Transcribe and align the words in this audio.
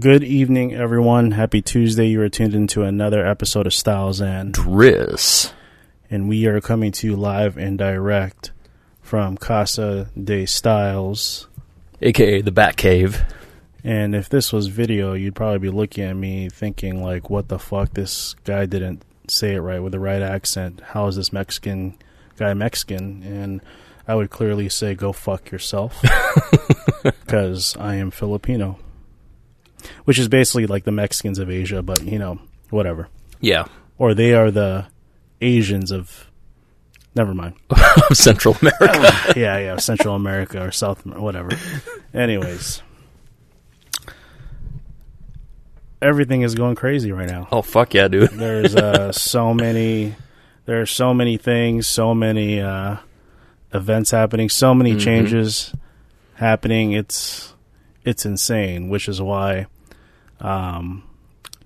Good 0.00 0.24
evening, 0.24 0.72
everyone. 0.74 1.32
Happy 1.32 1.60
Tuesday. 1.60 2.06
You 2.06 2.22
are 2.22 2.30
tuned 2.30 2.54
into 2.54 2.84
another 2.84 3.26
episode 3.26 3.66
of 3.66 3.74
Styles 3.74 4.18
and 4.18 4.50
Dris. 4.50 5.52
and 6.10 6.26
we 6.26 6.46
are 6.46 6.58
coming 6.62 6.90
to 6.92 7.06
you 7.06 7.16
live 7.16 7.58
and 7.58 7.76
direct 7.76 8.50
from 9.02 9.36
Casa 9.36 10.08
de 10.16 10.46
Styles. 10.46 11.48
aka 12.00 12.40
the 12.40 12.50
Bat 12.50 12.78
Cave. 12.78 13.24
And 13.84 14.14
if 14.14 14.30
this 14.30 14.54
was 14.54 14.68
video, 14.68 15.12
you'd 15.12 15.34
probably 15.34 15.58
be 15.58 15.68
looking 15.68 16.04
at 16.04 16.16
me 16.16 16.48
thinking 16.48 17.02
like, 17.02 17.28
"What 17.28 17.48
the 17.48 17.58
fuck? 17.58 17.92
This 17.92 18.34
guy 18.44 18.64
didn't 18.64 19.04
say 19.28 19.54
it 19.56 19.60
right 19.60 19.82
with 19.82 19.92
the 19.92 20.00
right 20.00 20.22
accent. 20.22 20.80
How 20.80 21.08
is 21.08 21.16
this 21.16 21.30
Mexican 21.30 21.94
guy 22.38 22.54
Mexican?" 22.54 23.22
And 23.22 23.60
I 24.08 24.14
would 24.14 24.30
clearly 24.30 24.70
say, 24.70 24.94
"Go 24.94 25.12
fuck 25.12 25.50
yourself," 25.50 26.00
because 27.02 27.76
I 27.78 27.96
am 27.96 28.10
Filipino, 28.10 28.78
which 30.04 30.18
is 30.18 30.28
basically 30.28 30.66
like 30.66 30.84
the 30.84 30.92
Mexicans 30.92 31.38
of 31.38 31.50
Asia, 31.50 31.82
but 31.82 32.02
you 32.02 32.18
know, 32.18 32.38
whatever. 32.70 33.08
Yeah, 33.40 33.66
Or 33.98 34.14
they 34.14 34.34
are 34.34 34.50
the 34.50 34.86
Asians 35.40 35.90
of. 35.90 36.26
Never 37.14 37.34
mind. 37.34 37.54
Of 38.10 38.16
Central 38.16 38.56
America. 38.60 39.32
yeah, 39.36 39.58
yeah, 39.58 39.76
Central 39.78 40.14
America 40.14 40.62
or 40.62 40.70
South, 40.70 41.04
Amer- 41.06 41.20
whatever. 41.20 41.50
Anyways, 42.14 42.82
everything 46.02 46.42
is 46.42 46.54
going 46.54 46.74
crazy 46.76 47.12
right 47.12 47.28
now. 47.28 47.48
oh 47.52 47.62
fuck 47.62 47.94
yeah, 47.94 48.08
dude. 48.08 48.30
There's 48.32 48.74
uh, 48.76 49.12
so 49.12 49.52
many, 49.54 50.14
there 50.66 50.80
are 50.80 50.86
so 50.86 51.12
many 51.14 51.36
things, 51.36 51.86
so 51.86 52.14
many 52.14 52.60
uh, 52.60 52.96
events 53.72 54.10
happening, 54.10 54.48
so 54.48 54.74
many 54.74 54.94
Mhm. 54.94 55.00
changes 55.00 55.72
happening. 56.34 56.92
It's 56.92 57.54
it's 58.04 58.24
insane, 58.24 58.88
which 58.88 59.08
is 59.08 59.20
why 59.20 59.66
um, 60.40 61.02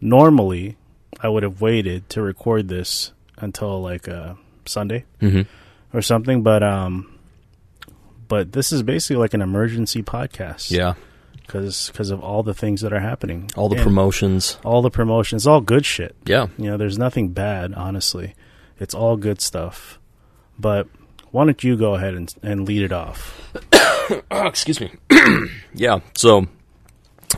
normally 0.00 0.77
I 1.20 1.28
would 1.28 1.42
have 1.42 1.60
waited 1.60 2.08
to 2.10 2.22
record 2.22 2.68
this 2.68 3.12
until 3.38 3.80
like 3.82 4.08
uh, 4.08 4.34
Sunday 4.66 5.05
hmm 5.20 5.42
or 5.92 6.02
something, 6.02 6.42
but 6.42 6.62
um, 6.62 7.16
but 8.27 8.52
this 8.52 8.72
is 8.72 8.82
basically 8.82 9.16
like 9.16 9.32
an 9.34 9.42
emergency 9.42 10.02
podcast. 10.02 10.70
Yeah, 10.72 10.94
because 11.46 12.10
of 12.10 12.20
all 12.20 12.42
the 12.42 12.55
things 12.55 12.80
that 12.80 12.92
are 12.92 12.98
happening, 13.00 13.48
all 13.56 13.68
the 13.68 13.77
And 13.77 13.84
promotions. 13.84 14.58
all 14.64 14.82
the 14.82 14.90
promotions, 14.90 15.46
all 15.46 15.60
good 15.60 15.86
shit. 15.86 16.16
Yeah, 16.27 16.48
You 16.58 16.70
know, 16.70 16.77
there's 16.77 16.98
nothing 16.98 17.28
bad, 17.28 17.74
honestly. 17.74 18.34
It's 18.80 18.92
all 18.95 19.16
good 19.16 19.40
stuff. 19.40 20.01
But 20.58 20.89
why 21.34 21.45
don't 21.45 21.64
you 21.64 21.77
go 21.77 21.96
ahead 21.96 22.14
and 22.14 22.33
and 22.45 22.64
lead 22.64 22.83
it 22.83 22.92
off? 22.92 23.52
oh, 24.30 24.46
excuse 24.46 24.80
me. 24.80 24.92
yeah, 25.74 25.98
so 26.17 26.46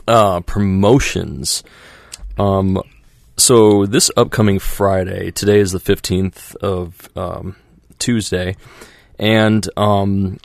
uh 0.07 0.39
promotions. 0.41 1.63
Um 2.37 2.79
so 3.37 3.87
this 3.87 4.11
upcoming 4.15 4.59
Friday, 4.59 5.31
today 5.31 5.59
is 5.59 5.71
the 5.71 5.79
15th 5.79 6.55
of 6.57 7.09
um 7.17 7.55
Tuesday, 7.97 8.55
and 9.17 9.67
um 9.75 10.37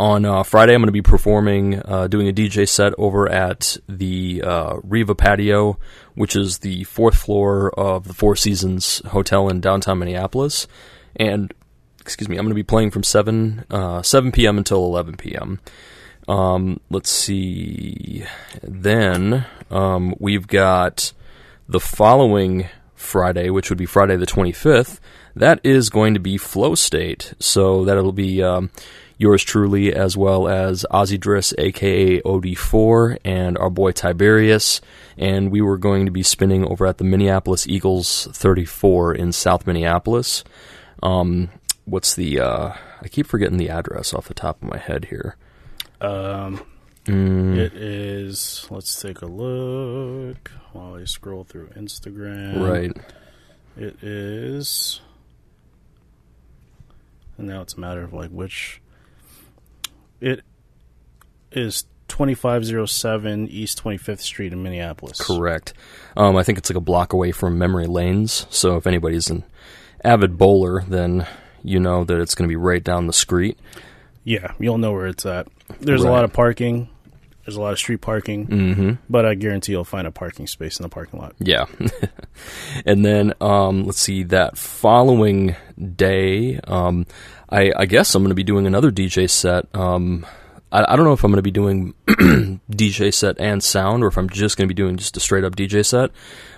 on 0.00 0.24
uh, 0.24 0.42
Friday 0.42 0.74
I'm 0.74 0.80
going 0.80 0.88
to 0.88 0.92
be 0.92 1.02
performing 1.02 1.80
uh, 1.84 2.08
doing 2.08 2.26
a 2.26 2.32
DJ 2.32 2.66
set 2.66 2.94
over 2.96 3.30
at 3.30 3.76
the 3.86 4.42
uh, 4.42 4.78
Riva 4.82 5.14
Patio, 5.14 5.78
which 6.14 6.34
is 6.34 6.60
the 6.60 6.84
fourth 6.84 7.16
floor 7.16 7.70
of 7.78 8.08
the 8.08 8.14
Four 8.14 8.34
Seasons 8.34 9.02
Hotel 9.08 9.50
in 9.50 9.60
downtown 9.60 9.98
Minneapolis. 9.98 10.66
And 11.16 11.52
excuse 12.00 12.28
me, 12.28 12.36
I'm 12.36 12.44
going 12.44 12.50
to 12.50 12.54
be 12.54 12.62
playing 12.62 12.90
from 12.90 13.02
7 13.02 13.64
uh, 13.70 14.02
7 14.02 14.32
p.m. 14.32 14.58
until 14.58 14.84
11 14.84 15.16
p.m. 15.16 15.60
Um, 16.28 16.80
let's 16.90 17.10
see. 17.10 18.24
Then 18.62 19.46
um, 19.70 20.14
we've 20.18 20.46
got 20.46 21.12
the 21.68 21.80
following 21.80 22.68
Friday, 22.94 23.50
which 23.50 23.70
would 23.70 23.78
be 23.78 23.86
Friday 23.86 24.16
the 24.16 24.26
25th. 24.26 25.00
That 25.34 25.60
is 25.64 25.90
going 25.90 26.14
to 26.14 26.20
be 26.20 26.36
Flow 26.36 26.74
State. 26.74 27.34
So 27.38 27.84
that'll 27.84 28.12
be 28.12 28.42
um, 28.42 28.70
yours 29.18 29.42
truly, 29.42 29.94
as 29.94 30.16
well 30.16 30.48
as 30.48 30.84
Ozzy 30.90 31.18
Dris, 31.18 31.54
aka 31.58 32.20
OD4, 32.20 33.18
and 33.24 33.56
our 33.58 33.70
boy 33.70 33.92
Tiberius. 33.92 34.80
And 35.16 35.50
we 35.50 35.60
were 35.60 35.78
going 35.78 36.06
to 36.06 36.12
be 36.12 36.22
spinning 36.22 36.64
over 36.64 36.86
at 36.86 36.98
the 36.98 37.04
Minneapolis 37.04 37.66
Eagles 37.66 38.28
34 38.32 39.14
in 39.14 39.32
South 39.32 39.66
Minneapolis. 39.66 40.44
Um, 41.02 41.50
what's 41.90 42.14
the? 42.14 42.40
Uh, 42.40 42.72
I 43.02 43.08
keep 43.08 43.26
forgetting 43.26 43.58
the 43.58 43.68
address 43.68 44.14
off 44.14 44.28
the 44.28 44.34
top 44.34 44.62
of 44.62 44.68
my 44.68 44.78
head 44.78 45.06
here. 45.06 45.36
Um, 46.00 46.62
Mm, 47.06 47.56
it 47.56 47.72
is. 47.74 48.66
Let's 48.70 49.00
take 49.00 49.22
a 49.22 49.26
look 49.26 50.50
while 50.72 50.94
I 50.96 51.04
scroll 51.04 51.44
through 51.44 51.68
Instagram. 51.68 52.60
right. 52.68 52.92
It 53.76 54.02
is. 54.04 55.00
And 57.38 57.48
now 57.48 57.62
it's 57.62 57.74
a 57.74 57.80
matter 57.80 58.02
of 58.02 58.12
like 58.12 58.30
which. 58.30 58.80
It 60.20 60.42
is 61.50 61.84
2507 62.08 63.48
East 63.48 63.82
25th 63.82 64.20
Street 64.20 64.52
in 64.52 64.62
Minneapolis. 64.62 65.18
Correct. 65.20 65.72
Um, 66.16 66.36
I 66.36 66.42
think 66.42 66.58
it's 66.58 66.68
like 66.68 66.76
a 66.76 66.80
block 66.80 67.14
away 67.14 67.32
from 67.32 67.56
Memory 67.58 67.86
Lanes. 67.86 68.46
So 68.50 68.76
if 68.76 68.86
anybody's 68.86 69.30
an 69.30 69.44
avid 70.04 70.36
bowler, 70.36 70.82
then 70.86 71.26
you 71.62 71.80
know 71.80 72.04
that 72.04 72.20
it's 72.20 72.34
going 72.34 72.48
to 72.48 72.52
be 72.52 72.56
right 72.56 72.82
down 72.82 73.06
the 73.06 73.12
street. 73.12 73.58
Yeah, 74.24 74.52
you'll 74.58 74.78
know 74.78 74.92
where 74.92 75.06
it's 75.06 75.24
at. 75.26 75.48
There's 75.80 76.02
a 76.04 76.10
lot 76.10 76.24
of 76.24 76.32
parking. 76.32 76.88
There's 77.44 77.56
a 77.56 77.60
lot 77.60 77.72
of 77.72 77.78
street 77.78 78.00
parking, 78.02 78.46
Mm-hmm. 78.46 78.90
but 79.08 79.24
I 79.24 79.34
guarantee 79.34 79.72
you'll 79.72 79.84
find 79.84 80.06
a 80.06 80.10
parking 80.10 80.46
space 80.46 80.78
in 80.78 80.82
the 80.82 80.88
parking 80.88 81.18
lot. 81.20 81.34
Yeah. 81.38 81.64
and 82.86 83.04
then 83.04 83.32
um, 83.40 83.84
let's 83.84 83.98
see 83.98 84.22
that 84.24 84.58
following 84.58 85.56
day. 85.96 86.60
Um, 86.64 87.06
I, 87.48 87.72
I 87.76 87.86
guess 87.86 88.14
I'm 88.14 88.22
going 88.22 88.28
to 88.30 88.34
be 88.34 88.44
doing 88.44 88.66
another 88.66 88.92
DJ 88.92 89.28
set. 89.28 89.66
Um, 89.74 90.26
I, 90.70 90.92
I 90.92 90.96
don't 90.96 91.04
know 91.06 91.12
if 91.14 91.24
I'm 91.24 91.30
going 91.32 91.38
to 91.38 91.42
be 91.42 91.50
doing 91.50 91.94
DJ 92.70 93.12
set 93.12 93.40
and 93.40 93.64
sound, 93.64 94.04
or 94.04 94.08
if 94.08 94.16
I'm 94.18 94.28
just 94.28 94.56
going 94.56 94.68
to 94.68 94.72
be 94.72 94.80
doing 94.80 94.96
just 94.96 95.16
a 95.16 95.20
straight 95.20 95.42
up 95.42 95.56
DJ 95.56 95.84
set. 95.84 96.10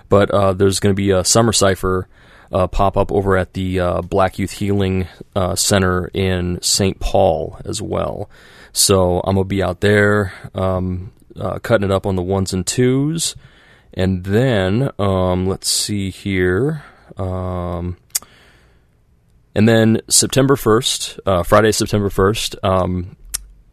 But 0.09 0.29
uh, 0.31 0.53
there's 0.53 0.79
going 0.79 0.93
to 0.93 0.97
be 0.97 1.09
a 1.11 1.23
summer 1.23 1.53
cipher 1.53 2.07
uh, 2.53 2.67
pop 2.67 2.95
up 2.95 3.11
over 3.11 3.35
at 3.35 3.53
the 3.53 3.79
uh, 3.79 4.01
Black 4.01 4.37
Youth 4.37 4.51
Healing 4.51 5.07
uh, 5.35 5.55
Center 5.55 6.09
in 6.13 6.61
St. 6.61 6.99
Paul 6.99 7.59
as 7.65 7.81
well. 7.81 8.29
So 8.71 9.21
I'm 9.21 9.35
gonna 9.35 9.45
be 9.45 9.63
out 9.63 9.81
there 9.81 10.33
um, 10.53 11.11
uh, 11.39 11.59
cutting 11.59 11.85
it 11.85 11.91
up 11.91 12.05
on 12.05 12.15
the 12.15 12.21
ones 12.21 12.53
and 12.53 12.65
twos. 12.65 13.35
And 13.93 14.23
then, 14.23 14.89
um, 14.97 15.47
let's 15.47 15.69
see 15.69 16.09
here. 16.09 16.83
Um, 17.17 17.97
and 19.53 19.69
then 19.69 20.01
September 20.09 20.55
1st, 20.55 21.19
uh, 21.27 21.43
Friday, 21.43 21.71
September 21.71 22.09
1st, 22.09 22.55
um, 22.63 23.15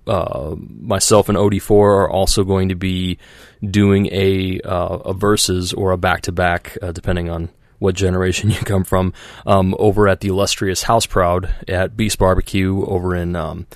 uh, 0.06 0.54
myself 0.58 1.30
and 1.30 1.38
OD4 1.38 1.70
are 1.70 2.10
also 2.10 2.44
going 2.44 2.68
to 2.68 2.74
be 2.74 3.18
doing 3.64 4.08
a, 4.12 4.60
uh, 4.60 4.98
a 5.06 5.14
verses 5.14 5.72
or 5.72 5.92
a 5.92 5.96
back 5.96 6.22
to 6.22 6.32
back, 6.32 6.76
depending 6.92 7.30
on 7.30 7.48
what 7.80 7.96
generation 7.96 8.50
you 8.50 8.58
come 8.60 8.84
from, 8.84 9.12
um, 9.44 9.74
over 9.80 10.06
at 10.06 10.20
the 10.20 10.28
illustrious 10.28 10.84
House 10.84 11.06
Proud 11.06 11.52
at 11.66 11.96
Beast 11.96 12.18
Barbecue 12.18 12.84
over 12.86 13.16
in 13.16 13.34
um, 13.34 13.66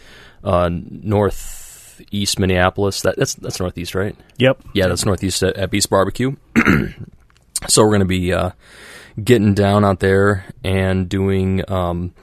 uh, 0.44 0.70
northeast 0.72 2.38
Minneapolis. 2.38 3.02
That, 3.02 3.16
that's 3.16 3.34
that's 3.34 3.58
northeast, 3.58 3.96
right? 3.96 4.14
Yep. 4.36 4.62
Yeah, 4.72 4.86
that's 4.86 5.04
northeast 5.04 5.42
at, 5.42 5.56
at 5.56 5.70
Beast 5.70 5.90
Barbecue. 5.90 6.36
so 7.68 7.82
we're 7.82 7.88
going 7.88 8.00
to 8.00 8.06
be 8.06 8.32
uh, 8.32 8.50
getting 9.22 9.54
down 9.54 9.84
out 9.84 10.00
there 10.00 10.44
and 10.62 11.08
doing 11.08 11.68
um, 11.70 12.14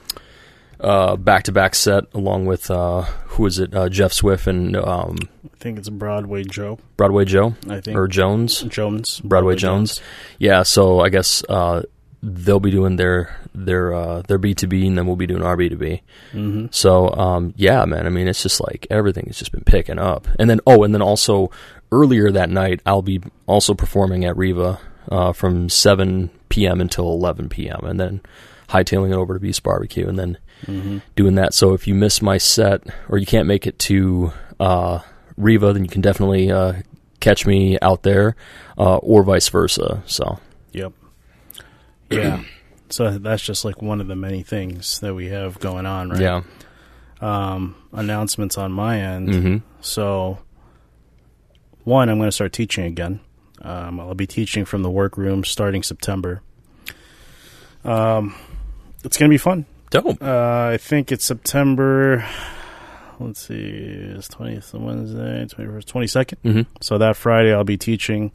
uh, 0.82 1.16
back-to-back 1.16 1.76
set 1.76 2.06
along 2.14 2.46
with 2.46 2.70
uh, 2.70 3.04
who 3.28 3.46
is 3.46 3.60
it? 3.60 3.74
Uh, 3.74 3.88
Jeff 3.88 4.12
Swift 4.14 4.48
and 4.48 4.76
um, 4.76 5.18
I 5.46 5.58
think 5.58 5.78
it's 5.78 5.90
Broadway 5.90 6.44
Joe. 6.44 6.80
Broadway 6.98 7.26
Joe 7.26 7.56
I 7.70 7.82
think 7.82 7.98
or 7.98 8.08
Jones. 8.08 8.62
Jones. 8.62 9.20
Broadway 9.22 9.56
Jones. 9.56 10.02
Yeah, 10.40 10.64
so 10.64 11.00
I 11.00 11.10
guess 11.10 11.44
uh, 11.48 11.84
they'll 12.24 12.60
be 12.60 12.72
doing 12.72 12.96
their 12.96 13.36
their 13.54 13.94
uh, 13.94 14.22
their 14.24 14.38
B 14.38 14.54
two 14.54 14.68
B, 14.68 14.88
and 14.88 14.98
then 14.98 15.06
we'll 15.06 15.16
be 15.16 15.28
doing 15.28 15.44
our 15.44 15.56
B 15.56 15.70
two 15.70 15.78
B. 15.78 16.02
Mm-hmm. 16.34 16.68
So 16.72 17.10
um, 17.10 17.54
yeah, 17.58 17.86
man. 17.86 18.06
I 18.06 18.10
mean, 18.10 18.28
it's 18.28 18.44
just 18.44 18.62
like 18.62 18.88
everything 18.90 19.26
has 19.28 19.38
just 19.38 19.52
been 19.52 19.64
picking 19.64 20.00
up. 20.00 20.28
And 20.40 20.50
then 20.50 20.60
oh, 20.66 20.84
and 20.84 20.94
then 20.94 21.02
also 21.02 21.52
earlier 21.92 22.32
that 22.32 22.50
night, 22.50 22.82
I'll 22.86 23.02
be 23.02 23.22
also 23.46 23.74
performing 23.74 24.26
at 24.26 24.38
Riva 24.38 24.80
uh, 25.10 25.34
from 25.34 25.70
seven 25.70 26.32
p.m. 26.50 26.82
until 26.82 27.12
eleven 27.12 27.50
p.m. 27.50 27.82
and 27.84 28.00
then 28.00 28.22
hightailing 28.70 29.12
it 29.12 29.18
over 29.18 29.34
to 29.34 29.40
Beast 29.40 29.64
Barbecue, 29.64 30.08
and 30.08 30.18
then 30.18 30.38
Mm-hmm. 30.68 31.00
doing 31.16 31.36
that. 31.36 31.54
So 31.54 31.74
if 31.74 31.88
you 31.88 31.94
miss 31.96 32.22
my 32.22 32.38
set 32.38 32.84
or 33.10 33.18
you 33.18 33.26
can't 33.26 33.48
make 33.48 33.66
it 33.68 33.80
to 33.80 34.32
uh, 34.60 35.00
Riva, 35.38 35.74
then 35.74 35.84
you 35.84 35.90
can 35.90 36.02
definitely 36.02 36.52
uh, 36.52 36.74
catch 37.20 37.46
me 37.46 37.78
out 37.82 38.04
there, 38.04 38.36
uh, 38.78 38.98
or 38.98 39.24
vice 39.24 39.50
versa. 39.50 40.04
So 40.06 40.40
Yep. 40.74 40.94
Yeah. 42.10 42.44
so 42.90 43.18
that's 43.18 43.42
just 43.44 43.66
like 43.66 43.82
one 43.82 44.02
of 44.02 44.08
the 44.08 44.16
many 44.16 44.44
things 44.44 45.00
that 45.00 45.14
we 45.16 45.28
have 45.28 45.60
going 45.60 45.86
on, 45.86 46.10
right? 46.10 46.22
yeah, 46.22 46.42
Um, 47.22 47.76
announcements 47.94 48.58
on 48.58 48.72
my 48.72 49.00
end. 49.00 49.34
hmm 49.34 49.58
So, 49.82 50.40
one, 51.84 52.10
I'm 52.10 52.18
going 52.18 52.28
to 52.28 52.32
start 52.32 52.54
teaching 52.54 52.86
again. 52.86 53.20
Um, 53.62 54.00
I'll 54.00 54.14
be 54.16 54.28
teaching 54.28 54.66
from 54.66 54.82
the 54.84 54.90
workroom 54.90 55.44
starting 55.44 55.84
September. 55.84 56.42
Um, 57.84 58.36
it's 59.04 59.18
gonna 59.18 59.30
be 59.30 59.38
fun. 59.38 59.66
Dope. 59.92 60.22
Uh, 60.22 60.70
I 60.74 60.78
think 60.78 61.12
it's 61.12 61.24
September. 61.26 62.26
Let's 63.20 63.46
see, 63.48 63.54
it's 63.56 64.28
twentieth 64.28 64.74
Wednesday, 64.74 65.46
twenty 65.48 65.70
first, 65.72 65.88
twenty 65.88 66.08
second. 66.08 66.40
hmm 66.42 66.62
So 66.82 66.98
that 66.98 67.16
Friday 67.16 67.54
I'll 67.54 67.64
be 67.64 67.78
teaching. 67.78 68.32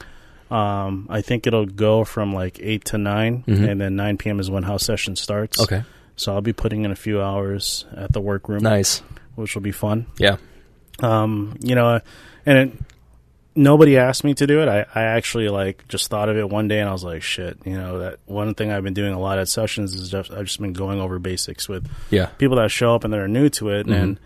Um, 0.49 1.09
I 1.11 1.23
think 1.23 1.47
it'll 1.49 1.67
go 1.67 2.05
from 2.05 2.33
like 2.33 2.61
eight 2.63 2.85
to 2.87 2.99
9 2.99 3.43
Mhm. 3.49 3.69
and 3.69 3.81
then 3.81 3.97
nine 3.97 4.17
p.m. 4.17 4.39
is 4.39 4.49
when 4.49 4.63
house 4.63 4.85
session 4.85 5.17
starts. 5.17 5.61
Okay. 5.61 5.83
So 6.15 6.33
I'll 6.35 6.41
be 6.41 6.53
putting 6.53 6.85
in 6.85 6.93
a 6.93 6.97
few 6.97 7.21
hours 7.21 7.85
at 7.97 8.13
the 8.13 8.21
workroom, 8.21 8.63
Nice. 8.63 9.03
which 9.35 9.57
will 9.57 9.63
be 9.63 9.73
fun. 9.73 10.07
Yeah. 10.19 10.37
Um, 11.01 11.57
you 11.61 11.75
know, 11.75 12.01
and 12.47 12.59
it, 12.59 12.73
nobody 13.57 13.97
asked 13.97 14.23
me 14.23 14.35
to 14.35 14.47
do 14.47 14.61
it. 14.61 14.69
I, 14.69 14.87
I 14.95 15.03
actually 15.05 15.49
like 15.49 15.89
just 15.89 16.09
thought 16.11 16.29
of 16.29 16.37
it 16.37 16.49
one 16.49 16.69
day 16.69 16.79
and 16.81 16.89
I 16.89 16.93
was 16.93 17.03
like, 17.05 17.23
shit, 17.23 17.59
you 17.65 17.77
know, 17.77 17.99
that 18.01 18.19
one 18.27 18.55
thing 18.55 18.71
I've 18.71 18.85
been 18.85 18.95
doing 18.95 19.13
a 19.15 19.19
lot 19.19 19.39
at 19.39 19.49
sessions 19.49 19.95
is 19.95 20.11
just, 20.11 20.31
I've 20.31 20.45
just 20.47 20.61
been 20.61 20.73
going 20.75 21.01
over 21.01 21.19
basics 21.19 21.69
with 21.69 21.89
Yeah. 22.11 22.27
people 22.39 22.57
that 22.59 22.71
show 22.71 22.95
up 22.95 23.03
and 23.05 23.13
that 23.13 23.21
are 23.21 23.29
new 23.29 23.49
to 23.51 23.71
it. 23.71 23.87
Mhm. 23.87 23.95
And 24.03 24.21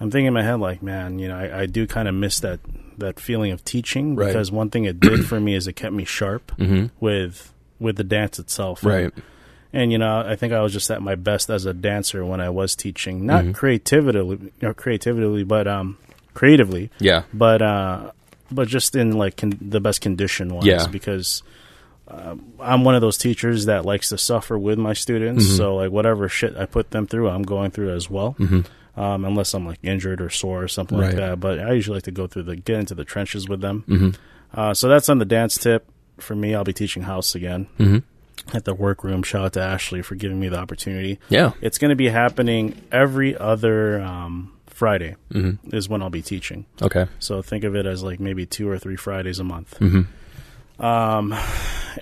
I'm 0.00 0.10
thinking 0.10 0.26
in 0.26 0.34
my 0.34 0.42
head, 0.42 0.60
like, 0.60 0.82
man, 0.82 1.18
you 1.18 1.28
know, 1.28 1.36
I, 1.36 1.62
I 1.62 1.66
do 1.66 1.86
kind 1.86 2.08
of 2.08 2.14
miss 2.14 2.40
that, 2.40 2.60
that 2.98 3.18
feeling 3.18 3.52
of 3.52 3.64
teaching 3.64 4.16
Right. 4.16 4.26
because 4.26 4.52
one 4.52 4.68
thing 4.70 4.84
it 4.84 5.00
did 5.00 5.26
for 5.26 5.40
me 5.40 5.54
is 5.54 5.66
it 5.66 5.72
kept 5.74 5.94
me 5.94 6.04
sharp 6.04 6.52
hmm 6.56 6.86
with, 7.00 7.52
with 7.80 7.96
the 7.96 8.04
dance 8.04 8.38
itself. 8.38 8.84
Right. 8.84 9.12
And 9.72 9.90
you 9.90 9.98
know, 9.98 10.20
I 10.24 10.36
think 10.36 10.52
I 10.52 10.60
was 10.60 10.72
just 10.72 10.90
at 10.90 11.02
my 11.02 11.14
best 11.16 11.50
as 11.50 11.64
a 11.66 11.74
dancer 11.74 12.24
when 12.24 12.40
I 12.40 12.50
was 12.50 12.76
teaching, 12.76 13.26
not 13.26 13.44
Mhm. 13.44 13.54
creatively, 13.54 14.26
you 14.36 14.50
know, 14.62 14.74
creatively, 14.74 15.42
but 15.42 15.66
um, 15.66 15.96
creatively, 16.34 16.90
Yeah. 17.00 17.22
but 17.32 17.60
uh, 17.62 18.10
but 18.50 18.68
just 18.68 18.94
in 18.96 19.12
like 19.12 19.36
con- 19.36 19.58
the 19.60 19.80
best 19.80 20.00
condition 20.00 20.48
wise. 20.54 20.66
Yeah. 20.66 20.86
Because 20.86 21.42
um, 22.08 22.52
I'm 22.60 22.84
one 22.84 22.94
of 22.94 23.00
those 23.00 23.16
teachers 23.16 23.66
that 23.66 23.84
likes 23.84 24.10
to 24.10 24.18
suffer 24.18 24.58
with 24.58 24.78
my 24.78 24.92
students. 24.92 25.44
Mhm. 25.46 25.56
So 25.56 25.76
like 25.76 25.90
whatever 25.90 26.28
shit 26.28 26.56
I 26.56 26.66
put 26.66 26.90
them 26.90 27.06
through, 27.06 27.28
I'm 27.30 27.42
going 27.42 27.70
through 27.70 27.94
as 27.94 28.08
well. 28.10 28.32
hmm 28.32 28.60
Um, 28.96 29.24
unless 29.24 29.54
I'm 29.54 29.66
like 29.66 29.80
injured 29.82 30.20
or 30.20 30.30
sore 30.30 30.62
or 30.62 30.68
something 30.68 30.96
like 30.98 31.16
that. 31.16 31.40
But 31.40 31.58
I 31.58 31.72
usually 31.72 31.96
like 31.96 32.04
to 32.04 32.10
go 32.12 32.26
through 32.28 32.44
the 32.44 32.56
get 32.56 32.78
into 32.78 32.94
the 32.94 33.04
trenches 33.04 33.48
with 33.48 33.60
them. 33.60 33.84
hmm 33.86 34.10
Uh, 34.52 34.72
so 34.74 34.88
that's 34.88 35.08
on 35.08 35.18
the 35.18 35.24
dance 35.24 35.56
tip. 35.58 35.86
For 36.18 36.36
me, 36.36 36.54
I'll 36.54 36.62
be 36.62 36.72
teaching 36.72 37.02
house 37.02 37.34
again 37.34 37.66
hmm 37.78 37.98
at 38.52 38.64
the 38.64 38.74
workroom. 38.74 39.22
Shout 39.22 39.44
out 39.46 39.52
to 39.54 39.62
Ashley 39.62 40.02
for 40.02 40.14
giving 40.16 40.38
me 40.38 40.48
the 40.48 40.58
opportunity. 40.58 41.18
Yeah. 41.28 41.52
It's 41.62 41.78
going 41.78 41.88
to 41.90 41.96
be 41.96 42.08
happening 42.08 42.80
every 42.92 43.36
other 43.36 44.00
um, 44.00 44.52
Friday 44.74 45.16
hmm 45.32 45.52
is 45.72 45.88
when 45.88 46.02
I'll 46.02 46.10
be 46.10 46.22
teaching. 46.22 46.66
Okay. 46.82 47.06
So 47.20 47.40
think 47.42 47.64
of 47.64 47.74
it 47.76 47.86
as 47.86 48.02
like 48.02 48.20
maybe 48.20 48.44
two 48.46 48.68
or 48.68 48.78
three 48.78 48.96
Fridays 48.96 49.38
a 49.38 49.44
month. 49.44 49.76
hmm 49.78 50.02
Um, 50.78 51.34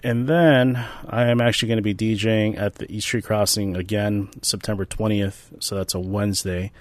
and 0.02 0.26
then 0.26 0.82
I 1.08 1.26
am 1.28 1.40
actually 1.40 1.68
going 1.68 1.82
to 1.84 1.94
be 1.94 1.94
DJing 1.94 2.58
at 2.58 2.76
the 2.76 2.90
Eat 2.90 3.02
Street 3.02 3.24
Crossing 3.24 3.76
again, 3.76 4.30
September 4.42 4.86
20th. 4.86 5.62
So 5.62 5.76
that's 5.76 5.94
a 5.94 6.00
Wednesday. 6.00 6.72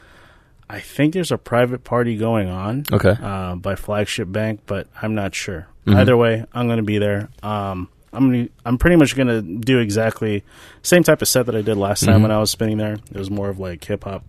I 0.69 0.79
think 0.79 1.13
there's 1.13 1.31
a 1.33 1.37
private 1.37 1.83
party 1.83 2.15
going 2.15 2.47
on 2.47 2.85
Okay. 2.91 3.15
uh, 3.21 3.55
by 3.55 3.75
Flagship 3.75 4.31
Bank, 4.31 4.61
but 4.65 4.87
I'm 5.01 5.13
not 5.15 5.35
sure. 5.35 5.67
Mhm. 5.85 5.95
Either 5.97 6.15
way, 6.15 6.45
I'm 6.53 6.67
going 6.67 6.77
to 6.77 6.83
be 6.83 6.97
there. 6.97 7.27
Um, 7.43 7.89
I'm 8.13 8.31
gonna, 8.31 8.47
I'm 8.65 8.77
pretty 8.77 8.95
much 8.95 9.15
going 9.15 9.27
to 9.27 9.41
do 9.41 9.79
exactly 9.79 10.43
same 10.81 11.03
type 11.03 11.21
of 11.21 11.27
set 11.27 11.45
that 11.47 11.55
I 11.55 11.61
did 11.61 11.75
last 11.75 12.05
time 12.05 12.19
Mhm. 12.19 12.21
when 12.23 12.31
I 12.31 12.39
was 12.39 12.51
spinning 12.51 12.77
there. 12.77 12.93
It 12.93 13.17
was 13.17 13.29
more 13.29 13.49
of 13.49 13.59
like 13.59 13.83
hip 13.83 14.03
hop, 14.05 14.23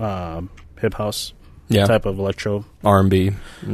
um, 0.00 0.50
hip 0.82 0.92
house 0.94 1.32
Yeah. 1.68 1.86
type 1.86 2.04
of 2.04 2.18
electro 2.18 2.64
R 2.84 3.00
and 3.00 3.08
B. 3.08 3.30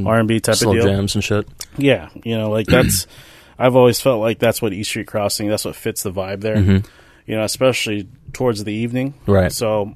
R 0.06 0.18
and 0.18 0.28
B 0.28 0.38
type 0.38 0.54
Slow 0.54 0.70
of 0.76 0.76
deal. 0.82 0.86
jams 0.86 1.14
and 1.16 1.24
shit. 1.24 1.48
Yeah, 1.76 2.10
you 2.24 2.38
know, 2.38 2.50
like 2.50 2.66
that's. 2.66 3.06
I've 3.58 3.74
always 3.74 4.00
felt 4.00 4.20
like 4.20 4.38
that's 4.38 4.62
what 4.62 4.72
Eat 4.72 4.84
Street 4.84 5.08
Crossing. 5.08 5.48
That's 5.48 5.64
what 5.64 5.74
fits 5.74 6.04
the 6.04 6.12
vibe 6.12 6.42
there. 6.42 6.62
hmm 6.62 6.78
You 7.26 7.34
know, 7.36 7.42
especially 7.42 8.08
towards 8.32 8.62
the 8.62 8.72
evening. 8.72 9.14
Right. 9.26 9.50
So, 9.50 9.94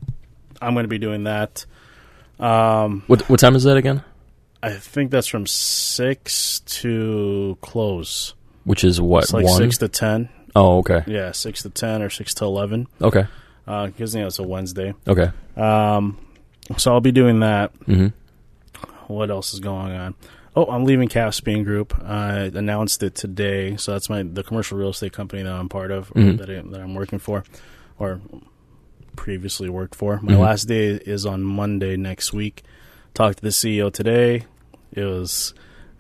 I'm 0.61 0.75
going 0.75 0.83
to 0.83 0.89
be 0.89 0.99
doing 0.99 1.25
that. 1.25 1.65
Um, 2.41 3.05
What 3.07 3.29
what 3.29 3.39
time 3.39 3.55
is 3.55 3.63
that 3.63 3.77
again? 3.77 4.03
I 4.65 4.73
think 4.73 5.11
that's 5.13 5.29
from 5.29 5.47
six 5.47 6.61
to 6.83 7.57
close. 7.61 8.35
Which 8.65 8.83
is 8.85 9.01
what 9.01 9.25
it's 9.25 9.33
like 9.33 9.45
one? 9.45 9.57
six 9.59 9.79
to 9.79 9.89
ten. 9.89 10.29
oh, 10.57 10.79
okay. 10.79 11.03
Yeah, 11.07 11.31
six 11.33 11.63
to 11.63 11.71
ten 11.71 12.03
or 12.03 12.11
six 12.11 12.35
to 12.35 12.45
eleven. 12.45 12.87
Okay. 13.01 13.27
Because 13.65 14.15
you 14.15 14.21
know 14.23 14.27
it's 14.27 14.39
a 14.41 14.43
Wednesday. 14.43 14.93
Okay. 15.07 15.31
Um, 15.57 16.19
so 16.77 16.93
I'll 16.93 17.01
be 17.01 17.13
doing 17.13 17.41
that. 17.41 17.73
hmm 17.87 18.09
What 19.09 19.31
else 19.31 19.53
is 19.55 19.61
going 19.61 19.93
on? 19.93 20.15
Oh, 20.55 20.67
I'm 20.67 20.85
leaving 20.85 21.09
Caspian 21.09 21.65
Group. 21.65 21.95
I 22.05 22.41
announced 22.55 23.03
it 23.03 23.15
today. 23.15 23.77
So 23.77 23.93
that's 23.93 24.11
my 24.11 24.23
the 24.23 24.43
commercial 24.43 24.77
real 24.79 24.91
estate 24.91 25.13
company 25.13 25.43
that 25.43 25.53
I'm 25.53 25.69
part 25.69 25.91
of, 25.91 26.11
Mhm. 26.11 26.39
that, 26.39 26.51
I, 26.51 26.61
that 26.61 26.81
I'm 26.81 26.95
working 26.95 27.19
for, 27.19 27.43
or 27.99 28.21
previously 29.17 29.69
worked 29.69 29.95
for. 29.95 30.21
My 30.23 30.35
Mhm. 30.35 30.39
last 30.41 30.65
day 30.69 30.89
is 30.89 31.25
on 31.27 31.43
Monday 31.43 31.97
next 31.97 32.33
week. 32.33 32.63
Talked 33.15 33.39
to 33.39 33.43
the 33.43 33.51
CEO 33.53 33.91
today. 33.91 34.45
It 34.93 35.05
was 35.05 35.55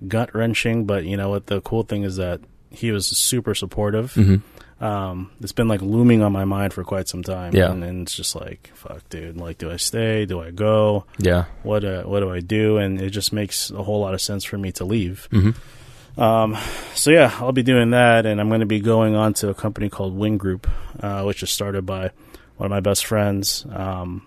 gut 0.06 0.34
wrenching, 0.34 0.84
but 0.84 1.04
you 1.04 1.16
know 1.16 1.30
what? 1.30 1.46
The 1.46 1.60
cool 1.62 1.82
thing 1.82 2.02
is 2.04 2.16
that 2.16 2.40
he 2.70 2.90
was 2.90 3.06
super 3.06 3.54
supportive. 3.54 4.14
hmm 4.14 4.36
Um, 4.82 5.30
it's 5.40 5.52
been 5.52 5.68
like 5.68 5.80
looming 5.80 6.22
on 6.22 6.32
my 6.32 6.44
mind 6.44 6.72
for 6.72 6.82
quite 6.82 7.06
some 7.08 7.22
time. 7.22 7.54
Yeah. 7.54 7.70
and, 7.70 7.84
and 7.84 8.02
it's 8.02 8.16
just 8.16 8.34
like, 8.34 8.70
fuck, 8.74 9.08
dude. 9.10 9.36
Like, 9.36 9.58
do 9.58 9.70
I 9.70 9.76
stay? 9.76 10.26
Do 10.26 10.40
I 10.40 10.50
go? 10.50 11.04
Yeah. 11.18 11.44
what 11.62 11.84
uh, 11.84 12.02
what 12.02 12.20
do 12.20 12.30
I 12.32 12.40
do? 12.40 12.78
And 12.78 13.00
it 13.00 13.10
just 13.10 13.32
makes 13.32 13.70
a 13.70 13.82
whole 13.84 14.00
lot 14.00 14.12
of 14.12 14.20
sense 14.20 14.42
for 14.44 14.58
me 14.58 14.72
to 14.72 14.84
leave. 14.84 15.28
hmm 15.30 15.50
Um, 16.20 16.58
so 16.94 17.10
yeah, 17.12 17.32
I'll 17.38 17.52
be 17.52 17.62
doing 17.62 17.90
that, 17.90 18.26
and 18.26 18.40
I'm 18.40 18.48
going 18.48 18.60
to 18.60 18.66
be 18.66 18.80
going 18.80 19.14
on 19.14 19.32
to 19.34 19.48
a 19.50 19.54
company 19.54 19.88
called 19.88 20.14
Wing 20.16 20.36
Group, 20.36 20.68
uh, 21.00 21.22
which 21.22 21.42
is 21.42 21.50
started 21.50 21.86
by 21.86 22.10
one 22.56 22.66
of 22.66 22.70
my 22.70 22.80
best 22.80 23.06
friends. 23.06 23.64
Um, 23.72 24.26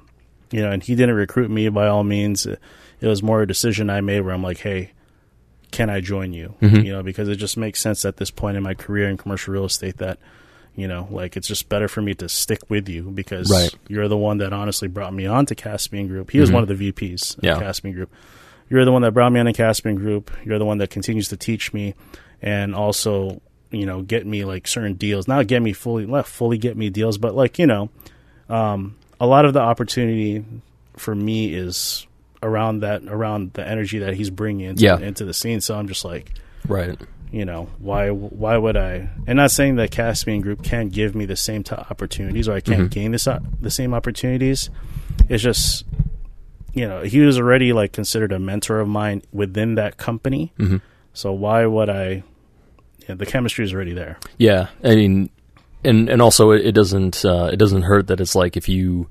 you 0.52 0.62
know, 0.62 0.72
and 0.72 0.82
he 0.82 0.96
didn't 0.96 1.16
recruit 1.16 1.52
me 1.52 1.68
by 1.70 1.88
all 1.88 2.04
means. 2.04 2.46
It, 2.46 2.60
it 3.02 3.08
was 3.08 3.22
more 3.22 3.42
a 3.42 3.48
decision 3.48 3.90
I 3.90 4.00
made 4.02 4.22
where 4.22 4.34
I'm 4.34 4.42
like, 4.42 4.60
hey, 4.60 4.92
can 5.72 5.90
I 5.90 6.00
join 6.00 6.32
you? 6.34 6.56
Mhm. 6.62 6.86
You 6.86 6.94
know, 6.94 7.04
because 7.04 7.28
it 7.28 7.36
just 7.36 7.58
makes 7.58 7.82
sense 7.82 8.06
at 8.06 8.18
this 8.18 8.32
point 8.32 8.56
in 8.58 8.64
my 8.64 8.74
career 8.74 9.10
in 9.10 9.18
commercial 9.18 9.54
real 9.54 9.66
estate 9.66 9.98
that. 9.98 10.18
You 10.76 10.88
know, 10.88 11.08
like 11.10 11.38
it's 11.38 11.48
just 11.48 11.70
better 11.70 11.88
for 11.88 12.02
me 12.02 12.14
to 12.16 12.28
stick 12.28 12.60
with 12.70 12.90
you 12.90 13.04
because 13.04 13.50
Right. 13.50 13.74
you're 13.88 14.08
the 14.08 14.18
one 14.18 14.40
that 14.40 14.52
honestly 14.54 14.88
brought 14.90 15.14
me 15.14 15.26
on 15.26 15.46
to 15.48 15.56
Caspian 15.56 16.08
Group. 16.08 16.32
He 16.32 16.40
was 16.40 16.50
Mhm. 16.50 16.54
one 16.54 16.64
of 16.64 16.70
the 16.70 16.76
VPs 16.92 17.38
Yeah. 17.42 17.54
of 17.54 17.60
Caspian 17.62 17.94
Group 17.96 18.12
you're 18.68 18.84
the 18.84 18.92
one 18.92 19.04
that 19.04 19.12
brought 19.12 19.32
me 19.32 19.40
on 19.40 19.46
a 19.46 19.54
Caspian 19.54 19.96
group. 19.96 20.32
You're 20.44 20.58
the 20.58 20.66
one 20.66 20.80
that 20.80 20.90
continues 20.90 21.28
to 21.30 21.38
teach 21.38 21.72
me 21.72 21.94
and 22.42 22.74
also, 22.74 23.40
you 23.70 23.86
know, 23.86 24.02
get 24.02 24.26
me 24.26 24.44
like 24.44 24.68
certain 24.68 24.96
deals. 24.96 25.28
Not 25.28 25.46
get 25.46 25.62
me 25.62 25.72
fully, 25.72 26.08
not 26.08 26.26
fully 26.26 26.58
get 26.58 26.76
me 26.76 26.90
deals, 26.90 27.20
but 27.20 27.36
like, 27.36 27.60
you 27.60 27.68
know, 27.68 27.92
um, 28.50 28.96
a 29.20 29.28
lot 29.28 29.46
of 29.46 29.54
the 29.54 29.60
opportunity 29.60 30.44
for 30.98 31.14
me 31.14 31.54
is 31.54 32.08
around 32.42 32.80
that, 32.80 33.04
around 33.08 33.54
the 33.54 33.64
energy 33.68 34.00
that 34.00 34.16
he's 34.16 34.32
bringing 34.32 34.66
into, 34.70 34.84
Yeah. 34.84 34.98
into 34.98 35.26
the 35.26 35.34
scene. 35.36 35.62
So 35.62 35.78
I'm 35.78 35.88
just 35.88 36.04
like, 36.04 36.32
Right. 36.68 36.98
You 37.32 37.44
know, 37.46 37.68
why, 37.80 38.10
why 38.10 38.56
would 38.58 38.78
I, 38.78 39.10
and 39.28 39.38
not 39.38 39.52
saying 39.52 39.76
that 39.78 39.92
Caspian 39.92 40.42
group 40.42 40.64
can't 40.64 40.92
give 40.92 41.16
me 41.16 41.26
the 41.26 41.36
same 41.36 41.64
t- 41.64 41.76
opportunities 41.76 42.48
or 42.48 42.54
I 42.54 42.62
can't 42.62 42.90
Mhm. 42.90 42.92
gain 42.92 43.12
this, 43.12 43.28
o- 43.28 43.40
the 43.62 43.70
same 43.72 43.94
opportunities. 43.94 44.70
It's 45.28 45.44
just, 45.44 45.86
you 46.74 46.88
know, 46.88 47.02
he 47.04 47.20
was 47.20 47.38
already 47.40 47.74
like 47.74 47.92
considered 47.92 48.32
a 48.32 48.40
mentor 48.40 48.80
of 48.80 48.88
mine 48.88 49.22
within 49.34 49.76
that 49.76 49.98
company. 49.98 50.54
hmm 50.58 50.78
So 51.14 51.32
why 51.34 51.66
would 51.66 51.90
I? 51.90 52.24
Yeah, 53.08 53.16
the 53.16 53.26
chemistry 53.26 53.64
is 53.66 53.74
already 53.74 53.94
there. 53.94 54.18
Yeah. 54.38 54.68
I 54.84 54.96
mean, 54.96 55.30
and 55.84 56.10
and 56.10 56.22
also 56.22 56.52
it, 56.52 56.66
it 56.66 56.72
doesn't 56.74 57.24
uh, 57.24 57.50
it 57.54 57.58
doesn't 57.58 57.84
hurt 57.84 58.08
that 58.08 58.20
it's 58.20 58.36
like 58.36 58.58
if 58.58 58.68
you, 58.68 59.08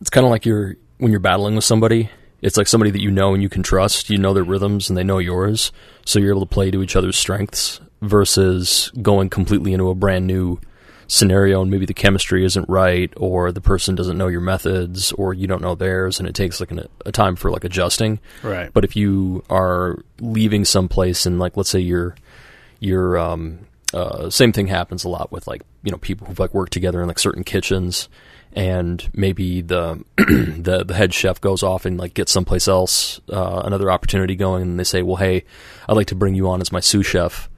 it's 0.00 0.10
kind 0.10 0.24
of 0.24 0.30
like 0.30 0.46
you're 0.46 0.76
when 0.98 1.10
you're 1.10 1.20
battling 1.20 1.54
with 1.56 1.64
somebody. 1.64 2.10
It's 2.40 2.56
like 2.56 2.68
somebody 2.68 2.90
that 2.90 3.02
you 3.02 3.10
know 3.10 3.34
and 3.34 3.42
you 3.42 3.48
can 3.48 3.62
trust. 3.62 4.10
You 4.10 4.18
know 4.18 4.32
their 4.32 4.44
rhythms 4.44 4.88
and 4.88 4.96
they 4.96 5.04
know 5.04 5.18
yours, 5.18 5.72
so 6.04 6.18
you're 6.18 6.30
able 6.30 6.46
to 6.46 6.54
play 6.54 6.70
to 6.70 6.82
each 6.82 6.96
other's 6.96 7.16
strengths. 7.16 7.80
Versus 8.00 8.92
going 9.02 9.28
completely 9.28 9.72
into 9.72 9.90
a 9.90 9.94
brand 9.94 10.24
new 10.28 10.60
scenario 11.08 11.62
and 11.62 11.70
maybe 11.70 11.86
the 11.86 11.94
chemistry 11.94 12.44
isn't 12.44 12.68
right, 12.68 13.12
or 13.16 13.50
the 13.50 13.60
person 13.60 13.96
doesn't 13.96 14.16
know 14.16 14.28
your 14.28 14.40
methods, 14.40 15.10
or 15.12 15.34
you 15.34 15.48
don't 15.48 15.62
know 15.62 15.74
theirs, 15.74 16.20
and 16.20 16.28
it 16.28 16.34
takes 16.34 16.60
like 16.60 16.70
an, 16.70 16.86
a 17.04 17.10
time 17.10 17.34
for 17.34 17.50
like 17.50 17.64
adjusting. 17.64 18.20
Right. 18.44 18.72
But 18.72 18.84
if 18.84 18.94
you 18.94 19.42
are 19.50 19.98
leaving 20.20 20.64
someplace 20.64 21.26
and 21.26 21.40
like 21.40 21.56
let's 21.56 21.70
say 21.70 21.80
you're 21.80 22.14
you're 22.78 23.18
um 23.18 23.66
uh 23.94 24.28
same 24.30 24.52
thing 24.52 24.66
happens 24.66 25.04
a 25.04 25.08
lot 25.08 25.32
with 25.32 25.46
like 25.46 25.62
you 25.82 25.90
know 25.90 25.98
people 25.98 26.26
who've 26.26 26.38
like 26.38 26.52
worked 26.52 26.72
together 26.72 27.00
in 27.00 27.08
like 27.08 27.18
certain 27.18 27.42
kitchens 27.44 28.08
and 28.52 29.08
maybe 29.14 29.60
the 29.62 30.02
the 30.16 30.84
the 30.86 30.94
head 30.94 31.12
chef 31.14 31.40
goes 31.40 31.62
off 31.62 31.84
and 31.86 31.98
like 31.98 32.14
gets 32.14 32.32
someplace 32.32 32.68
else 32.68 33.20
uh 33.32 33.62
another 33.64 33.90
opportunity 33.90 34.36
going 34.36 34.62
and 34.62 34.78
they 34.80 34.84
say 34.84 35.02
well 35.02 35.16
hey 35.16 35.44
I'd 35.88 35.96
like 35.96 36.08
to 36.08 36.14
bring 36.14 36.34
you 36.34 36.48
on 36.48 36.60
as 36.60 36.72
my 36.72 36.80
sous 36.80 37.06
chef. 37.06 37.48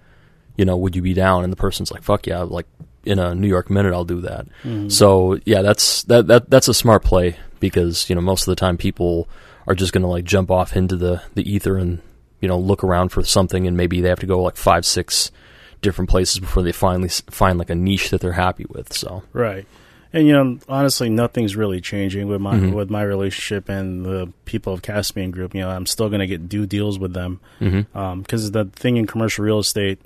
You 0.56 0.64
know 0.64 0.76
would 0.76 0.94
you 0.94 1.02
be 1.02 1.14
down? 1.14 1.42
And 1.44 1.52
the 1.52 1.56
person's 1.56 1.90
like 1.90 2.02
fuck 2.02 2.26
yeah 2.26 2.40
like 2.42 2.66
in 3.04 3.18
a 3.18 3.34
New 3.34 3.48
York 3.48 3.70
minute 3.70 3.92
I'll 3.94 4.04
do 4.04 4.20
that. 4.20 4.46
Mhm. 4.62 4.92
so 4.92 5.38
yeah, 5.46 5.62
that's 5.62 6.02
that 6.04 6.26
that 6.26 6.50
that's 6.50 6.68
a 6.68 6.74
smart 6.74 7.02
play 7.02 7.36
because 7.60 8.08
you 8.10 8.14
know 8.14 8.20
most 8.20 8.42
of 8.42 8.52
the 8.52 8.56
time 8.56 8.76
people 8.76 9.26
are 9.66 9.74
just 9.74 9.92
going 9.92 10.02
to 10.02 10.08
like 10.08 10.24
jump 10.24 10.50
off 10.50 10.76
into 10.76 10.96
the 10.96 11.22
the 11.34 11.50
ether 11.50 11.76
and 11.78 12.00
you 12.40 12.48
know 12.48 12.58
look 12.58 12.84
around 12.84 13.08
for 13.10 13.22
something 13.24 13.66
and 13.66 13.76
maybe 13.76 14.00
they 14.00 14.08
have 14.10 14.20
to 14.20 14.26
go 14.26 14.42
like 14.42 14.56
five 14.56 14.84
six 14.84 15.30
different 15.82 16.10
places 16.10 16.38
before 16.38 16.62
they 16.62 16.72
finally 16.72 17.08
find 17.08 17.58
like 17.58 17.70
a 17.70 17.74
niche 17.74 18.10
that 18.10 18.20
they're 18.20 18.32
happy 18.32 18.66
with. 18.68 18.92
So 18.92 19.22
Right. 19.32 19.66
And 20.12 20.26
you 20.26 20.32
know, 20.32 20.58
honestly, 20.68 21.08
nothing's 21.08 21.54
really 21.54 21.80
changing 21.80 22.26
with 22.26 22.40
my 22.40 22.56
Mhm. 22.56 22.72
with 22.74 22.90
my 22.90 23.02
relationship 23.02 23.68
and 23.68 24.04
the 24.04 24.32
people 24.44 24.72
of 24.72 24.82
Caspian 24.82 25.30
Group. 25.30 25.54
You 25.54 25.60
know, 25.60 25.70
I'm 25.70 25.86
still 25.86 26.08
going 26.08 26.18
to 26.20 26.26
get 26.26 26.48
do 26.48 26.66
deals 26.66 26.98
with 26.98 27.12
them 27.14 27.38
mm-hmm. 27.60 28.20
because 28.22 28.50
the 28.50 28.64
thing 28.64 28.96
in 28.96 29.06
commercial 29.06 29.44
real 29.44 29.60
estate 29.60 30.00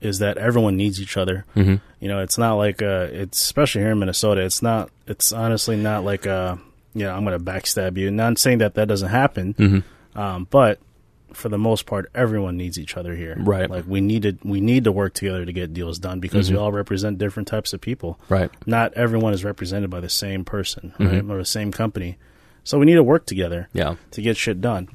is 0.00 0.18
that 0.18 0.36
everyone 0.38 0.76
needs 0.76 1.00
each 1.00 1.16
other. 1.16 1.44
Mm-hmm. 1.56 1.76
You 2.00 2.08
know, 2.08 2.18
it's 2.20 2.36
not 2.36 2.54
like 2.54 2.82
uh 2.82 3.06
it's 3.12 3.40
especially 3.40 3.82
here 3.82 3.92
in 3.92 3.98
Minnesota. 4.00 4.40
It's 4.42 4.60
not. 4.60 4.90
It's 5.06 5.32
honestly 5.32 5.76
not 5.76 6.04
like 6.04 6.26
uh 6.26 6.56
you 6.92 7.04
know 7.04 7.14
I'm 7.14 7.24
going 7.24 7.38
to 7.38 7.44
backstab 7.44 7.96
you. 7.96 8.10
Not 8.10 8.38
saying 8.38 8.58
that 8.58 8.74
that 8.74 8.88
doesn't 8.88 9.08
happen, 9.10 9.54
Mm-hmm. 9.54 10.18
um, 10.20 10.46
but 10.50 10.80
for 11.34 11.48
the 11.48 11.58
most 11.58 11.86
part, 11.86 12.10
everyone 12.14 12.56
needs 12.56 12.78
each 12.78 12.96
other 12.96 13.14
here. 13.14 13.36
Right. 13.38 13.68
Like 13.68 13.84
we 13.86 14.00
need 14.00 14.22
to 14.22 14.36
we 14.44 14.60
need 14.60 14.84
to 14.84 14.92
work 14.92 15.14
together 15.14 15.44
to 15.44 15.52
get 15.52 15.72
deals 15.74 15.98
done 15.98 16.20
because 16.20 16.48
Mhm. 16.48 16.52
we 16.52 16.56
all 16.58 16.72
represent 16.72 17.18
different 17.18 17.48
types 17.48 17.72
of 17.72 17.80
people 17.80 18.18
right 18.28 18.50
not 18.66 18.92
everyone 18.94 19.32
is 19.34 19.44
represented 19.44 19.90
by 19.90 20.00
the 20.00 20.08
same 20.08 20.44
person, 20.44 20.92
Mhm. 20.98 21.10
right, 21.12 21.30
or 21.30 21.38
the 21.38 21.44
same 21.44 21.70
company. 21.72 22.16
So 22.64 22.78
we 22.78 22.86
need 22.86 22.94
to 22.94 23.02
work 23.02 23.26
together 23.26 23.68
yeah 23.72 23.96
to 24.12 24.22
get 24.22 24.36
shit 24.36 24.60
done. 24.60 24.88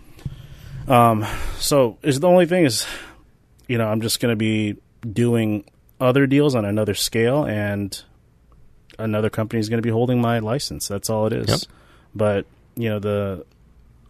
Um, 0.88 1.25
so 1.60 1.98
is 2.01 2.19
the 2.19 2.27
only 2.27 2.46
thing 2.48 2.65
is, 2.65 2.86
you 3.67 3.77
know, 3.77 3.88
I'm 3.88 4.01
just 4.01 4.19
going 4.19 4.31
to 4.31 4.36
be 4.36 4.75
doing 5.12 5.63
other 6.01 6.25
deals 6.25 6.55
on 6.55 6.65
another 6.65 6.93
scale, 6.96 7.43
and 7.46 8.01
another 8.98 9.29
company 9.29 9.60
is 9.60 9.69
going 9.69 9.77
to 9.77 9.86
be 9.86 9.91
holding 9.91 10.19
my 10.19 10.39
license. 10.39 10.88
That's 10.88 11.10
all 11.10 11.27
it 11.27 11.34
is. 11.34 11.48
Yep. 11.50 11.60
But 12.15 12.46
you 12.75 12.89
know 12.89 13.00
the, 13.00 13.46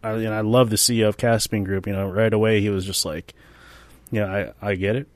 I, 0.03 0.11
and 0.11 0.33
I 0.33 0.41
love 0.41 0.69
the 0.69 0.75
CEO 0.77 1.07
of 1.07 1.17
Caspian 1.17 1.63
Group. 1.63 1.87
You 1.87 1.93
know, 1.93 2.07
right 2.09 2.33
away 2.33 2.61
he 2.61 2.69
was 2.69 2.85
just 2.85 3.05
like, 3.05 3.33
you 4.11 4.21
know, 4.21 4.53
I 4.61 4.69
I 4.71 4.75
get 4.75 4.95
it. 4.95 5.07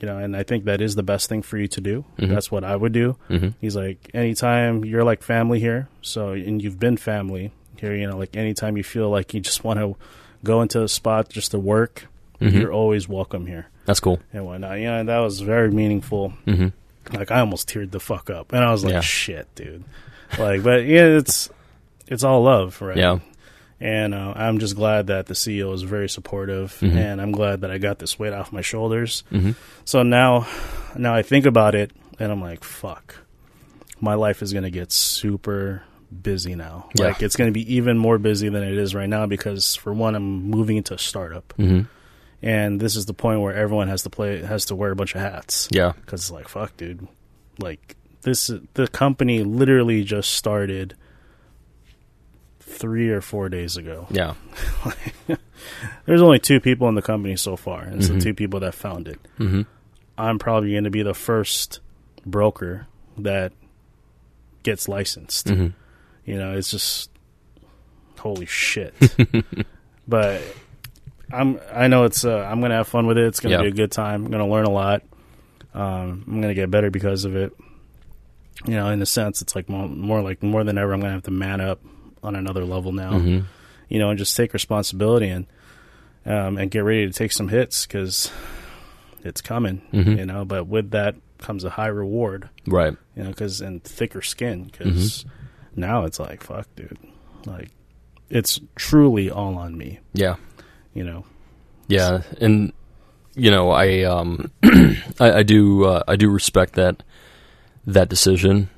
You 0.00 0.06
know, 0.06 0.16
and 0.16 0.34
I 0.34 0.44
think 0.44 0.64
that 0.64 0.80
is 0.80 0.94
the 0.94 1.02
best 1.02 1.28
thing 1.28 1.42
for 1.42 1.58
you 1.58 1.68
to 1.68 1.80
do. 1.82 2.04
Mhm. 2.18 2.30
That's 2.30 2.50
what 2.50 2.64
I 2.64 2.74
would 2.74 2.92
do. 2.92 3.16
mm-hmm. 3.28 3.48
He's 3.60 3.76
like, 3.76 4.10
anytime 4.14 4.82
you're 4.84 5.04
like 5.04 5.22
family 5.22 5.60
here, 5.60 5.88
so 6.00 6.30
and 6.30 6.62
you've 6.62 6.78
been 6.80 6.96
family 6.96 7.52
here, 7.76 7.94
you 7.94 8.06
know, 8.06 8.16
like 8.16 8.34
anytime 8.34 8.78
you 8.78 8.82
feel 8.84 9.10
like 9.10 9.34
you 9.34 9.40
just 9.40 9.62
want 9.62 9.78
to 9.78 9.96
go 10.42 10.62
into 10.62 10.82
a 10.82 10.88
spot 10.88 11.28
just 11.28 11.50
to 11.50 11.58
work, 11.58 12.06
Mhm. 12.40 12.52
you're 12.60 12.72
always 12.72 13.06
welcome 13.08 13.46
here 13.46 13.66
that's 13.84 14.00
cool 14.00 14.18
and 14.32 14.46
whatnot. 14.46 14.78
You 14.78 14.86
know, 14.86 15.04
that 15.04 15.18
was 15.18 15.40
very 15.40 15.70
meaningful. 15.70 16.32
mm-hmm. 16.46 16.68
Like 17.14 17.30
I 17.30 17.40
almost 17.40 17.68
teared 17.68 17.90
the 17.90 18.00
fuck 18.00 18.30
up, 18.30 18.52
and 18.54 18.64
I 18.64 18.70
was 18.72 18.82
like, 18.84 18.94
Yeah. 18.94 19.00
shit, 19.00 19.54
dude. 19.54 19.84
Like, 20.38 20.62
but 20.62 20.86
yeah, 20.86 21.18
it's 21.18 21.50
it's 22.08 22.24
all 22.24 22.42
love, 22.42 22.80
right? 22.80 22.96
yeah 22.96 23.18
And 23.80 24.14
uh, 24.14 24.34
I'm 24.36 24.58
just 24.58 24.76
glad 24.76 25.06
that 25.06 25.26
the 25.26 25.34
CEO 25.34 25.72
is 25.72 25.82
very 25.82 26.08
supportive, 26.08 26.76
Mhm. 26.80 26.96
and 26.96 27.20
I'm 27.20 27.32
glad 27.32 27.62
that 27.62 27.70
I 27.70 27.78
got 27.78 27.98
this 27.98 28.18
weight 28.18 28.34
off 28.34 28.52
my 28.52 28.60
shoulders. 28.60 29.24
mm-hmm. 29.32 29.52
So 29.86 30.02
now, 30.02 30.46
now 30.96 31.14
I 31.14 31.22
think 31.22 31.46
about 31.46 31.74
it, 31.74 31.90
and 32.18 32.30
I'm 32.30 32.42
like, 32.42 32.62
fuck, 32.62 33.16
my 34.00 34.14
life 34.14 34.42
is 34.42 34.52
gonna 34.52 34.70
get 34.70 34.92
super 34.92 35.82
busy 36.22 36.54
now. 36.54 36.88
Yeah. 36.94 37.06
Like 37.06 37.22
it's 37.22 37.36
gonna 37.36 37.52
be 37.52 37.74
even 37.76 37.96
more 37.96 38.18
busy 38.18 38.48
than 38.50 38.62
it 38.62 38.76
is 38.76 38.94
right 38.94 39.08
now 39.08 39.24
because 39.26 39.76
for 39.76 39.94
one, 39.94 40.14
I'm 40.14 40.50
moving 40.50 40.76
into 40.76 40.92
a 40.94 40.98
startup, 40.98 41.54
Mm-hmm. 41.58 41.82
and 42.42 42.80
this 42.80 42.96
is 42.96 43.06
the 43.06 43.14
point 43.14 43.40
where 43.40 43.54
everyone 43.54 43.88
has 43.88 44.02
to 44.02 44.10
play 44.10 44.42
has 44.42 44.66
to 44.66 44.74
wear 44.76 44.90
a 44.90 44.96
bunch 44.96 45.14
of 45.14 45.20
hats 45.22 45.68
yeah 45.70 45.92
because 46.04 46.20
it's 46.22 46.30
like, 46.30 46.48
fuck, 46.48 46.76
dude, 46.76 47.06
like 47.58 47.96
this 48.22 48.50
the 48.74 48.88
company 48.88 49.42
literally 49.42 50.04
just 50.04 50.32
started 50.34 50.94
three 52.80 53.10
or 53.10 53.20
four 53.20 53.48
days 53.48 53.76
ago. 53.76 54.06
yeah 54.10 54.34
There's 56.06 56.22
only 56.22 56.38
two 56.38 56.60
people 56.60 56.88
in 56.88 56.94
the 56.94 57.02
company 57.02 57.36
so 57.36 57.56
far, 57.56 57.82
and 57.82 57.96
it's 57.96 58.08
Mhm. 58.08 58.14
the 58.14 58.20
two 58.20 58.34
people 58.34 58.60
that 58.60 58.74
found 58.74 59.06
it. 59.08 59.20
mm-hmm. 59.38 59.62
I'm 60.18 60.38
probably 60.38 60.72
going 60.72 60.84
to 60.84 60.90
be 60.90 61.02
the 61.02 61.14
first 61.14 61.80
broker 62.26 62.86
that 63.18 63.52
gets 64.62 64.88
licensed. 64.88 65.46
Mm-hmm. 65.46 65.68
You 66.30 66.38
know, 66.38 66.52
it's 66.56 66.70
just 66.70 67.10
holy 68.18 68.46
shit. 68.46 68.94
but 70.08 70.42
I'm 71.32 71.58
I 71.72 71.86
know 71.88 72.04
it's 72.04 72.24
uh, 72.24 72.38
I'm 72.40 72.60
going 72.60 72.70
to 72.70 72.76
have 72.76 72.88
fun 72.88 73.06
with 73.06 73.16
it. 73.18 73.24
It's 73.26 73.40
going 73.40 73.50
to 73.52 73.56
Yeah. 73.58 73.62
be 73.62 73.68
a 73.68 73.72
good 73.76 73.92
time. 73.92 74.24
I'm 74.26 74.30
going 74.30 74.44
to 74.44 74.50
learn 74.50 74.66
a 74.66 74.70
lot. 74.70 75.02
Um, 75.72 76.24
I'm 76.26 76.40
going 76.40 76.48
to 76.48 76.54
get 76.54 76.70
better 76.70 76.90
because 76.90 77.24
of 77.24 77.36
it. 77.36 77.52
You 78.66 78.74
know, 78.74 78.88
in 78.90 79.00
a 79.00 79.06
sense, 79.06 79.40
it's 79.40 79.54
like 79.56 79.68
more, 79.70 79.88
more 79.88 80.20
like 80.20 80.42
more 80.42 80.64
than 80.64 80.76
ever. 80.76 80.92
I'm 80.92 81.00
going 81.00 81.10
to 81.10 81.14
have 81.14 81.22
to 81.24 81.30
man 81.30 81.60
up 81.62 81.80
on 82.22 82.36
another 82.36 82.64
level 82.64 82.92
now. 82.92 83.12
Mm-hmm. 83.12 83.46
You 83.88 83.98
know, 83.98 84.10
and 84.10 84.18
just 84.18 84.36
take 84.36 84.52
responsibility 84.52 85.28
and 85.28 85.46
um, 86.26 86.58
and 86.58 86.70
get 86.70 86.80
ready 86.80 87.06
to 87.06 87.12
take 87.12 87.32
some 87.32 87.48
hits 87.48 87.86
because 87.86 88.30
it's 89.24 89.40
coming. 89.40 89.82
Mhm. 89.92 90.18
You 90.18 90.26
know, 90.26 90.44
but 90.44 90.66
with 90.66 90.90
that 90.92 91.16
comes 91.38 91.64
a 91.64 91.70
high 91.70 91.86
reward 91.86 92.50
right 92.66 92.94
you 93.16 93.22
know, 93.22 93.30
because 93.30 93.60
and 93.60 93.82
thicker 93.82 94.22
skin. 94.22 94.64
Because 94.64 95.24
now 95.74 96.04
it's 96.04 96.20
like, 96.20 96.42
fuck, 96.42 96.68
dude, 96.76 96.98
like 97.46 97.70
it's 98.28 98.60
truly 98.76 99.30
all 99.30 99.56
on 99.58 99.76
me. 99.76 99.98
yeah 100.12 100.36
You 100.94 101.04
know, 101.04 101.24
Yeah, 101.88 102.22
and 102.40 102.72
you 103.34 103.50
know, 103.50 103.70
I 103.70 104.02
um, 104.02 104.50
I, 104.62 105.32
I 105.38 105.42
do 105.42 105.84
uh, 105.84 106.02
I 106.06 106.16
do 106.16 106.28
respect 106.30 106.74
that 106.74 107.02
that 107.86 108.08
decision 108.08 108.68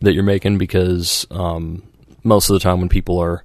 that 0.00 0.12
you're 0.14 0.24
making 0.24 0.58
because 0.58 1.26
um, 1.30 1.84
most 2.22 2.50
of 2.50 2.54
the 2.54 2.60
time 2.60 2.80
when 2.80 2.88
people 2.88 3.18
are 3.18 3.44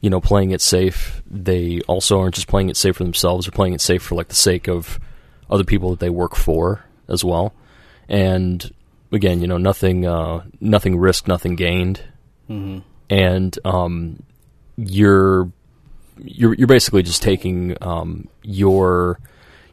you 0.00 0.10
know 0.10 0.20
playing 0.20 0.50
it 0.50 0.60
safe, 0.60 1.22
they 1.28 1.80
also 1.88 2.20
aren't 2.20 2.34
just 2.34 2.48
playing 2.48 2.68
it 2.68 2.76
safe 2.76 2.96
for 2.96 3.04
themselves; 3.04 3.46
they're 3.46 3.52
playing 3.52 3.74
it 3.74 3.80
safe 3.80 4.02
for 4.02 4.14
like 4.14 4.28
the 4.28 4.34
sake 4.34 4.68
of 4.68 4.98
other 5.50 5.64
people 5.64 5.90
that 5.90 6.00
they 6.00 6.10
work 6.10 6.34
for 6.34 6.84
as 7.08 7.24
well. 7.24 7.54
And 8.08 8.72
again, 9.12 9.40
you 9.40 9.46
know, 9.46 9.58
nothing 9.58 10.06
uh, 10.06 10.44
nothing 10.60 10.96
risked, 10.96 11.28
nothing 11.28 11.56
gained 11.56 12.02
mm-hmm. 12.48 12.78
and 13.10 13.58
um, 13.64 14.22
you're 14.76 15.50
you're 16.18 16.54
you're 16.54 16.66
basically 16.66 17.02
just 17.02 17.22
taking 17.22 17.76
um, 17.80 18.28
your 18.42 19.18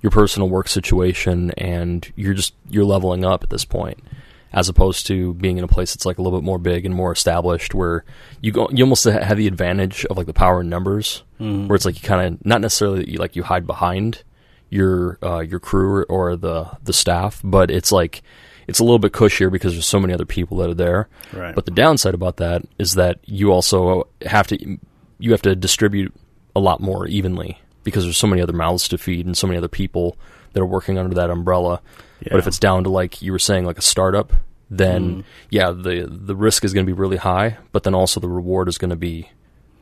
your 0.01 0.11
personal 0.11 0.49
work 0.49 0.67
situation 0.67 1.51
and 1.51 2.11
you're 2.15 2.33
just 2.33 2.53
you're 2.69 2.85
leveling 2.85 3.23
up 3.23 3.43
at 3.43 3.49
this 3.49 3.65
point 3.65 3.99
as 4.53 4.69
opposed 4.69 5.07
to 5.07 5.33
being 5.33 5.57
in 5.57 5.63
a 5.63 5.67
place 5.67 5.93
that's 5.93 6.05
like 6.05 6.19
a 6.19 6.22
little 6.22 6.39
bit 6.39 6.45
more 6.45 6.60
big 6.60 6.86
and 6.86 6.93
more 6.93 7.12
established 7.12 7.74
where 7.74 8.05
you 8.41 8.51
go 8.51 8.67
you 8.72 8.83
almost 8.83 9.03
have 9.05 9.38
the 9.38 9.48
advantage 9.48 10.05
of 10.05 10.17
like 10.17 10.27
the 10.27 10.33
power 10.33 10.62
in 10.62 10.69
numbers 10.69 11.24
Mhm. 11.39 11.67
where 11.67 11.75
it's 11.75 11.86
like 11.86 11.95
you 12.01 12.07
kind 12.07 12.25
of 12.36 12.45
not 12.45 12.62
necessarily 12.62 13.00
that 13.00 13.07
you, 13.07 13.17
like 13.17 13.36
you 13.36 13.43
hide 13.43 13.65
behind 13.67 14.24
your 14.69 15.17
uh, 15.24 15.39
your 15.39 15.60
crew 15.60 15.89
or, 15.98 16.03
or 16.05 16.36
the 16.36 16.65
the 16.83 16.93
staff 16.93 17.41
but 17.43 17.69
it's 17.72 17.91
like 17.91 18.22
it's 18.67 18.79
a 18.79 18.83
little 18.83 19.00
bit 19.00 19.12
cushier 19.12 19.51
because 19.51 19.74
there's 19.74 19.86
so 19.86 20.00
many 20.00 20.13
other 20.13 20.25
people 20.25 20.57
that 20.57 20.69
are 20.69 20.74
there 20.75 21.10
right, 21.33 21.53
but 21.55 21.65
the 21.65 21.72
downside 21.72 22.13
about 22.13 22.38
that 22.38 22.62
is 22.79 22.93
that 22.93 23.19
you 23.25 23.51
also 23.51 24.07
have 24.25 24.48
to 24.48 24.77
you 25.19 25.31
have 25.31 25.41
to 25.41 25.55
distribute 25.55 26.13
a 26.55 26.60
lot 26.60 26.79
more 26.79 27.07
evenly 27.07 27.60
because 27.83 28.03
there's 28.03 28.17
so 28.17 28.27
many 28.27 28.41
other 28.41 28.53
mouths 28.53 28.88
to 28.88 28.98
feed 28.98 29.25
and 29.25 29.38
so 29.38 29.48
many 29.48 29.57
other 29.57 29.67
people 29.67 30.15
that 30.53 30.62
are 30.62 30.65
working 30.65 30.98
under 30.98 31.15
that 31.15 31.29
umbrella. 31.29 31.81
But 32.29 32.39
if 32.39 32.48
it's 32.48 32.60
down 32.60 32.86
to 32.86 32.89
like 32.89 33.22
you 33.22 33.31
were 33.33 33.39
saying 33.39 33.65
like 33.65 33.77
a 33.77 33.81
startup, 33.81 34.31
then 34.69 35.01
Mhm. 35.17 35.24
yeah, 35.50 35.72
the 35.72 36.07
the 36.10 36.36
risk 36.36 36.63
is 36.63 36.74
going 36.74 36.86
to 36.86 36.89
be 36.89 36.98
really 36.98 37.17
high, 37.17 37.57
but 37.74 37.83
then 37.83 37.93
also 37.93 38.19
the 38.19 38.29
reward 38.29 38.67
is 38.69 38.77
going 38.77 38.89
to 38.91 38.95
be 38.95 39.29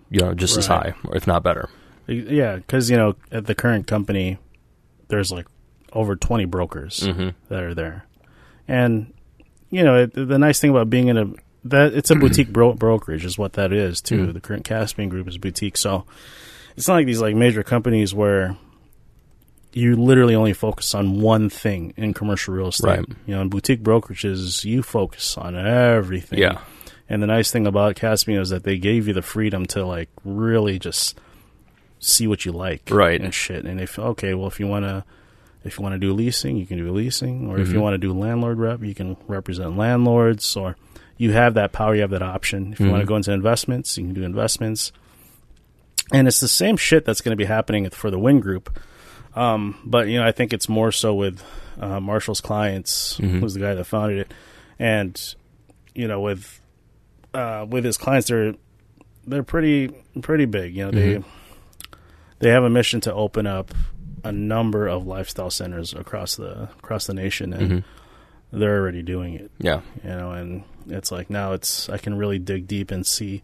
you 0.10 0.20
know 0.20 0.34
just 0.34 0.58
as 0.58 0.66
high 0.68 0.94
if 1.14 1.28
not 1.28 1.44
better. 1.44 1.70
yeah, 2.08 2.56
because 2.56 2.90
you 2.90 2.98
know, 2.98 3.16
at 3.32 3.46
the 3.46 3.54
current 3.56 3.86
company, 3.88 4.38
there's 5.10 5.32
like 5.32 5.46
over 5.94 6.16
20 6.16 6.46
brokers 6.46 7.02
Mm-hmm. 7.02 7.30
that 7.50 7.64
are 7.64 7.74
there, 7.76 8.06
and 8.68 9.14
you 9.70 9.84
know, 9.84 10.04
it, 10.04 10.14
the 10.14 10.40
nice 10.40 10.60
thing 10.60 10.72
about 10.72 10.90
being 10.90 11.08
in 11.10 11.18
a 11.18 11.28
that 11.64 11.94
it's 11.94 12.10
a 12.10 12.16
boutique 12.16 12.52
bro- 12.52 12.74
brokerage 12.74 13.24
is 13.24 13.38
what 13.38 13.54
that 13.54 13.72
is 13.72 14.02
too. 14.02 14.28
Mhm. 14.28 14.34
The 14.34 14.42
current 14.42 14.64
Caspian 14.66 15.10
Group 15.10 15.28
is 15.28 15.38
boutique, 15.38 15.78
so 15.78 16.06
it's 16.76 16.88
not 16.88 16.96
like 16.96 17.06
these 17.06 17.22
like 17.22 17.36
major 17.36 17.62
companies 17.62 18.16
where 18.16 18.58
you 19.74 19.96
literally 19.96 20.36
only 20.36 20.54
focus 20.54 20.94
on 20.94 21.22
one 21.22 21.50
thing 21.50 21.94
in 21.98 22.14
commercial 22.14 22.54
real 22.54 22.68
estate. 22.68 22.88
Right. 22.88 23.06
You 23.26 23.36
know, 23.36 23.42
in 23.42 23.50
boutique 23.50 23.82
brokerages, 23.82 24.66
you 24.66 24.84
focus 24.84 25.38
on 25.38 25.56
everything. 25.56 26.40
Yeah. 26.40 26.60
And 27.10 27.22
the 27.22 27.28
nice 27.28 27.52
thing 27.52 27.68
about 27.68 27.96
Caspian 27.96 28.42
is 28.42 28.50
that 28.50 28.64
they 28.64 28.78
gave 28.78 29.08
you 29.08 29.14
the 29.14 29.22
freedom 29.22 29.66
to 29.68 29.86
like 29.86 30.10
really 30.24 30.80
just 30.80 31.20
see 32.00 32.26
what 32.28 32.46
you 32.46 32.52
like, 32.52 32.84
Right. 32.90 33.22
and 33.22 33.34
shit. 33.34 33.66
And 33.66 33.80
if 33.80 34.00
okay, 34.00 34.34
well, 34.34 34.48
if 34.48 34.60
you 34.60 34.68
want 34.68 34.86
to, 34.86 35.04
if 35.64 35.78
you 35.78 35.84
want 35.84 35.94
to 35.94 36.00
do 36.00 36.14
leasing, 36.14 36.58
you 36.58 36.66
can 36.66 36.78
do 36.78 36.92
leasing, 36.92 37.48
or 37.50 37.60
if 37.60 37.70
you 37.70 37.76
Mhm. 37.80 37.82
want 37.84 37.94
to 37.94 37.98
do 38.00 38.12
landlord 38.14 38.58
rep, 38.58 38.82
you 38.84 38.96
can 38.96 39.16
represent 39.28 39.78
landlords, 39.78 40.56
or 40.56 40.76
you 41.18 41.32
have 41.34 41.54
that 41.54 41.72
power, 41.72 41.94
you 41.96 42.02
have 42.02 42.10
that 42.12 42.24
option. 42.24 42.72
If 42.74 42.80
you 42.80 42.90
want 42.90 43.02
to 43.02 43.06
go 43.08 43.16
into 43.16 43.32
investments, 43.32 43.96
you 43.98 44.06
can 44.06 44.14
do 44.16 44.24
investments. 44.24 44.92
And 46.12 46.28
it's 46.28 46.40
the 46.40 46.48
same 46.48 46.78
shit 46.78 47.06
that's 47.06 47.22
going 47.22 47.32
to 47.32 47.38
be 47.38 47.46
happening 47.46 47.88
for 47.92 48.10
the 48.10 48.18
Win 48.20 48.40
Group. 48.40 48.80
Um, 49.36 49.78
but 49.86 50.08
you 50.08 50.20
know, 50.20 50.26
I 50.28 50.32
think 50.32 50.54
it's 50.54 50.68
more 50.70 50.92
so 50.92 51.14
with 51.14 51.42
uh, 51.80 52.00
Marshall's 52.00 52.42
clients, 52.42 53.18
Mhm. 53.20 53.40
who's 53.40 53.54
the 53.54 53.60
guy 53.62 53.74
that 53.76 53.86
founded 53.86 54.20
it, 54.20 54.34
and 54.80 55.36
you 55.96 56.08
know, 56.08 56.20
with 56.22 56.60
uh, 57.34 57.66
with 57.70 57.86
his 57.86 57.98
clients, 57.98 58.28
they're 58.28 58.54
they're 59.26 59.44
pretty 59.44 59.90
pretty 60.22 60.46
big. 60.46 60.76
You 60.76 60.86
know, 60.86 60.92
Mhm. 60.92 60.94
they 60.94 61.24
they 62.40 62.50
have 62.50 62.64
a 62.64 62.70
mission 62.70 63.00
to 63.02 63.14
open 63.14 63.48
up 63.48 63.74
a 64.24 64.32
number 64.32 64.88
of 64.88 65.08
lifestyle 65.08 65.50
centers 65.50 65.94
across 65.94 66.36
the 66.36 66.64
across 66.80 67.08
the 67.08 67.14
nation, 67.14 67.54
and 67.54 67.72
Mm-hmm. 67.72 68.60
they're 68.60 68.78
already 68.80 69.02
doing 69.02 69.36
it. 69.36 69.50
Yeah. 69.60 69.82
You 70.04 70.10
know, 70.10 70.32
and 70.32 70.64
it's 70.88 71.12
like 71.12 71.30
now 71.30 71.54
it's 71.54 71.88
I 71.90 71.98
can 71.98 72.18
really 72.18 72.38
dig 72.40 72.68
deep 72.68 72.92
and 72.92 73.06
see 73.08 73.44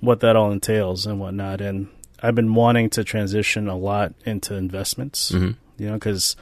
what 0.00 0.20
that 0.20 0.34
all 0.34 0.50
entails 0.50 1.04
and 1.06 1.20
whatnot. 1.20 1.60
And 1.60 1.88
I've 2.22 2.34
been 2.34 2.54
wanting 2.54 2.90
to 2.90 3.04
transition 3.04 3.68
a 3.68 3.76
lot 3.76 4.14
into 4.24 4.54
investments. 4.54 5.32
Mhm. 5.32 5.56
You 5.78 5.86
know, 5.88 5.94
because 5.94 6.36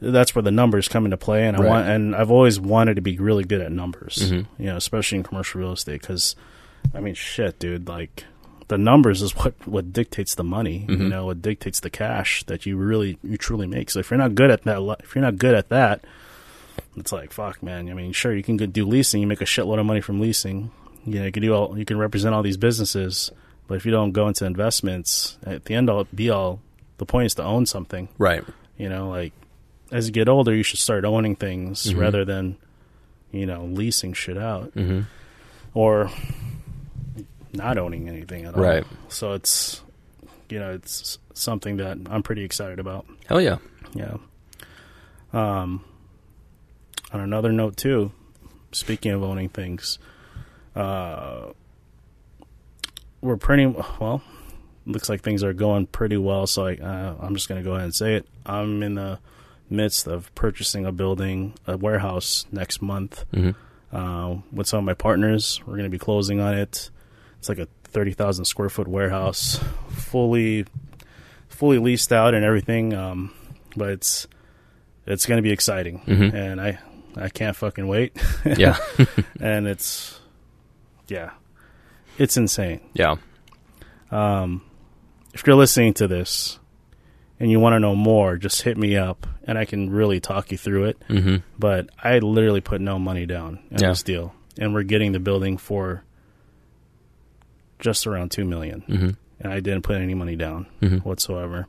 that's 0.00 0.34
where 0.34 0.42
the 0.42 0.50
numbers 0.50 0.88
come 0.88 1.04
into 1.04 1.16
play, 1.16 1.46
and 1.46 1.56
I 1.56 1.60
Right. 1.60 1.68
want 1.68 1.88
and 1.88 2.16
I've 2.16 2.30
always 2.30 2.58
wanted 2.58 2.96
to 2.96 3.02
be 3.02 3.18
really 3.18 3.44
good 3.44 3.60
at 3.60 3.70
numbers. 3.70 4.30
Mhm. 4.30 4.46
You 4.58 4.66
know, 4.66 4.76
especially 4.76 5.18
in 5.18 5.24
commercial 5.24 5.60
real 5.60 5.72
estate, 5.72 6.00
because 6.00 6.34
I 6.94 7.00
mean, 7.00 7.14
shit, 7.14 7.58
dude, 7.58 7.86
like 7.88 8.24
the 8.68 8.78
numbers 8.78 9.20
is 9.22 9.32
what 9.36 9.54
what 9.66 9.92
dictates 9.92 10.34
the 10.34 10.44
money. 10.44 10.86
You 10.88 10.96
Mhm. 10.96 11.08
know, 11.10 11.26
what 11.26 11.42
dictates 11.42 11.80
the 11.80 11.90
cash 11.90 12.42
that 12.44 12.66
you 12.66 12.76
really 12.76 13.18
you 13.22 13.36
truly 13.36 13.66
make. 13.66 13.90
So 13.90 13.98
if 14.00 14.10
you're 14.10 14.18
not 14.18 14.34
good 14.34 14.50
at 14.50 14.62
that, 14.64 14.78
if 15.02 15.14
you're 15.14 15.22
not 15.22 15.38
good 15.38 15.54
at 15.54 15.68
that, 15.68 16.02
it's 16.96 17.12
like 17.12 17.32
fuck, 17.32 17.62
man. 17.62 17.88
I 17.90 17.94
mean, 17.94 18.12
sure, 18.12 18.34
you 18.34 18.42
can 18.42 18.56
do 18.56 18.86
leasing, 18.86 19.20
you 19.20 19.26
make 19.26 19.40
a 19.42 19.44
shitload 19.44 19.78
of 19.78 19.86
money 19.86 20.00
from 20.00 20.20
leasing. 20.20 20.70
You 21.06 21.20
know, 21.20 21.24
you 21.26 21.32
can 21.32 21.42
do 21.42 21.52
all, 21.54 21.78
you 21.78 21.84
can 21.84 21.98
represent 21.98 22.34
all 22.34 22.42
these 22.42 22.56
businesses, 22.58 23.30
but 23.70 23.76
if 23.76 23.86
you 23.86 23.92
don't 23.92 24.10
go 24.10 24.26
into 24.26 24.44
investments, 24.44 25.38
at 25.46 25.66
the 25.66 25.74
end 25.76 25.88
all 25.88 26.02
be 26.12 26.28
all, 26.28 26.58
the 26.98 27.06
point 27.06 27.26
is 27.26 27.34
to 27.36 27.44
own 27.44 27.66
something. 27.66 28.08
Right. 28.18 28.42
You 28.76 28.88
know, 28.88 29.08
like 29.08 29.32
as 29.92 30.08
you 30.08 30.12
get 30.12 30.28
older, 30.28 30.52
you 30.52 30.64
should 30.64 30.80
start 30.80 31.04
owning 31.04 31.36
things 31.36 31.84
Mhm. 31.86 31.96
rather 32.00 32.24
than, 32.24 32.56
you 33.30 33.46
know, 33.46 33.64
leasing 33.66 34.12
shit 34.12 34.36
out 34.36 34.72
hmm 34.74 35.02
or 35.72 36.10
not 37.52 37.78
owning 37.78 38.08
anything 38.08 38.44
at 38.44 38.56
all. 38.56 38.60
Right. 38.60 38.84
So 39.08 39.34
it's, 39.34 39.82
you 40.48 40.58
know, 40.58 40.72
it's 40.72 41.18
something 41.32 41.76
that 41.76 41.96
I'm 42.10 42.24
pretty 42.24 42.42
excited 42.42 42.80
about. 42.80 43.06
Hell 43.26 43.40
yeah. 43.40 43.58
Yeah. 43.94 44.16
Um, 45.32 45.84
on 47.12 47.20
another 47.20 47.52
note, 47.52 47.76
too, 47.76 48.10
speaking 48.72 49.12
of 49.12 49.22
owning 49.22 49.48
things, 49.48 49.98
uh, 50.74 51.52
we're 53.20 53.36
pretty 53.36 53.66
well. 53.66 54.22
Looks 54.86 55.08
like 55.08 55.20
things 55.22 55.42
are 55.44 55.52
going 55.52 55.86
pretty 55.86 56.16
well. 56.16 56.46
So 56.46 56.66
I, 56.66 56.74
uh, 56.76 57.16
I'm 57.20 57.34
just 57.34 57.48
going 57.48 57.60
to 57.62 57.64
go 57.64 57.72
ahead 57.74 57.84
and 57.84 57.94
say 57.94 58.14
it. 58.14 58.26
I'm 58.46 58.82
in 58.82 58.94
the 58.94 59.18
midst 59.68 60.06
of 60.08 60.34
purchasing 60.34 60.84
a 60.86 60.92
building, 60.92 61.54
a 61.66 61.76
warehouse 61.76 62.46
next 62.50 62.82
month 62.82 63.24
hmm 63.32 63.50
uh, 63.92 64.36
with 64.52 64.66
some 64.68 64.78
of 64.78 64.84
my 64.84 64.94
partners. 64.94 65.60
We're 65.66 65.74
going 65.74 65.84
to 65.84 65.90
be 65.90 65.98
closing 65.98 66.40
on 66.40 66.54
it. 66.56 66.90
It's 67.38 67.48
like 67.48 67.58
a 67.58 67.66
thirty 67.84 68.12
thousand 68.12 68.44
square 68.44 68.68
foot 68.68 68.86
warehouse, 68.88 69.58
fully, 69.90 70.64
fully 71.48 71.78
leased 71.78 72.12
out 72.12 72.32
and 72.34 72.44
everything. 72.44 72.94
Um, 72.94 73.32
but 73.76 73.90
it's 73.90 74.26
it's 75.06 75.26
going 75.26 75.38
to 75.38 75.42
be 75.42 75.50
exciting, 75.50 76.00
Mhm. 76.06 76.32
and 76.34 76.60
I 76.60 76.78
I 77.16 77.28
can't 77.30 77.56
fucking 77.56 77.86
wait. 77.88 78.16
Yeah. 78.44 78.76
and 79.40 79.66
it's 79.66 80.20
yeah, 81.08 81.30
it's 82.20 82.36
insane. 82.36 82.80
yeah. 82.94 83.16
Um, 84.12 84.62
if 85.34 85.46
you're 85.46 85.56
listening 85.56 85.94
to 85.94 86.06
this 86.08 86.58
and 87.38 87.50
you 87.50 87.58
want 87.60 87.74
to 87.74 87.80
know 87.80 87.94
more, 87.94 88.36
just 88.36 88.62
hit 88.62 88.76
me 88.76 88.96
up, 88.96 89.26
and 89.44 89.56
I 89.56 89.64
can 89.64 89.88
really 89.90 90.20
talk 90.20 90.50
you 90.52 90.58
through 90.58 90.84
it 90.86 91.02
hmm 91.08 91.36
but 91.58 91.88
I 92.02 92.18
literally 92.18 92.60
put 92.60 92.80
no 92.80 92.98
money 92.98 93.26
down 93.26 93.60
in 93.70 93.78
Yeah. 93.80 93.88
this 93.90 94.02
deal, 94.02 94.34
and 94.58 94.74
we're 94.74 94.82
getting 94.84 95.12
the 95.12 95.20
building 95.20 95.56
for 95.58 96.02
just 97.78 98.06
around 98.06 98.30
two 98.30 98.44
million, 98.44 98.80
hmm 98.82 99.10
and 99.42 99.50
I 99.52 99.60
didn't 99.60 99.82
put 99.82 99.96
any 99.96 100.14
money 100.14 100.36
down 100.36 100.66
hmm 100.80 100.98
whatsoever. 100.98 101.66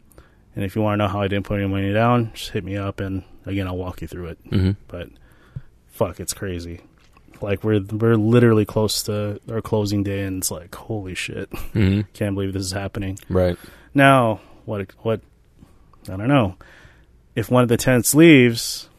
And 0.55 0.65
if 0.65 0.75
you 0.75 0.81
want 0.81 0.99
to 0.99 1.05
know 1.05 1.07
how 1.07 1.21
I 1.21 1.29
didn't 1.29 1.45
put 1.45 1.59
any 1.59 1.69
money 1.69 1.93
down, 1.93 2.31
just 2.33 2.49
hit 2.51 2.65
me 2.65 2.75
up, 2.75 2.99
and 2.99 3.23
again, 3.45 3.67
I'll 3.67 3.77
walk 3.77 4.01
you 4.01 4.07
through 4.07 4.27
it. 4.27 4.37
hmm 4.49 4.71
But 4.89 5.07
fuck, 5.87 6.19
it's 6.19 6.33
crazy. 6.33 6.81
Like 7.41 7.63
we're 7.63 7.82
we're 7.82 8.15
literally 8.15 8.65
close 8.65 9.04
to 9.04 9.39
our 9.51 9.62
closing 9.62 10.04
day, 10.04 10.21
and 10.23 10.38
it's 10.39 10.51
like 10.51 10.73
holy 10.75 11.15
shit, 11.15 11.49
hmm 11.73 12.01
can't 12.13 12.36
believe 12.36 12.54
this 12.54 12.63
is 12.63 12.71
happening. 12.71 13.17
Right. 13.30 13.58
Now, 13.93 14.41
what 14.65 14.88
what 14.99 15.21
I 16.12 16.17
don't 16.17 16.27
know. 16.27 16.56
If 17.36 17.49
one 17.49 17.63
of 17.63 17.69
the 17.69 17.77
tenants 17.77 18.13
leaves, 18.13 18.89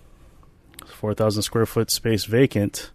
four 0.87 1.15
thousand 1.15 1.43
square 1.43 1.67
foot 1.67 1.91
space 1.91 2.25
vacant, 2.25 2.91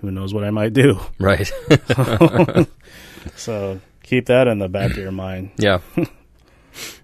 who 0.00 0.10
knows 0.10 0.34
what 0.34 0.44
I 0.44 0.50
might 0.50 0.72
do? 0.72 0.98
Right. 1.18 1.50
So 3.36 3.80
keep 4.02 4.26
that 4.26 4.48
in 4.48 4.58
the 4.58 4.68
back 4.68 4.92
of 4.92 4.96
your 4.96 5.12
mind. 5.12 5.50
yeah. 5.56 5.80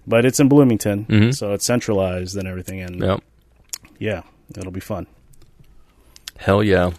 But 0.07 0.25
it's 0.25 0.39
in 0.39 0.47
Bloomington, 0.49 1.05
Mhm. 1.05 1.35
so 1.35 1.53
it's 1.53 1.65
centralized 1.65 2.35
and 2.37 2.47
everything, 2.47 2.81
and 2.81 3.01
Yep. 3.01 3.19
yeah, 3.99 4.21
it'll 4.57 4.71
be 4.71 4.79
fun. 4.79 5.05
Hell 6.37 6.63
yeah. 6.63 6.91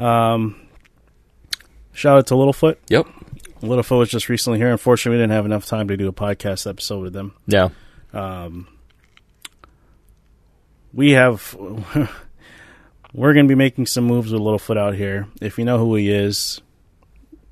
Um, 0.00 0.56
shout 1.92 2.18
out 2.18 2.26
to 2.28 2.34
Littlefoot. 2.34 2.76
Yep. 2.88 3.06
Littlefoot 3.62 3.98
was 3.98 4.08
just 4.08 4.28
recently 4.28 4.58
here. 4.58 4.70
Unfortunately, 4.70 5.18
we 5.18 5.22
didn't 5.22 5.32
have 5.34 5.44
enough 5.44 5.66
time 5.66 5.88
to 5.88 5.96
do 5.96 6.08
a 6.08 6.12
podcast 6.12 6.68
episode 6.68 7.02
with 7.02 7.12
them. 7.12 7.34
Yeah. 7.46 7.68
um, 8.12 8.66
we 10.92 11.12
have 11.12 11.54
we're 13.12 13.32
going 13.34 13.46
to 13.46 13.48
be 13.48 13.54
making 13.54 13.86
some 13.86 14.04
moves 14.04 14.32
with 14.32 14.40
Littlefoot 14.42 14.76
out 14.78 14.94
here. 14.94 15.28
If 15.40 15.58
you 15.58 15.64
know 15.64 15.78
who 15.78 15.94
he 15.94 16.10
is, 16.10 16.60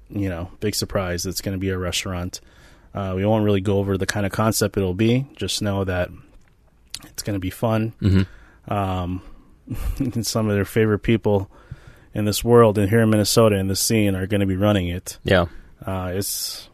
you 0.09 0.29
know, 0.29 0.51
big 0.61 0.75
surprise. 0.75 1.27
It's 1.27 1.41
going 1.41 1.53
to 1.55 1.61
be 1.61 1.69
a 1.69 1.79
restaurant. 1.79 2.41
Uh, 2.95 3.13
we 3.15 3.25
won't 3.27 3.45
really 3.45 3.61
go 3.61 3.79
over 3.79 3.99
the 3.99 4.07
kind 4.07 4.25
of 4.27 4.33
concept 4.33 4.77
it'll 4.77 4.95
be. 4.95 5.27
Just 5.37 5.61
know 5.63 5.85
that 5.85 6.09
it's 7.05 7.23
going 7.23 7.35
to 7.35 7.41
be 7.41 7.51
fun. 7.51 7.93
hmm 8.01 8.23
Um, 8.73 9.23
some 10.23 10.49
of 10.49 10.55
their 10.55 10.65
favorite 10.65 11.01
people 11.01 11.51
in 12.15 12.25
this 12.25 12.43
world 12.43 12.79
and 12.79 12.89
here 12.89 13.01
in 13.01 13.11
Minnesota 13.11 13.57
in 13.57 13.69
the 13.69 13.77
scene 13.77 14.15
are 14.15 14.27
going 14.27 14.41
to 14.41 14.47
be 14.47 14.57
running 14.57 14.89
it. 14.89 15.19
Yeah. 15.25 15.47
Uh, 15.85 16.13
it's 16.15 16.69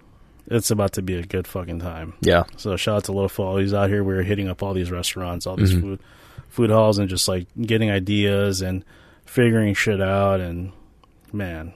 it's 0.46 0.70
about 0.70 0.92
to 0.92 1.02
be 1.02 1.14
a 1.16 1.22
good 1.22 1.46
fucking 1.46 1.80
time. 1.80 2.14
Yeah. 2.20 2.44
So 2.56 2.76
shout 2.76 2.96
out 2.96 3.04
to 3.04 3.12
Littlefoot. 3.12 3.60
He's 3.62 3.72
out 3.74 3.88
here. 3.88 4.04
We 4.04 4.14
are 4.14 4.22
hitting 4.22 4.48
up 4.48 4.62
all 4.62 4.74
these 4.74 4.90
restaurants, 4.90 5.46
all 5.46 5.56
these 5.56 5.72
Mhm. 5.72 5.80
food 5.80 6.00
food 6.48 6.70
halls, 6.70 6.98
and 6.98 7.08
just 7.08 7.26
like 7.28 7.46
getting 7.60 7.90
ideas 7.90 8.60
and 8.62 8.84
figuring 9.26 9.74
shit 9.74 10.00
out. 10.00 10.40
And 10.40 10.72
man, 11.32 11.72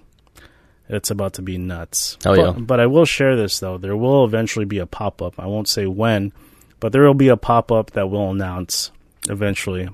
it's 0.88 1.10
about 1.10 1.32
to 1.34 1.42
be 1.42 1.58
nuts. 1.58 2.16
Hell 2.22 2.36
but, 2.36 2.42
yeah. 2.42 2.52
But 2.52 2.80
I 2.80 2.86
will 2.86 3.04
share 3.06 3.36
this 3.36 3.58
though. 3.58 3.76
There 3.78 3.96
will 3.96 4.24
eventually 4.24 4.64
be 4.66 4.78
a 4.78 4.86
pop 4.86 5.20
up. 5.22 5.34
I 5.38 5.46
won't 5.46 5.68
say 5.68 5.86
when, 5.86 6.32
but 6.80 6.92
there 6.92 7.02
will 7.02 7.14
be 7.14 7.28
a 7.28 7.36
pop 7.36 7.72
up 7.72 7.90
that 7.92 8.08
we'll 8.10 8.30
announce 8.30 8.90
eventually. 9.28 9.88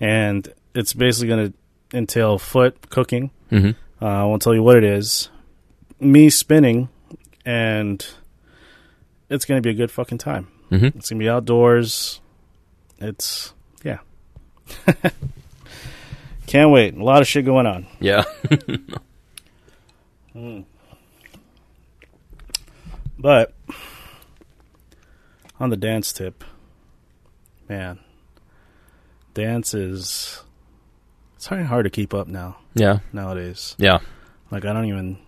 And 0.00 0.52
it's 0.74 0.92
basically 0.92 1.28
going 1.28 1.48
to 1.48 1.54
entail 1.92 2.38
foot 2.38 2.90
cooking. 2.90 3.30
hmm 3.50 3.70
Uh, 4.00 4.06
I 4.06 4.24
won't 4.24 4.42
tell 4.42 4.54
you 4.54 4.62
what 4.62 4.76
it 4.76 4.84
is. 4.84 5.28
Me 6.00 6.30
spinning, 6.30 6.88
and 7.44 8.06
it's 9.28 9.44
going 9.44 9.60
to 9.60 9.66
be 9.66 9.70
a 9.70 9.74
good 9.74 9.90
fucking 9.90 10.18
time. 10.18 10.48
hmm 10.68 10.86
It's 10.86 11.10
going 11.10 11.18
to 11.20 11.24
be 11.24 11.28
outdoors. 11.28 12.20
It's, 12.98 13.52
yeah. 13.84 13.98
Can't 16.46 16.70
wait. 16.70 16.94
A 16.94 17.04
lot 17.04 17.20
of 17.20 17.28
shit 17.28 17.44
going 17.44 17.66
on. 17.66 17.86
Yeah. 18.00 18.22
But 23.18 23.52
on 25.58 25.70
the 25.70 25.76
dance 25.76 26.12
tip, 26.12 26.44
man, 27.68 27.98
dance 29.34 29.74
is 29.74 30.42
it's 31.38 31.46
hard, 31.46 31.66
hard 31.66 31.84
to 31.84 31.90
keep 31.90 32.12
up 32.12 32.26
now 32.26 32.56
Yeah. 32.74 32.98
nowadays. 33.12 33.76
Yeah. 33.78 33.98
Like 34.50 34.64
I 34.64 34.72
don't 34.72 34.86
even 34.86 35.18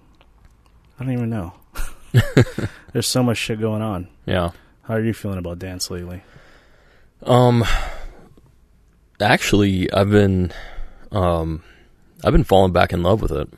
I 0.99 1.05
don't 1.05 1.13
even 1.13 1.31
know. 1.31 1.53
There's 2.93 3.07
so 3.07 3.23
much 3.23 3.39
shit 3.39 3.61
going 3.61 3.81
on. 3.81 4.09
Yeah. 4.27 4.51
How 4.83 4.95
are 4.95 5.01
you 5.01 5.15
feeling 5.15 5.39
about 5.39 5.61
dance 5.61 5.89
lately? 5.89 6.23
Um 7.23 7.65
actually 9.21 9.93
I've 9.93 10.11
been 10.11 10.53
um 11.13 11.63
I've 12.25 12.33
been 12.33 12.43
falling 12.45 12.73
back 12.73 12.93
in 12.93 13.05
love 13.05 13.23
with 13.23 13.31
it. 13.31 13.49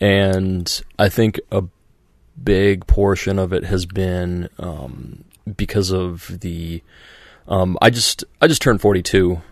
And 0.00 0.80
I 0.98 1.10
think 1.10 1.38
a 1.52 1.64
big 2.42 2.86
portion 2.86 3.38
of 3.38 3.52
it 3.52 3.64
has 3.64 3.84
been 3.84 4.48
um 4.58 5.24
because 5.54 5.90
of 5.92 6.40
the 6.40 6.82
um 7.46 7.76
I 7.82 7.90
just 7.90 8.24
I 8.40 8.46
just 8.46 8.62
turned 8.62 8.80
42 8.80 9.42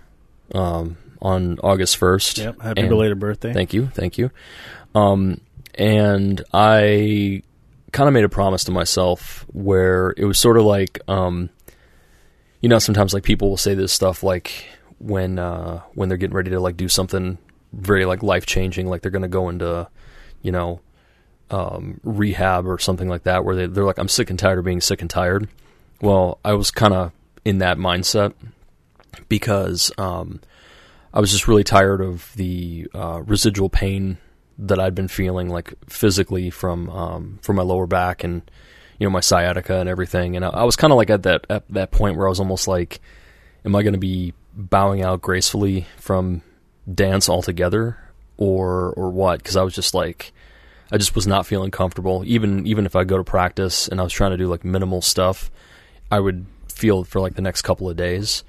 um 0.54 0.96
on 1.22 1.58
August 1.62 1.98
1st. 1.98 2.38
Yep. 2.38 2.60
Happy 2.60 2.80
And- 2.80 2.88
belated 2.88 3.18
birthday. 3.18 3.52
Thank 3.52 3.72
you, 3.74 3.88
thank 3.88 4.18
you. 4.18 4.30
Um, 4.94 5.40
and 5.74 6.42
I 6.54 7.42
kind 7.92 8.08
of 8.08 8.14
made 8.14 8.24
a 8.24 8.28
promise 8.28 8.64
to 8.64 8.72
myself 8.72 9.44
where 9.52 10.14
it 10.16 10.24
was 10.24 10.38
sort 10.38 10.56
of 10.56 10.64
like, 10.64 11.00
um, 11.08 11.50
you 12.60 12.68
know, 12.68 12.78
sometimes 12.78 13.12
like 13.14 13.22
people 13.22 13.48
will 13.50 13.56
say 13.56 13.74
this 13.74 13.92
stuff 13.92 14.22
like 14.22 14.66
when 14.98 15.38
uh, 15.38 15.80
when 15.94 16.08
they're 16.08 16.18
getting 16.18 16.36
ready 16.36 16.50
to 16.50 16.60
like 16.60 16.76
do 16.76 16.88
something 16.88 17.36
very 17.72 18.06
like 18.06 18.22
life 18.22 18.46
changing, 18.46 18.86
like 18.86 19.02
they're 19.02 19.10
going 19.10 19.22
to 19.22 19.28
go 19.28 19.48
into, 19.50 19.86
you 20.42 20.50
know, 20.52 20.80
um, 21.50 22.00
rehab 22.02 22.66
or 22.66 22.78
something 22.78 23.08
like 23.08 23.24
that, 23.24 23.44
where 23.44 23.54
they, 23.54 23.66
they're 23.66 23.84
like, 23.84 23.98
I'm 23.98 24.08
sick 24.08 24.30
and 24.30 24.38
tired 24.38 24.58
of 24.58 24.64
being 24.64 24.80
sick 24.80 25.00
and 25.02 25.10
tired. 25.10 25.48
Well, 26.00 26.38
I 26.44 26.54
was 26.54 26.70
kind 26.70 26.94
of 26.94 27.12
in 27.44 27.58
that 27.58 27.76
mindset 27.78 28.32
because 29.28 29.92
um, 29.98 30.40
I 31.16 31.20
was 31.20 31.32
just 31.32 31.48
really 31.48 31.64
tired 31.64 32.02
of 32.02 32.30
the 32.36 32.88
uh, 32.94 33.22
residual 33.24 33.70
pain 33.70 34.18
that 34.58 34.78
I'd 34.78 34.94
been 34.94 35.08
feeling, 35.08 35.48
like 35.48 35.72
physically 35.88 36.50
from 36.50 36.90
um, 36.90 37.38
from 37.40 37.56
my 37.56 37.62
lower 37.62 37.86
back 37.86 38.22
and 38.22 38.42
you 38.98 39.06
know 39.06 39.10
my 39.10 39.20
sciatica 39.20 39.80
and 39.80 39.88
everything. 39.88 40.36
And 40.36 40.44
I, 40.44 40.50
I 40.50 40.64
was 40.64 40.76
kind 40.76 40.92
of 40.92 40.98
like 40.98 41.08
at 41.08 41.22
that 41.22 41.46
at 41.48 41.64
that 41.70 41.90
point 41.90 42.18
where 42.18 42.26
I 42.26 42.28
was 42.28 42.38
almost 42.38 42.68
like, 42.68 43.00
am 43.64 43.74
I 43.74 43.82
going 43.82 43.94
to 43.94 43.98
be 43.98 44.34
bowing 44.52 45.02
out 45.02 45.22
gracefully 45.22 45.86
from 45.96 46.42
dance 46.92 47.30
altogether, 47.30 47.96
or 48.36 48.92
or 48.92 49.10
what? 49.10 49.38
Because 49.38 49.56
I 49.56 49.62
was 49.62 49.74
just 49.74 49.94
like, 49.94 50.34
I 50.92 50.98
just 50.98 51.14
was 51.14 51.26
not 51.26 51.46
feeling 51.46 51.70
comfortable. 51.70 52.24
Even 52.26 52.66
even 52.66 52.84
if 52.84 52.94
I 52.94 53.04
go 53.04 53.16
to 53.16 53.24
practice 53.24 53.88
and 53.88 54.00
I 54.00 54.02
was 54.04 54.12
trying 54.12 54.32
to 54.32 54.36
do 54.36 54.48
like 54.48 54.66
minimal 54.66 55.00
stuff, 55.00 55.50
I 56.10 56.20
would 56.20 56.44
feel 56.70 57.04
for 57.04 57.22
like 57.22 57.36
the 57.36 57.42
next 57.42 57.62
couple 57.62 57.88
of 57.88 57.96
days, 57.96 58.44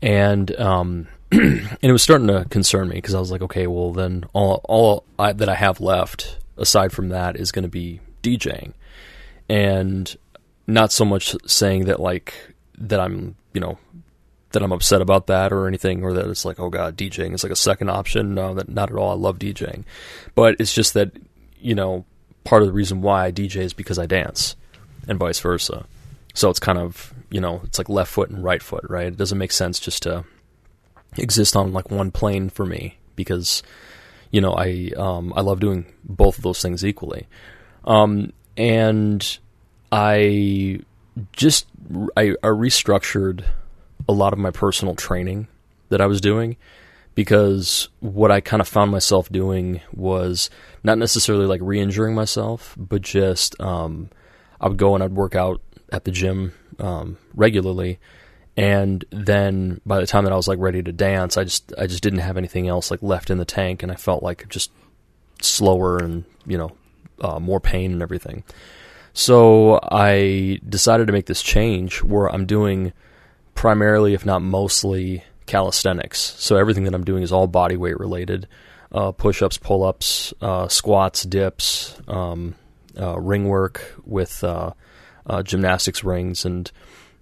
and 0.00 0.54
um, 0.60 1.08
and 1.32 1.78
it 1.82 1.92
was 1.92 2.02
starting 2.02 2.28
to 2.28 2.46
concern 2.48 2.88
me 2.88 2.96
because 2.96 3.14
I 3.14 3.20
was 3.20 3.30
like, 3.30 3.42
okay, 3.42 3.66
well 3.66 3.92
then 3.92 4.24
all 4.32 4.62
all 4.64 5.04
I, 5.18 5.32
that 5.34 5.48
I 5.48 5.54
have 5.54 5.78
left 5.78 6.38
aside 6.56 6.90
from 6.90 7.10
that 7.10 7.36
is 7.36 7.52
going 7.52 7.64
to 7.64 7.68
be 7.68 8.00
DJing, 8.22 8.72
and 9.46 10.16
not 10.66 10.90
so 10.90 11.04
much 11.04 11.36
saying 11.46 11.84
that 11.84 12.00
like 12.00 12.34
that 12.78 12.98
I'm 12.98 13.36
you 13.52 13.60
know 13.60 13.78
that 14.52 14.62
I'm 14.62 14.72
upset 14.72 15.02
about 15.02 15.26
that 15.26 15.52
or 15.52 15.68
anything 15.68 16.02
or 16.02 16.14
that 16.14 16.26
it's 16.26 16.46
like 16.46 16.58
oh 16.58 16.70
god 16.70 16.96
DJing 16.96 17.34
is 17.34 17.42
like 17.42 17.52
a 17.52 17.56
second 17.56 17.90
option. 17.90 18.34
No, 18.34 18.54
that 18.54 18.70
not 18.70 18.90
at 18.90 18.96
all. 18.96 19.10
I 19.10 19.14
love 19.14 19.38
DJing, 19.38 19.84
but 20.34 20.56
it's 20.58 20.72
just 20.72 20.94
that 20.94 21.12
you 21.60 21.74
know 21.74 22.06
part 22.44 22.62
of 22.62 22.68
the 22.68 22.72
reason 22.72 23.02
why 23.02 23.26
I 23.26 23.32
DJ 23.32 23.56
is 23.56 23.74
because 23.74 23.98
I 23.98 24.06
dance, 24.06 24.56
and 25.06 25.18
vice 25.18 25.40
versa. 25.40 25.84
So 26.32 26.48
it's 26.48 26.60
kind 26.60 26.78
of 26.78 27.12
you 27.28 27.42
know 27.42 27.60
it's 27.64 27.76
like 27.76 27.90
left 27.90 28.10
foot 28.10 28.30
and 28.30 28.42
right 28.42 28.62
foot, 28.62 28.84
right? 28.88 29.08
It 29.08 29.18
doesn't 29.18 29.36
make 29.36 29.52
sense 29.52 29.78
just 29.78 30.04
to 30.04 30.24
exist 31.16 31.56
on 31.56 31.72
like 31.72 31.90
one 31.90 32.10
plane 32.10 32.50
for 32.50 32.66
me 32.66 32.98
because 33.16 33.62
you 34.30 34.40
know 34.40 34.52
I 34.52 34.90
um, 34.96 35.32
I 35.36 35.40
love 35.40 35.60
doing 35.60 35.86
both 36.04 36.38
of 36.38 36.44
those 36.44 36.62
things 36.62 36.84
equally, 36.84 37.26
um, 37.84 38.32
and 38.56 39.38
I 39.90 40.80
just 41.32 41.66
I, 42.16 42.34
I 42.42 42.48
restructured 42.48 43.44
a 44.08 44.12
lot 44.12 44.32
of 44.32 44.38
my 44.38 44.50
personal 44.50 44.94
training 44.94 45.48
that 45.88 46.00
I 46.00 46.06
was 46.06 46.20
doing 46.20 46.56
because 47.14 47.88
what 48.00 48.30
I 48.30 48.40
kind 48.40 48.60
of 48.60 48.68
found 48.68 48.90
myself 48.90 49.28
doing 49.30 49.80
was 49.92 50.50
not 50.84 50.98
necessarily 50.98 51.46
like 51.46 51.60
re-injuring 51.62 52.14
myself, 52.14 52.76
but 52.78 53.02
just 53.02 53.60
um, 53.60 54.10
I 54.60 54.68
would 54.68 54.76
go 54.76 54.94
and 54.94 55.02
I'd 55.02 55.14
work 55.14 55.34
out 55.34 55.60
at 55.90 56.04
the 56.04 56.12
gym 56.12 56.52
um, 56.78 57.18
regularly, 57.34 57.98
and 58.58 59.04
then 59.10 59.80
by 59.86 60.00
the 60.00 60.06
time 60.06 60.24
that 60.24 60.32
I 60.32 60.36
was 60.36 60.48
like 60.48 60.58
ready 60.58 60.82
to 60.82 60.90
dance, 60.90 61.36
I 61.36 61.44
just 61.44 61.72
I 61.78 61.86
just 61.86 62.02
didn't 62.02 62.18
have 62.18 62.36
anything 62.36 62.66
else 62.66 62.90
like 62.90 63.00
left 63.04 63.30
in 63.30 63.38
the 63.38 63.44
tank, 63.44 63.84
and 63.84 63.92
I 63.92 63.94
felt 63.94 64.20
like 64.20 64.48
just 64.48 64.72
slower 65.40 65.98
and 65.98 66.24
you 66.44 66.58
know 66.58 66.72
uh, 67.20 67.38
more 67.38 67.60
pain 67.60 67.92
and 67.92 68.02
everything. 68.02 68.42
So 69.12 69.78
I 69.80 70.58
decided 70.68 71.06
to 71.06 71.12
make 71.12 71.26
this 71.26 71.40
change 71.40 72.02
where 72.02 72.26
I'm 72.26 72.46
doing 72.46 72.92
primarily, 73.54 74.12
if 74.12 74.26
not 74.26 74.42
mostly, 74.42 75.22
calisthenics. 75.46 76.18
So 76.18 76.56
everything 76.56 76.82
that 76.82 76.94
I'm 76.94 77.04
doing 77.04 77.22
is 77.22 77.30
all 77.30 77.46
body 77.46 77.76
weight 77.76 78.00
related. 78.00 78.48
Uh, 78.90 79.12
push-ups, 79.12 79.58
pull-ups, 79.58 80.34
uh, 80.40 80.66
squats, 80.66 81.22
dips, 81.22 81.94
um, 82.08 82.56
uh, 82.98 83.20
ring 83.20 83.46
work 83.46 83.94
with 84.04 84.42
uh, 84.42 84.72
uh, 85.26 85.42
gymnastics 85.44 86.02
rings 86.02 86.44
and 86.44 86.72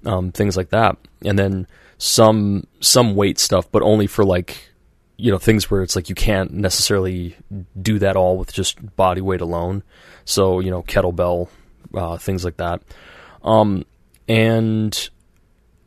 um, 0.07 0.33
things 0.33 0.57
like 0.57 0.71
that, 0.71 0.97
and 1.25 1.38
then 1.38 1.66
some 1.99 2.66
some 2.81 3.14
weight 3.14 3.38
stuff, 3.38 3.71
but 3.71 3.83
only 3.83 4.07
for 4.07 4.25
like 4.25 4.71
you 5.16 5.31
know 5.31 5.38
things 5.38 5.71
where 5.71 5.83
it's 5.83 5.97
like 5.97 6.09
you 6.09 6.14
can't 6.14 6.53
necessarily 6.53 7.37
do 7.81 7.99
that 7.99 8.16
all 8.16 8.37
with 8.37 8.53
just 8.53 8.97
body 8.97 9.21
weight 9.21 9.40
alone. 9.40 9.83
So 10.25 10.61
you 10.61 10.71
know 10.71 10.83
kettlebell 10.83 11.49
uh, 11.95 12.16
things 12.19 12.45
like 12.45 12.57
that, 12.57 12.83
um, 13.42 13.85
and 14.29 15.11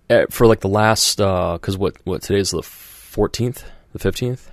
at, 0.10 0.32
for 0.32 0.48
like 0.48 0.62
the 0.62 0.70
last 0.70 1.18
because 1.18 1.78
what 1.78 1.96
what 2.04 2.22
today 2.22 2.40
is 2.40 2.52
the 2.52 2.62
fourteenth, 2.62 3.66
the 3.94 4.00
15th 4.00 4.50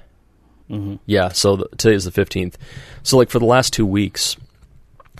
Mm-hmm. 0.71 0.97
Yeah, 1.07 1.29
so 1.29 1.57
the, 1.57 1.69
today 1.77 1.95
is 1.95 2.05
the 2.05 2.11
fifteenth. 2.11 2.59
So 3.03 3.17
like 3.17 3.31
for 3.31 3.39
the 3.39 3.45
last 3.45 3.73
two 3.73 3.87
weeks, 3.87 4.37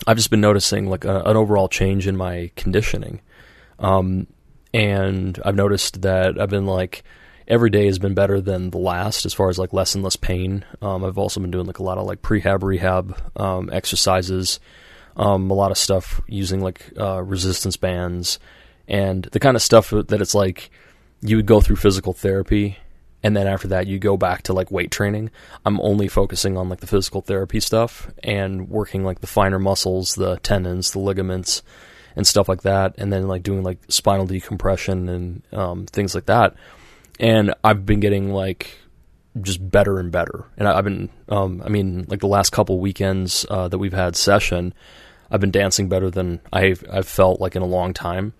I've 0.05 0.17
just 0.17 0.29
been 0.29 0.41
noticing 0.41 0.89
like 0.89 1.05
a, 1.05 1.21
an 1.21 1.37
overall 1.37 1.69
change 1.69 2.07
in 2.07 2.17
my 2.17 2.51
conditioning, 2.55 3.21
um, 3.79 4.27
and 4.77 5.39
I've 5.43 5.55
noticed 5.55 6.03
that 6.03 6.39
I've 6.39 6.51
been 6.51 6.67
like 6.67 7.03
every 7.47 7.71
day 7.71 7.87
has 7.87 7.97
been 7.97 8.13
better 8.13 8.39
than 8.39 8.69
the 8.69 8.77
last 8.77 9.25
as 9.25 9.33
far 9.33 9.49
as 9.49 9.57
like 9.57 9.73
less 9.73 9.95
and 9.95 10.03
less 10.03 10.15
pain. 10.15 10.65
Um, 10.83 11.03
I've 11.03 11.17
also 11.17 11.39
been 11.39 11.49
doing 11.49 11.65
like 11.65 11.79
a 11.79 11.83
lot 11.83 11.97
of 11.97 12.05
like 12.05 12.21
prehab 12.21 12.61
rehab 12.61 13.19
um, 13.35 13.71
exercises, 13.73 14.59
um, 15.15 15.49
a 15.49 15.55
lot 15.55 15.71
of 15.71 15.79
stuff 15.79 16.21
using 16.27 16.61
like 16.61 16.91
uh, 16.95 17.23
resistance 17.23 17.75
bands, 17.75 18.37
and 18.87 19.23
the 19.31 19.39
kind 19.39 19.55
of 19.55 19.63
stuff 19.63 19.89
that 19.89 20.21
it's 20.21 20.35
like 20.35 20.69
you 21.21 21.37
would 21.37 21.47
go 21.47 21.59
through 21.59 21.77
physical 21.77 22.13
therapy 22.13 22.77
and 23.23 23.35
then 23.35 23.47
after 23.47 23.69
that 23.69 23.87
you 23.87 23.97
go 23.97 24.15
back 24.15 24.43
to 24.43 24.53
like 24.53 24.69
weight 24.69 24.91
training 24.91 25.31
i'm 25.65 25.81
only 25.81 26.07
focusing 26.07 26.55
on 26.55 26.69
like 26.69 26.79
the 26.79 26.85
physical 26.85 27.21
therapy 27.21 27.59
stuff 27.59 28.11
and 28.21 28.69
working 28.69 29.03
like 29.03 29.19
the 29.21 29.25
finer 29.25 29.57
muscles 29.57 30.13
the 30.13 30.37
tendons 30.43 30.91
the 30.91 30.99
ligaments 30.99 31.63
and 32.17 32.27
stuff 32.27 32.49
like 32.49 32.63
that 32.63 32.95
and 32.97 33.13
then 33.13 33.27
like 33.27 33.43
doing 33.43 33.63
like 33.63 33.77
spinal 33.87 34.25
decompression 34.25 35.07
and 35.07 35.43
um, 35.53 35.85
things 35.85 36.13
like 36.13 36.25
that. 36.25 36.55
And 37.19 37.53
i've 37.63 37.85
been 37.85 37.99
getting 38.01 38.33
like 38.33 38.77
just 39.39 39.59
better 39.71 39.99
and 39.99 40.11
better. 40.11 40.45
And 40.57 40.67
I, 40.67 40.77
i've 40.77 40.83
been 40.83 41.09
um, 41.29 41.61
i 41.63 41.69
mean 41.69 42.05
like 42.09 42.19
the 42.19 42.27
last 42.27 42.49
couple 42.49 42.79
weekends 42.79 43.45
uh, 43.49 43.69
that 43.69 43.77
we've 43.77 43.93
had 43.93 44.15
session 44.15 44.73
i've 45.31 45.39
been 45.39 45.51
dancing 45.51 45.87
better 45.87 46.09
than 46.09 46.41
i've, 46.51 46.83
I've 46.91 47.07
felt 47.07 47.39
like 47.39 47.55
in 47.55 47.61
a 47.61 47.67
long 47.67 47.93
time. 47.93 48.33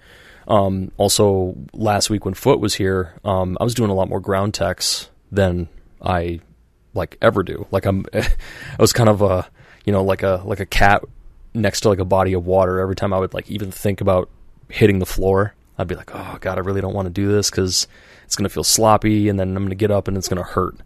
Um, 0.47 0.91
also, 0.97 1.55
last 1.73 2.09
week 2.09 2.23
when 2.23 2.33
Foot 2.33 2.59
was 2.61 2.73
here, 2.73 3.13
um, 3.25 3.57
I 3.59 3.65
was 3.65 3.73
doing 3.73 3.89
a 3.89 3.93
lot 3.93 4.07
more 4.07 4.21
ground 4.21 4.53
techs 4.53 5.09
than 5.29 5.67
I 6.01 6.39
like 6.93 7.17
ever 7.21 7.43
do. 7.43 7.67
Like 7.69 7.85
I'm, 7.85 8.05
I 8.13 8.25
was 8.79 8.93
kind 8.93 9.09
of 9.09 9.21
a, 9.21 9.49
you 9.85 9.91
know, 9.91 10.03
like 10.03 10.23
a 10.23 10.41
like 10.45 10.61
a 10.61 10.65
cat 10.65 11.03
next 11.57 11.81
to 11.81 11.89
like 11.89 11.99
a 11.99 12.05
body 12.05 12.33
of 12.33 12.45
water. 12.45 12.79
Every 12.79 12.95
time 12.95 13.13
I 13.13 13.19
would 13.19 13.33
like 13.33 13.49
even 13.49 13.71
think 13.71 14.01
about 14.01 14.29
hitting 14.69 14.99
the 14.99 15.05
floor, 15.05 15.53
I'd 15.77 15.87
be 15.87 15.95
like, 15.95 16.11
oh 16.13 16.37
god, 16.39 16.57
I 16.57 16.61
really 16.61 16.81
don't 16.81 16.93
want 16.93 17.07
to 17.07 17.13
do 17.13 17.31
this 17.31 17.49
because 17.49 17.87
it's 18.25 18.35
gonna 18.35 18.49
feel 18.49 18.63
sloppy, 18.63 19.29
and 19.29 19.39
then 19.39 19.55
I'm 19.55 19.63
gonna 19.63 19.75
get 19.75 19.91
up 19.91 20.07
and 20.07 20.17
it's 20.17 20.27
gonna 20.27 20.43
hurt. 20.43 20.77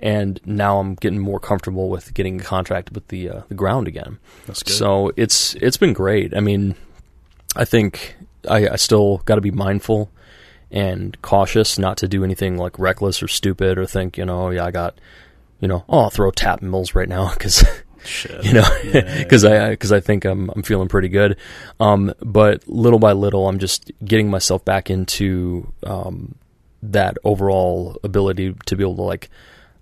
And 0.00 0.40
now 0.44 0.78
I'm 0.78 0.94
getting 0.94 1.18
more 1.18 1.40
comfortable 1.40 1.88
with 1.90 2.14
getting 2.14 2.34
in 2.34 2.40
contact 2.40 2.92
with 2.92 3.08
the 3.08 3.30
uh, 3.30 3.42
the 3.48 3.54
ground 3.54 3.88
again. 3.88 4.18
That's 4.46 4.62
good. 4.62 4.72
So 4.72 5.12
it's 5.16 5.54
it's 5.54 5.76
been 5.76 5.92
great. 5.92 6.36
I 6.36 6.40
mean, 6.40 6.76
I 7.56 7.64
think 7.64 8.16
I, 8.48 8.68
I 8.68 8.76
still 8.76 9.18
got 9.24 9.36
to 9.36 9.40
be 9.40 9.50
mindful 9.50 10.10
and 10.70 11.20
cautious 11.22 11.78
not 11.78 11.96
to 11.98 12.08
do 12.08 12.24
anything 12.24 12.56
like 12.56 12.78
reckless 12.78 13.22
or 13.22 13.28
stupid 13.28 13.78
or 13.78 13.86
think, 13.86 14.18
you 14.18 14.24
know, 14.24 14.50
yeah, 14.50 14.64
I 14.64 14.70
got, 14.70 14.98
you 15.60 15.68
know, 15.68 15.84
oh, 15.88 16.00
I'll 16.00 16.10
throw 16.10 16.30
tap 16.30 16.62
mills 16.62 16.94
right 16.94 17.08
now 17.08 17.32
because, 17.32 17.64
Shit. 18.08 18.44
you 18.44 18.52
know, 18.54 18.66
Yeah. 18.84 19.18
because 19.22 19.44
I 19.44 19.70
because 19.70 19.92
I 19.92 20.00
think 20.00 20.24
I'm 20.24 20.50
I'm 20.50 20.62
feeling 20.62 20.88
pretty 20.88 21.08
good. 21.08 21.36
Um, 21.78 22.12
but 22.20 22.66
little 22.68 22.98
by 22.98 23.12
little, 23.12 23.48
I'm 23.48 23.58
just 23.58 23.90
getting 24.04 24.30
myself 24.30 24.64
back 24.64 24.90
into 24.90 25.72
um, 25.84 26.34
that 26.82 27.18
overall 27.24 27.98
ability 28.04 28.54
to 28.66 28.76
be 28.76 28.82
able 28.82 28.96
to 28.96 29.02
like 29.02 29.28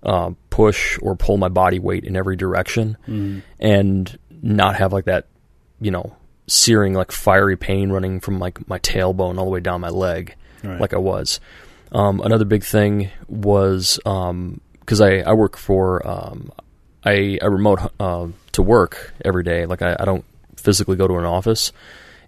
uh, 0.03 0.31
push 0.49 0.97
or 1.01 1.15
pull 1.15 1.37
my 1.37 1.49
body 1.49 1.79
weight 1.79 2.03
in 2.03 2.15
every 2.15 2.35
direction 2.35 2.97
Mhm. 3.07 3.41
and 3.59 4.19
not 4.41 4.75
have 4.75 4.93
like 4.93 5.05
that, 5.05 5.25
you 5.81 5.89
know, 5.91 6.15
searing 6.47 6.93
like 6.93 7.11
fiery 7.11 7.57
pain 7.57 7.89
running 7.91 8.19
from 8.19 8.39
like 8.39 8.67
my 8.69 8.79
tailbone 8.79 9.37
all 9.37 9.45
the 9.45 9.51
way 9.51 9.59
down 9.59 9.81
my 9.81 9.89
leg, 9.89 10.35
Right. 10.63 10.79
like 10.79 10.93
I 10.93 10.97
was. 10.97 11.39
Um, 11.91 12.19
another 12.21 12.45
big 12.45 12.63
thing 12.63 13.09
was 13.27 13.99
because 14.03 15.01
I 15.01 15.19
I 15.19 15.33
work 15.33 15.57
for 15.57 16.05
um, 16.07 16.51
I 17.07 17.39
I 17.41 17.45
remote 17.45 17.79
uh, 17.99 18.27
to 18.53 18.61
work 18.61 19.13
every 19.23 19.43
day. 19.43 19.65
Like 19.65 19.81
I, 19.81 19.95
I 19.99 20.05
don't 20.05 20.25
physically 20.55 20.95
go 20.95 21.07
to 21.07 21.17
an 21.17 21.25
office. 21.25 21.71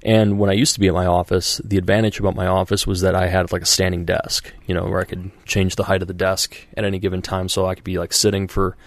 And 0.01 0.39
when 0.39 0.49
I 0.49 0.53
used 0.53 0.75
to 0.75 0.79
be 0.79 0.87
at 0.87 0.93
my 0.93 1.05
office, 1.05 1.59
the 1.63 1.77
advantage 1.77 2.19
about 2.19 2.35
my 2.35 2.47
office 2.47 2.87
was 2.87 3.01
that 3.01 3.15
I 3.15 3.27
had 3.27 3.51
like 3.51 3.63
a 3.63 3.65
standing 3.65 4.05
desk, 4.05 4.53
you 4.65 4.73
know, 4.73 4.85
where 4.85 5.01
I 5.01 5.03
could 5.03 5.31
change 5.45 5.75
the 5.75 5.83
height 5.83 6.01
of 6.01 6.07
the 6.07 6.13
desk 6.13 6.55
at 6.77 6.85
any 6.85 6.99
given 6.99 7.21
time. 7.21 7.49
So 7.49 7.65
I 7.65 7.75
could 7.75 7.83
be 7.83 7.97
like 7.97 8.13
sitting 8.13 8.47
for, 8.47 8.77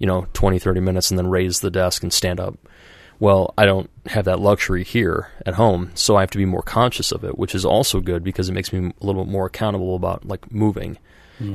you 0.00 0.08
know, 0.08 0.26
20, 0.32 0.58
30 0.58 0.80
minutes 0.80 1.10
and 1.10 1.18
then 1.18 1.28
raise 1.28 1.60
the 1.60 1.70
desk 1.70 2.02
and 2.02 2.12
stand 2.12 2.40
up. 2.40 2.58
Well, 3.20 3.54
I 3.56 3.64
don't 3.64 3.88
have 4.06 4.24
that 4.24 4.40
luxury 4.40 4.82
here 4.82 5.30
at 5.46 5.54
home, 5.54 5.92
so 5.94 6.16
I 6.16 6.20
have 6.20 6.32
to 6.32 6.38
be 6.38 6.44
more 6.44 6.62
conscious 6.62 7.12
of 7.12 7.24
it, 7.24 7.38
which 7.38 7.54
is 7.54 7.64
also 7.64 8.00
good 8.00 8.24
because 8.24 8.48
it 8.48 8.52
makes 8.52 8.72
me 8.72 8.92
a 9.00 9.06
little 9.06 9.24
bit 9.24 9.30
more 9.30 9.46
accountable 9.46 9.94
about 9.94 10.26
like 10.26 10.50
moving. 10.50 10.98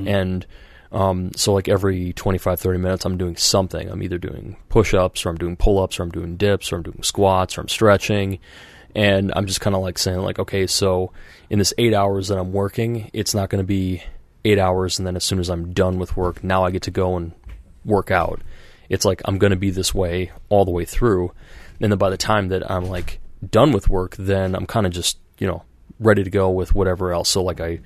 And 0.08 0.46
Um, 0.92 1.32
so 1.36 1.54
like 1.54 1.70
every 1.70 2.14
25, 2.14 2.60
30 2.60 2.80
minutes, 2.80 3.06
I'm 3.06 3.18
doing 3.18 3.38
something. 3.38 3.90
I'm 3.90 4.04
either 4.04 4.18
doing 4.18 4.58
push-ups 4.70 5.26
or 5.26 5.30
I'm 5.30 5.38
doing 5.38 5.56
pull-ups 5.56 6.00
or 6.00 6.04
I'm 6.04 6.12
doing 6.12 6.36
dips 6.36 6.72
or 6.72 6.78
I'm 6.78 6.84
doing 6.84 7.04
squats 7.04 7.58
or 7.58 7.62
I'm 7.62 7.70
stretching. 7.70 8.40
And 8.94 9.32
I'm 9.36 9.46
just 9.46 9.62
kind 9.62 9.76
of 9.76 9.82
like 9.82 9.98
saying 9.98 10.20
like, 10.20 10.40
okay, 10.40 10.68
so 10.68 11.14
in 11.50 11.60
this 11.60 11.74
eight 11.78 11.94
hours 11.94 12.28
that 12.28 12.38
I'm 12.38 12.52
working, 12.52 13.10
it's 13.14 13.34
not 13.34 13.50
going 13.50 13.64
to 13.64 13.68
be 13.68 14.04
eight 14.44 14.60
hours. 14.60 15.00
And 15.00 15.08
then 15.08 15.16
as 15.16 15.24
soon 15.24 15.40
as 15.40 15.50
I'm 15.50 15.74
done 15.74 15.98
with 15.98 16.18
work, 16.18 16.44
now 16.44 16.66
I 16.66 16.72
get 16.72 16.82
to 16.84 16.92
go 16.92 17.16
and 17.16 17.32
work 17.86 18.12
out. 18.12 18.42
It's 18.90 19.06
like, 19.06 19.22
I'm 19.24 19.38
going 19.38 19.52
to 19.52 19.58
be 19.58 19.70
this 19.70 19.94
way 19.94 20.32
all 20.50 20.66
the 20.66 20.72
way 20.72 20.84
through. 20.84 21.32
And 21.80 21.92
then 21.92 21.98
by 21.98 22.10
the 22.10 22.18
time 22.18 22.50
that 22.50 22.70
I'm 22.70 22.86
like 22.86 23.20
done 23.50 23.72
with 23.72 23.90
work, 23.90 24.18
then 24.18 24.56
I'm 24.56 24.66
kind 24.66 24.86
of 24.86 24.92
just, 24.92 25.18
you 25.40 25.48
know, 25.48 25.64
ready 26.00 26.24
to 26.24 26.30
go 26.30 26.50
with 26.50 26.76
whatever 26.76 27.14
else. 27.14 27.30
So 27.30 27.42
like 27.42 27.62
I, 27.62 27.80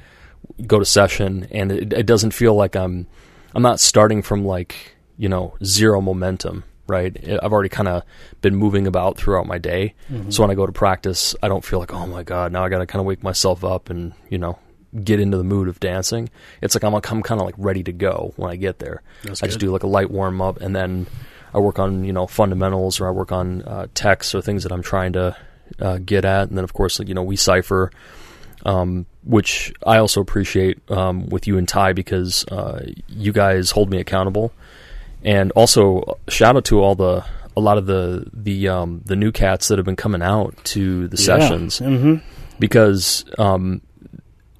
go 0.66 0.80
to 0.80 0.86
session 0.86 1.48
and 1.52 1.72
it, 1.72 1.94
it 1.94 2.06
doesn't 2.06 2.32
feel 2.32 2.56
like 2.56 2.76
I'm 2.76 3.08
I'm 3.54 3.62
not 3.62 3.80
starting 3.80 4.22
from 4.22 4.46
like 4.46 4.96
you 5.18 5.30
know 5.30 5.56
zero 5.64 6.02
momentum 6.02 6.64
right? 6.88 7.18
I've 7.42 7.52
already 7.52 7.70
kind 7.70 7.88
of 7.88 8.04
been 8.42 8.56
moving 8.56 8.86
about 8.86 9.18
throughout 9.18 9.48
my 9.48 9.58
day. 9.58 9.96
Mm-hmm. 10.12 10.30
so 10.30 10.44
when 10.44 10.52
I 10.52 10.54
go 10.56 10.68
to 10.68 10.72
practice 10.72 11.36
I 11.42 11.48
don't 11.48 11.66
feel 11.66 11.80
like 11.80 11.94
oh 11.94 12.06
my 12.06 12.24
god 12.24 12.52
now 12.52 12.64
I 12.64 12.70
got 12.70 12.80
to 12.80 12.86
kind 12.86 13.00
of 13.00 13.06
wake 13.06 13.24
myself 13.24 13.64
up 13.64 13.90
and 13.90 14.14
you 14.30 14.38
know 14.38 14.60
get 15.04 15.20
into 15.20 15.38
the 15.38 15.44
mood 15.44 15.68
of 15.68 15.80
dancing. 15.80 16.30
It's 16.62 16.76
like 16.76 16.84
I'm, 16.84 16.94
I'm 16.94 17.02
kind 17.02 17.42
of 17.42 17.46
like 17.46 17.56
ready 17.58 17.84
to 17.84 17.92
go 17.92 18.34
when 18.38 18.50
I 18.50 18.56
get 18.56 18.80
there. 18.80 19.02
That's 19.24 19.44
I 19.44 19.48
good. 19.48 19.52
just 19.52 19.60
do 19.60 19.72
like 19.72 19.84
a 19.84 19.88
light 19.88 20.10
warm 20.10 20.42
up 20.42 20.62
and 20.62 20.76
then 20.76 21.08
I 21.54 21.60
work 21.60 21.80
on 21.80 22.04
you 22.04 22.14
know 22.14 22.28
fundamentals 22.28 23.00
or 23.00 23.08
I 23.08 23.12
work 23.12 23.32
on 23.32 23.62
uh, 23.64 23.88
techs 23.94 24.36
or 24.36 24.42
things 24.42 24.64
that 24.64 24.72
I'm 24.72 24.84
trying 24.84 25.14
to 25.14 25.36
uh, 25.80 25.98
get 25.98 26.26
at. 26.26 26.50
And 26.50 26.58
then 26.58 26.64
of 26.64 26.74
course 26.74 27.00
you 27.00 27.14
know 27.14 27.24
we 27.24 27.36
cipher 27.36 27.92
um, 28.66 29.06
which 29.26 29.74
I 29.86 29.98
also 29.98 30.22
appreciate 30.22 30.80
um, 30.90 31.28
with 31.28 31.48
you 31.48 31.58
and 31.58 31.68
Ty 31.68 31.94
because 31.94 32.46
uh, 32.46 32.86
you 33.08 33.34
guys 33.34 33.72
hold 33.72 33.90
me 33.90 34.00
accountable, 34.00 34.54
and 35.24 35.52
also 35.52 36.18
shout 36.28 36.56
out 36.56 36.66
to 36.66 36.80
all 36.80 36.96
the 36.96 37.26
a 37.58 37.60
lot 37.60 37.78
of 37.78 37.88
the 37.88 38.30
the 38.34 38.68
um, 38.70 39.02
the 39.06 39.16
new 39.16 39.32
cats 39.32 39.68
that 39.68 39.78
have 39.78 39.86
been 39.86 39.96
coming 39.96 40.22
out 40.22 40.56
to 40.66 41.08
the 41.08 41.18
yeah. 41.18 41.26
sessions 41.26 41.80
mm-hmm. 41.80 42.16
because 42.60 43.26
um, 43.40 43.82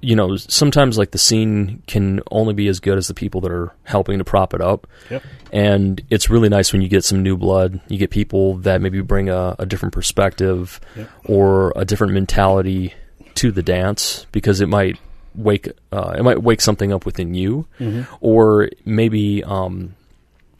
you 0.00 0.16
know 0.16 0.36
sometimes 0.36 0.98
like 0.98 1.12
the 1.12 1.18
scene 1.18 1.82
can 1.86 2.20
only 2.30 2.52
be 2.52 2.66
as 2.66 2.80
good 2.80 2.98
as 2.98 3.06
the 3.06 3.14
people 3.14 3.40
that 3.42 3.52
are 3.52 3.72
helping 3.84 4.18
to 4.18 4.24
prop 4.24 4.52
it 4.52 4.60
up, 4.60 4.88
yep. 5.10 5.22
and 5.52 6.02
it's 6.10 6.28
really 6.28 6.48
nice 6.48 6.72
when 6.72 6.82
you 6.82 6.88
get 6.88 7.04
some 7.04 7.22
new 7.22 7.36
blood. 7.36 7.80
You 7.86 7.98
get 7.98 8.10
people 8.10 8.56
that 8.58 8.80
maybe 8.80 9.00
bring 9.00 9.28
a, 9.28 9.54
a 9.60 9.66
different 9.66 9.92
perspective 9.94 10.80
yep. 10.96 11.08
or 11.24 11.72
a 11.76 11.84
different 11.84 12.14
mentality 12.14 12.94
to 13.36 13.52
the 13.52 13.62
dance 13.62 14.26
because 14.32 14.60
it 14.60 14.68
might 14.68 14.98
wake 15.34 15.68
uh, 15.92 16.14
it 16.18 16.22
might 16.22 16.42
wake 16.42 16.60
something 16.60 16.92
up 16.92 17.06
within 17.06 17.34
you, 17.34 17.66
mm-hmm. 17.78 18.12
or 18.20 18.70
maybe 18.84 19.44
um, 19.44 19.94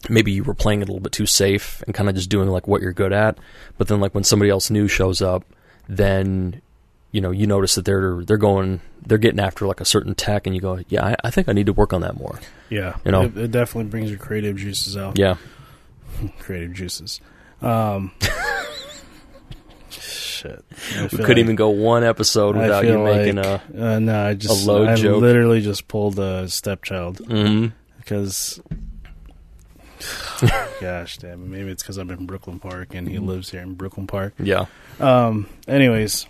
maybe 0.08 0.32
you 0.32 0.44
were 0.44 0.54
playing 0.54 0.80
it 0.80 0.84
a 0.84 0.86
little 0.92 1.00
bit 1.00 1.12
too 1.12 1.26
safe 1.26 1.82
and 1.86 1.94
kind 1.94 2.08
of 2.08 2.14
just 2.14 2.30
doing 2.30 2.48
like 2.48 2.68
what 2.68 2.82
you're 2.82 2.92
good 2.92 3.12
at. 3.12 3.38
But 3.78 3.88
then 3.88 4.00
like 4.00 4.14
when 4.14 4.24
somebody 4.24 4.50
else 4.50 4.70
new 4.70 4.88
shows 4.88 5.20
up, 5.20 5.44
then 5.88 6.60
you 7.12 7.20
know 7.20 7.30
you 7.30 7.46
notice 7.46 7.74
that 7.74 7.84
they're 7.84 8.22
they're 8.24 8.36
going 8.36 8.80
they're 9.06 9.18
getting 9.18 9.40
after 9.40 9.66
like 9.66 9.80
a 9.80 9.84
certain 9.84 10.14
tech, 10.14 10.46
and 10.46 10.54
you 10.54 10.60
go, 10.60 10.80
yeah, 10.88 11.04
I, 11.04 11.16
I 11.24 11.30
think 11.30 11.48
I 11.48 11.52
need 11.52 11.66
to 11.66 11.72
work 11.72 11.92
on 11.92 12.02
that 12.02 12.16
more. 12.16 12.38
Yeah, 12.68 12.96
you 13.04 13.12
know, 13.12 13.22
it, 13.22 13.36
it 13.36 13.50
definitely 13.50 13.90
brings 13.90 14.10
your 14.10 14.18
creative 14.18 14.56
juices 14.56 14.96
out. 14.96 15.18
Yeah, 15.18 15.36
creative 16.38 16.72
juices. 16.74 17.20
Um, 17.62 18.12
shit. 20.46 21.02
We 21.02 21.08
couldn't 21.08 21.28
like, 21.28 21.38
even 21.38 21.56
go 21.56 21.68
one 21.70 22.04
episode 22.04 22.56
without 22.56 22.84
you 22.84 22.98
making 22.98 23.36
like, 23.36 23.46
a 23.46 23.94
uh, 23.94 23.98
no. 23.98 24.26
I 24.26 24.34
just 24.34 24.66
a 24.66 24.70
low 24.70 24.86
I 24.86 24.94
joke. 24.94 25.20
literally 25.20 25.60
just 25.60 25.88
pulled 25.88 26.18
a 26.18 26.48
stepchild 26.48 27.18
mm-hmm. 27.18 27.68
because. 27.98 28.60
gosh 30.80 31.16
damn 31.16 31.50
maybe 31.50 31.70
it's 31.70 31.82
because 31.82 31.96
i'm 31.96 32.10
in 32.10 32.26
brooklyn 32.26 32.60
park 32.60 32.94
and 32.94 33.08
he 33.08 33.18
lives 33.18 33.50
here 33.50 33.62
in 33.62 33.72
brooklyn 33.72 34.06
park 34.06 34.34
yeah 34.38 34.66
um 35.00 35.48
anyways 35.66 36.26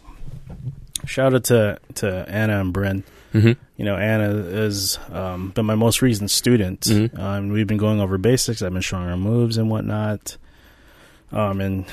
shout 1.06 1.34
out 1.34 1.42
to 1.42 1.76
to 1.94 2.24
anna 2.28 2.60
and 2.60 2.72
bryn 2.72 3.02
mm-hmm. 3.34 3.60
you 3.76 3.84
know 3.84 3.96
anna 3.96 4.28
has 4.28 5.00
um, 5.10 5.50
been 5.50 5.66
my 5.66 5.74
most 5.74 6.00
recent 6.00 6.30
student 6.30 6.82
mm-hmm. 6.82 7.20
um, 7.20 7.48
we've 7.48 7.66
been 7.66 7.76
going 7.76 8.00
over 8.00 8.16
basics 8.16 8.62
i've 8.62 8.72
been 8.72 8.80
showing 8.80 9.08
her 9.08 9.16
moves 9.16 9.56
and 9.56 9.68
whatnot 9.68 10.36
um, 11.32 11.60
and 11.60 11.86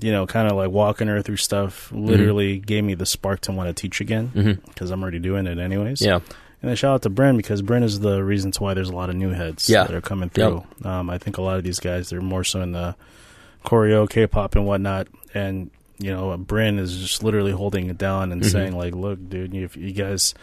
you 0.00 0.12
know, 0.12 0.26
kind 0.26 0.50
of 0.50 0.56
like 0.56 0.70
walking 0.70 1.08
her 1.08 1.22
through 1.22 1.36
stuff, 1.36 1.90
literally 1.92 2.56
mm-hmm. 2.56 2.64
gave 2.64 2.84
me 2.84 2.94
the 2.94 3.06
spark 3.06 3.40
to 3.42 3.52
want 3.52 3.68
to 3.68 3.80
teach 3.80 4.00
again 4.00 4.26
because 4.34 4.56
mm-hmm. 4.56 4.92
I'm 4.92 5.02
already 5.02 5.18
doing 5.18 5.46
it 5.46 5.58
anyways. 5.58 6.00
Yeah. 6.00 6.16
And 6.62 6.70
then 6.70 6.76
shout 6.76 6.94
out 6.94 7.02
to 7.02 7.10
Bryn 7.10 7.36
because 7.36 7.62
Bryn 7.62 7.82
is 7.82 8.00
the 8.00 8.24
reasons 8.24 8.58
why 8.58 8.74
there's 8.74 8.88
a 8.88 8.94
lot 8.94 9.10
of 9.10 9.16
new 9.16 9.30
heads 9.30 9.68
yeah. 9.68 9.84
that 9.84 9.94
are 9.94 10.00
coming 10.00 10.30
through. 10.30 10.64
Yep. 10.78 10.86
Um, 10.86 11.10
I 11.10 11.18
think 11.18 11.38
a 11.38 11.42
lot 11.42 11.58
of 11.58 11.64
these 11.64 11.80
guys 11.80 12.10
they're 12.10 12.20
more 12.20 12.44
so 12.44 12.60
in 12.60 12.72
the 12.72 12.96
choreo, 13.64 14.08
K-pop, 14.08 14.54
and 14.56 14.66
whatnot. 14.66 15.08
And 15.34 15.70
you 15.98 16.12
know, 16.12 16.36
Bryn 16.36 16.78
is 16.78 16.96
just 16.96 17.22
literally 17.22 17.52
holding 17.52 17.88
it 17.88 17.98
down 17.98 18.32
and 18.32 18.42
mm-hmm. 18.42 18.50
saying 18.50 18.76
like, 18.76 18.94
"Look, 18.94 19.28
dude, 19.28 19.54
if 19.54 19.76
you 19.76 19.92
guys." 19.92 20.34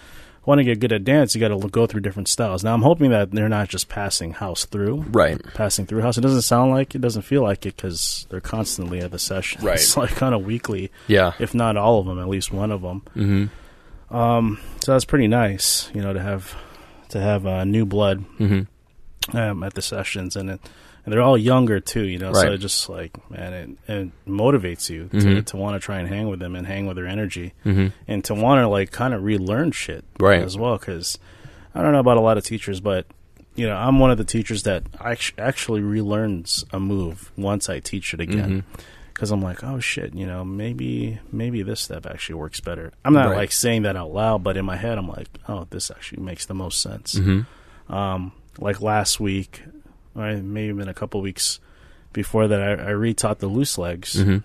Want 0.45 0.59
to 0.59 0.63
get 0.63 0.79
good 0.79 0.91
at 0.91 1.03
dance, 1.03 1.35
you 1.35 1.41
got 1.41 1.49
to 1.49 1.69
go 1.69 1.87
through 1.87 2.01
different 2.01 2.27
styles. 2.27 2.63
Now, 2.63 2.73
I'm 2.73 2.81
hoping 2.81 3.11
that 3.11 3.31
they're 3.31 3.49
not 3.49 3.69
just 3.69 3.89
passing 3.89 4.31
house 4.31 4.65
through, 4.65 5.01
right? 5.11 5.41
Passing 5.53 5.85
through 5.85 6.01
house. 6.01 6.17
It 6.17 6.21
doesn't 6.21 6.41
sound 6.41 6.71
like 6.71 6.95
it 6.95 7.01
doesn't 7.01 7.23
feel 7.23 7.43
like 7.43 7.65
it 7.65 7.75
because 7.75 8.27
they're 8.29 8.41
constantly 8.41 8.99
at 8.99 9.11
the 9.11 9.19
session. 9.19 9.61
Right. 9.63 9.75
It's 9.75 9.95
like 9.95 10.09
kind 10.09 10.35
of 10.35 10.45
weekly. 10.45 10.91
Yeah. 11.07 11.33
If 11.39 11.55
not 11.55 11.77
all 11.77 11.99
of 11.99 12.05
them, 12.05 12.19
at 12.19 12.27
least 12.27 12.51
one 12.51 12.71
of 12.71 12.81
them. 12.81 13.01
Mm-hmm. 13.15 14.15
Um. 14.15 14.59
So 14.81 14.91
that's 14.91 15.05
pretty 15.05 15.27
nice, 15.27 15.89
you 15.93 16.01
know, 16.01 16.11
to 16.11 16.21
have 16.21 16.53
to 17.09 17.19
have 17.19 17.45
uh, 17.45 17.63
new 17.63 17.85
blood 17.85 18.25
mm-hmm. 18.37 19.37
um, 19.37 19.63
at 19.63 19.73
the 19.75 19.81
sessions, 19.81 20.35
and 20.35 20.49
it 20.49 20.61
and 21.05 21.13
they're 21.13 21.21
all 21.21 21.37
younger 21.37 21.79
too, 21.79 22.03
you 22.03 22.17
know. 22.17 22.31
Right. 22.31 22.43
So 22.43 22.51
it 22.53 22.57
just 22.59 22.89
like 22.89 23.29
man, 23.29 23.53
it, 23.53 23.91
it 23.91 24.27
motivates 24.27 24.89
you 24.89 25.09
to, 25.09 25.17
mm-hmm. 25.17 25.41
to 25.41 25.57
want 25.57 25.75
to 25.75 25.79
try 25.79 25.99
and 25.99 26.07
hang 26.07 26.29
with 26.29 26.39
them 26.39 26.55
and 26.55 26.65
hang 26.65 26.85
with 26.85 26.95
their 26.95 27.07
energy, 27.07 27.53
mm-hmm. 27.65 27.87
and 28.07 28.23
to 28.25 28.33
want 28.33 28.59
to 28.59 28.67
like 28.67 28.91
kind 28.91 29.13
of 29.13 29.23
relearn 29.23 29.71
shit 29.71 30.05
right. 30.19 30.41
as 30.41 30.57
well. 30.57 30.77
Because 30.77 31.17
I 31.75 31.81
don't 31.81 31.91
know 31.91 31.99
about 31.99 32.17
a 32.17 32.21
lot 32.21 32.37
of 32.37 32.43
teachers, 32.43 32.79
but 32.79 33.05
you 33.55 33.67
know, 33.67 33.75
I'm 33.75 33.99
one 33.99 34.11
of 34.11 34.17
the 34.17 34.23
teachers 34.23 34.63
that 34.63 34.83
actually 34.99 35.81
relearns 35.81 36.65
a 36.73 36.79
move 36.79 37.31
once 37.37 37.69
I 37.69 37.79
teach 37.79 38.13
it 38.13 38.19
again. 38.19 38.63
Because 39.13 39.29
mm-hmm. 39.29 39.39
I'm 39.39 39.43
like, 39.43 39.63
oh 39.63 39.79
shit, 39.79 40.15
you 40.15 40.25
know, 40.25 40.43
maybe 40.43 41.19
maybe 41.31 41.61
this 41.63 41.81
step 41.81 42.05
actually 42.05 42.35
works 42.35 42.59
better. 42.61 42.91
I'm 43.05 43.13
not 43.13 43.29
right. 43.29 43.37
like 43.37 43.51
saying 43.51 43.83
that 43.83 43.95
out 43.95 44.11
loud, 44.11 44.43
but 44.43 44.57
in 44.57 44.65
my 44.65 44.77
head, 44.77 44.97
I'm 44.97 45.07
like, 45.07 45.27
oh, 45.47 45.67
this 45.69 45.91
actually 45.91 46.23
makes 46.23 46.45
the 46.45 46.55
most 46.55 46.81
sense. 46.81 47.15
Mm-hmm. 47.15 47.93
Um, 47.93 48.31
like 48.57 48.81
last 48.81 49.19
week, 49.19 49.63
or 50.15 50.35
maybe 50.37 50.73
been 50.73 50.87
a 50.87 50.93
couple 50.93 51.21
weeks 51.21 51.59
before 52.11 52.47
that, 52.47 52.61
I, 52.61 52.73
I 52.73 52.91
retaught 52.91 53.39
the 53.39 53.47
loose 53.47 53.77
legs. 53.77 54.15
Mm-hmm. 54.15 54.37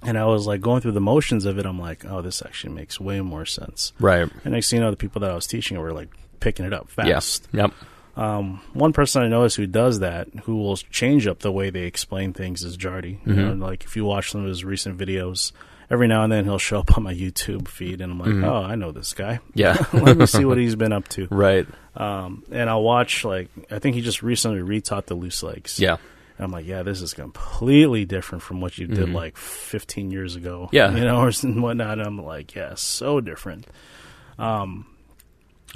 And 0.00 0.16
I 0.16 0.26
was 0.26 0.46
like 0.46 0.60
going 0.60 0.80
through 0.80 0.92
the 0.92 1.00
motions 1.00 1.44
of 1.44 1.58
it. 1.58 1.66
I'm 1.66 1.80
like, 1.80 2.04
oh, 2.04 2.22
this 2.22 2.40
actually 2.40 2.72
makes 2.72 3.00
way 3.00 3.20
more 3.20 3.44
sense. 3.44 3.92
Right. 3.98 4.30
And 4.44 4.54
next 4.54 4.70
thing 4.70 4.78
you 4.78 4.84
know, 4.84 4.92
the 4.92 4.96
people 4.96 5.20
that 5.22 5.30
I 5.30 5.34
was 5.34 5.48
teaching 5.48 5.78
were 5.78 5.92
like 5.92 6.08
picking 6.38 6.64
it 6.64 6.72
up 6.72 6.88
fast. 6.88 7.48
Yeah. 7.52 7.62
Yep. 7.62 7.72
Um, 8.16 8.60
one 8.72 8.92
person 8.92 9.22
I 9.22 9.28
noticed 9.28 9.56
who 9.56 9.66
does 9.66 10.00
that, 10.00 10.28
who 10.44 10.56
will 10.56 10.76
change 10.76 11.26
up 11.26 11.40
the 11.40 11.52
way 11.52 11.70
they 11.70 11.82
explain 11.82 12.32
things, 12.32 12.64
is 12.64 12.76
Jardy. 12.76 13.24
You 13.26 13.32
mm-hmm. 13.32 13.58
know, 13.58 13.66
like 13.66 13.84
if 13.84 13.96
you 13.96 14.04
watch 14.04 14.30
some 14.32 14.42
of 14.42 14.48
his 14.48 14.64
recent 14.64 14.98
videos, 14.98 15.52
every 15.90 16.06
now 16.08 16.22
and 16.22 16.32
then 16.32 16.44
he'll 16.44 16.58
show 16.58 16.80
up 16.80 16.96
on 16.96 17.02
my 17.02 17.14
YouTube 17.14 17.68
feed, 17.68 18.00
and 18.00 18.12
I'm 18.12 18.18
like, 18.18 18.28
mm-hmm. 18.28 18.44
oh, 18.44 18.62
I 18.62 18.74
know 18.74 18.92
this 18.92 19.12
guy. 19.14 19.40
Yeah. 19.54 19.76
Let 19.92 20.16
me 20.16 20.26
see 20.26 20.44
what 20.44 20.58
he's 20.58 20.76
been 20.76 20.92
up 20.92 21.08
to. 21.08 21.26
Right. 21.30 21.66
Um, 21.96 22.44
and 22.52 22.70
I'll 22.70 22.82
watch 22.82 23.24
like 23.24 23.48
I 23.70 23.78
think 23.80 23.96
he 23.96 24.02
just 24.02 24.22
recently 24.22 24.60
retaught 24.60 25.06
the 25.06 25.14
loose 25.14 25.42
legs. 25.42 25.80
Yeah. 25.80 25.96
And 26.36 26.44
I'm 26.44 26.52
like, 26.52 26.66
yeah, 26.66 26.84
this 26.84 27.02
is 27.02 27.12
completely 27.14 28.04
different 28.04 28.42
from 28.42 28.60
what 28.60 28.78
you 28.78 28.86
did 28.86 29.08
Mhm. 29.08 29.14
like 29.14 29.36
15 29.36 30.12
years 30.12 30.36
ago. 30.36 30.68
Yeah. 30.70 30.94
you 30.94 31.04
know, 31.04 31.18
or 31.20 31.32
whatnot. 31.32 31.98
I'm 32.00 32.22
like, 32.22 32.54
yeah, 32.54 32.74
so 32.76 33.20
different. 33.20 33.66
Um, 34.38 34.86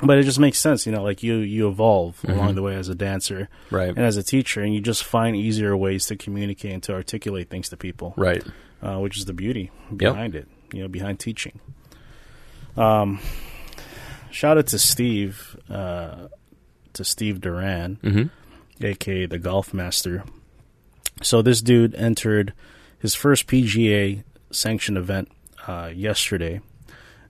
but 0.03 0.19
it 0.19 0.25
just 0.25 0.39
makes 0.41 0.59
sense, 0.59 0.85
you 0.87 0.93
know, 0.93 1.03
like 1.03 1.23
you 1.23 1.37
you 1.37 1.69
evolve 1.69 2.21
Mhm. 2.23 2.35
along 2.35 2.55
the 2.57 2.63
way 2.63 2.75
as 2.75 2.89
a 2.89 2.95
dancer 2.95 3.49
Right. 3.71 3.89
and 3.89 4.01
as 4.01 4.17
a 4.17 4.23
teacher, 4.23 4.61
and 4.61 4.75
you 4.75 4.81
just 4.81 5.05
find 5.05 5.37
easier 5.37 5.77
ways 5.77 6.07
to 6.07 6.17
communicate 6.17 6.73
and 6.73 6.83
to 6.85 6.93
articulate 6.95 7.49
things 7.51 7.69
to 7.71 7.77
people 7.77 8.15
Right. 8.17 8.43
uh, 8.83 8.99
which 8.99 9.17
is 9.17 9.25
the 9.27 9.33
beauty 9.33 9.71
behind 9.97 10.35
it, 10.35 10.49
you 10.73 10.83
know, 10.83 10.89
behind 10.89 11.19
teaching. 11.21 11.61
Um, 12.77 13.21
shout 14.31 14.59
out 14.59 14.67
to 14.69 14.79
Steve, 14.79 15.57
uh, 15.71 16.29
to 16.95 17.05
Steve 17.05 17.41
Duran, 17.41 17.99
Mm-hmm. 18.03 18.85
aka 18.85 19.27
the 19.27 19.39
Golf 19.39 19.73
Master. 19.75 20.25
So 21.23 21.43
this 21.43 21.61
dude 21.63 21.95
entered 21.95 22.53
his 22.99 23.15
first 23.15 23.47
PGA 23.47 24.23
sanctioned 24.51 24.97
event 24.99 25.29
uh, 25.69 25.91
yesterday, 25.95 26.61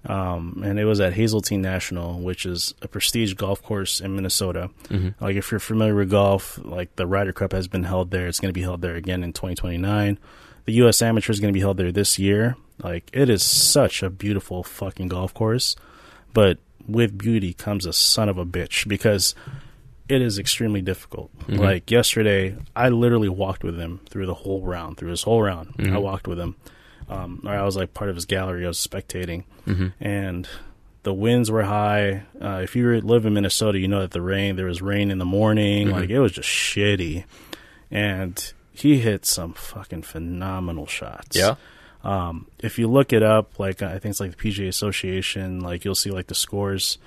um, 0.06 0.62
and 0.64 0.78
it 0.78 0.84
was 0.84 1.00
at 1.00 1.12
Hazeltine 1.12 1.62
National, 1.62 2.18
which 2.20 2.44
is 2.44 2.74
a 2.82 2.88
prestige 2.88 3.34
golf 3.34 3.62
course 3.62 4.00
in 4.00 4.14
Minnesota. 4.16 4.70
Mm-hmm. 4.88 5.24
Like 5.24 5.36
if 5.36 5.50
you're 5.50 5.60
familiar 5.60 5.94
with 5.94 6.10
golf, 6.10 6.58
like 6.64 6.96
the 6.96 7.06
Ryder 7.06 7.32
Cup 7.32 7.52
has 7.52 7.68
been 7.68 7.84
held 7.84 8.10
there. 8.10 8.26
It's 8.26 8.40
going 8.40 8.48
to 8.50 8.58
be 8.58 8.62
held 8.62 8.82
there 8.82 8.96
again 8.96 9.22
in 9.22 9.32
2029. 9.32 10.18
The 10.64 10.72
U.S. 10.74 11.02
Amateur 11.02 11.32
is 11.32 11.40
going 11.40 11.52
to 11.52 11.56
be 11.56 11.60
held 11.60 11.76
there 11.76 11.92
this 11.92 12.18
year. 12.18 12.56
Like 12.82 13.08
it 13.12 13.28
is 13.30 13.42
such 13.42 14.02
a 14.02 14.10
beautiful 14.10 14.64
fucking 14.64 15.08
golf 15.08 15.32
course, 15.34 15.76
but 16.34 16.58
with 16.88 17.16
beauty 17.16 17.52
comes 17.52 17.86
a 17.86 17.92
son 17.92 18.28
of 18.28 18.38
a 18.38 18.44
bitch 18.44 18.88
because 18.88 19.36
it 20.08 20.20
is 20.20 20.36
extremely 20.38 20.82
difficult. 20.82 21.30
Like 21.58 21.90
yesterday, 21.92 22.56
I 22.74 22.88
literally 22.88 23.28
walked 23.28 23.62
with 23.62 23.78
him 23.78 24.00
through 24.10 24.26
the 24.26 24.34
whole 24.34 24.62
round, 24.62 24.96
through 24.96 25.10
his 25.10 25.22
whole 25.22 25.42
round. 25.42 25.74
I 25.94 25.98
walked 25.98 26.26
with 26.26 26.40
him. 26.40 26.56
Um, 27.12 27.40
or 27.44 27.50
I 27.52 27.62
was 27.62 27.76
like 27.76 27.94
part 27.94 28.10
of 28.10 28.16
his 28.16 28.24
gallery. 28.26 28.64
I 28.64 28.68
was 28.68 28.78
spectating, 28.78 29.44
and 30.00 30.48
the 31.02 31.12
winds 31.14 31.50
were 31.50 31.62
high. 31.64 32.22
Uh, 32.40 32.60
if 32.62 32.74
you 32.76 33.00
live 33.00 33.26
in 33.26 33.34
Minnesota, 33.34 33.78
you 33.78 33.88
know 33.88 34.00
that 34.00 34.10
the 34.12 34.22
rain. 34.22 34.56
There 34.56 34.66
was 34.66 34.80
rain 34.82 35.10
in 35.10 35.18
the 35.18 35.24
morning. 35.24 35.90
Like 35.90 36.10
it 36.10 36.18
was 36.20 36.32
just 36.32 36.48
shitty, 36.48 37.24
and 37.90 38.52
he 38.72 38.98
hit 39.00 39.26
some 39.26 39.52
fucking 39.54 40.02
phenomenal 40.02 40.86
shots. 40.86 41.36
Yeah. 41.36 41.56
Um, 42.04 42.46
if 42.58 42.78
you 42.78 42.88
look 42.88 43.12
it 43.12 43.22
up, 43.22 43.58
like 43.60 43.82
I 43.82 43.92
think 43.98 44.06
it's 44.12 44.20
like 44.20 44.36
the 44.36 44.50
PGA 44.50 44.68
Association, 44.68 45.60
like 45.60 45.84
you'll 45.84 45.94
see 45.94 46.10
like 46.10 46.26
the 46.26 46.34
scores. 46.34 46.98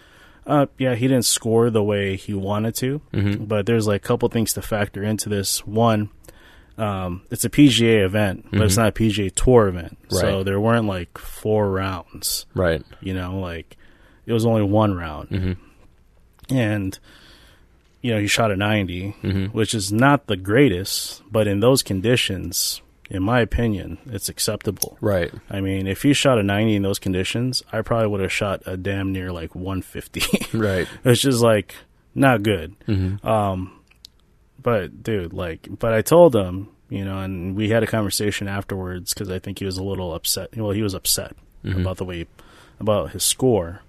Uh, 0.48 0.68
yeah, 0.78 0.94
he 0.94 1.08
didn't 1.08 1.26
score 1.26 1.70
the 1.72 1.82
way 1.84 2.16
he 2.16 2.34
wanted 2.34 2.76
to, 2.76 3.02
Mm-hmm. 3.12 3.46
but 3.46 3.66
there's 3.66 3.88
like 3.88 4.04
a 4.06 4.08
couple 4.08 4.30
things 4.30 4.54
to 4.54 4.62
factor 4.62 5.04
into 5.04 5.28
this. 5.28 5.66
One, 5.66 6.10
um, 6.78 7.22
it's 7.32 7.46
a 7.46 7.50
PGA 7.50 8.04
event, 8.06 8.48
but 8.52 8.62
it's 8.62 8.78
not 8.78 8.90
a 8.90 8.92
PGA 8.92 9.34
Tour 9.34 9.68
event, 9.70 9.98
so 10.10 10.24
Mm-hmm. 10.26 10.44
There 10.44 10.60
weren't 10.60 10.88
like 10.88 11.18
four 11.18 11.70
rounds. 11.72 12.46
Right. 12.54 12.84
You 13.02 13.14
know, 13.14 13.40
like 13.40 13.78
it 14.26 14.34
was 14.34 14.46
only 14.46 14.64
one 14.64 14.94
round, 14.96 15.30
Mm-hmm. 15.30 16.56
and 16.56 16.98
you 18.02 18.14
know 18.14 18.20
he 18.20 18.28
shot 18.28 18.52
a 18.52 18.56
90, 18.56 19.16
Mm-hmm. 19.24 19.46
which 19.58 19.74
is 19.74 19.92
not 19.92 20.28
the 20.28 20.36
greatest, 20.38 21.22
but 21.32 21.48
in 21.48 21.60
those 21.60 21.82
conditions, 21.84 22.82
in 23.10 23.24
my 23.24 23.40
opinion, 23.40 23.98
it's 24.08 24.30
acceptable. 24.30 24.98
Right. 25.02 25.32
I 25.50 25.62
mean, 25.62 25.88
if 25.88 26.02
he 26.04 26.14
shot 26.14 26.38
a 26.40 26.44
90 26.44 26.76
in 26.76 26.82
those 26.84 27.00
conditions, 27.00 27.64
I 27.72 27.82
probably 27.82 28.08
would 28.08 28.22
have 28.22 28.32
shot 28.32 28.64
a 28.66 28.78
damn 28.78 29.12
near 29.12 29.32
like 29.32 29.56
150. 29.56 30.58
Right. 30.58 30.88
it's 31.04 31.22
just 31.22 31.42
like 31.42 31.76
not 32.14 32.44
good. 32.44 32.76
Mm-hmm. 32.88 33.26
Um, 33.28 33.75
but 34.66 35.04
dude, 35.04 35.32
like, 35.32 35.68
but 35.80 35.94
I 35.94 36.02
told 36.02 36.36
him, 36.36 36.70
you 36.90 37.06
know, 37.06 37.20
and 37.20 37.56
we 37.56 37.70
had 37.70 37.84
a 37.84 37.88
conversation 37.88 38.48
afterwards 38.48 39.14
because 39.14 39.30
I 39.30 39.38
think 39.40 39.60
he 39.60 39.66
was 39.66 39.78
a 39.78 39.84
little 39.84 40.14
upset. 40.14 40.58
Well, 40.58 40.72
he 40.72 40.82
was 40.84 40.94
upset 40.96 41.36
Mm-hmm. 41.64 41.82
about 41.82 41.98
the 41.98 42.06
way 42.06 42.28
about 42.80 43.12
his 43.12 43.24
score. 43.24 43.82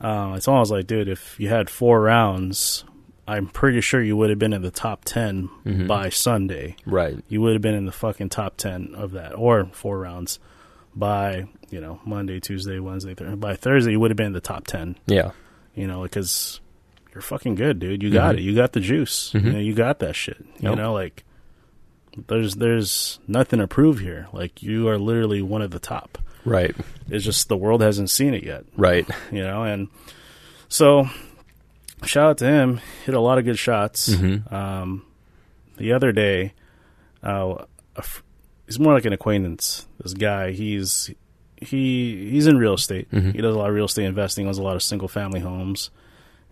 Um, 0.00 0.32
I 0.34 0.38
told 0.38 0.54
him 0.54 0.58
I 0.58 0.60
was 0.60 0.70
like, 0.70 0.86
dude, 0.86 1.08
if 1.08 1.40
you 1.40 1.48
had 1.48 1.68
four 1.70 2.00
rounds, 2.00 2.84
I'm 3.26 3.46
pretty 3.48 3.80
sure 3.80 4.00
you 4.02 4.16
would 4.16 4.30
have 4.30 4.38
been 4.38 4.52
in 4.52 4.62
the 4.62 4.70
top 4.70 5.04
10 5.04 5.48
Mm-hmm. 5.64 5.86
by 5.88 6.10
Sunday 6.10 6.76
Right. 6.86 7.16
you 7.28 7.40
would 7.40 7.54
have 7.54 7.62
been 7.62 7.74
in 7.74 7.84
the 7.86 7.90
fucking 7.92 8.28
top 8.28 8.56
10 8.58 8.94
of 8.94 9.12
that 9.12 9.32
or 9.34 9.64
four 9.72 9.98
rounds 9.98 10.38
by 10.94 11.46
you 11.68 11.80
know 11.80 12.00
monday 12.06 12.38
tuesday 12.40 12.78
wednesday 12.78 13.14
Thursday. 13.14 13.34
by 13.34 13.54
thursday 13.56 13.90
you 13.90 14.00
would 14.00 14.10
have 14.10 14.16
been 14.16 14.28
in 14.28 14.32
the 14.32 14.40
top 14.40 14.66
10 14.66 14.96
Yeah. 15.06 15.32
you 15.74 15.86
know 15.88 16.04
because 16.04 16.60
you're 17.16 17.22
fucking 17.22 17.54
good 17.54 17.78
dude. 17.78 18.02
You 18.02 18.10
got 18.10 18.34
it. 18.34 18.42
You 18.42 18.54
got 18.54 18.74
the 18.74 18.80
juice. 18.80 19.32
You 19.32 19.40
know 19.40 19.58
you 19.58 19.72
got 19.74 20.00
that 20.00 20.14
shit. 20.14 20.36
You 20.60 20.76
know 20.76 20.92
like 20.92 21.24
there's 22.28 22.56
there's 22.56 23.18
nothing 23.26 23.58
to 23.58 23.66
prove 23.66 24.00
here. 24.00 24.28
Like 24.34 24.62
you 24.62 24.86
are 24.88 24.98
literally 24.98 25.40
one 25.40 25.62
of 25.62 25.70
the 25.70 25.78
top. 25.78 26.18
Right. 26.44 26.76
it's 27.08 27.24
just 27.24 27.48
the 27.48 27.56
world 27.56 27.80
hasn't 27.80 28.10
seen 28.10 28.34
it 28.34 28.44
yet. 28.44 28.64
Right. 28.76 29.08
you 29.32 29.42
know 29.42 29.62
and 29.62 29.88
so 30.68 31.08
shout 32.04 32.28
out 32.28 32.38
to 32.38 32.44
him. 32.44 32.80
Hit 33.06 33.14
a 33.14 33.20
lot 33.20 33.38
of 33.38 33.46
good 33.46 33.58
shots. 33.58 34.10
Mm-hmm. 34.10 34.54
um, 34.54 35.02
the 35.78 35.94
other 35.94 36.12
day 36.12 36.52
uh, 37.22 37.64
f- 37.96 38.22
he's 38.66 38.78
more 38.78 38.92
like 38.92 39.06
an 39.06 39.14
acquaintance. 39.14 39.86
This 40.02 40.12
guy 40.12 40.50
he's 40.52 41.10
he 41.56 42.28
he's 42.28 42.46
in 42.46 42.58
real 42.58 42.74
estate. 42.74 43.10
Mm-hmm. 43.10 43.30
he 43.30 43.38
does 43.38 43.54
a 43.54 43.58
lot 43.58 43.70
of 43.70 43.74
real 43.74 43.86
estate 43.86 44.04
investing 44.04 44.46
owns 44.46 44.58
a 44.58 44.62
lot 44.62 44.76
of 44.76 44.82
single 44.82 45.08
family 45.08 45.40
homes 45.40 45.88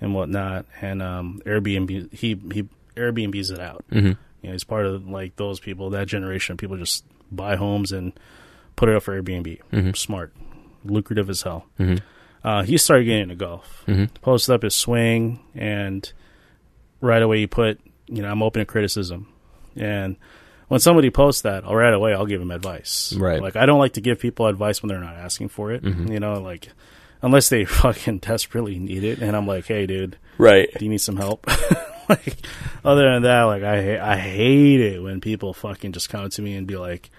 and 0.01 0.15
whatnot 0.15 0.67
and 0.81 1.03
um, 1.03 1.41
airbnb 1.47 2.13
he 2.13 2.39
he 2.53 2.69
airbnbs 2.97 3.51
it 3.53 3.61
out 3.61 3.85
Mm-hmm. 3.91 4.07
you 4.09 4.17
know 4.43 4.53
he's 4.53 4.65
part 4.65 4.87
of 4.87 5.09
like 5.09 5.37
those 5.37 5.61
people 5.61 5.91
that 5.91 6.07
generation 6.07 6.53
of 6.55 6.59
people 6.59 6.77
just 6.77 7.05
buy 7.33 7.57
homes 7.57 7.93
and 7.93 8.13
put 8.77 8.89
it 8.89 8.97
up 8.97 9.03
for 9.03 9.21
airbnb 9.21 9.61
Mhm. 9.73 9.97
smart 9.97 10.33
lucrative 10.85 11.31
as 11.31 11.43
hell 11.43 11.67
Mm-hmm. 11.81 11.97
uh, 12.47 12.63
he 12.65 12.77
started 12.77 13.05
getting 13.05 13.23
into 13.23 13.35
golf. 13.37 13.85
Mhm. 13.87 14.11
Posted 14.21 14.55
up 14.55 14.63
his 14.63 14.75
swing, 14.75 15.41
and 15.55 16.13
right 17.01 17.23
away 17.23 17.39
he 17.39 17.47
put, 17.47 17.81
you 18.07 18.21
know, 18.23 18.29
I'm 18.31 18.43
open 18.43 18.61
to 18.61 18.67
criticism. 18.67 19.29
And 19.77 20.17
when 20.69 20.81
somebody 20.81 21.09
posts 21.11 21.43
that, 21.43 21.65
I'll 21.65 21.75
right 21.75 21.93
away 21.95 22.13
I'll 22.13 22.27
give 22.27 22.41
him 22.43 22.51
advice. 22.51 23.15
Right. 23.19 23.41
Like 23.41 23.57
I 23.57 23.65
don't 23.67 23.79
like 23.79 23.95
to 23.95 24.01
give 24.03 24.19
people 24.21 24.47
advice 24.47 24.83
when 24.83 24.89
they're 24.89 25.01
not 25.01 25.15
asking 25.15 25.49
for 25.49 25.73
it. 25.73 25.85
You 25.85 26.21
know, 26.21 26.35
like 26.43 26.69
unless 27.25 27.49
they 27.49 27.65
fucking 27.83 28.19
desperately 28.19 28.79
need 28.79 29.03
it, 29.05 29.21
and 29.21 29.37
I'm 29.37 29.47
like, 29.47 29.67
hey, 29.67 29.87
dude, 29.87 30.17
Right. 30.39 30.69
do 30.79 30.85
you 30.85 30.91
need 30.91 31.01
some 31.01 31.17
help? 31.17 31.47
like, 32.09 32.37
other 32.85 33.11
than 33.13 33.23
that, 33.23 33.43
like 33.45 33.63
I 33.63 33.99
I 33.99 34.17
hate 34.17 34.81
it 34.81 35.03
when 35.03 35.21
people 35.21 35.53
fucking 35.55 35.93
just 35.93 36.09
come 36.11 36.29
to 36.31 36.43
me 36.43 36.55
and 36.55 36.67
be 36.67 36.77
like, 36.77 37.11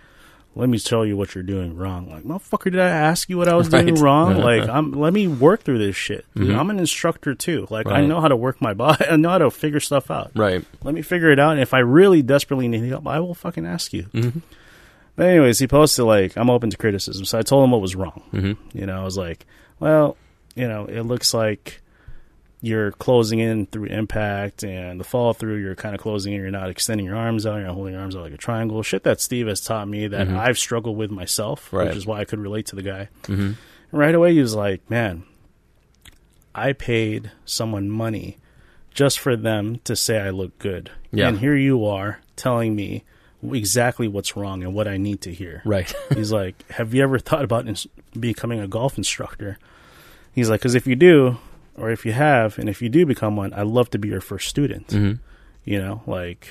"Let 0.55 0.69
me 0.69 0.77
tell 0.79 1.05
you 1.05 1.17
what 1.17 1.33
you're 1.33 1.43
doing 1.43 1.75
wrong." 1.75 2.09
Like, 2.09 2.23
motherfucker, 2.23 2.71
did 2.71 2.79
I 2.79 2.89
ask 2.89 3.27
you 3.29 3.37
what 3.37 3.47
I 3.47 3.55
was 3.55 3.67
doing 3.69 3.95
wrong? 3.95 4.37
like, 4.51 4.69
I'm 4.69 4.91
let 4.91 5.11
me 5.13 5.27
work 5.27 5.63
through 5.63 5.79
this 5.79 5.95
shit. 5.95 6.25
Dude, 6.35 6.49
Mhm. 6.49 6.59
I'm 6.59 6.69
an 6.69 6.77
instructor 6.79 7.33
too. 7.33 7.65
Like, 7.71 7.87
I 7.87 8.05
know 8.05 8.21
how 8.21 8.27
to 8.27 8.35
work 8.35 8.61
my 8.61 8.73
body. 8.75 9.05
I 9.09 9.15
know 9.15 9.29
how 9.29 9.39
to 9.39 9.49
figure 9.49 9.79
stuff 9.79 10.11
out. 10.11 10.31
Right. 10.35 10.63
Let 10.83 10.93
me 10.93 11.01
figure 11.01 11.31
it 11.31 11.39
out. 11.39 11.53
And 11.53 11.61
if 11.61 11.73
I 11.73 11.79
really 11.79 12.21
desperately 12.21 12.67
need 12.67 12.83
help, 12.87 13.07
I 13.07 13.19
will 13.21 13.33
fucking 13.33 13.65
ask 13.65 13.91
you. 13.91 14.03
Mhm. 14.13 14.41
But 15.15 15.27
anyways, 15.27 15.57
he 15.59 15.67
posted 15.67 16.05
like, 16.05 16.37
"I'm 16.37 16.49
open 16.49 16.69
to 16.69 16.77
criticism." 16.77 17.25
So 17.25 17.39
I 17.39 17.41
told 17.41 17.63
him 17.63 17.71
what 17.71 17.81
was 17.81 17.95
wrong. 17.95 18.21
Mm-hmm. 18.33 18.77
You 18.77 18.85
know, 18.85 18.99
I 19.01 19.03
was 19.03 19.17
like, 19.17 19.45
well, 19.79 20.17
you 20.55 20.67
know, 20.67 20.85
it 20.85 21.01
looks 21.01 21.33
like 21.33 21.81
you're 22.61 22.91
closing 22.93 23.39
in 23.39 23.65
through 23.67 23.85
impact 23.85 24.63
and 24.63 24.99
the 24.99 25.03
fall 25.03 25.33
through, 25.33 25.57
you're 25.57 25.75
kind 25.75 25.93
of 25.93 26.01
closing 26.01 26.33
in, 26.33 26.41
you're 26.41 26.49
not 26.49 26.69
extending 26.69 27.05
your 27.05 27.15
arms 27.15 27.45
out, 27.45 27.55
you're 27.57 27.67
not 27.67 27.75
holding 27.75 27.93
your 27.93 28.01
arms 28.01 28.15
out 28.15 28.23
like 28.23 28.33
a 28.33 28.37
triangle. 28.37 28.81
Shit 28.81 29.03
that 29.03 29.21
Steve 29.21 29.47
has 29.47 29.61
taught 29.61 29.87
me 29.87 30.07
that 30.07 30.27
Mhm. 30.27 30.37
I've 30.37 30.57
struggled 30.57 30.97
with 30.97 31.11
myself, 31.11 31.71
Right. 31.71 31.87
which 31.87 31.97
is 31.97 32.05
why 32.07 32.21
I 32.21 32.25
could 32.25 32.39
relate 32.39 32.65
to 32.67 32.75
the 32.75 32.81
guy. 32.81 33.09
Mm-hmm. 33.23 33.41
And 33.41 33.55
right 33.91 34.15
away, 34.15 34.33
he 34.33 34.39
was 34.41 34.55
like, 34.55 34.89
man, 34.89 35.23
I 36.55 36.73
paid 36.73 37.31
someone 37.43 37.89
money 37.89 38.37
just 38.91 39.19
for 39.19 39.35
them 39.35 39.79
to 39.83 39.95
say 39.95 40.19
I 40.19 40.29
look 40.29 40.57
good. 40.57 40.89
Yeah. 41.11 41.27
And 41.27 41.39
here 41.39 41.55
you 41.55 41.85
are 41.85 42.19
telling 42.35 42.75
me 42.75 43.03
exactly 43.51 44.07
what's 44.07 44.35
wrong 44.35 44.63
and 44.63 44.73
what 44.73 44.87
I 44.87 44.97
need 44.97 45.21
to 45.21 45.33
hear. 45.33 45.61
Right. 45.65 45.93
He's 46.15 46.31
like, 46.31 46.55
"Have 46.71 46.93
you 46.93 47.03
ever 47.03 47.19
thought 47.19 47.43
about 47.43 47.67
becoming 48.19 48.59
a 48.59 48.67
golf 48.67 48.97
instructor?" 48.97 49.57
He's 50.33 50.49
like, 50.49 50.61
"Because 50.61 50.75
if 50.75 50.85
you 50.87 50.95
do, 50.95 51.37
or 51.77 51.89
if 51.91 52.05
you 52.05 52.11
have, 52.13 52.57
and 52.59 52.67
if 52.69 52.81
you 52.81 52.89
do 52.89 53.05
become 53.05 53.35
one, 53.35 53.53
I'd 53.53 53.67
love 53.67 53.89
to 53.91 53.97
be 53.99 54.07
your 54.09 54.21
first 54.21 54.47
student." 54.49 54.87
mm-hmm. 54.87 55.13
You 55.63 55.79
know, 55.79 56.01
like 56.05 56.49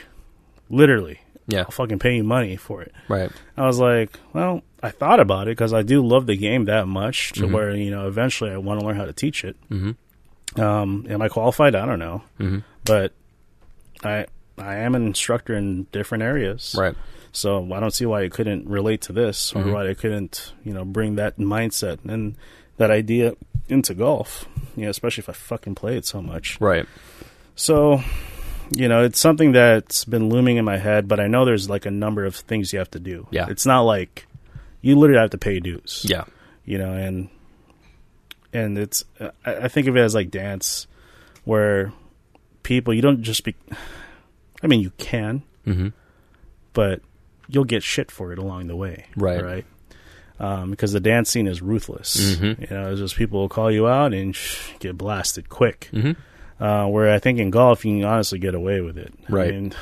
literally, 0.70 1.20
Yeah. 1.46 1.60
I'll 1.60 1.70
fucking 1.70 1.98
pay 1.98 2.16
you 2.16 2.24
money 2.24 2.56
for 2.56 2.82
it. 2.82 2.92
Right. 3.08 3.30
I 3.56 3.66
was 3.66 3.78
like, 3.78 4.18
"Well, 4.32 4.62
I 4.82 4.90
thought 4.90 5.20
about 5.20 5.46
it 5.46 5.52
because 5.52 5.72
I 5.72 5.82
do 5.82 6.04
love 6.04 6.26
the 6.26 6.36
game 6.36 6.64
that 6.64 6.86
much 6.88 7.32
to 7.34 7.42
Mhm. 7.46 7.52
where 7.52 7.74
you 7.76 7.90
know 7.90 8.08
eventually 8.08 8.50
I 8.50 8.56
want 8.56 8.80
to 8.80 8.86
learn 8.86 8.96
how 8.96 9.04
to 9.04 9.12
teach 9.12 9.44
it." 9.44 9.56
Mm-hmm. 9.70 10.60
Um, 10.60 11.06
am 11.08 11.20
I 11.22 11.28
qualified? 11.28 11.74
I 11.74 11.84
don't 11.86 11.98
know, 11.98 12.22
Mm-hmm. 12.40 12.58
but 12.84 13.12
I 14.02 14.26
I 14.56 14.76
am 14.76 14.94
an 14.94 15.04
instructor 15.06 15.54
in 15.54 15.84
different 15.92 16.22
areas, 16.22 16.74
Right. 16.78 16.94
So 17.34 17.70
I 17.74 17.80
don't 17.80 17.90
see 17.92 18.06
why 18.06 18.22
it 18.22 18.32
couldn't 18.32 18.66
relate 18.66 19.02
to 19.02 19.12
this, 19.12 19.52
or 19.54 19.62
Mhm. 19.62 19.72
why 19.74 19.84
it 19.86 19.98
couldn't, 19.98 20.52
you 20.64 20.72
know, 20.72 20.84
bring 20.86 21.16
that 21.16 21.36
mindset 21.38 21.98
and 22.08 22.36
that 22.78 22.90
idea 22.90 23.34
into 23.68 23.92
golf. 23.94 24.46
You 24.76 24.84
know, 24.84 24.90
especially 24.90 25.22
if 25.22 25.28
I 25.28 25.32
fucking 25.34 25.74
play 25.74 25.96
it 25.98 26.06
so 26.06 26.22
much. 26.22 26.58
Right. 26.60 26.86
So, 27.54 28.02
you 28.74 28.88
know, 28.88 29.04
it's 29.04 29.20
something 29.20 29.52
that's 29.52 30.04
been 30.04 30.28
looming 30.30 30.56
in 30.56 30.64
my 30.64 30.78
head, 30.78 31.06
but 31.06 31.20
I 31.20 31.26
know 31.28 31.44
there's 31.44 31.68
like 31.68 31.84
a 31.86 31.90
number 31.90 32.24
of 32.24 32.34
things 32.34 32.72
you 32.72 32.78
have 32.78 32.90
to 32.92 32.98
do. 32.98 33.26
Yeah. 33.30 33.46
it's 33.50 33.66
not 33.66 33.82
like 33.82 34.26
you 34.80 34.96
literally 34.98 35.20
have 35.20 35.30
to 35.30 35.38
pay 35.38 35.60
dues. 35.60 36.04
Yeah. 36.08 36.24
you 36.64 36.78
know, 36.78 36.92
and 36.94 37.28
and 38.52 38.78
it's 38.78 39.04
I, 39.20 39.30
I 39.64 39.68
think 39.68 39.86
of 39.88 39.96
it 39.96 40.00
as 40.00 40.14
like 40.14 40.30
dance, 40.30 40.86
where 41.44 41.92
people 42.62 42.94
you 42.94 43.02
don't 43.02 43.22
just 43.22 43.44
be. 43.44 43.54
I 44.62 44.66
mean, 44.66 44.80
you 44.80 44.92
can, 44.96 45.42
Mm-hmm. 45.66 45.88
but 46.72 47.00
you'll 47.48 47.64
get 47.64 47.82
shit 47.82 48.10
for 48.10 48.32
it 48.32 48.38
along 48.38 48.66
the 48.68 48.76
way. 48.76 49.06
Right. 49.16 49.42
Right. 49.42 49.64
Um, 50.40 50.70
because 50.72 50.92
the 50.92 51.00
dance 51.00 51.30
scene 51.30 51.46
is 51.46 51.62
ruthless. 51.62 52.36
Mhm. 52.36 52.68
You 52.70 52.76
know, 52.76 52.90
it's 52.90 53.00
just 53.00 53.16
people 53.16 53.40
will 53.40 53.48
call 53.48 53.70
you 53.70 53.86
out 53.86 54.12
and 54.12 54.34
sh- 54.34 54.70
get 54.80 54.98
blasted 54.98 55.48
quick. 55.48 55.88
Mm-hmm. 55.92 56.62
Uh, 56.62 56.86
where 56.88 57.10
I 57.12 57.18
think 57.18 57.38
in 57.38 57.50
golf 57.50 57.84
you 57.84 57.98
can 58.00 58.04
honestly 58.04 58.38
get 58.38 58.54
away 58.54 58.80
with 58.80 58.96
it. 58.98 59.12
Right. 59.28 59.48
I 59.48 59.52
mean, 59.52 59.72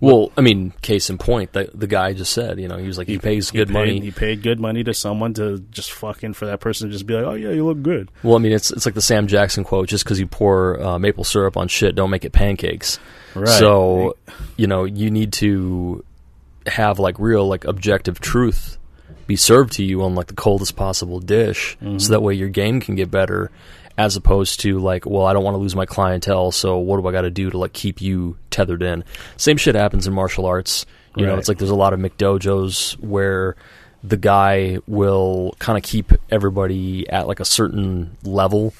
Well, 0.00 0.32
I 0.36 0.40
mean, 0.40 0.72
case 0.82 1.08
in 1.10 1.16
point, 1.18 1.52
the 1.52 1.70
the 1.72 1.86
guy 1.86 2.12
just 2.12 2.32
said, 2.32 2.58
you 2.58 2.66
know, 2.68 2.76
he 2.76 2.86
was 2.88 2.98
like, 2.98 3.06
he, 3.06 3.18
pays 3.18 3.50
he 3.50 3.58
good 3.58 3.68
paid- 3.68 3.74
money. 3.74 4.00
He 4.00 4.10
paid 4.10 4.42
good 4.42 4.58
money 4.58 4.82
to 4.84 4.92
someone 4.94 5.32
to 5.34 5.58
just 5.70 5.92
fucking 5.92 6.32
for 6.34 6.46
that 6.46 6.58
person 6.60 6.88
to 6.88 6.92
just 6.92 7.06
be 7.06 7.14
like, 7.14 7.24
oh 7.24 7.34
yeah, 7.34 7.50
you 7.50 7.64
look 7.64 7.82
good. 7.82 8.10
Well, 8.22 8.34
I 8.34 8.38
mean, 8.38 8.52
it's 8.52 8.70
it's 8.72 8.84
like 8.84 8.94
the 8.96 9.02
Sam 9.02 9.28
Jackson 9.28 9.62
quote: 9.62 9.88
"Just 9.88 10.04
because 10.04 10.18
you 10.18 10.26
pour 10.26 10.82
uh, 10.82 10.98
maple 10.98 11.22
syrup 11.24 11.56
on 11.56 11.68
shit, 11.68 11.94
don't 11.94 12.10
make 12.10 12.24
it 12.24 12.32
pancakes." 12.32 12.98
Right. 13.34 13.46
So, 13.48 14.16
you 14.56 14.66
know, 14.66 14.84
you 14.84 15.10
need 15.10 15.32
to 15.34 16.04
have 16.66 16.98
like 16.98 17.18
real, 17.18 17.46
like 17.46 17.64
objective 17.64 18.20
truth 18.20 18.78
be 19.26 19.36
served 19.36 19.74
to 19.74 19.84
you 19.84 20.02
on 20.02 20.14
like 20.16 20.26
the 20.26 20.34
coldest 20.34 20.74
possible 20.76 21.20
dish, 21.20 21.76
Mm-hmm. 21.80 21.98
so 21.98 22.12
that 22.12 22.20
way 22.22 22.34
your 22.34 22.48
game 22.48 22.80
can 22.80 22.94
get 22.96 23.10
better. 23.10 23.50
as 23.98 24.16
opposed 24.16 24.60
to 24.60 24.78
like, 24.78 25.04
well, 25.06 25.26
I 25.26 25.32
don't 25.34 25.44
want 25.44 25.54
to 25.54 25.58
lose 25.58 25.76
my 25.76 25.84
clientele, 25.86 26.50
so 26.50 26.78
what 26.78 27.00
do 27.00 27.06
I 27.06 27.12
got 27.12 27.22
to 27.22 27.30
do 27.30 27.50
to 27.50 27.58
like 27.58 27.72
keep 27.74 28.00
you 28.00 28.36
tethered 28.50 28.82
in? 28.82 29.04
Same 29.36 29.56
shit 29.58 29.74
happens 29.74 30.06
in 30.06 30.14
martial 30.14 30.46
arts. 30.46 30.86
You 31.14 31.26
know, 31.26 31.36
it's 31.36 31.46
like 31.48 31.58
there's 31.58 31.70
a 31.70 31.74
lot 31.74 31.92
of 31.92 32.00
McDojos 32.00 32.94
where 33.00 33.54
the 34.02 34.16
guy 34.16 34.78
will 34.86 35.54
kind 35.58 35.76
of 35.76 35.84
keep 35.84 36.10
everybody 36.30 37.06
at 37.08 37.28
like 37.28 37.38
a 37.38 37.44
certain 37.44 38.16
level. 38.24 38.72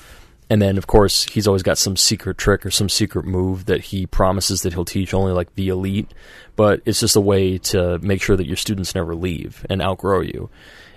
And 0.53 0.61
then, 0.61 0.77
of 0.77 0.87
course, 0.87 1.25
he's 1.25 1.47
always 1.47 1.63
got 1.63 1.79
some 1.79 1.97
secret 1.97 2.37
trick 2.37 2.67
or 2.67 2.71
some 2.71 2.91
secret 2.91 3.25
move 3.25 3.65
that 3.65 3.81
he 3.85 4.05
promises 4.05 4.61
that 4.61 4.75
he'll 4.75 4.85
teach 4.85 5.15
only 5.15 5.33
like 5.33 5.55
the 5.55 5.69
elite. 5.69 6.13
But 6.57 6.83
it's 6.85 7.01
just 7.01 7.17
a 7.17 7.23
way 7.23 7.57
to 7.57 7.99
make 8.01 8.21
sure 8.21 8.37
that 8.37 8.47
your 8.47 8.59
students 8.59 8.95
never 8.95 9.15
leave 9.15 9.65
and 9.71 9.81
outgrow 9.81 10.21
you. 10.21 10.51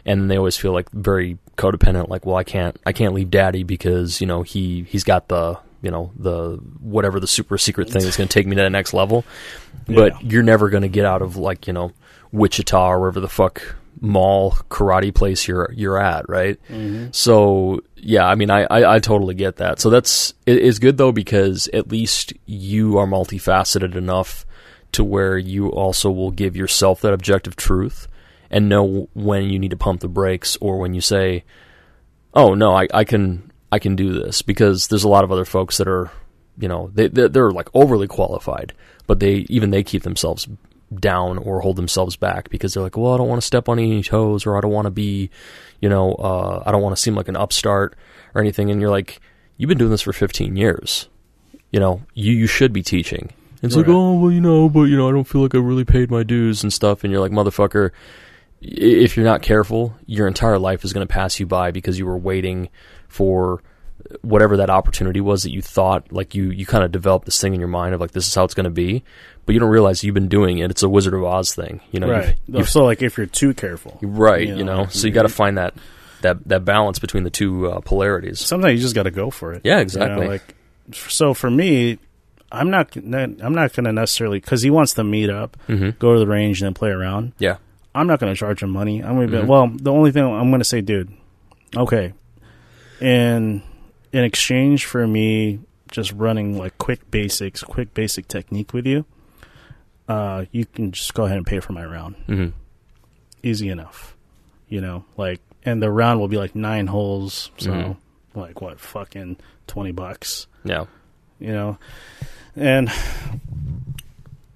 And 0.06 0.30
they 0.30 0.36
always 0.36 0.58
feel 0.58 0.74
like 0.74 0.91
very 0.91 1.38
codependent, 1.58 2.10
like, 2.10 2.26
well, 2.26 2.36
I 2.36 2.43
can't, 2.43 2.78
I 2.86 2.91
can't 2.91 3.14
leave 3.14 3.32
daddy 3.32 3.64
because, 3.64 4.20
you 4.20 4.28
know, 4.28 4.41
he, 4.41 4.84
he's 4.89 5.06
got 5.06 5.30
the, 5.30 5.58
you 5.82 5.89
know, 5.89 6.12
the, 6.20 6.58
whatever 6.82 7.22
the 7.22 7.26
super 7.26 7.58
secret 7.58 7.89
thing 7.89 8.03
that's 8.03 8.18
going 8.18 8.28
to 8.28 8.34
take 8.34 8.47
me 8.47 8.58
to 8.58 8.62
the 8.62 8.70
next 8.70 8.93
level. 8.93 9.24
But 9.88 10.22
you're 10.22 10.43
never 10.43 10.70
going 10.70 10.82
to 10.82 10.89
get 10.89 11.06
out 11.06 11.22
of 11.22 11.38
like, 11.38 11.68
you 11.68 11.72
know, 11.72 11.93
Wichita 12.34 12.89
or 12.89 12.99
wherever 12.99 13.20
the 13.22 13.30
fuck 13.30 13.76
mall 14.02 14.52
karate 14.70 15.14
place 15.14 15.48
you're 15.48 15.72
you're 15.74 15.98
at, 15.98 16.28
right? 16.30 16.60
Mm-hmm. 16.70 17.08
So 17.12 17.82
yeah, 17.96 18.26
I 18.26 18.36
mean, 18.36 18.50
I, 18.50 18.64
I 18.64 18.96
I 18.96 19.00
totally 19.00 19.36
get 19.36 19.58
that. 19.58 19.80
So 19.80 19.89
that's 19.89 20.34
it 20.46 20.58
is 20.58 20.80
good 20.80 20.98
though 20.98 21.12
because 21.12 21.68
at 21.74 21.89
least 21.89 22.34
you 22.46 22.98
are 22.98 23.08
multifaceted 23.08 23.96
enough 23.96 24.46
to 24.91 25.04
where 25.04 25.38
you 25.38 25.70
also 25.70 26.10
will 26.10 26.32
give 26.32 26.56
yourself 26.56 27.02
that 27.02 27.14
objective 27.14 27.56
truth 27.56 28.08
and 28.50 28.70
know 28.70 29.10
when 29.14 29.50
you 29.50 29.60
need 29.60 29.72
to 29.72 29.78
pump 29.78 30.02
the 30.02 30.08
brakes 30.08 30.58
or 30.62 30.78
when 30.78 30.93
you 30.93 31.02
say, 31.02 31.43
"Oh 32.34 32.54
no, 32.54 32.74
I 32.76 32.88
I 32.93 33.04
can 33.04 33.52
I 33.72 33.80
can 33.80 33.96
do 33.96 34.14
this," 34.14 34.41
because 34.41 34.88
there's 34.88 35.04
a 35.04 35.10
lot 35.10 35.24
of 35.24 35.32
other 35.32 35.46
folks 35.46 35.78
that 35.78 35.88
are, 35.88 36.12
you 36.58 36.68
know, 36.68 36.91
they 36.93 37.08
they're, 37.08 37.30
they're 37.30 37.52
like 37.52 37.70
overly 37.74 38.08
qualified, 38.08 38.74
but 39.08 39.20
they 39.20 39.46
even 39.50 39.72
they 39.72 39.84
keep 39.84 40.04
themselves 40.04 40.48
down 40.94 41.38
or 41.38 41.62
hold 41.62 41.76
themselves 41.76 42.16
back 42.16 42.50
because 42.50 42.74
they're 42.74 42.84
like, 42.84 42.98
well, 42.98 43.14
I 43.14 43.18
don't 43.18 43.28
want 43.28 43.42
to 43.42 43.46
step 43.46 43.68
on 43.70 43.80
any 43.80 44.04
toes 44.04 44.46
or 44.46 44.58
I 44.58 44.62
don't 44.62 44.72
want 44.72 44.86
to 44.86 44.92
be, 44.92 45.30
you 45.82 45.90
know, 45.90 46.14
uh, 46.14 46.64
I 46.66 46.72
don't 46.72 46.82
want 46.82 46.96
to 46.96 47.02
seem 47.02 47.16
like 47.16 47.28
an 47.28 47.36
upstart 47.36 47.96
or 48.34 48.42
anything. 48.42 48.70
And 48.70 48.80
you're 48.80 48.92
like, 48.92 49.20
you've 49.58 49.68
been 49.68 49.78
doing 49.78 49.92
this 49.92 50.02
for 50.02 50.14
15 50.14 50.56
years. 50.56 51.10
You 51.72 51.80
know, 51.80 52.04
you, 52.14 52.34
you 52.34 52.48
should 52.48 52.72
be 52.72 52.84
teaching. 52.84 53.32
It's 53.62 53.76
like, 53.76 53.88
oh, 53.88 54.20
well, 54.20 54.32
you 54.32 54.42
know, 54.42 54.70
but, 54.70 54.84
you 54.84 54.96
know, 54.96 55.10
I 55.10 55.12
don't 55.12 55.24
feel 55.24 55.42
like 55.42 55.56
I 55.56 55.58
really 55.58 55.86
paid 55.86 56.12
my 56.12 56.22
dues 56.22 56.62
and 56.62 56.72
stuff. 56.72 57.04
And 57.04 57.12
you're 57.12 57.22
like, 57.22 57.32
motherfucker, 57.32 57.92
if 58.62 59.18
you're 59.18 59.26
not 59.26 59.42
careful, 59.42 59.96
your 60.06 60.28
entire 60.28 60.60
life 60.60 60.84
is 60.84 60.94
going 60.94 61.06
to 61.06 61.12
pass 61.12 61.40
you 61.40 61.48
by 61.48 61.72
because 61.72 61.98
you 61.98 62.06
were 62.06 62.18
waiting 62.18 62.70
for 63.08 63.64
whatever 64.22 64.58
that 64.58 64.70
opportunity 64.70 65.20
was 65.22 65.43
that 65.43 65.52
you 65.52 65.62
thought 65.62 66.12
like 66.12 66.36
you 66.36 66.50
you 66.52 66.66
kind 66.66 66.84
of 66.84 66.91
developed 66.91 67.26
this 67.26 67.39
thing 67.41 67.54
in 67.54 67.60
your 67.60 67.68
mind 67.70 67.96
of 67.96 68.00
like 68.02 68.12
this 68.12 68.28
is 68.28 68.36
how 68.36 68.43
it's 68.43 68.54
going 68.54 68.66
to 68.66 68.70
be 68.70 69.04
but 69.46 69.54
you 69.54 69.60
don't 69.60 69.70
realize 69.70 70.04
you've 70.04 70.14
been 70.14 70.28
doing 70.28 70.60
it 70.60 70.70
it's 70.70 70.84
a 70.84 70.89
wizard 70.89 71.14
of 71.14 71.24
oz 71.24 71.56
thing 71.56 71.82
you 71.91 72.00
know 72.00 72.10
right. 72.10 72.36
you've, 72.48 72.58
you've, 72.60 72.70
so 72.70 72.84
like 72.86 73.02
if 73.02 73.18
you're 73.18 73.26
too 73.26 73.54
careful, 73.54 73.98
right 74.02 74.48
you 74.48 74.58
you 74.58 74.64
know, 74.64 74.84
know 74.84 74.88
so 74.89 75.08
you 75.08 75.14
got 75.14 75.24
to 75.24 75.30
find 75.30 75.58
that 75.58 75.74
that 76.22 76.38
that 76.48 76.64
balance 76.64 77.00
between 77.00 77.24
the 77.24 77.30
two 77.32 77.68
uh, 77.72 77.80
polarities 77.82 78.39
sometimes 78.39 78.74
you 78.80 78.82
just 78.82 78.96
got 78.96 79.04
to 79.04 79.12
go 79.12 79.30
for 79.32 79.54
it. 79.54 79.62
Yeah, 79.64 79.72
You 79.74 79.76
know, 79.78 79.82
exactly. 79.82 80.28
like, 80.28 80.56
so 80.93 81.34
for 81.34 81.50
me, 81.50 81.98
I'm 82.52 82.70
not. 82.70 82.96
I'm 82.96 83.54
not 83.54 83.74
going 83.74 83.86
to 83.86 83.91
necessarily 83.91 84.39
because 84.39 84.62
he 84.62 84.70
wants 84.70 84.93
to 84.93 85.04
meet 85.04 85.30
up, 85.30 85.58
hmm 85.68 85.89
go 86.00 86.14
to 86.14 86.20
the 86.20 86.28
range, 86.28 86.62
and 86.62 86.68
then 86.68 86.74
play 86.74 86.89
around. 86.89 87.34
yeah 87.39 87.58
I'm 87.93 88.08
not 88.08 88.20
going 88.20 88.32
to 88.34 88.38
charge 88.38 88.62
him 88.62 88.70
money. 88.72 89.04
I'm 89.04 89.16
going 89.16 89.30
to 89.30 89.38
Mhm. 89.38 89.41
be 89.43 89.48
well. 89.48 89.68
The 89.68 89.91
only 89.91 90.12
thing 90.12 90.24
I'm 90.26 90.50
going 90.52 90.60
to 90.62 90.66
say, 90.66 90.82
dude, 90.82 91.12
okay, 91.76 92.14
in 93.02 93.62
in 94.16 94.24
exchange 94.24 94.86
for 94.86 95.05
me 95.05 95.59
just 95.91 96.11
running 96.13 96.57
like 96.57 96.78
quick 96.78 97.11
basics, 97.11 97.61
quick 97.63 97.93
basic 97.93 98.28
technique 98.28 98.74
with 98.74 98.86
you, 98.88 99.05
uh, 100.07 100.45
you 100.51 100.66
can 100.66 100.91
just 100.91 101.13
go 101.13 101.26
ahead 101.26 101.38
and 101.38 101.45
pay 101.45 101.59
for 101.59 101.74
my 101.74 101.86
round. 101.86 102.16
hmm 102.26 102.47
Easy 103.43 103.70
enough, 103.70 104.16
you 104.70 104.80
know. 104.82 105.05
Like, 105.18 105.39
and 105.63 105.82
the 105.84 105.91
round 105.91 106.20
will 106.20 106.28
be 106.28 106.38
like 106.38 106.55
nine 106.55 106.88
holes, 106.88 107.51
so 107.57 107.72
Mhm. 107.72 107.97
like 108.36 108.61
what, 108.61 108.80
fucking 108.80 109.38
twenty 109.68 109.91
bucks, 109.91 110.47
yeah 110.63 110.86
you 111.39 111.51
know, 111.51 111.78
and 112.55 112.89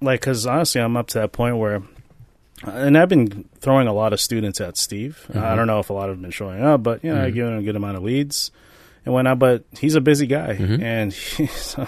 like, 0.00 0.20
because 0.20 0.46
honestly, 0.46 0.80
I'm 0.80 0.96
up 0.96 1.08
to 1.08 1.18
that 1.18 1.32
point 1.32 1.58
where 1.58 1.82
and 2.64 2.96
I've 2.98 3.08
been 3.08 3.44
throwing 3.60 3.86
a 3.86 3.92
lot 3.92 4.12
of 4.12 4.20
students 4.20 4.60
at 4.60 4.76
Steve. 4.76 5.26
I 5.30 5.32
Mhm. 5.38 5.56
don't 5.56 5.66
know 5.66 5.78
if 5.80 5.88
a 5.90 5.92
lot 5.94 6.08
of 6.10 6.16
them 6.16 6.24
have 6.24 6.30
been 6.30 6.30
showing 6.30 6.62
up, 6.62 6.82
but 6.82 7.02
you 7.04 7.12
know, 7.14 7.22
I 7.22 7.30
Mhm. 7.30 7.34
give 7.34 7.46
him 7.48 7.58
a 7.58 7.62
good 7.62 7.76
amount 7.76 7.96
of 7.98 8.02
leads 8.02 8.50
and 9.04 9.14
whatnot. 9.14 9.38
But 9.38 9.64
he's 9.78 9.94
a 9.94 10.00
busy 10.00 10.26
guy, 10.26 10.56
Mhm. 10.58 10.82
and 10.82 11.12
he, 11.36 11.46
so, 11.46 11.86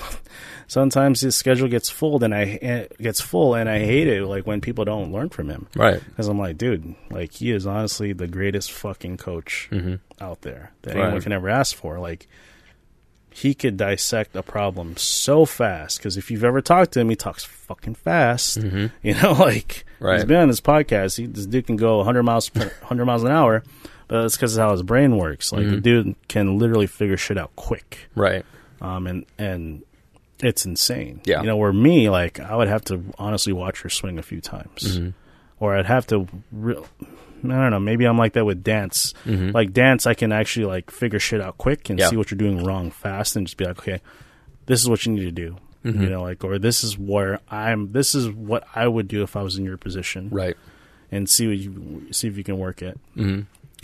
sometimes 0.66 1.20
his 1.20 1.34
schedule 1.36 1.68
gets 1.68 1.90
full, 1.90 2.22
and 2.24 2.34
I 2.34 2.42
eh, 2.62 2.86
gets 3.00 3.20
full, 3.20 3.54
and 3.54 3.68
I 3.68 3.80
hate 3.80 4.08
it. 4.08 4.24
Like 4.26 4.46
when 4.46 4.60
people 4.60 4.84
don't 4.84 5.12
learn 5.12 5.28
from 5.28 5.48
him, 5.48 5.66
right 5.76 6.00
because 6.08 6.28
I'm 6.28 6.38
like, 6.38 6.58
dude, 6.58 6.94
like 7.10 7.32
he 7.34 7.50
is 7.50 7.66
honestly 7.66 8.12
the 8.12 8.26
greatest 8.28 8.72
fucking 8.72 9.16
coach 9.18 9.68
hmm 9.70 9.94
out 10.20 10.42
there 10.42 10.70
that 10.82 10.94
anyone 10.96 11.20
can 11.20 11.32
ever 11.32 11.48
ask 11.48 11.74
for. 11.74 11.98
Like 11.98 12.28
he 13.34 13.54
could 13.54 13.78
dissect 13.78 14.36
a 14.36 14.42
problem 14.42 14.94
so 14.98 15.46
fast 15.46 15.96
because 15.98 16.18
if 16.18 16.30
you've 16.30 16.44
ever 16.44 16.60
talked 16.60 16.92
to 16.92 17.00
him, 17.00 17.08
he 17.08 17.16
talks 17.16 17.42
fucking 17.44 17.94
fast. 17.94 18.60
hmm 18.60 18.86
You 19.02 19.14
know, 19.14 19.32
like 19.32 19.84
he's 20.18 20.24
been 20.26 20.36
on 20.42 20.48
this 20.48 20.60
podcast. 20.60 21.16
He, 21.16 21.26
this 21.26 21.46
dude 21.46 21.66
can 21.66 21.76
go 21.76 21.96
100 21.98 22.22
miles 22.24 22.48
per 22.50 22.60
100 22.64 23.04
miles 23.06 23.24
an 23.24 23.30
hour, 23.30 23.62
but 24.08 24.24
it's 24.24 24.36
because 24.36 24.56
of 24.56 24.62
how 24.62 24.72
his 24.72 24.82
brain 24.82 25.16
works. 25.16 25.52
Like 25.52 25.66
the 25.68 25.76
Mhm. 25.76 25.82
dude 25.82 26.14
can 26.28 26.58
literally 26.58 26.86
figure 26.86 27.16
shit 27.16 27.38
out 27.38 27.54
quick, 27.56 28.08
right 28.14 28.44
um, 28.80 29.06
and 29.06 29.24
and 29.38 29.82
it's 30.42 30.64
insane. 30.66 31.20
Yeah. 31.24 31.40
you 31.40 31.46
know, 31.46 31.56
where 31.56 31.72
me 31.72 32.10
like 32.10 32.40
I 32.40 32.56
would 32.56 32.68
have 32.68 32.84
to 32.86 33.02
honestly 33.18 33.52
watch 33.52 33.82
her 33.82 33.88
swing 33.88 34.18
a 34.18 34.22
few 34.22 34.40
times, 34.40 34.96
hmm 34.98 35.08
or 35.60 35.76
I'd 35.76 35.86
have 35.86 36.06
to. 36.08 36.26
Re- 36.50 36.76
I 37.44 37.48
don't 37.48 37.70
know. 37.70 37.80
Maybe 37.80 38.04
I'm 38.04 38.18
like 38.18 38.32
that 38.34 38.44
with 38.44 38.62
dance. 38.64 39.14
hmm 39.24 39.50
Like 39.50 39.72
dance, 39.72 40.06
I 40.06 40.14
can 40.14 40.30
actually 40.32 40.66
like 40.66 40.90
figure 40.90 41.18
shit 41.20 41.40
out 41.40 41.58
quick 41.58 41.90
and 41.90 41.98
Yeah. 41.98 42.08
see 42.08 42.16
what 42.16 42.30
you're 42.30 42.38
doing 42.38 42.64
wrong 42.64 42.90
fast, 42.90 43.36
and 43.36 43.46
just 43.46 43.56
be 43.56 43.64
like, 43.64 43.78
okay, 43.80 44.00
this 44.66 44.80
is 44.80 44.88
what 44.88 45.04
you 45.06 45.12
need 45.12 45.24
to 45.24 45.32
do. 45.32 45.56
Mhm. 45.84 46.02
You 46.02 46.10
know, 46.10 46.22
like, 46.22 46.44
or 46.44 46.58
this 46.60 46.84
is 46.84 46.96
where 46.98 47.40
I'm. 47.50 47.90
This 47.92 48.14
is 48.14 48.28
what 48.30 48.64
I 48.76 48.86
would 48.86 49.08
do 49.08 49.22
if 49.24 49.34
I 49.36 49.42
was 49.42 49.56
in 49.58 49.64
your 49.64 49.76
position, 49.76 50.28
right 50.30 50.56
and 51.10 51.28
see 51.28 51.46
what 51.46 51.58
you 51.58 52.06
see 52.12 52.26
if 52.28 52.36
you 52.38 52.44
can 52.44 52.58
work 52.58 52.80
it. 52.82 52.98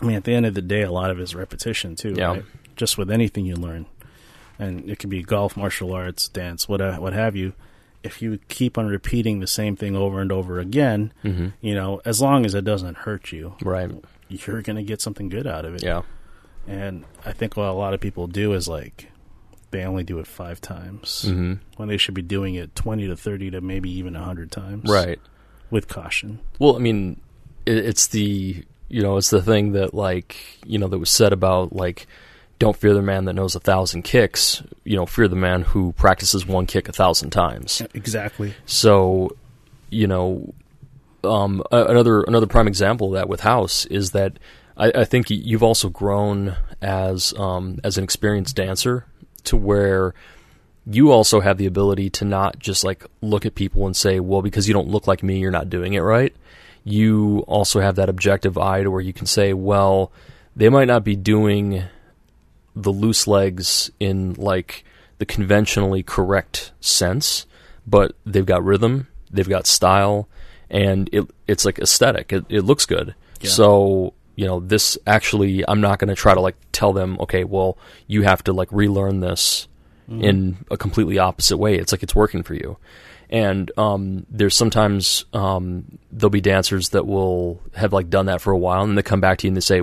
I 0.01 0.05
mean, 0.05 0.17
at 0.17 0.25
the 0.25 0.33
end 0.35 0.47
of 0.47 0.55
the 0.55 0.63
day, 0.63 0.83
a 0.83 0.93
lot 0.93 1.11
of 1.11 1.19
it 1.19 1.23
is 1.23 1.35
repetition 1.35 1.97
too. 1.97 2.15
Yeah. 2.17 2.27
Right? 2.33 2.45
Just 2.77 2.97
with 2.99 3.11
anything 3.11 3.45
you 3.47 3.57
learn, 3.57 3.87
and 4.59 4.89
it 4.89 4.99
could 4.99 5.11
be 5.11 5.23
golf, 5.23 5.57
martial 5.57 5.93
arts, 5.93 6.29
dance, 6.29 6.69
what 6.69 6.81
what 7.01 7.13
have 7.13 7.35
you. 7.37 7.53
If 8.05 8.23
you 8.23 8.39
keep 8.47 8.79
on 8.79 8.87
repeating 8.87 9.41
the 9.41 9.49
same 9.49 9.75
thing 9.75 9.97
over 9.97 10.21
and 10.21 10.31
over 10.31 10.61
again, 10.61 11.13
hmm 11.23 11.49
you 11.61 11.75
know, 11.75 12.01
as 12.05 12.21
long 12.21 12.47
as 12.47 12.55
it 12.55 12.65
doesn't 12.65 12.99
hurt 12.99 13.33
you, 13.33 13.57
right 13.63 13.91
you're 14.29 14.63
gonna 14.63 14.83
get 14.85 15.01
something 15.01 15.29
good 15.29 15.47
out 15.47 15.65
of 15.65 15.75
it. 15.75 15.83
yeah 15.83 16.03
And 16.67 17.05
I 17.27 17.33
think 17.33 17.57
what 17.57 17.67
a 17.67 17.73
lot 17.73 17.95
of 17.95 18.01
people 18.01 18.27
do 18.29 18.53
is 18.53 18.69
like 18.69 19.11
they 19.73 19.83
only 19.85 20.05
do 20.05 20.19
it 20.21 20.27
five 20.29 20.61
times 20.61 21.23
hmm 21.27 21.55
when 21.77 21.89
they 21.89 21.97
should 21.97 22.15
be 22.15 22.23
doing 22.23 22.55
it 22.55 22.75
twenty 22.77 23.09
to 23.09 23.17
thirty 23.17 23.51
to 23.51 23.61
maybe 23.61 23.91
even 23.91 24.15
hundred 24.15 24.53
times. 24.53 24.89
right 24.89 25.19
With 25.71 25.89
caution. 25.89 26.39
Well, 26.61 26.77
I 26.77 26.79
mean, 26.79 27.21
it, 27.67 27.79
it's 27.79 28.07
the 28.07 28.65
you 28.89 29.03
know 29.03 29.17
it's 29.17 29.31
the 29.31 29.43
thing 29.43 29.73
that 29.73 29.95
like 29.95 30.37
you 30.67 30.79
know 30.79 30.89
that 30.89 30.99
was 30.99 31.11
said 31.11 31.33
about 31.33 31.75
like 31.75 32.07
don't 32.59 32.77
fear 32.77 32.93
the 32.93 33.03
man 33.03 33.25
that 33.27 33.35
knows 33.35 33.55
a 33.55 33.61
thousand 33.61 34.03
kicks. 34.03 34.63
You 34.85 34.97
know, 34.97 35.07
fear 35.07 35.29
the 35.29 35.37
man 35.37 35.63
who 35.63 35.93
practices 35.93 36.47
one 36.47 36.67
kick 36.67 36.89
a 36.89 36.93
thousand 36.93 37.31
times. 37.31 37.83
Exactly. 37.95 38.55
So, 38.67 39.37
you 39.91 40.07
know, 40.07 40.53
um, 41.25 41.63
another 41.71 42.23
another 42.23 42.47
prime 42.47 42.69
example 42.69 43.09
of 43.09 43.13
that 43.15 43.29
with 43.29 43.41
House 43.41 43.85
is 43.87 44.11
that 44.13 44.39
I, 44.77 44.91
I 44.95 45.05
think 45.05 45.31
you've 45.31 45.63
also 45.63 45.89
grown 45.89 46.57
as 46.83 47.33
um, 47.37 47.79
as 47.85 47.97
an 47.97 48.05
experienced 48.05 48.57
dancer 48.57 49.07
to 49.45 49.57
where 49.57 50.15
you 50.91 51.13
also 51.13 51.41
have 51.41 51.59
the 51.59 51.67
ability 51.67 52.09
to 52.09 52.25
not 52.25 52.59
just 52.59 52.83
like 52.83 53.05
look 53.21 53.45
at 53.45 53.55
people 53.55 53.87
and 53.87 53.97
say, 53.97 54.21
well, 54.21 54.43
because 54.43 54.67
you 54.67 54.75
don't 54.75 54.89
look 54.89 55.07
like 55.07 55.23
me, 55.23 55.39
you're 55.39 55.51
not 55.51 55.69
doing 55.69 55.95
it 55.95 56.01
right. 56.01 56.35
You 56.89 57.45
also 57.47 57.81
have 57.81 57.97
that 57.97 58.09
objective 58.09 58.57
eye 58.57 58.83
to 58.83 58.91
where 58.91 59.01
you 59.01 59.13
can 59.13 59.27
say, 59.27 59.53
well, 59.53 60.11
they 60.57 60.69
might 60.69 60.87
not 60.87 61.05
be 61.05 61.17
doing 61.17 61.85
the 62.75 62.91
loose 62.91 63.27
legs 63.27 63.91
in 64.01 64.35
like 64.35 64.85
the 65.19 65.27
conventionally 65.27 66.03
correct 66.03 66.73
sense, 66.81 67.47
but 67.87 68.13
they've 68.25 68.47
got 68.47 68.65
rhythm, 68.65 69.09
they've 69.31 69.49
got 69.49 69.67
style, 69.67 70.29
and 70.71 71.11
it 71.13 71.29
it's 71.47 71.65
like 71.65 71.79
aesthetic. 71.79 72.33
It 72.33 72.45
it 72.49 72.63
looks 72.63 72.87
good. 72.87 73.15
Yeah. 73.41 73.51
So 73.51 74.15
you 74.37 74.47
know 74.47 74.61
this 74.61 74.97
actually, 75.07 75.65
I'm 75.69 75.81
not 75.81 75.99
going 75.99 76.09
to 76.09 76.15
try 76.15 76.35
to 76.35 76.41
like 76.41 76.57
tell 76.73 76.93
them, 76.93 77.19
okay, 77.21 77.45
well, 77.45 77.77
you 78.07 78.23
have 78.23 78.43
to 78.45 78.53
like 78.53 78.69
relearn 78.71 79.21
this 79.21 79.69
mm-hmm. 80.09 80.23
in 80.23 80.65
a 80.71 80.77
completely 80.77 81.19
opposite 81.19 81.59
way. 81.59 81.77
It's 81.77 81.93
like 81.93 82.03
it's 82.03 82.15
working 82.15 82.43
for 82.43 82.55
you. 82.55 82.79
And 83.31 83.71
um, 83.77 84.27
there's 84.31 84.57
sometimes 84.57 85.25
um, 85.33 85.99
there'll 86.11 86.31
be 86.31 86.41
dancers 86.41 86.91
that 86.91 87.07
will 87.07 87.61
have 87.75 87.93
like 87.93 88.09
done 88.11 88.27
that 88.27 88.41
for 88.41 88.53
a 88.53 88.59
while, 88.59 88.83
and 88.85 88.97
they 88.97 89.03
come 89.03 89.21
back 89.21 89.39
to 89.39 89.47
you 89.47 89.51
and 89.51 89.57
they 89.57 89.61
say, 89.61 89.83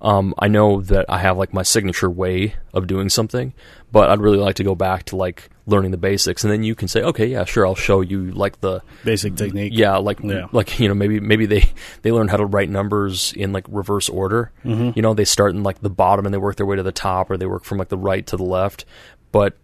Um, 0.00 0.34
I 0.38 0.48
know 0.48 0.80
that 0.82 1.06
I 1.08 1.18
have 1.18 1.38
like 1.38 1.54
my 1.54 1.62
signature 1.62 2.10
way 2.10 2.56
of 2.72 2.86
doing 2.86 3.08
something, 3.08 3.54
but 3.92 4.10
I'd 4.10 4.20
really 4.20 4.38
like 4.38 4.56
to 4.56 4.64
go 4.64 4.74
back 4.74 5.04
to 5.06 5.16
like 5.16 5.50
learning 5.66 5.92
the 5.92 5.96
basics, 5.96 6.44
and 6.44 6.52
then 6.52 6.62
you 6.62 6.74
can 6.74 6.88
say, 6.88 7.00
okay, 7.00 7.24
yeah, 7.26 7.44
sure, 7.46 7.66
I'll 7.66 7.74
show 7.74 8.02
you 8.02 8.32
like 8.32 8.60
the 8.60 8.82
Basic 9.02 9.34
technique. 9.34 9.72
yeah, 9.74 9.96
like 9.96 10.18
Yeah. 10.22 10.48
like 10.52 10.78
you 10.78 10.88
know 10.88 10.94
maybe 10.94 11.20
maybe 11.20 11.46
they 11.46 11.70
they 12.02 12.10
learn 12.12 12.28
how 12.28 12.36
to 12.36 12.44
write 12.44 12.68
numbers 12.68 13.32
in 13.34 13.52
like 13.52 13.64
reverse 13.68 14.08
order. 14.10 14.50
Mm-hmm. 14.64 14.90
You 14.96 15.00
know, 15.02 15.14
they 15.14 15.24
start 15.24 15.54
in 15.54 15.62
like 15.62 15.80
the 15.80 15.88
bottom 15.90 16.26
and 16.26 16.34
they 16.34 16.38
work 16.38 16.56
their 16.56 16.66
way 16.66 16.76
to 16.76 16.82
the 16.82 16.92
top, 16.92 17.30
or 17.30 17.36
they 17.38 17.46
work 17.46 17.64
from 17.64 17.78
like 17.78 17.88
the 17.88 17.96
right 17.96 18.26
to 18.26 18.36
the 18.36 18.42
left. 18.44 18.84
But 19.32 19.56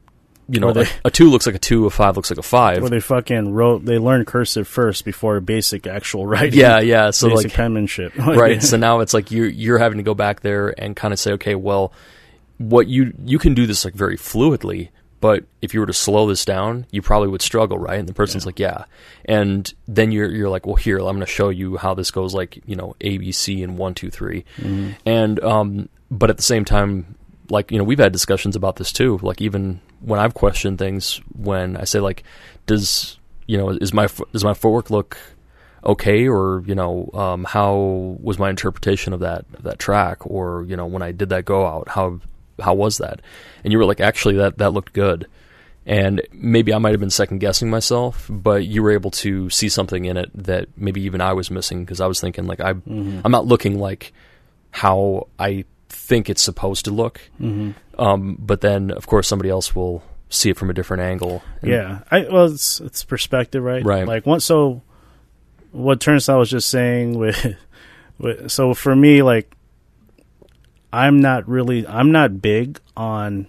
you 0.51 0.61
know, 0.61 0.73
they- 0.73 0.83
a, 0.83 0.89
a 1.07 1.11
two 1.11 1.31
looks 1.31 1.47
like 1.47 1.55
a 1.55 1.59
two, 1.61 1.87
a 1.87 1.91
five 1.91 2.17
looks 2.17 2.31
like 2.31 2.39
a 2.39 2.43
five. 2.43 2.81
Where 2.81 2.91
they 2.91 3.01
fucking 3.01 3.53
wrote, 3.53 3.85
they 3.85 3.99
learned 3.99 4.27
cursive 4.27 4.67
first 4.67 5.05
before 5.05 5.41
basic 5.41 5.87
actual 5.87 6.27
writing. 6.27 6.59
yeah, 6.59 6.81
yeah. 6.81 7.11
So 7.11 7.29
basic 7.29 7.45
like 7.47 7.53
penmanship. 7.55 8.15
right. 8.19 8.63
So 8.63 8.77
now 8.77 9.01
it's 9.01 9.15
like 9.15 9.31
you're 9.31 9.47
you're 9.49 9.79
having 9.79 9.99
to 9.99 10.05
go 10.05 10.15
back 10.15 10.41
there 10.41 10.75
and 10.81 10.97
kind 10.97 11.13
of 11.15 11.19
say, 11.21 11.33
okay, 11.33 11.55
well, 11.55 11.93
what 12.59 12.87
you 12.89 13.13
you 13.25 13.39
can 13.39 13.55
do 13.55 13.67
this 13.67 13.85
like 13.85 13.95
very 13.95 14.17
fluidly, 14.17 14.89
but 15.21 15.45
if 15.63 15.73
you 15.73 15.81
were 15.81 15.87
to 15.87 15.93
slow 15.93 16.27
this 16.27 16.45
down, 16.45 16.87
you 16.91 17.01
probably 17.03 17.29
would 17.29 17.43
struggle, 17.43 17.79
right? 17.79 17.99
And 17.99 18.09
the 18.09 18.15
person's 18.15 18.45
Yeah. 18.45 18.49
like, 18.49 18.59
yeah, 18.59 18.85
and 19.25 19.73
then 19.89 20.13
you're 20.13 20.31
you're 20.31 20.51
like, 20.51 20.67
well, 20.67 20.77
here, 20.77 20.99
I'm 20.99 21.05
going 21.05 21.21
to 21.21 21.27
show 21.27 21.49
you 21.51 21.77
how 21.77 21.95
this 21.95 22.11
goes, 22.11 22.35
like 22.35 22.63
you 22.67 22.77
know, 22.77 22.97
A, 23.01 23.19
B, 23.19 23.31
C, 23.33 23.63
and 23.63 23.79
one, 23.79 23.95
two, 23.95 24.11
three, 24.11 24.45
Mm-hmm. 24.59 24.91
and 25.07 25.41
um, 25.45 25.89
but 26.11 26.29
at 26.31 26.37
the 26.37 26.43
same 26.43 26.65
time. 26.65 27.15
Like 27.53 27.73
you 27.73 27.79
know, 27.79 27.83
we've 27.85 27.99
had 27.99 28.13
discussions 28.13 28.55
about 28.55 28.77
this 28.77 28.93
too. 28.93 29.19
Like 29.23 29.41
even 29.41 29.81
when 30.01 30.21
I've 30.21 30.35
questioned 30.35 30.79
things, 30.79 31.21
when 31.37 31.77
I 31.77 31.85
say 31.85 32.01
like, 32.01 32.25
does 32.67 33.19
you 33.47 33.59
know, 33.59 33.71
is 33.71 33.93
my 33.93 34.09
does 34.33 34.45
my 34.45 34.55
footwork 34.55 34.91
look 34.91 35.19
okay? 35.85 36.29
Or 36.29 36.63
you 36.67 36.75
know 36.75 37.11
um, 37.15 37.45
how 37.45 38.17
was 38.21 38.39
my 38.39 38.51
interpretation 38.51 39.13
of 39.13 39.21
that 39.21 39.45
of 39.55 39.63
that 39.65 39.79
track? 39.79 40.27
Or 40.27 40.65
you 40.69 40.77
know 40.77 40.87
when 40.87 41.03
I 41.03 41.13
did 41.13 41.31
that 41.31 41.45
go 41.45 41.67
out 41.67 41.89
how 41.89 42.21
how 42.61 42.75
was 42.75 42.99
that? 42.99 43.21
And 43.65 43.73
you 43.73 43.79
were 43.79 43.85
like 43.85 44.01
actually 44.01 44.37
that 44.37 44.59
that 44.59 44.73
looked 44.73 44.93
good. 44.93 45.27
And 45.87 46.23
maybe 46.31 46.75
I 46.75 46.79
might 46.79 46.91
have 46.91 47.01
been 47.01 47.11
second 47.11 47.39
guessing 47.39 47.71
myself 47.71 48.27
but 48.31 48.67
you 48.67 48.83
were 48.83 48.91
able 48.91 49.11
to 49.11 49.49
see 49.49 49.69
something 49.69 50.05
in 50.05 50.19
it 50.19 50.31
that 50.35 50.69
maybe 50.77 51.01
even 51.03 51.23
I 51.23 51.33
was 51.33 51.51
missing 51.51 51.85
because 51.85 52.01
I 52.01 52.07
was 52.07 52.21
thinking 52.21 52.47
like 52.47 52.61
I 52.61 52.75
Mm-hmm. 52.75 53.21
I'm 53.25 53.33
not 53.33 53.47
looking 53.47 53.81
like 53.81 54.13
how 54.71 55.29
I 55.39 55.65
think 55.93 56.31
it's 56.31 56.43
supposed 56.43 56.85
to 56.87 56.91
look 56.91 57.21
hmm 57.39 57.73
um, 57.99 58.37
but 58.41 58.63
then 58.63 58.91
of 58.93 59.07
course 59.07 59.29
somebody 59.29 59.51
else 59.51 59.75
will 59.77 60.03
see 60.31 60.49
it 60.51 60.57
from 60.57 60.71
a 60.71 60.73
different 60.73 61.03
angle 61.03 61.43
Yeah, 61.63 62.01
I 62.11 62.21
well, 62.31 62.47
it's 62.47 62.81
it's 62.81 63.05
perspective, 63.05 63.63
right? 63.63 63.85
Right. 63.85 64.07
Like 64.07 64.25
once, 64.25 64.45
so 64.45 64.81
what 65.73 66.01
Turnstile 66.01 66.39
was 66.39 66.51
just 66.51 66.69
saying 66.71 67.19
with, 67.19 67.57
with, 68.19 68.51
so 68.51 68.73
for 68.75 68.95
me, 68.97 69.23
like, 69.23 69.55
I'm 70.93 71.21
not 71.21 71.49
really, 71.49 71.87
I'm 71.87 72.11
not 72.11 72.41
big 72.43 72.81
on 72.97 73.47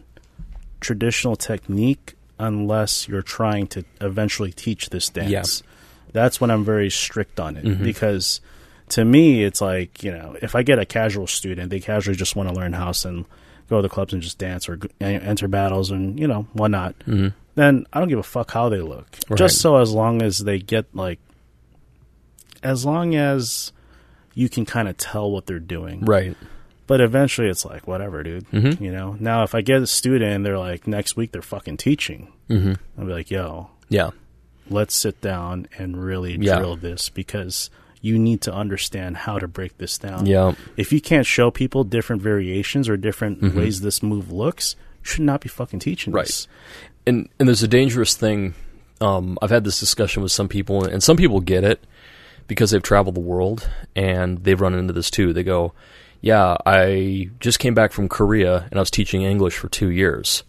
traditional 0.79 1.35
technique 1.35 2.13
unless 2.39 3.07
you're 3.07 3.21
trying 3.21 3.67
to 3.67 3.85
eventually 4.01 4.51
teach 4.51 4.89
this 4.89 5.09
dance. 5.09 5.31
Yeah. 5.31 5.43
That's 6.13 6.41
when 6.41 6.51
I'm 6.51 6.65
very 6.65 6.89
strict 6.89 7.39
on 7.39 7.55
it 7.57 7.63
Mhm. 7.63 7.83
because 7.83 8.41
to 8.91 9.03
me, 9.05 9.43
it's 9.43 9.61
like 9.61 10.03
you 10.03 10.11
know, 10.11 10.35
if 10.41 10.55
I 10.55 10.63
get 10.63 10.79
a 10.79 10.85
casual 10.85 11.27
student, 11.27 11.69
they 11.69 11.79
casually 11.79 12.15
just 12.15 12.35
want 12.35 12.49
to 12.49 12.55
learn 12.55 12.73
house 12.73 13.03
and 13.05 13.25
go 13.69 13.77
to 13.77 13.81
the 13.81 13.89
clubs 13.89 14.13
and 14.13 14.21
just 14.21 14.37
dance 14.37 14.67
or 14.69 14.79
enter 14.99 15.47
battles 15.47 15.91
and 15.91 16.19
you 16.19 16.27
know 16.27 16.45
whatnot 16.53 16.93
Mhm. 17.07 17.33
then 17.55 17.85
I 17.93 17.99
don't 17.99 18.09
give 18.09 18.19
a 18.19 18.23
fuck 18.23 18.51
how 18.51 18.67
they 18.69 18.81
look. 18.81 19.07
Right. 19.29 19.37
Just 19.37 19.59
so 19.61 19.77
as 19.77 19.91
long 19.93 20.21
as 20.21 20.39
they 20.39 20.59
get 20.59 20.93
like, 20.93 21.19
as 22.63 22.85
long 22.85 23.15
as 23.15 23.71
you 24.33 24.49
can 24.49 24.65
kind 24.65 24.87
of 24.87 24.97
tell 24.97 25.29
what 25.31 25.45
they're 25.45 25.59
doing. 25.59 26.01
right 26.05 26.35
But 26.87 26.99
eventually, 26.99 27.47
it's 27.47 27.63
like 27.63 27.87
whatever, 27.87 28.21
dude. 28.23 28.45
Mhm. 28.51 28.81
You 28.81 28.91
know. 28.91 29.15
Now, 29.19 29.43
if 29.43 29.55
I 29.55 29.61
get 29.61 29.81
a 29.81 29.87
student 29.87 30.33
and 30.33 30.45
they're 30.45 30.59
like 30.59 30.87
next 30.87 31.15
week 31.15 31.31
they're 31.31 31.41
fucking 31.41 31.77
teaching, 31.77 32.27
hmm 32.49 32.73
I'll 32.97 33.05
be 33.05 33.13
like, 33.13 33.31
yo, 33.31 33.69
yeah 33.89 34.09
let's 34.69 34.95
sit 34.95 35.19
down 35.21 35.67
and 35.77 36.01
really 36.01 36.37
Yeah. 36.39 36.57
drill 36.57 36.75
this 36.77 37.09
because 37.09 37.69
you 38.01 38.17
need 38.17 38.41
to 38.41 38.53
understand 38.53 39.15
how 39.15 39.37
to 39.39 39.47
break 39.47 39.77
this 39.77 39.97
down. 39.97 40.25
yeah 40.25 40.53
If 40.77 40.91
you 40.91 40.99
can't 41.01 41.25
show 41.25 41.51
people 41.51 41.83
different 41.83 42.21
variations 42.21 42.89
or 42.89 42.97
different 42.97 43.41
Mhm. 43.41 43.53
ways 43.55 43.81
this 43.81 44.01
move 44.01 44.31
looks, 44.31 44.75
you 45.03 45.05
should 45.11 45.23
not 45.23 45.41
be 45.41 45.49
fucking 45.49 45.79
teaching 45.79 46.11
Right. 46.13 46.25
this. 46.25 46.47
and 47.07 47.29
and 47.39 47.47
there's 47.47 47.63
a 47.63 47.67
dangerous 47.67 48.15
thing. 48.15 48.53
Um, 48.99 49.37
I've 49.41 49.49
had 49.49 49.63
this 49.63 49.79
discussion 49.79 50.21
with 50.21 50.31
some 50.31 50.47
people, 50.47 50.83
and 50.83 51.01
some 51.01 51.17
people 51.17 51.39
get 51.41 51.63
it 51.63 51.83
because 52.47 52.69
they've 52.71 52.83
traveled 52.83 53.15
the 53.15 53.19
world 53.21 53.67
and 53.95 54.37
they've 54.43 54.59
run 54.61 54.75
into 54.75 54.93
this 54.93 55.09
too. 55.09 55.33
They 55.33 55.43
go, 55.43 55.73
"Yeah, 56.21 56.57
I 56.67 57.29
just 57.39 57.57
came 57.57 57.73
back 57.73 57.91
from 57.93 58.07
Korea 58.09 58.67
and 58.69 58.77
I 58.79 58.81
was 58.81 58.91
teaching 58.91 59.23
English 59.23 59.55
for 59.55 59.69
two 59.69 59.89
years," 59.89 60.43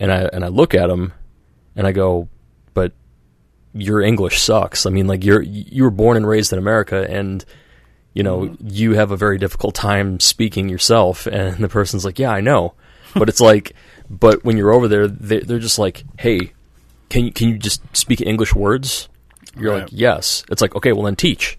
and 0.00 0.10
I 0.12 0.22
and 0.32 0.44
I 0.44 0.48
look 0.48 0.74
at 0.74 0.88
them 0.88 1.12
and 1.76 1.86
I 1.86 1.92
go, 1.92 2.28
"But 2.74 2.92
your 3.72 4.00
English 4.00 4.40
sucks. 4.40 4.86
I 4.86 4.90
mean, 4.90 5.06
like 5.06 5.24
you're 5.24 5.42
you 5.42 5.84
were 5.84 5.90
born 5.90 6.16
and 6.16 6.26
raised 6.26 6.52
in 6.52 6.58
America 6.58 7.06
and." 7.08 7.44
You 8.14 8.24
know, 8.24 8.40
mm-hmm. 8.40 8.66
you 8.68 8.94
have 8.94 9.12
a 9.12 9.16
very 9.16 9.38
difficult 9.38 9.76
time 9.76 10.18
speaking 10.18 10.68
yourself, 10.68 11.26
and 11.28 11.58
the 11.58 11.68
person's 11.68 12.04
like, 12.04 12.18
"Yeah, 12.18 12.32
I 12.32 12.40
know," 12.40 12.74
but 13.14 13.28
it's 13.28 13.40
like, 13.40 13.74
but 14.10 14.42
when 14.44 14.56
you're 14.56 14.72
over 14.72 14.88
there, 14.88 15.06
they, 15.06 15.38
they're 15.40 15.60
just 15.60 15.78
like, 15.78 16.02
"Hey, 16.18 16.52
can 17.10 17.26
you 17.26 17.32
can 17.32 17.48
you 17.48 17.58
just 17.58 17.80
speak 17.96 18.20
English 18.20 18.54
words?" 18.56 19.08
You're 19.56 19.72
Right. 19.72 19.82
like, 19.82 19.90
"Yes." 19.92 20.42
It's 20.50 20.60
like, 20.60 20.74
"Okay, 20.74 20.90
well 20.92 21.04
then 21.04 21.14
teach." 21.14 21.58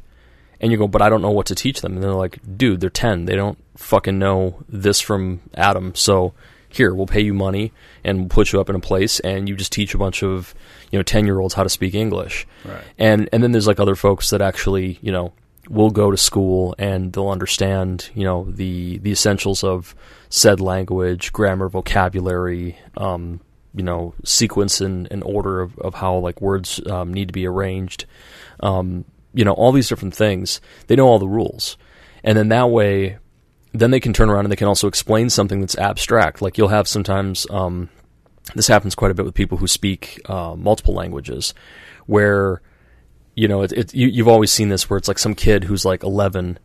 And 0.60 0.70
you 0.70 0.78
go, 0.78 0.88
"But 0.88 1.02
I 1.02 1.08
don't 1.08 1.22
know 1.22 1.32
what 1.32 1.46
to 1.46 1.56
teach 1.56 1.80
them." 1.80 1.94
And 1.94 2.04
they're 2.04 2.12
like, 2.12 2.40
"Dude, 2.58 2.82
they're 2.82 2.90
10. 2.90 3.24
They 3.26 3.36
don't 3.36 3.58
fucking 3.78 4.20
know 4.20 4.62
this 4.68 5.00
from 5.00 5.40
Adam. 5.56 5.96
So 5.96 6.34
here, 6.70 6.94
we'll 6.94 7.08
pay 7.08 7.22
you 7.22 7.34
money 7.34 7.74
and 8.04 8.20
we'll 8.20 8.30
put 8.30 8.54
you 8.54 8.62
up 8.62 8.70
in 8.70 8.76
a 8.76 8.80
place 8.80 9.20
and 9.22 9.50
you 9.50 9.56
just 9.56 9.72
teach 9.72 9.94
a 9.94 9.98
bunch 9.98 10.24
of, 10.24 10.54
you 10.92 11.00
know, 11.00 11.04
10-year-olds 11.04 11.54
how 11.56 11.64
to 11.64 11.70
speak 11.70 11.94
English." 11.96 12.48
Right. 12.64 12.84
And 12.98 13.30
and 13.34 13.44
then 13.44 13.52
there's 13.52 13.68
like 13.68 13.80
other 13.80 13.96
folks 13.96 14.30
that 14.30 14.42
actually, 14.42 15.00
you 15.02 15.12
know, 15.12 15.34
will 15.70 15.92
go 15.92 16.12
to 16.12 16.18
school 16.18 16.76
and 16.78 17.14
they'll 17.14 17.30
understand, 17.30 18.10
you 18.14 18.24
know, 18.24 18.46
the 18.50 18.98
the 19.00 19.12
essentials 19.12 19.64
of 19.64 19.96
said 20.30 20.60
language, 20.60 21.34
grammar, 21.34 21.70
vocabulary, 21.70 22.78
um, 22.98 23.40
you 23.74 23.84
know, 23.84 24.14
sequence 24.24 24.82
and, 24.82 25.08
and 25.12 25.24
order 25.24 25.62
of, 25.62 25.78
of 25.80 25.96
how 25.96 26.16
like 26.18 26.42
words 26.42 26.82
um, 26.88 27.14
need 27.14 27.28
to 27.28 27.34
be 27.34 27.46
arranged. 27.46 28.06
Um, 28.62 29.06
you 29.34 29.46
know, 29.46 29.54
all 29.54 29.72
these 29.72 29.88
different 29.88 30.16
things. 30.16 30.60
They 30.88 30.96
know 30.96 31.06
all 31.06 31.20
the 31.20 31.28
rules. 31.28 31.78
And 32.24 32.38
then 32.38 32.50
that 32.50 32.70
way 32.70 33.20
then 33.72 33.92
they 33.92 34.00
can 34.00 34.14
turn 34.14 34.30
around 34.30 34.46
and 34.46 34.52
they 34.52 34.58
can 34.58 34.68
also 34.68 34.88
explain 34.88 35.30
something 35.30 35.62
that's 35.62 35.78
abstract. 35.78 36.42
Like 36.42 36.58
you'll 36.58 36.70
have 36.70 36.88
sometimes 36.88 37.46
um, 37.50 37.90
this 38.56 38.68
happens 38.68 38.96
quite 38.96 39.12
a 39.12 39.14
bit 39.14 39.26
with 39.26 39.36
people 39.36 39.58
who 39.58 39.68
speak 39.68 40.22
uh, 40.26 40.56
multiple 40.56 40.94
languages, 40.94 41.54
where 42.06 42.62
you 43.36 43.48
know 43.48 43.62
it, 43.62 43.72
it, 43.72 43.94
you, 43.94 44.08
you've 44.08 44.28
always 44.28 44.52
seen 44.52 44.70
this 44.70 44.90
where 44.90 44.98
it's 44.98 45.08
like 45.08 45.20
some 45.20 45.36
kid 45.36 45.66
who's 45.66 45.86
like 45.86 46.04
11 46.04 46.58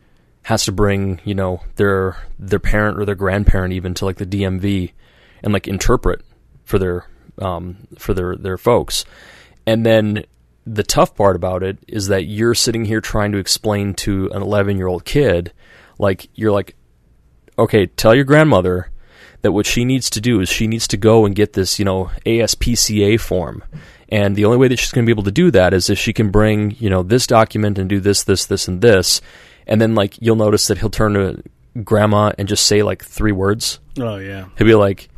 has 0.45 0.65
to 0.65 0.73
bring 0.73 1.21
you 1.25 1.35
know 1.35 1.63
their 1.77 2.17
their 2.39 2.59
parent 2.59 2.99
or 2.99 3.05
their 3.05 3.15
grandparent 3.15 3.73
even 3.73 3.95
to 3.95 4.05
like 4.05 4.17
the 4.17 4.27
DMV 4.27 4.93
and 5.43 5.53
like 5.53 5.69
interpret 5.69 6.23
for 6.65 6.79
their 6.79 7.07
um, 7.39 7.87
for 7.99 8.15
their 8.15 8.37
their 8.37 8.57
folks, 8.57 9.05
and 9.67 9.85
then 9.85 10.25
the 10.67 10.83
tough 10.83 11.15
part 11.15 11.37
about 11.37 11.63
it 11.63 11.77
is 11.87 12.07
that 12.07 12.25
you're 12.25 12.55
sitting 12.55 12.87
here 12.87 13.03
trying 13.03 13.33
to 13.33 13.39
explain 13.39 13.93
to 13.93 14.31
an 14.33 14.41
11 14.41 14.79
year 14.79 14.87
old 14.87 15.05
kid 15.05 15.53
like 15.99 16.31
you're 16.35 16.53
like 16.53 16.75
okay 17.59 17.87
tell 17.87 18.15
your 18.15 18.25
grandmother 18.25 18.91
that 19.45 19.53
what 19.53 19.67
she 19.67 19.85
needs 19.85 20.09
to 20.09 20.23
do 20.23 20.41
is 20.41 20.49
she 20.49 20.67
needs 20.67 20.89
to 20.89 20.97
go 20.97 21.27
and 21.27 21.35
get 21.35 21.53
this 21.53 21.79
you 21.79 21.85
know 21.85 22.11
ASPCA 22.25 23.21
form. 23.21 23.63
And 24.09 24.37
the 24.37 24.45
only 24.47 24.57
way 24.57 24.69
that 24.69 24.79
she's 24.79 24.91
going 24.91 25.05
to 25.05 25.07
be 25.07 25.13
able 25.13 25.25
to 25.25 25.33
do 25.33 25.51
that 25.51 25.75
is 25.75 25.91
if 25.91 25.99
she 25.99 26.13
can 26.15 26.31
bring 26.31 26.77
you 26.79 26.89
know 26.89 27.03
this 27.03 27.27
document 27.27 27.79
and 27.79 27.89
do 27.89 28.01
this 28.01 28.25
this 28.25 28.47
this 28.47 28.69
and 28.69 28.81
this. 28.81 29.21
And 29.67 29.81
then 29.81 29.95
like 29.95 30.21
you'll 30.21 30.37
notice 30.37 30.67
that 30.69 30.79
he'll 30.79 30.89
turn 30.89 31.15
to 31.15 31.43
grandma 31.83 32.33
and 32.39 32.49
just 32.49 32.67
say 32.67 32.83
like 32.83 33.05
three 33.05 33.33
words. 33.33 33.81
Oh 34.01 34.17
yeah. 34.17 34.47
he'll 34.57 34.67
be 34.67 34.75
like 34.75 35.09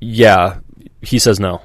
yeah 0.00 0.58
he 1.02 1.18
says 1.18 1.40
no 1.40 1.62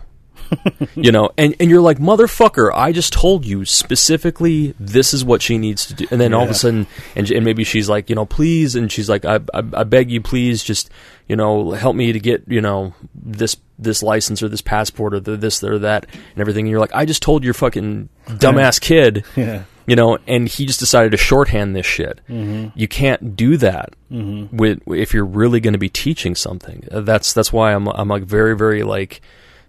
you 0.95 1.11
know 1.11 1.29
and 1.37 1.55
and 1.59 1.69
you're 1.69 1.81
like 1.81 1.97
motherfucker 1.97 2.71
i 2.73 2.91
just 2.91 3.13
told 3.13 3.45
you 3.45 3.63
specifically 3.65 4.73
this 4.79 5.13
is 5.13 5.23
what 5.23 5.41
she 5.41 5.57
needs 5.57 5.85
to 5.85 5.93
do 5.93 6.07
and 6.11 6.19
then 6.19 6.33
all 6.33 6.43
of 6.43 6.49
a 6.49 6.53
sudden 6.53 6.87
and, 7.15 7.29
and 7.31 7.45
maybe 7.45 7.63
she's 7.63 7.87
like 7.87 8.09
you 8.09 8.15
know 8.15 8.25
please 8.25 8.75
and 8.75 8.91
she's 8.91 9.09
like 9.09 9.23
I, 9.25 9.35
I 9.53 9.63
i 9.73 9.83
beg 9.83 10.11
you 10.11 10.21
please 10.21 10.63
just 10.63 10.89
you 11.27 11.35
know 11.35 11.71
help 11.71 11.95
me 11.95 12.11
to 12.11 12.19
get 12.19 12.43
you 12.47 12.61
know 12.61 12.93
this 13.15 13.55
this 13.79 14.03
license 14.03 14.43
or 14.43 14.49
this 14.49 14.61
passport 14.61 15.13
or 15.13 15.19
the, 15.19 15.37
this 15.37 15.63
or 15.63 15.79
that 15.79 16.05
and 16.13 16.39
everything 16.39 16.65
and 16.65 16.71
you're 16.71 16.79
like 16.79 16.93
i 16.93 17.05
just 17.05 17.21
told 17.21 17.43
your 17.43 17.53
fucking 17.53 18.09
dumbass 18.27 18.79
kid 18.81 19.23
Yeah. 19.35 19.63
you 19.87 19.95
know 19.95 20.17
and 20.27 20.47
he 20.47 20.65
just 20.65 20.79
decided 20.79 21.11
to 21.11 21.17
shorthand 21.17 21.75
this 21.75 21.85
shit 21.85 22.19
Mm-hmm. 22.29 22.77
you 22.77 22.87
can't 22.87 23.35
do 23.35 23.57
that 23.57 23.93
Mm-hmm. 24.11 24.57
with 24.57 24.81
if 24.87 25.13
you're 25.13 25.23
really 25.25 25.61
going 25.61 25.71
to 25.71 25.79
be 25.79 25.87
teaching 25.87 26.35
something. 26.35 26.83
That's 26.91 27.31
that's 27.31 27.53
why 27.53 27.73
I'm 27.73 27.87
I'm 27.87 28.09
like 28.09 28.23
very 28.23 28.57
very 28.57 28.83
like 28.83 29.21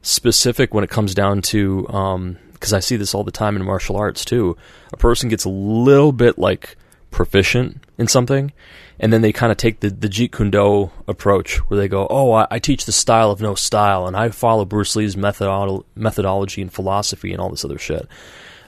specific 0.03 0.74
when 0.74 0.84
it 0.84 0.90
comes 0.90 1.14
down 1.14 1.40
to 1.42 1.88
um 1.88 2.36
because 2.53 2.72
I 2.72 2.80
see 2.80 2.96
this 2.96 3.12
all 3.12 3.24
the 3.24 3.32
time 3.32 3.57
in 3.57 3.64
martial 3.64 3.96
arts 3.96 4.24
too. 4.24 4.57
A 4.92 4.96
person 4.96 5.28
gets 5.28 5.44
a 5.44 5.48
little 5.48 6.12
bit 6.12 6.38
like 6.38 6.76
proficient 7.11 7.84
in 7.98 8.07
something, 8.07 8.53
and 9.00 9.12
then 9.12 9.20
they 9.20 9.32
kind 9.32 9.50
of 9.50 9.59
take 9.59 9.80
the 9.80 9.90
the 9.90 10.09
Jeet 10.09 10.32
Kune 10.32 10.50
Do 10.50 10.92
approach, 11.09 11.57
where 11.68 11.78
they 11.78 11.88
go, 11.88 12.07
"Oh, 12.09 12.32
I, 12.32 12.46
I 12.50 12.59
teach 12.61 12.84
the 12.84 12.92
style 12.92 13.30
of 13.30 13.40
no 13.40 13.55
style, 13.55 14.07
and 14.07 14.16
I 14.16 14.28
follow 14.28 14.64
Bruce 14.64 14.94
Lee's 14.94 15.16
methodolo- 15.16 15.84
methodology 15.96 16.62
and 16.62 16.72
philosophy 16.72 17.32
and 17.32 17.40
all 17.40 17.50
this 17.50 17.64
other 17.64 17.78
shit." 17.78 18.07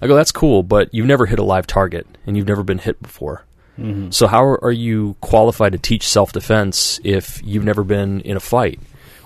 I 0.02 0.08
go, 0.08 0.16
"That's 0.16 0.32
cool, 0.32 0.62
but 0.62 0.92
you've 0.92 1.06
never 1.06 1.26
hit 1.26 1.38
a 1.38 1.44
live 1.44 1.66
target, 1.66 2.06
and 2.26 2.36
you've 2.36 2.48
never 2.48 2.64
been 2.64 2.78
hit 2.78 3.00
before." 3.00 3.44
Mm-hmm. 3.78 4.10
So 4.10 4.26
how 4.26 4.44
are 4.44 4.72
you 4.72 5.16
qualified 5.20 5.72
to 5.72 5.78
teach 5.78 6.08
self 6.08 6.32
defense 6.32 7.00
if 7.02 7.40
you've 7.44 7.64
never 7.64 7.82
been 7.84 8.20
in 8.20 8.36
a 8.36 8.40
fight? 8.40 8.80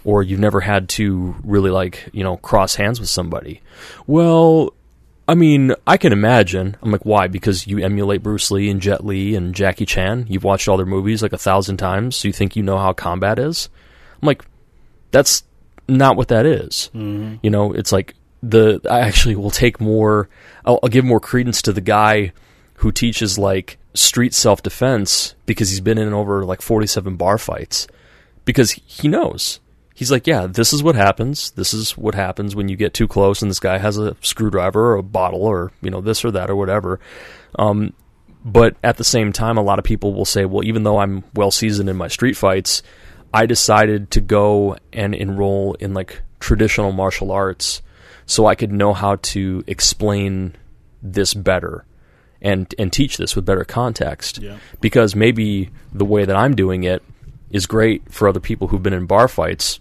Or 0.09 0.22
you've 0.22 0.40
never 0.40 0.61
had 0.61 0.88
to 0.90 1.36
really 1.44 1.70
like, 1.70 2.09
you 2.14 2.24
know, 2.24 2.38
cross 2.38 2.76
hands 2.76 2.98
with 2.98 3.11
somebody. 3.11 3.61
Well, 4.06 4.72
I 5.28 5.34
mean, 5.34 5.74
I 5.86 5.98
can 5.98 6.14
imagine. 6.14 6.78
I'm 6.80 6.90
like, 6.90 7.04
why? 7.04 7.28
Because 7.28 7.66
you 7.66 7.78
emulate 7.78 8.22
Bruce 8.22 8.50
Lee 8.50 8.70
and 8.70 8.80
Jet 8.80 9.04
Li 9.04 9.36
and 9.36 9.54
Jackie 9.54 9.84
Chan. 9.84 10.24
You've 10.30 10.44
watched 10.44 10.66
all 10.66 10.78
their 10.78 10.86
movies 10.86 11.22
like 11.22 11.34
a 11.34 11.38
thousand 11.38 11.76
times, 11.76 12.16
so 12.16 12.26
you 12.26 12.32
think 12.32 12.56
you 12.56 12.62
know 12.62 12.78
how 12.78 12.94
combat 12.94 13.38
is. 13.38 13.68
I'm 14.22 14.26
like, 14.26 14.46
that's 15.11 15.44
not 15.88 16.16
what 16.16 16.28
that 16.28 16.46
is. 16.46 16.90
Mm-hmm. 16.94 17.36
You 17.42 17.50
know, 17.50 17.74
it's 17.74 17.92
like 17.92 18.14
the 18.42 18.80
I 18.88 19.00
actually 19.00 19.36
will 19.36 19.50
take 19.50 19.78
more. 19.78 20.30
I'll, 20.64 20.78
I'll 20.82 20.88
give 20.88 21.04
more 21.04 21.20
credence 21.20 21.61
to 21.62 21.74
the 21.74 21.82
guy 21.82 22.32
who 22.76 22.92
teaches 22.92 23.38
like 23.38 23.76
street 23.92 24.32
self 24.32 24.62
defense 24.62 25.34
because 25.44 25.68
he's 25.68 25.80
been 25.80 25.98
in 25.98 26.14
over 26.14 26.46
like 26.46 26.62
47 26.62 27.16
bar 27.16 27.36
fights 27.36 27.86
because 28.46 28.70
he 28.70 29.09
knows. 29.09 29.61
He's 29.99 30.12
like, 30.12 30.28
yeah, 30.28 30.46
this 30.46 30.72
is 30.72 30.80
what 30.80 30.94
happens. 30.94 31.51
This 31.51 31.74
is 31.74 31.99
what 31.99 32.14
happens 32.14 32.55
when 32.55 32.68
you 32.68 32.76
get 32.76 32.94
too 32.94 33.09
close 33.09 33.42
and 33.42 33.51
this 33.51 33.59
guy 33.59 33.78
has 33.78 33.99
a 33.99 34.14
screwdriver 34.20 34.92
or 34.92 34.94
a 34.94 35.03
bottle 35.03 35.42
or, 35.42 35.72
you 35.82 35.90
know, 35.90 36.01
this 36.01 36.24
or 36.24 36.30
that 36.30 36.51
or 36.51 36.55
whatever. 36.55 37.01
Um, 37.59 37.92
but 38.44 38.76
at 38.84 38.96
the 38.96 39.03
same 39.03 39.32
time, 39.32 39.59
a 39.59 39.62
lot 39.62 39.80
of 39.80 39.84
people 39.84 40.14
will 40.14 40.24
say, 40.24 40.44
well, 40.44 40.62
even 40.62 40.84
though 40.84 40.99
I'm 40.99 41.24
well 41.34 41.51
seasoned 41.51 41.88
in 41.88 41.96
my 41.96 42.07
street 42.07 42.36
fights, 42.36 42.80
I 43.34 43.46
decided 43.46 44.12
to 44.12 44.20
go 44.20 44.76
and 44.92 45.16
enroll 45.16 45.74
in 45.80 45.94
like 45.94 46.22
traditional 46.38 46.92
martial 46.92 47.32
arts 47.32 47.82
so 48.24 48.46
I 48.46 48.55
could 48.55 48.70
know 48.70 48.92
how 48.94 49.16
to 49.16 49.64
explain 49.66 50.55
this 51.03 51.34
better 51.34 51.84
and 52.40 52.72
and 52.78 52.92
teach 52.92 53.16
this 53.16 53.34
with 53.34 53.44
better 53.44 53.64
context 53.64 54.38
Yeah. 54.38 54.59
because 54.80 55.16
maybe 55.16 55.70
the 55.92 56.05
way 56.05 56.24
that 56.24 56.36
I'm 56.36 56.55
doing 56.55 56.84
it 56.84 57.03
is 57.51 57.66
great 57.66 58.12
for 58.12 58.28
other 58.28 58.38
people 58.38 58.68
who've 58.68 58.82
been 58.82 58.92
in 58.92 59.07
bar 59.07 59.26
fights 59.26 59.80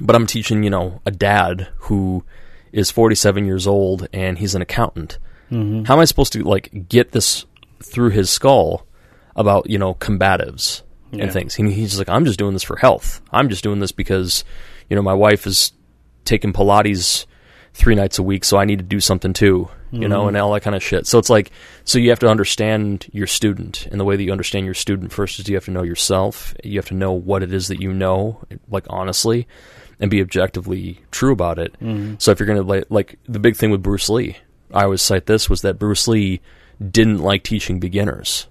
but 0.00 0.14
I'm 0.16 0.26
teaching 0.26 0.62
you 0.62 0.70
know 0.70 1.00
a 1.06 1.10
dad 1.10 1.68
who 1.76 2.24
is 2.72 2.90
47 2.90 3.44
years 3.46 3.66
old 3.66 4.08
and 4.12 4.38
he's 4.38 4.54
an 4.54 4.62
accountant. 4.62 5.18
Mm-hmm. 5.50 5.84
how 5.84 5.94
am 5.94 6.00
I 6.00 6.04
supposed 6.04 6.34
to 6.34 6.42
like 6.44 6.88
get 6.90 7.12
this 7.12 7.46
through 7.82 8.10
his 8.10 8.28
skull 8.28 8.86
about 9.34 9.70
you 9.70 9.78
know 9.78 9.94
combatives 9.94 10.82
Yeah. 11.10 11.24
and 11.24 11.32
things? 11.32 11.58
And 11.58 11.72
he's 11.72 11.98
like 11.98 12.08
I'm 12.08 12.24
just 12.26 12.38
doing 12.38 12.52
this 12.52 12.62
for 12.62 12.76
health. 12.76 13.22
I'm 13.32 13.48
just 13.48 13.62
doing 13.64 13.80
this 13.80 13.92
because 13.92 14.44
you 14.90 14.96
know 14.96 15.02
my 15.02 15.14
wife 15.14 15.46
is 15.46 15.72
taking 16.26 16.52
Pilates 16.52 17.24
three 17.72 17.94
nights 17.94 18.18
a 18.18 18.22
week 18.22 18.44
so 18.44 18.58
I 18.58 18.64
need 18.66 18.78
to 18.80 18.84
do 18.84 19.00
something 19.00 19.32
too 19.32 19.68
you 19.90 20.06
know 20.08 20.24
Mhm. 20.24 20.28
and 20.28 20.36
all 20.36 20.52
that 20.52 20.60
kind 20.62 20.76
of 20.76 20.82
shit. 20.82 21.06
So 21.06 21.18
it's 21.18 21.30
like 21.30 21.50
so 21.84 21.98
you 21.98 22.10
have 22.10 22.18
to 22.18 22.28
understand 22.28 23.06
your 23.12 23.26
student. 23.26 23.86
And 23.90 23.98
the 23.98 24.04
way 24.04 24.16
that 24.16 24.22
you 24.22 24.32
understand 24.32 24.66
your 24.66 24.74
student 24.74 25.12
first 25.12 25.38
is 25.40 25.48
you 25.48 25.54
have 25.54 25.64
to 25.64 25.70
know 25.70 25.82
yourself. 25.82 26.54
You 26.62 26.78
have 26.78 26.88
to 26.88 26.94
know 26.94 27.12
what 27.12 27.42
it 27.42 27.54
is 27.54 27.68
that 27.68 27.80
you 27.80 27.94
know 27.94 28.42
like 28.68 28.84
honestly 28.90 29.46
and 30.00 30.10
be 30.10 30.20
objectively 30.20 31.00
true 31.10 31.32
about 31.32 31.58
it 31.58 31.72
Mm-hmm. 31.80 32.14
so 32.18 32.30
if 32.30 32.38
you're 32.40 32.46
gonna 32.46 32.62
like, 32.62 32.84
like 32.88 33.18
the 33.28 33.38
big 33.38 33.56
thing 33.56 33.70
with 33.70 33.82
Bruce 33.82 34.08
Lee, 34.08 34.36
I 34.72 34.84
always 34.84 35.02
cite 35.02 35.26
this 35.26 35.48
was 35.50 35.62
that 35.62 35.78
Bruce 35.78 36.06
Lee 36.08 36.40
didn't 36.90 37.18
like 37.18 37.42
teaching 37.42 37.80
beginners. 37.80 38.46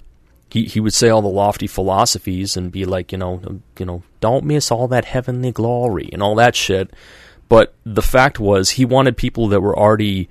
He 0.49 0.65
he 0.65 0.79
would 0.79 0.93
say 0.93 1.09
all 1.09 1.21
the 1.21 1.27
lofty 1.27 1.67
philosophies 1.67 2.55
and 2.57 2.71
be 2.71 2.85
like, 2.85 3.11
you 3.11 3.17
know, 3.17 3.41
you 3.77 3.85
know, 3.85 4.03
don't 4.19 4.45
miss 4.45 4.71
all 4.71 4.87
that 4.87 5.05
heavenly 5.05 5.51
glory 5.51 6.09
and 6.13 6.21
all 6.23 6.35
that 6.35 6.55
shit. 6.55 6.89
But 7.49 7.73
the 7.85 8.01
fact 8.01 8.39
was, 8.39 8.71
he 8.71 8.83
wanted 8.85 9.15
people 9.17 9.47
that 9.49 9.61
were 9.61 9.77
already 9.77 10.27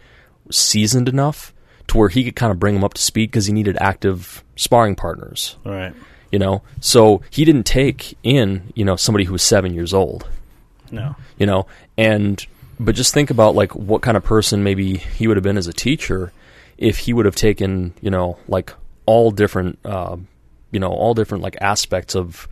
seasoned 0.51 1.09
enough 1.09 1.55
to 1.89 1.99
where 1.99 2.09
he 2.09 2.25
could 2.25 2.37
kind 2.37 2.51
of 2.51 2.59
bring 2.59 2.75
them 2.75 2.85
up 2.85 2.95
to 2.95 3.03
speed 3.03 3.31
because 3.31 3.47
he 3.47 3.53
needed 3.53 3.77
active 3.81 4.45
sparring 4.57 4.97
partners. 4.97 5.57
All 5.65 5.73
right. 5.73 5.95
You 6.33 6.39
know, 6.39 6.63
so 6.81 7.23
he 7.31 7.45
didn't 7.45 7.65
take 7.65 8.19
in 8.23 8.73
you 8.75 8.85
know 8.85 8.97
somebody 8.97 9.25
who 9.25 9.33
was 9.33 9.43
seven 9.43 9.73
years 9.73 9.95
old 9.95 10.29
No. 10.91 11.17
you 11.39 11.47
know? 11.47 11.67
And 11.97 12.45
but 12.79 12.95
just 12.95 13.15
think 13.15 13.31
about 13.31 13.55
like 13.55 13.75
what 13.75 14.03
kind 14.03 14.17
of 14.17 14.25
person 14.25 14.63
maybe 14.63 14.97
he 14.97 15.27
would 15.27 15.37
have 15.37 15.45
been 15.45 15.59
as 15.59 15.67
a 15.67 15.73
teacher 15.73 16.33
if 16.77 16.99
he 16.99 17.13
would 17.13 17.25
have 17.25 17.37
taken 17.37 17.95
you 18.03 18.11
know 18.11 18.39
like 18.49 18.75
all 19.07 19.31
different 19.31 19.79
uh, 19.85 20.17
you 20.71 20.81
know 20.81 20.91
all 20.91 21.15
different 21.15 21.43
like 21.43 21.57
aspects 21.61 22.15
of 22.15 22.49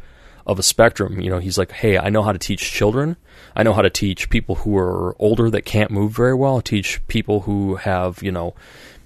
of 0.47 0.59
a 0.59 0.63
spectrum. 0.63 1.21
You 1.21 1.31
know 1.31 1.39
he's 1.39 1.59
like 1.59 1.73
hey 1.73 1.99
i 1.99 2.11
know 2.11 2.23
how 2.23 2.33
to 2.33 2.39
teach 2.39 2.73
children. 2.73 3.17
I 3.57 3.63
know 3.63 3.73
how 3.73 3.83
to 3.83 3.91
teach 3.91 4.31
people 4.31 4.57
who 4.57 4.77
are 4.79 5.15
older 5.19 5.51
that 5.51 5.65
can't 5.65 5.91
move 5.91 6.13
very 6.13 6.35
well. 6.35 6.61
Teach 6.61 7.07
people 7.09 7.41
who 7.41 7.77
have 7.77 8.23
you 8.23 8.33
know 8.33 8.55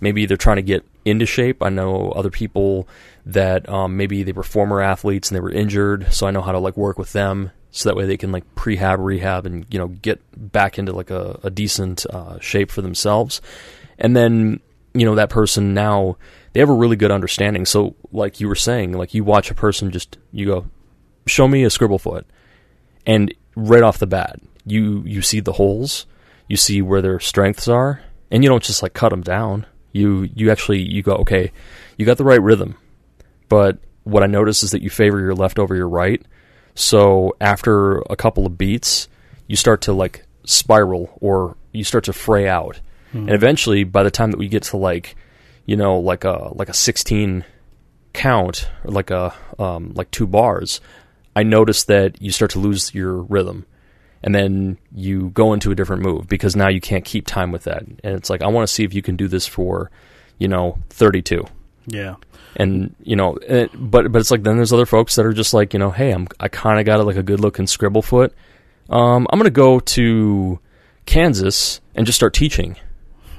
maybe 0.00 0.26
they're 0.26 0.36
trying 0.36 0.56
to 0.56 0.62
get 0.62 0.84
into 1.04 1.26
shape. 1.26 1.62
I 1.62 1.70
know 1.70 2.12
other 2.12 2.30
people 2.30 2.86
that 3.28 3.68
um, 3.68 3.96
maybe 3.96 4.22
they 4.22 4.32
were 4.32 4.42
former 4.42 4.80
athletes 4.80 5.30
and 5.30 5.36
they 5.36 5.40
were 5.40 5.52
injured 5.52 6.12
so 6.12 6.26
i 6.26 6.30
know 6.30 6.40
how 6.40 6.52
to 6.52 6.58
like 6.58 6.76
work 6.76 6.98
with 6.98 7.12
them 7.12 7.52
so 7.70 7.88
that 7.88 7.96
way 7.96 8.06
they 8.06 8.16
can 8.16 8.32
like 8.32 8.54
prehab 8.54 9.04
rehab 9.04 9.46
and 9.46 9.66
you 9.70 9.78
know 9.78 9.88
get 9.88 10.20
back 10.36 10.78
into 10.78 10.92
like 10.92 11.10
a, 11.10 11.38
a 11.42 11.50
decent 11.50 12.06
uh, 12.06 12.38
shape 12.40 12.70
for 12.70 12.82
themselves. 12.82 13.40
And 13.98 14.16
then 14.16 14.60
you 14.94 15.04
know 15.04 15.14
that 15.14 15.30
person 15.30 15.74
now 15.74 16.16
they 16.52 16.60
have 16.60 16.70
a 16.70 16.74
really 16.74 16.96
good 16.96 17.10
understanding. 17.10 17.66
So 17.66 17.94
like 18.12 18.40
you 18.40 18.48
were 18.48 18.54
saying 18.54 18.92
like 18.92 19.14
you 19.14 19.24
watch 19.24 19.50
a 19.50 19.54
person 19.54 19.90
just 19.90 20.18
you 20.32 20.46
go 20.46 20.66
show 21.26 21.46
me 21.46 21.64
a 21.64 21.70
scribble 21.70 21.98
foot. 21.98 22.26
And 23.06 23.34
right 23.54 23.82
off 23.82 23.98
the 23.98 24.06
bat 24.06 24.40
you 24.64 25.02
you 25.06 25.22
see 25.22 25.40
the 25.40 25.52
holes 25.52 26.06
you 26.46 26.56
see 26.56 26.82
where 26.82 27.02
their 27.02 27.18
strengths 27.18 27.66
are 27.66 28.02
and 28.30 28.44
you 28.44 28.48
don't 28.48 28.62
just 28.62 28.82
like 28.82 28.94
cut 28.94 29.08
them 29.10 29.22
down. 29.22 29.66
You 29.92 30.28
you 30.34 30.50
actually 30.50 30.80
you 30.80 31.02
go 31.02 31.14
okay 31.16 31.52
you 31.96 32.06
got 32.06 32.18
the 32.18 32.24
right 32.24 32.40
rhythm 32.40 32.76
but 33.48 33.78
what 34.04 34.22
i 34.22 34.26
notice 34.26 34.62
is 34.62 34.70
that 34.70 34.82
you 34.82 34.90
favor 34.90 35.18
your 35.18 35.34
left 35.34 35.58
over 35.58 35.74
your 35.74 35.88
right 35.88 36.24
so 36.78 37.34
after 37.40 37.98
a 38.08 38.14
couple 38.16 38.46
of 38.46 38.56
beats 38.56 39.08
you 39.48 39.56
start 39.56 39.80
to 39.82 39.92
like 39.92 40.24
spiral 40.44 41.10
or 41.20 41.56
you 41.72 41.82
start 41.82 42.04
to 42.04 42.12
fray 42.12 42.46
out. 42.48 42.80
And 43.12 43.30
eventually 43.30 43.84
by 43.84 44.02
the 44.02 44.10
time 44.10 44.30
that 44.30 44.38
we 44.38 44.48
get 44.48 44.62
to 44.64 44.76
like 44.76 45.16
you 45.66 45.76
know 45.76 45.98
like 45.98 46.24
a 46.24 46.50
like 46.54 46.68
a 46.68 46.74
16 46.74 47.44
count 48.12 48.70
or 48.84 48.90
like 48.92 49.10
a 49.10 49.34
um, 49.58 49.92
like 49.94 50.10
two 50.10 50.26
bars 50.26 50.80
i 51.34 51.42
notice 51.42 51.84
that 51.84 52.20
you 52.20 52.30
start 52.30 52.50
to 52.52 52.58
lose 52.58 52.94
your 52.94 53.22
rhythm. 53.22 53.64
And 54.22 54.34
then 54.34 54.78
you 54.92 55.30
go 55.30 55.52
into 55.52 55.70
a 55.70 55.74
different 55.74 56.02
move 56.02 56.26
because 56.26 56.56
now 56.56 56.68
you 56.68 56.80
can't 56.80 57.04
keep 57.04 57.26
time 57.26 57.52
with 57.52 57.64
that. 57.64 57.82
And 57.82 58.14
it's 58.16 58.30
like 58.30 58.42
i 58.42 58.46
want 58.48 58.68
to 58.68 58.72
see 58.72 58.84
if 58.84 58.92
you 58.94 59.02
can 59.02 59.16
do 59.16 59.26
this 59.26 59.46
for 59.46 59.90
you 60.38 60.48
know 60.48 60.78
32 60.90 61.44
Yeah. 61.86 62.16
And 62.58 62.94
you 63.02 63.14
know 63.16 63.36
it, 63.36 63.70
but 63.74 64.10
but 64.12 64.18
it's 64.20 64.30
like 64.30 64.42
then 64.42 64.56
there's 64.56 64.72
other 64.72 64.86
folks 64.86 65.14
that 65.14 65.24
are 65.24 65.32
just 65.32 65.54
like 65.54 65.72
you 65.72 65.78
know 65.78 65.90
hey 65.90 66.10
i'm 66.10 66.26
i 66.40 66.48
kind 66.48 66.78
of 66.80 66.84
got 66.86 67.04
like 67.06 67.16
a 67.16 67.22
good 67.22 67.40
looking 67.40 67.66
scribble 67.66 68.02
foot 68.02 68.34
um 68.90 69.26
i'm 69.30 69.38
gonna 69.38 69.48
go 69.50 69.78
to 69.80 70.58
kansas 71.06 71.80
and 71.94 72.04
just 72.06 72.16
start 72.16 72.34
teaching 72.34 72.76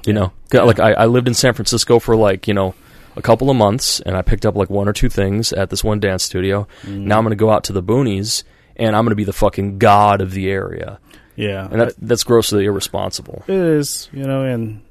you 0.06 0.12
know 0.12 0.32
Yeah. 0.52 0.62
like 0.62 0.80
I, 0.80 0.92
I 0.92 1.06
lived 1.06 1.28
in 1.28 1.34
san 1.34 1.52
francisco 1.54 1.98
for 1.98 2.16
like 2.16 2.48
you 2.48 2.54
know 2.54 2.74
a 3.16 3.22
couple 3.22 3.50
of 3.50 3.56
months 3.56 4.00
and 4.00 4.16
i 4.16 4.22
picked 4.22 4.46
up 4.46 4.56
like 4.56 4.70
one 4.70 4.88
or 4.88 4.92
two 4.92 5.08
things 5.08 5.52
at 5.52 5.70
this 5.70 5.84
one 5.84 6.00
dance 6.00 6.24
studio 6.24 6.66
Mm-hmm. 6.82 7.06
now 7.06 7.18
i'm 7.18 7.24
gonna 7.24 7.36
go 7.36 7.50
out 7.50 7.64
to 7.64 7.72
the 7.72 7.82
boonies 7.82 8.42
and 8.76 8.96
i'm 8.96 9.04
gonna 9.04 9.14
be 9.14 9.24
the 9.24 9.32
fucking 9.32 9.78
god 9.78 10.20
of 10.20 10.32
the 10.32 10.50
area 10.50 10.98
Yeah. 11.36 11.68
and 11.70 11.80
that, 11.80 11.94
that's 12.00 12.24
grossly 12.24 12.64
irresponsible 12.64 13.44
It 13.46 13.54
is, 13.54 14.08
you 14.12 14.24
know, 14.24 14.42
and 14.44 14.82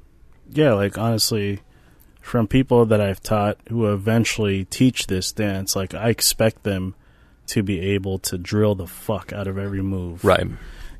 yeah, 0.52 0.72
like 0.74 0.98
honestly, 0.98 1.60
from 2.30 2.46
people 2.46 2.86
that 2.86 3.00
I've 3.00 3.20
taught 3.22 3.58
who 3.68 3.92
eventually 3.92 4.64
teach 4.64 5.06
this 5.08 5.32
dance, 5.32 5.74
like 5.74 5.94
I 5.94 6.08
expect 6.10 6.62
them 6.62 6.94
to 7.48 7.62
be 7.62 7.80
able 7.80 8.18
to 8.20 8.38
drill 8.38 8.74
the 8.76 8.86
fuck 8.86 9.32
out 9.32 9.46
of 9.48 9.58
every 9.58 9.82
move. 9.82 10.24
right 10.24 10.46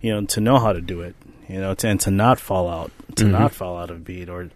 You 0.00 0.12
know, 0.12 0.26
to 0.26 0.40
know 0.40 0.58
how 0.58 0.72
to 0.72 0.80
do 0.80 1.00
it. 1.02 1.14
You 1.48 1.60
know, 1.60 1.74
to, 1.74 1.88
and 1.88 2.00
to 2.00 2.10
not 2.10 2.38
fall 2.40 2.68
out, 2.68 2.90
to 3.16 3.24
Mhm. 3.24 3.30
not 3.30 3.52
fall 3.52 3.78
out 3.78 3.90
of 3.90 4.04
beat 4.04 4.28
or 4.28 4.50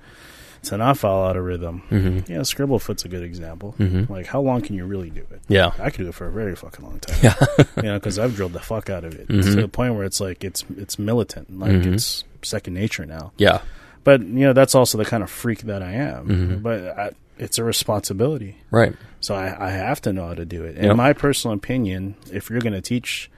to 0.65 0.77
not 0.77 0.97
fall 0.99 1.27
out 1.29 1.37
of 1.37 1.45
rhythm. 1.45 1.81
hmm 1.91 2.19
Yeah, 2.27 2.39
Scribblefoot's 2.43 3.05
a 3.05 3.09
good 3.09 3.23
example. 3.23 3.73
hmm 3.79 4.05
Like, 4.09 4.27
how 4.27 4.41
long 4.41 4.61
can 4.63 4.75
you 4.75 4.85
really 4.87 5.11
do 5.11 5.21
it? 5.31 5.41
yeah 5.49 5.73
I 5.79 5.91
could 5.91 6.03
do 6.05 6.09
it 6.09 6.15
for 6.15 6.27
a 6.27 6.33
very 6.33 6.57
fucking 6.57 6.85
long 6.85 6.99
time. 7.01 7.19
yeah 7.23 7.35
you 7.77 7.83
know, 7.83 7.95
because 8.01 8.19
I've 8.19 8.35
drilled 8.35 8.53
the 8.55 8.61
fuck 8.61 8.91
out 8.91 9.05
of 9.05 9.15
it 9.15 9.29
Mhm. 9.29 9.43
to 9.45 9.55
the 9.63 9.69
point 9.69 9.95
where 9.95 10.05
it's 10.05 10.21
like 10.21 10.43
it's 10.43 10.65
it's 10.77 10.99
militant, 10.99 11.57
like 11.59 11.71
Mhm. 11.73 11.95
it's 11.95 12.25
second 12.43 12.75
nature 12.75 13.07
now. 13.07 13.33
yeah 13.37 13.61
But 14.05 14.21
you 14.21 14.45
know, 14.47 14.53
that's 14.53 14.75
also 14.75 14.99
the 14.99 15.05
kind 15.05 15.23
of 15.23 15.31
freak 15.31 15.61
that 15.63 15.83
I 15.83 15.93
am. 15.93 16.29
Mhm. 16.29 16.63
But 16.63 16.99
I, 16.99 17.11
it's 17.39 17.59
a 17.59 17.65
responsibility, 17.65 18.59
right 18.71 18.95
so 19.21 19.35
I, 19.35 19.57
I 19.69 19.71
have 19.71 20.01
to 20.03 20.13
know 20.13 20.27
how 20.29 20.35
to 20.35 20.45
do 20.45 20.63
it. 20.65 20.77
In 20.77 20.85
Yep. 20.85 20.97
my 20.97 21.13
personal 21.15 21.57
opinion, 21.57 22.15
if 22.31 22.49
you're 22.51 22.61
going 22.61 22.75
to 22.75 22.81
teach 22.83 23.29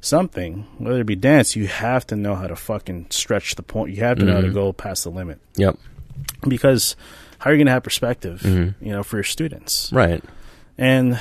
something, 0.00 0.66
whether 0.78 1.00
it 1.00 1.06
be 1.06 1.16
dance, 1.16 1.56
you 1.56 1.66
have 1.66 2.06
to 2.08 2.16
know 2.16 2.34
how 2.34 2.46
to 2.46 2.56
fucking 2.56 3.06
stretch 3.10 3.54
the 3.54 3.62
point. 3.62 3.94
You 3.94 4.02
have 4.02 4.18
to 4.18 4.24
know 4.24 4.34
how 4.34 4.40
to 4.42 4.48
Mhm. 4.48 4.54
go 4.54 4.72
past 4.72 5.04
the 5.04 5.10
limit 5.10 5.38
yep 5.56 5.76
because 6.46 6.94
how 7.38 7.50
are 7.50 7.52
you 7.52 7.58
going 7.58 7.66
to 7.66 7.72
have 7.72 7.82
perspective, 7.84 8.40
Mhm. 8.44 8.74
you 8.80 8.92
know, 8.92 9.02
for 9.02 9.16
your 9.16 9.24
students? 9.24 9.90
right 9.92 10.22
and 10.76 11.18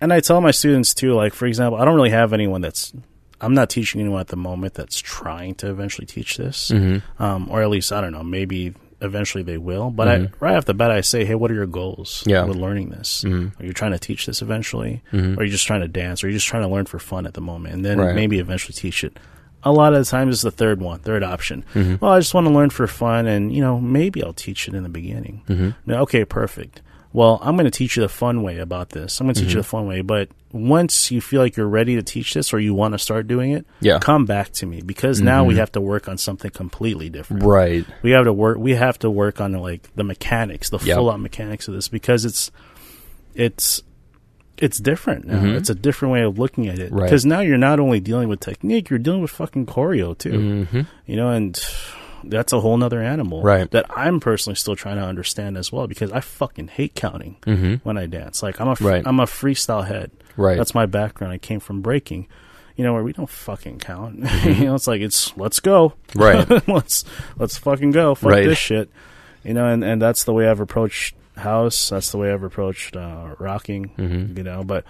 and 0.00 0.12
I 0.12 0.20
tell 0.20 0.40
my 0.40 0.50
students 0.50 0.92
too. 0.94 1.14
Like 1.14 1.32
for 1.34 1.46
example, 1.46 1.78
I 1.80 1.84
don't 1.84 1.94
really 1.94 2.10
have 2.10 2.32
anyone 2.32 2.60
that's 2.60 2.92
I'm 3.40 3.54
not 3.54 3.68
teaching 3.70 4.00
anyone 4.00 4.20
at 4.20 4.28
the 4.28 4.36
moment 4.36 4.74
that's 4.74 4.98
trying 5.00 5.54
to 5.56 5.70
eventually 5.70 6.06
teach 6.06 6.36
this, 6.36 6.70
Mm-hmm. 6.70 7.22
um, 7.22 7.48
or 7.50 7.62
at 7.62 7.70
least 7.70 7.92
I 7.92 8.00
don't 8.00 8.12
know. 8.12 8.22
Maybe 8.22 8.74
eventually 9.00 9.42
they 9.42 9.58
will. 9.58 9.90
But 9.90 10.08
I, 10.08 10.28
right 10.40 10.56
off 10.56 10.64
the 10.64 10.72
bat, 10.72 10.90
I 10.90 11.02
say, 11.02 11.24
hey, 11.26 11.34
what 11.34 11.50
are 11.50 11.54
your 11.54 11.66
goals 11.66 12.22
Yeah. 12.26 12.44
with 12.44 12.56
learning 12.56 12.88
this? 12.90 13.22
Mhm. 13.26 13.60
Are 13.60 13.66
you 13.66 13.72
trying 13.74 13.92
to 13.92 13.98
teach 13.98 14.24
this 14.26 14.40
eventually, 14.40 15.02
Mhm. 15.12 15.36
or 15.36 15.40
are 15.40 15.44
you 15.44 15.50
just 15.50 15.66
trying 15.66 15.82
to 15.82 15.88
dance, 15.88 16.22
or 16.22 16.26
are 16.26 16.30
you 16.30 16.36
just 16.36 16.46
trying 16.46 16.62
to 16.62 16.68
learn 16.68 16.86
for 16.86 16.98
fun 16.98 17.26
at 17.26 17.34
the 17.34 17.40
moment, 17.42 17.74
and 17.74 17.84
then 17.84 17.98
Right. 17.98 18.14
maybe 18.14 18.38
eventually 18.38 18.72
teach 18.72 19.04
it? 19.04 19.18
A 19.62 19.72
lot 19.72 19.92
of 19.94 19.98
the 19.98 20.04
times, 20.04 20.34
it's 20.36 20.42
the 20.42 20.50
third 20.50 20.80
one, 20.80 21.00
third 21.00 21.22
option. 21.22 21.64
Mm-hmm. 21.74 21.96
Well, 22.00 22.12
I 22.12 22.18
just 22.20 22.34
want 22.34 22.46
to 22.46 22.52
learn 22.52 22.70
for 22.70 22.86
fun, 22.86 23.26
and 23.26 23.52
you 23.54 23.60
know, 23.62 23.80
maybe 23.80 24.22
I'll 24.22 24.32
teach 24.32 24.68
it 24.68 24.74
in 24.74 24.82
the 24.84 24.88
beginning. 24.88 25.42
Mm-hmm. 25.48 25.90
Okay, 25.90 26.24
perfect. 26.24 26.80
Well, 27.14 27.38
I'm 27.42 27.54
going 27.56 27.64
to 27.64 27.70
teach 27.70 27.96
you 27.96 28.02
the 28.02 28.08
fun 28.10 28.42
way 28.42 28.58
about 28.58 28.90
this. 28.90 29.20
I'm 29.20 29.26
going 29.26 29.34
to 29.36 29.40
teach 29.40 29.50
you 29.54 29.54
Mm-hmm. 29.54 29.58
the 29.60 29.64
fun 29.64 29.86
way. 29.86 30.00
But 30.02 30.28
once 30.52 31.10
you 31.12 31.20
feel 31.20 31.40
like 31.40 31.56
you're 31.56 31.68
ready 31.68 31.94
to 31.94 32.02
teach 32.02 32.34
this 32.34 32.52
or 32.52 32.58
you 32.58 32.74
want 32.74 32.92
to 32.92 32.98
start 32.98 33.26
doing 33.28 33.52
it, 33.52 33.64
Yeah. 33.80 34.00
come 34.00 34.26
back 34.26 34.50
to 34.54 34.66
me 34.66 34.82
because 34.82 35.20
now 35.20 35.38
Mm-hmm. 35.40 35.48
we 35.48 35.56
have 35.56 35.70
to 35.72 35.80
work 35.80 36.08
on 36.08 36.18
something 36.18 36.50
completely 36.50 37.08
different. 37.08 37.44
Right. 37.44 37.86
We 38.02 38.10
have 38.10 38.24
to 38.24 38.32
work. 38.32 38.58
We 38.58 38.74
have 38.74 38.98
to 38.98 39.10
work 39.10 39.40
on 39.40 39.52
like 39.52 39.88
the 39.94 40.02
mechanics, 40.04 40.70
the 40.70 40.78
Yep. 40.78 40.96
full 40.96 41.08
out 41.10 41.20
mechanics 41.20 41.68
of 41.68 41.74
this 41.74 41.86
because 41.88 42.24
it's 42.24 42.50
it's 43.34 43.82
it's 44.58 44.78
different 44.78 45.26
now. 45.26 45.40
Mhm. 45.40 45.56
It's 45.56 45.70
a 45.70 45.74
different 45.74 46.12
way 46.12 46.22
of 46.22 46.38
looking 46.38 46.68
at 46.68 46.78
it 46.78 46.92
Right. 46.92 47.04
because 47.04 47.24
now 47.26 47.40
you're 47.40 47.58
not 47.58 47.80
only 47.80 47.98
dealing 48.00 48.28
with 48.28 48.38
technique, 48.40 48.88
you're 48.90 48.98
dealing 49.00 49.20
with 49.22 49.30
fucking 49.32 49.66
choreo 49.66 50.16
too 50.18 50.32
Mm-hmm. 50.32 50.80
you 51.06 51.16
know, 51.16 51.30
and 51.30 51.60
that's 52.30 52.52
a 52.52 52.60
whole 52.60 52.76
nother 52.76 53.00
animal 53.02 53.42
Right. 53.42 53.70
that 53.70 53.86
I'm 53.90 54.20
personally 54.20 54.56
still 54.56 54.76
trying 54.76 54.96
to 54.96 55.02
understand 55.02 55.56
as 55.56 55.70
well 55.72 55.86
because 55.86 56.10
I 56.12 56.20
fucking 56.20 56.68
hate 56.68 56.94
counting 56.94 57.36
Mm-hmm. 57.46 57.74
when 57.86 57.96
I 57.98 58.06
dance. 58.06 58.42
Like 58.42 58.60
I'm 58.60 58.68
a 58.68 58.76
fr- 58.76 58.88
Right. 58.88 59.02
I'm 59.06 59.20
a 59.20 59.26
freestyle 59.26 59.86
head. 59.86 60.10
Right. 60.36 60.56
That's 60.56 60.74
my 60.74 60.86
background. 60.86 61.32
I 61.32 61.38
came 61.38 61.60
from 61.60 61.80
breaking. 61.80 62.26
You 62.76 62.82
know 62.84 62.92
where 62.92 63.04
we 63.04 63.12
don't 63.12 63.30
fucking 63.30 63.78
count. 63.78 64.18
you 64.44 64.64
know, 64.64 64.74
it's 64.74 64.86
like 64.88 65.00
it's 65.00 65.36
let's 65.36 65.60
go. 65.60 65.92
Right. 66.14 66.48
let's 66.68 67.04
let's 67.38 67.56
fucking 67.56 67.92
go. 67.92 68.14
Fuck 68.16 68.30
Right. 68.32 68.46
this 68.46 68.58
shit. 68.58 68.90
You 69.44 69.54
know, 69.54 69.66
and 69.66 69.84
and 69.84 70.02
that's 70.02 70.24
the 70.24 70.32
way 70.32 70.48
I've 70.48 70.58
approached 70.60 71.14
house. 71.36 71.90
That's 71.90 72.10
the 72.10 72.18
way 72.18 72.32
I've 72.32 72.42
approached 72.42 72.96
uh, 72.96 73.36
rocking. 73.38 73.90
Mhm. 73.96 74.36
You 74.36 74.42
know, 74.44 74.64
but 74.64 74.84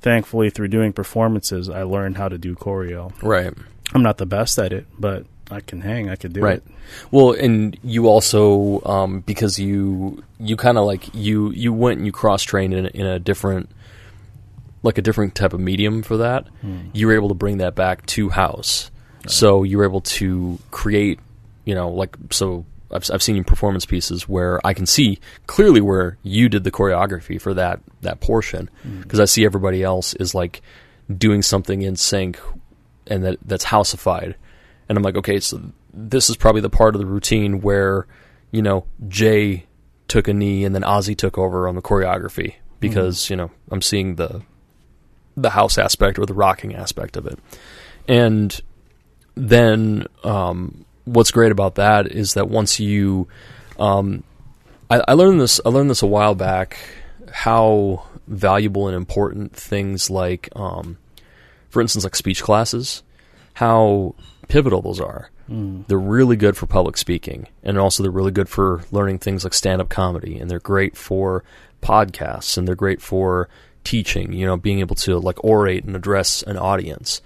thankfully 0.00 0.50
through 0.50 0.68
doing 0.68 0.92
performances, 0.92 1.68
I 1.68 1.82
learned 1.82 2.16
how 2.16 2.28
to 2.28 2.38
do 2.38 2.54
choreo. 2.56 3.12
Right. 3.22 3.52
I'm 3.94 4.02
not 4.02 4.18
the 4.18 4.26
best 4.26 4.58
at 4.58 4.72
it, 4.72 4.86
but 4.98 5.26
I 5.50 5.60
can 5.60 5.80
hang. 5.80 6.08
I 6.08 6.16
could 6.16 6.32
do 6.32 6.40
Right. 6.40 6.58
it. 6.58 6.64
Well, 7.10 7.32
and 7.32 7.76
you 7.82 8.06
also 8.08 8.80
um, 8.84 9.20
because 9.20 9.58
you 9.58 10.22
you 10.38 10.56
kind 10.56 10.78
of 10.78 10.84
like 10.84 11.12
you 11.14 11.50
you 11.52 11.72
went 11.72 11.98
and 11.98 12.06
you 12.06 12.12
cross 12.12 12.42
trained 12.42 12.72
in, 12.74 12.86
a- 12.86 12.90
in 12.90 13.06
a 13.06 13.18
different 13.18 13.70
like 14.82 14.96
a 14.98 15.02
different 15.02 15.34
type 15.34 15.52
of 15.52 15.60
medium 15.60 16.02
for 16.02 16.16
that. 16.18 16.46
You 16.92 17.06
were 17.06 17.14
able 17.14 17.28
to 17.28 17.34
bring 17.34 17.58
that 17.58 17.74
back 17.74 18.06
to 18.06 18.30
house, 18.30 18.90
so 19.26 19.62
you 19.62 19.78
were 19.78 19.84
able 19.84 20.00
to 20.02 20.58
create. 20.70 21.18
You 21.64 21.74
know, 21.74 21.90
like 21.90 22.16
so. 22.30 22.64
I've, 22.92 23.08
I've 23.12 23.22
seen 23.22 23.36
your 23.36 23.44
performance 23.44 23.86
pieces 23.86 24.28
where 24.28 24.60
I 24.66 24.74
can 24.74 24.84
see 24.84 25.20
clearly 25.46 25.80
where 25.80 26.16
you 26.24 26.48
did 26.48 26.64
the 26.64 26.72
choreography 26.72 27.40
for 27.40 27.54
that 27.54 27.78
that 28.02 28.18
portion 28.20 28.68
because 29.02 29.20
I 29.20 29.26
see 29.26 29.44
everybody 29.44 29.84
else 29.84 30.12
is 30.14 30.34
like 30.34 30.60
doing 31.16 31.40
something 31.42 31.82
in 31.82 31.94
sync 31.94 32.40
and 33.06 33.22
that 33.22 33.38
that's 33.44 33.66
houseified 33.66 34.34
and 34.90 34.98
I'm 34.98 35.04
like, 35.04 35.14
okay, 35.14 35.38
so 35.38 35.62
this 35.94 36.28
is 36.28 36.36
probably 36.36 36.62
the 36.62 36.68
part 36.68 36.96
of 36.96 37.00
the 37.00 37.06
routine 37.06 37.60
where, 37.60 38.08
you 38.50 38.60
know, 38.60 38.86
Jay 39.06 39.66
took 40.08 40.26
a 40.26 40.34
knee 40.34 40.64
and 40.64 40.74
then 40.74 40.82
Ozzy 40.82 41.16
took 41.16 41.38
over 41.38 41.68
on 41.68 41.76
the 41.76 41.80
choreography 41.80 42.56
because 42.80 43.30
you 43.30 43.36
know 43.36 43.52
I'm 43.70 43.82
seeing 43.82 44.16
the 44.16 44.42
the 45.36 45.50
house 45.50 45.78
aspect 45.78 46.18
or 46.18 46.26
the 46.26 46.34
rocking 46.34 46.74
aspect 46.74 47.16
of 47.16 47.26
it, 47.26 47.38
and 48.08 48.60
then 49.36 50.08
um, 50.24 50.84
what's 51.04 51.30
great 51.30 51.52
about 51.52 51.76
that 51.76 52.08
is 52.08 52.34
that 52.34 52.48
once 52.48 52.80
you, 52.80 53.28
um, 53.78 54.24
I, 54.90 55.02
I 55.06 55.12
learned 55.12 55.40
this 55.40 55.60
I 55.64 55.68
learned 55.68 55.90
this 55.90 56.02
a 56.02 56.06
while 56.06 56.34
back 56.34 56.78
how 57.30 58.02
valuable 58.26 58.88
and 58.88 58.96
important 58.96 59.54
things 59.54 60.10
like, 60.10 60.48
um, 60.56 60.98
for 61.68 61.80
instance, 61.80 62.02
like 62.02 62.16
speech 62.16 62.42
classes, 62.42 63.04
how 63.54 64.16
pivotal 64.50 64.82
those 64.82 65.00
are. 65.00 65.30
They're 65.88 65.98
really 65.98 66.36
good 66.36 66.56
for 66.56 66.66
public 66.66 66.96
speaking, 66.96 67.48
and 67.62 67.78
also 67.78 68.02
they're 68.02 68.12
really 68.12 68.30
good 68.30 68.48
for 68.48 68.82
learning 68.90 69.18
things 69.18 69.44
like 69.44 69.54
stand 69.54 69.80
up 69.80 69.88
comedy, 69.88 70.38
and 70.38 70.50
they're 70.50 70.60
great 70.60 70.96
for 70.96 71.42
podcasts, 71.82 72.58
and 72.58 72.68
they're 72.68 72.74
great 72.74 73.00
for 73.00 73.48
teaching, 73.82 74.32
you 74.32 74.46
know, 74.46 74.56
being 74.56 74.80
able 74.80 74.94
to 74.94 75.18
like 75.18 75.36
orate 75.42 75.84
and 75.84 75.96
address 75.96 76.42
an 76.42 76.56
audience 76.56 77.22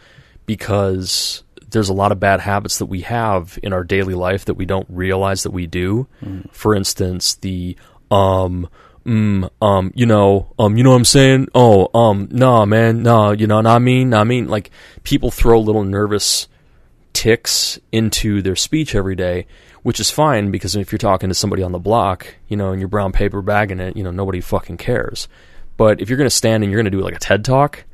because 0.46 1.42
there's 1.70 1.88
a 1.88 1.94
lot 1.94 2.12
of 2.12 2.20
bad 2.20 2.40
habits 2.40 2.78
that 2.78 2.86
we 2.86 3.00
have 3.00 3.58
in 3.62 3.72
our 3.72 3.82
daily 3.84 4.14
life 4.14 4.44
that 4.44 4.54
we 4.54 4.64
don't 4.64 4.86
realize 4.88 5.42
that 5.42 5.50
we 5.50 5.66
do. 5.66 6.06
For 6.52 6.74
instance, 6.74 7.34
the 7.34 7.76
um 8.10 8.68
mm, 9.04 9.50
um 9.60 9.92
you 9.94 10.06
know 10.06 10.52
um 10.58 10.76
you 10.76 10.84
know 10.84 10.90
what 10.90 10.96
I'm 10.96 11.04
saying? 11.04 11.48
Oh, 11.54 11.88
um 11.98 12.28
nah 12.30 12.64
man, 12.64 13.02
nah, 13.02 13.32
you 13.32 13.46
know, 13.46 13.60
nah 13.60 13.74
I 13.74 13.78
mean, 13.78 14.10
nah 14.10 14.20
I 14.20 14.24
mean 14.24 14.48
like 14.48 14.70
people 15.02 15.30
throw 15.30 15.60
little 15.60 15.84
nervous 15.84 16.48
ticks 17.14 17.78
into 17.90 18.42
their 18.42 18.56
speech 18.56 18.94
every 18.94 19.16
day, 19.16 19.46
which 19.82 20.00
is 20.00 20.10
fine 20.10 20.50
because 20.50 20.76
if 20.76 20.92
you're 20.92 20.98
talking 20.98 21.30
to 21.30 21.34
somebody 21.34 21.62
on 21.62 21.72
the 21.72 21.78
block, 21.78 22.26
you 22.48 22.56
know, 22.56 22.72
and 22.72 22.80
you're 22.80 22.88
brown 22.88 23.12
paper 23.12 23.40
bagging 23.40 23.80
it, 23.80 23.96
you 23.96 24.02
know, 24.02 24.10
nobody 24.10 24.42
fucking 24.42 24.76
cares. 24.76 25.28
But 25.78 26.00
if 26.00 26.10
you're 26.10 26.18
going 26.18 26.28
to 26.28 26.34
stand 26.34 26.62
and 26.62 26.70
you're 26.70 26.82
going 26.82 26.90
to 26.92 26.96
do 26.96 27.02
like 27.02 27.16
a 27.16 27.18
TED 27.18 27.44
talk, 27.44 27.84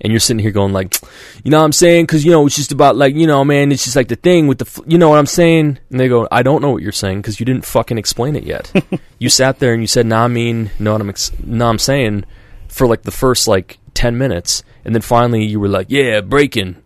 and 0.00 0.12
you're 0.12 0.20
sitting 0.20 0.38
here 0.38 0.52
going 0.52 0.72
like, 0.72 0.96
you 1.42 1.50
know 1.50 1.58
what 1.58 1.64
I'm 1.64 1.72
saying? 1.72 2.04
Because 2.04 2.24
you 2.24 2.30
know 2.30 2.46
it's 2.46 2.56
just 2.56 2.72
about 2.72 2.96
like 2.96 3.14
you 3.14 3.26
know 3.26 3.44
man, 3.44 3.72
it's 3.72 3.82
just 3.82 3.96
like 3.96 4.08
the 4.08 4.16
thing 4.16 4.46
with 4.46 4.58
the 4.58 4.64
f- 4.64 4.80
you 4.86 4.98
know 4.98 5.08
what 5.08 5.18
I'm 5.18 5.26
saying? 5.26 5.78
And 5.90 6.00
they 6.00 6.08
go, 6.08 6.28
I 6.30 6.42
don't 6.42 6.62
know 6.62 6.70
what 6.70 6.82
you're 6.82 6.92
saying 6.92 7.20
because 7.20 7.40
you 7.40 7.46
didn't 7.46 7.64
fucking 7.64 7.98
explain 7.98 8.36
it 8.36 8.44
yet. 8.44 8.72
you 9.18 9.28
sat 9.28 9.58
there 9.58 9.72
and 9.72 9.82
you 9.82 9.86
said, 9.86 10.06
Nah, 10.06 10.24
I 10.24 10.28
mean, 10.28 10.70
know 10.78 10.92
what 10.92 11.00
I'm 11.00 11.08
ex- 11.08 11.32
nah, 11.44 11.68
I'm 11.68 11.78
saying 11.78 12.24
for 12.68 12.86
like 12.86 13.02
the 13.02 13.10
first 13.10 13.48
like 13.48 13.78
ten 13.94 14.16
minutes, 14.16 14.62
and 14.84 14.94
then 14.94 15.02
finally 15.02 15.44
you 15.44 15.58
were 15.58 15.68
like, 15.68 15.88
yeah, 15.90 16.20
breaking. 16.20 16.76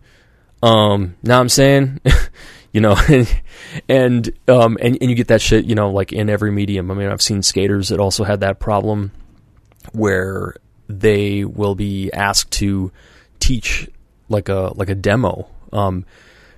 Um, 0.63 1.17
now 1.21 1.41
I'm 1.41 1.49
saying, 1.49 1.99
you 2.73 2.79
know, 2.79 2.95
and 3.89 4.33
um, 4.47 4.77
and 4.81 4.97
and 5.01 5.09
you 5.09 5.15
get 5.15 5.27
that 5.27 5.41
shit, 5.41 5.65
you 5.65 5.75
know, 5.75 5.91
like 5.91 6.13
in 6.13 6.29
every 6.29 6.51
medium. 6.51 6.89
I 6.89 6.93
mean, 6.93 7.09
I've 7.09 7.21
seen 7.21 7.43
skaters 7.43 7.89
that 7.89 7.99
also 7.99 8.23
had 8.23 8.39
that 8.39 8.59
problem 8.59 9.11
where 9.91 10.55
they 10.87 11.43
will 11.43 11.75
be 11.75 12.11
asked 12.13 12.51
to 12.51 12.93
teach 13.39 13.89
like 14.29 14.47
a 14.47 14.71
like 14.75 14.89
a 14.89 14.95
demo, 14.95 15.49
um, 15.73 16.05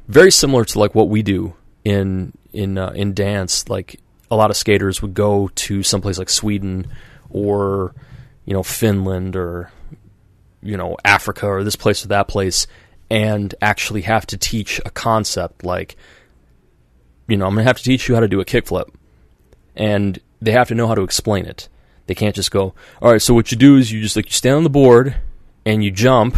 very 0.08 0.32
similar 0.32 0.66
to 0.66 0.80
like 0.80 0.94
what 0.94 1.10
we 1.10 1.24
do 1.24 1.56
in 1.84 2.32
in 2.54 2.78
uh, 2.78 2.92
in 2.96 3.16
dance. 3.16 3.68
Like 3.70 4.00
a 4.30 4.36
lot 4.36 4.52
of 4.52 4.58
skaters 4.58 5.02
would 5.02 5.16
go 5.16 5.50
to 5.56 5.82
someplace 5.82 6.20
like 6.20 6.30
Sweden 6.30 6.92
or 7.32 7.96
you 8.46 8.54
know 8.54 8.62
Finland 8.62 9.36
or 9.36 9.72
you 10.62 10.78
know 10.78 10.96
Africa 11.04 11.48
or 11.48 11.64
this 11.64 11.76
place 11.76 12.06
or 12.06 12.10
that 12.10 12.28
place 12.28 12.68
and 13.10 13.54
actually 13.62 14.02
have 14.02 14.26
to 14.28 14.38
teach 14.38 14.80
a 14.86 14.90
concept 14.90 15.64
like 15.64 15.96
you 17.28 17.38
know 17.38 17.46
I'm 17.46 17.54
going 17.54 17.64
to 17.64 17.70
have 17.70 17.78
to 17.78 17.84
teach 17.84 18.08
you 18.08 18.16
how 18.16 18.22
to 18.22 18.28
do 18.28 18.40
a 18.40 18.46
kickflip 18.46 18.90
and 19.76 20.20
they 20.42 20.52
have 20.52 20.68
to 20.70 20.76
know 20.76 20.88
how 20.88 20.96
to 20.96 21.02
explain 21.02 21.46
it. 21.46 21.68
They 22.08 22.16
can't 22.16 22.36
just 22.36 22.52
go, 22.52 22.74
"All 23.02 23.12
right, 23.12 23.22
so 23.22 23.34
what 23.34 23.52
you 23.52 23.58
do 23.58 23.78
is 23.78 23.92
you 23.92 24.02
just 24.02 24.16
like 24.16 24.28
you 24.28 24.32
stand 24.32 24.56
on 24.56 24.64
the 24.64 24.70
board 24.70 25.16
and 25.66 25.84
you 25.84 25.92
jump 25.92 26.38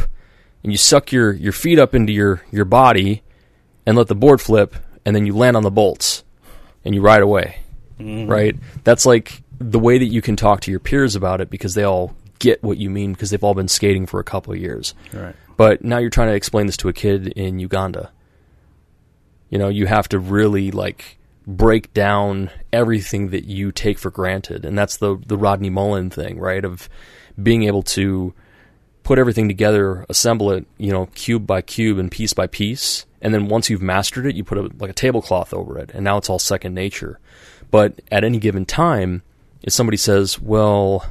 and 0.63 0.71
you 0.71 0.77
suck 0.77 1.11
your 1.11 1.33
your 1.33 1.51
feet 1.51 1.77
up 1.77 1.93
into 1.93 2.13
your 2.13 2.41
your 2.51 2.65
body 2.65 3.23
and 3.85 3.97
let 3.97 4.07
the 4.07 4.15
board 4.15 4.41
flip 4.41 4.75
and 5.05 5.15
then 5.15 5.25
you 5.25 5.35
land 5.35 5.57
on 5.57 5.63
the 5.63 5.71
bolts 5.71 6.23
and 6.85 6.95
you 6.95 7.01
ride 7.01 7.21
away." 7.21 7.57
Mm-hmm. 7.99 8.29
Right? 8.29 8.55
That's 8.83 9.05
like 9.05 9.43
the 9.59 9.79
way 9.79 9.97
that 9.97 10.05
you 10.05 10.21
can 10.21 10.35
talk 10.35 10.61
to 10.61 10.71
your 10.71 10.79
peers 10.79 11.15
about 11.15 11.41
it 11.41 11.49
because 11.49 11.73
they 11.73 11.83
all 11.83 12.15
get 12.39 12.63
what 12.63 12.77
you 12.77 12.89
mean 12.89 13.13
because 13.13 13.31
they've 13.31 13.43
all 13.43 13.55
been 13.55 13.67
skating 13.67 14.05
for 14.05 14.19
a 14.19 14.23
couple 14.23 14.53
of 14.53 14.59
years. 14.59 14.93
Right. 15.11 15.35
But 15.57 15.83
now 15.83 15.97
you're 15.97 16.11
trying 16.11 16.29
to 16.29 16.35
explain 16.35 16.67
this 16.67 16.77
to 16.77 16.89
a 16.89 16.93
kid 16.93 17.27
in 17.29 17.59
Uganda. 17.59 18.11
You 19.49 19.57
know, 19.57 19.69
you 19.69 19.87
have 19.87 20.07
to 20.09 20.19
really 20.19 20.71
like 20.71 21.17
break 21.47 21.93
down 21.93 22.51
everything 22.71 23.29
that 23.29 23.45
you 23.45 23.71
take 23.71 23.97
for 23.97 24.11
granted, 24.11 24.65
and 24.65 24.77
that's 24.77 24.97
the 24.97 25.17
the 25.25 25.37
Rodney 25.37 25.69
Mullen 25.69 26.09
thing, 26.09 26.39
right? 26.39 26.63
Of 26.63 26.87
being 27.41 27.63
able 27.63 27.83
to 27.83 28.33
put 29.03 29.17
everything 29.17 29.47
together, 29.47 30.05
assemble 30.09 30.51
it, 30.51 30.67
you 30.77 30.91
know, 30.91 31.05
cube 31.15 31.47
by 31.47 31.61
cube 31.61 31.97
and 31.97 32.11
piece 32.11 32.33
by 32.33 32.45
piece, 32.45 33.05
and 33.21 33.33
then 33.33 33.47
once 33.47 33.69
you've 33.69 33.81
mastered 33.81 34.25
it, 34.25 34.35
you 34.35 34.43
put 34.43 34.57
a, 34.57 34.69
like 34.79 34.89
a 34.89 34.93
tablecloth 34.93 35.53
over 35.53 35.77
it, 35.79 35.91
and 35.93 36.03
now 36.03 36.17
it's 36.17 36.29
all 36.29 36.39
second 36.39 36.73
nature. 36.73 37.19
But 37.71 38.01
at 38.11 38.23
any 38.23 38.37
given 38.37 38.65
time, 38.65 39.23
if 39.63 39.73
somebody 39.73 39.97
says, 39.97 40.39
"Well," 40.39 41.05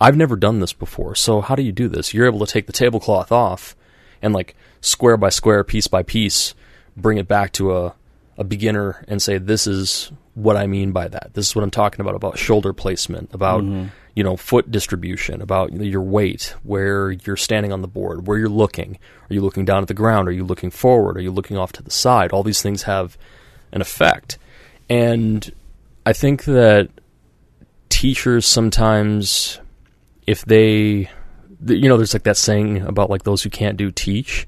I've 0.00 0.16
never 0.16 0.36
done 0.36 0.60
this 0.60 0.72
before. 0.72 1.14
So 1.14 1.40
how 1.40 1.54
do 1.54 1.62
you 1.62 1.72
do 1.72 1.88
this? 1.88 2.14
You're 2.14 2.26
able 2.26 2.44
to 2.44 2.50
take 2.50 2.66
the 2.66 2.72
tablecloth 2.72 3.30
off 3.30 3.76
and 4.22 4.32
like 4.32 4.56
square 4.80 5.16
by 5.16 5.28
square, 5.28 5.62
piece 5.64 5.86
by 5.86 6.02
piece, 6.02 6.54
bring 6.96 7.18
it 7.18 7.28
back 7.28 7.52
to 7.52 7.76
a, 7.76 7.94
a 8.38 8.44
beginner 8.44 9.04
and 9.08 9.20
say, 9.20 9.38
this 9.38 9.66
is 9.66 10.10
what 10.34 10.56
I 10.56 10.66
mean 10.66 10.92
by 10.92 11.08
that. 11.08 11.30
This 11.34 11.48
is 11.48 11.56
what 11.56 11.62
I'm 11.62 11.70
talking 11.70 12.00
about 12.00 12.14
about 12.14 12.38
shoulder 12.38 12.72
placement, 12.72 13.34
about 13.34 13.62
mm-hmm. 13.62 13.88
you 14.14 14.24
know 14.24 14.36
foot 14.36 14.70
distribution, 14.70 15.42
about 15.42 15.72
your 15.72 16.02
weight, 16.02 16.54
where 16.62 17.10
you're 17.10 17.36
standing 17.36 17.72
on 17.72 17.82
the 17.82 17.88
board, 17.88 18.26
where 18.26 18.38
you're 18.38 18.48
looking. 18.48 18.98
Are 19.28 19.34
you 19.34 19.40
looking 19.40 19.64
down 19.64 19.82
at 19.82 19.88
the 19.88 19.94
ground? 19.94 20.28
Are 20.28 20.32
you 20.32 20.44
looking 20.44 20.70
forward? 20.70 21.16
Are 21.16 21.22
you 21.22 21.30
looking 21.30 21.56
off 21.56 21.72
to 21.72 21.82
the 21.82 21.90
side? 21.90 22.32
All 22.32 22.42
these 22.42 22.62
things 22.62 22.84
have 22.84 23.18
an 23.72 23.80
effect. 23.80 24.38
And 24.88 25.52
I 26.06 26.12
think 26.12 26.44
that 26.44 26.88
teachers 27.88 28.46
sometimes 28.46 29.60
if 30.30 30.44
they 30.44 31.10
you 31.66 31.88
know 31.88 31.96
there's 31.96 32.14
like 32.14 32.22
that 32.22 32.36
saying 32.36 32.82
about 32.82 33.10
like 33.10 33.24
those 33.24 33.42
who 33.42 33.50
can't 33.50 33.76
do 33.76 33.90
teach. 33.90 34.46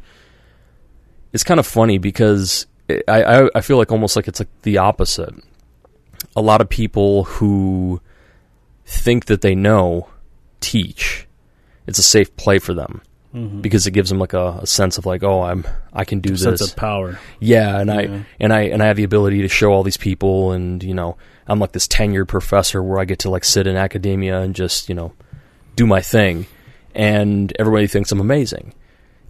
It's 1.32 1.42
kind 1.42 1.58
of 1.58 1.66
funny 1.66 1.98
because 1.98 2.66
I, 2.88 3.22
I 3.22 3.50
I 3.56 3.60
feel 3.62 3.78
like 3.78 3.90
almost 3.90 4.14
like 4.14 4.28
it's 4.28 4.40
like 4.40 4.62
the 4.62 4.78
opposite. 4.78 5.34
A 6.36 6.40
lot 6.40 6.60
of 6.60 6.68
people 6.68 7.24
who 7.24 8.00
think 8.86 9.26
that 9.26 9.40
they 9.40 9.56
know 9.56 10.08
teach. 10.60 11.26
It's 11.88 11.98
a 11.98 12.02
safe 12.02 12.34
play 12.36 12.60
for 12.60 12.74
them 12.74 13.02
mm-hmm. 13.34 13.60
because 13.60 13.88
it 13.88 13.90
gives 13.90 14.08
them 14.08 14.20
like 14.20 14.34
a, 14.34 14.60
a 14.62 14.66
sense 14.66 14.98
of 14.98 15.04
like 15.04 15.24
oh 15.24 15.42
I'm 15.42 15.66
I 15.92 16.04
can 16.04 16.20
do 16.20 16.36
sense 16.36 16.60
this. 16.60 16.70
of 16.70 16.76
power. 16.76 17.18
yeah, 17.40 17.80
and 17.80 17.90
I 17.90 18.24
and 18.38 18.52
I 18.52 18.62
and 18.62 18.82
I 18.82 18.86
have 18.86 18.96
the 18.96 19.04
ability 19.04 19.42
to 19.42 19.48
show 19.48 19.72
all 19.72 19.82
these 19.82 19.96
people, 19.96 20.52
and 20.52 20.80
you 20.82 20.94
know, 20.94 21.16
I'm 21.48 21.58
like 21.58 21.72
this 21.72 21.88
tenured 21.88 22.28
professor 22.28 22.80
where 22.84 23.00
I 23.00 23.04
get 23.04 23.18
to 23.20 23.30
like 23.30 23.44
sit 23.44 23.66
in 23.66 23.74
academia 23.74 24.40
and 24.40 24.54
just 24.54 24.88
you 24.88 24.94
know 24.94 25.12
do 25.76 25.86
my 25.86 26.00
thing, 26.00 26.46
and 26.94 27.52
everybody 27.58 27.86
thinks 27.86 28.12
I'm 28.12 28.20
amazing. 28.20 28.74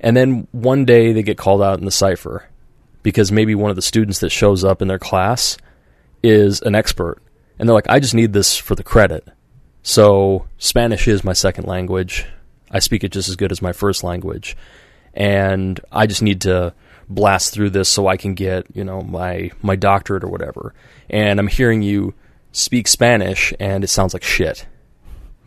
And 0.00 0.16
then 0.16 0.48
one 0.52 0.84
day 0.84 1.12
they 1.12 1.22
get 1.22 1.38
called 1.38 1.62
out 1.62 1.78
in 1.78 1.84
the 1.84 1.90
cipher 1.90 2.48
because 3.02 3.32
maybe 3.32 3.54
one 3.54 3.70
of 3.70 3.76
the 3.76 3.82
students 3.82 4.20
that 4.20 4.30
shows 4.30 4.64
up 4.64 4.82
in 4.82 4.88
their 4.88 4.98
class 4.98 5.56
is 6.22 6.60
an 6.62 6.74
expert, 6.74 7.18
and 7.58 7.68
they're 7.68 7.74
like, 7.74 7.88
I 7.88 8.00
just 8.00 8.14
need 8.14 8.32
this 8.32 8.56
for 8.56 8.74
the 8.74 8.84
credit. 8.84 9.28
So 9.82 10.46
Spanish 10.58 11.08
is 11.08 11.24
my 11.24 11.32
second 11.32 11.66
language. 11.66 12.26
I 12.70 12.78
speak 12.78 13.04
it 13.04 13.12
just 13.12 13.28
as 13.28 13.36
good 13.36 13.52
as 13.52 13.60
my 13.60 13.72
first 13.72 14.04
language, 14.04 14.56
and 15.14 15.80
I 15.90 16.06
just 16.06 16.22
need 16.22 16.42
to 16.42 16.74
blast 17.08 17.52
through 17.52 17.70
this 17.70 17.88
so 17.88 18.06
I 18.06 18.16
can 18.16 18.34
get 18.34 18.66
you 18.74 18.84
know 18.84 19.02
my 19.02 19.50
my 19.60 19.76
doctorate 19.76 20.24
or 20.24 20.28
whatever. 20.28 20.74
And 21.10 21.38
I'm 21.38 21.48
hearing 21.48 21.82
you 21.82 22.14
speak 22.52 22.88
Spanish, 22.88 23.52
and 23.58 23.84
it 23.84 23.88
sounds 23.88 24.14
like 24.14 24.22
shit. 24.22 24.66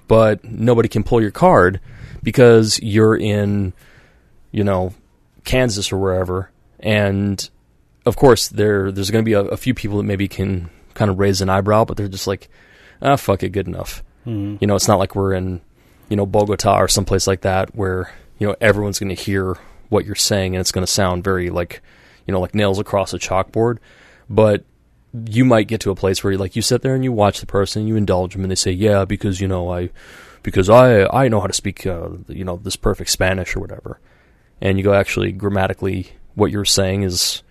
But 0.08 0.44
nobody 0.44 0.88
can 0.90 1.04
pull 1.04 1.22
your 1.22 1.32
card 1.32 1.80
because 2.22 2.80
you're 2.82 3.16
in, 3.16 3.74
you 4.52 4.64
know, 4.64 4.94
Kansas 5.44 5.92
or 5.92 5.98
wherever, 5.98 6.52
and 6.80 7.50
of 8.06 8.16
course 8.16 8.48
there 8.50 8.92
there's 8.92 9.10
going 9.12 9.24
to 9.24 9.28
be 9.30 9.34
a, 9.34 9.42
a 9.42 9.58
few 9.58 9.74
people 9.74 9.98
that 9.98 10.04
maybe 10.04 10.28
can 10.28 10.70
kind 10.94 11.10
of 11.12 11.20
raise 11.20 11.42
an 11.42 11.50
eyebrow, 11.50 11.86
but 11.86 11.98
they're 11.98 12.08
just 12.08 12.28
like, 12.28 12.50
ah, 13.02 13.16
fuck 13.16 13.44
it, 13.44 13.50
good 13.50 13.68
enough. 13.68 14.04
Mhm. 14.26 14.60
You 14.62 14.68
know, 14.68 14.76
it's 14.76 14.88
not 14.88 15.00
like 15.00 15.16
we're 15.16 15.34
in, 15.34 15.62
you 16.10 16.16
know, 16.16 16.26
Bogota 16.26 16.78
or 16.80 16.88
someplace 16.88 17.28
like 17.28 17.42
that 17.42 17.76
where 17.76 18.12
you 18.40 18.48
know 18.48 18.56
everyone's 18.62 19.00
going 19.00 19.16
to 19.16 19.22
hear 19.22 19.58
what 19.90 20.06
you're 20.06 20.16
saying 20.16 20.56
and 20.56 20.62
it's 20.62 20.72
going 20.72 20.86
to 20.86 20.92
sound 20.92 21.24
very 21.24 21.50
like, 21.50 21.82
you 22.28 22.32
know, 22.32 22.40
like 22.40 22.56
nails 22.56 22.80
across 22.80 23.14
a 23.14 23.20
chalkboard. 23.20 23.78
But 24.30 24.64
you 25.28 25.46
might 25.46 25.68
get 25.68 25.82
to 25.82 25.92
a 25.92 25.96
place 25.96 26.24
where 26.24 26.34
you 26.34 26.38
like 26.38 26.56
you 26.56 26.62
sit 26.62 26.82
there 26.82 26.96
and 26.96 27.04
you 27.04 27.12
watch 27.12 27.40
the 27.40 27.46
person, 27.46 27.82
and 27.82 27.90
you 27.90 27.96
indulge 27.96 28.34
them, 28.34 28.44
and 28.44 28.52
they 28.52 28.56
say, 28.56 28.72
yeah, 28.72 29.06
because 29.06 29.40
you 29.40 29.48
know 29.48 29.72
I, 29.72 29.90
because 30.44 30.70
I 30.70 31.06
I 31.06 31.28
know 31.28 31.40
how 31.40 31.48
to 31.48 31.54
speak, 31.54 31.86
uh, 31.86 32.10
you 32.28 32.44
know, 32.44 32.58
this 32.58 32.76
perfect 32.76 33.10
Spanish 33.10 33.56
or 33.56 33.60
whatever, 33.60 34.00
and 34.62 34.78
you 34.78 34.84
go 34.84 34.94
actually 34.94 35.32
grammatically 35.32 36.12
what 36.36 36.52
you're 36.52 36.66
saying 36.66 37.04
is, 37.04 37.44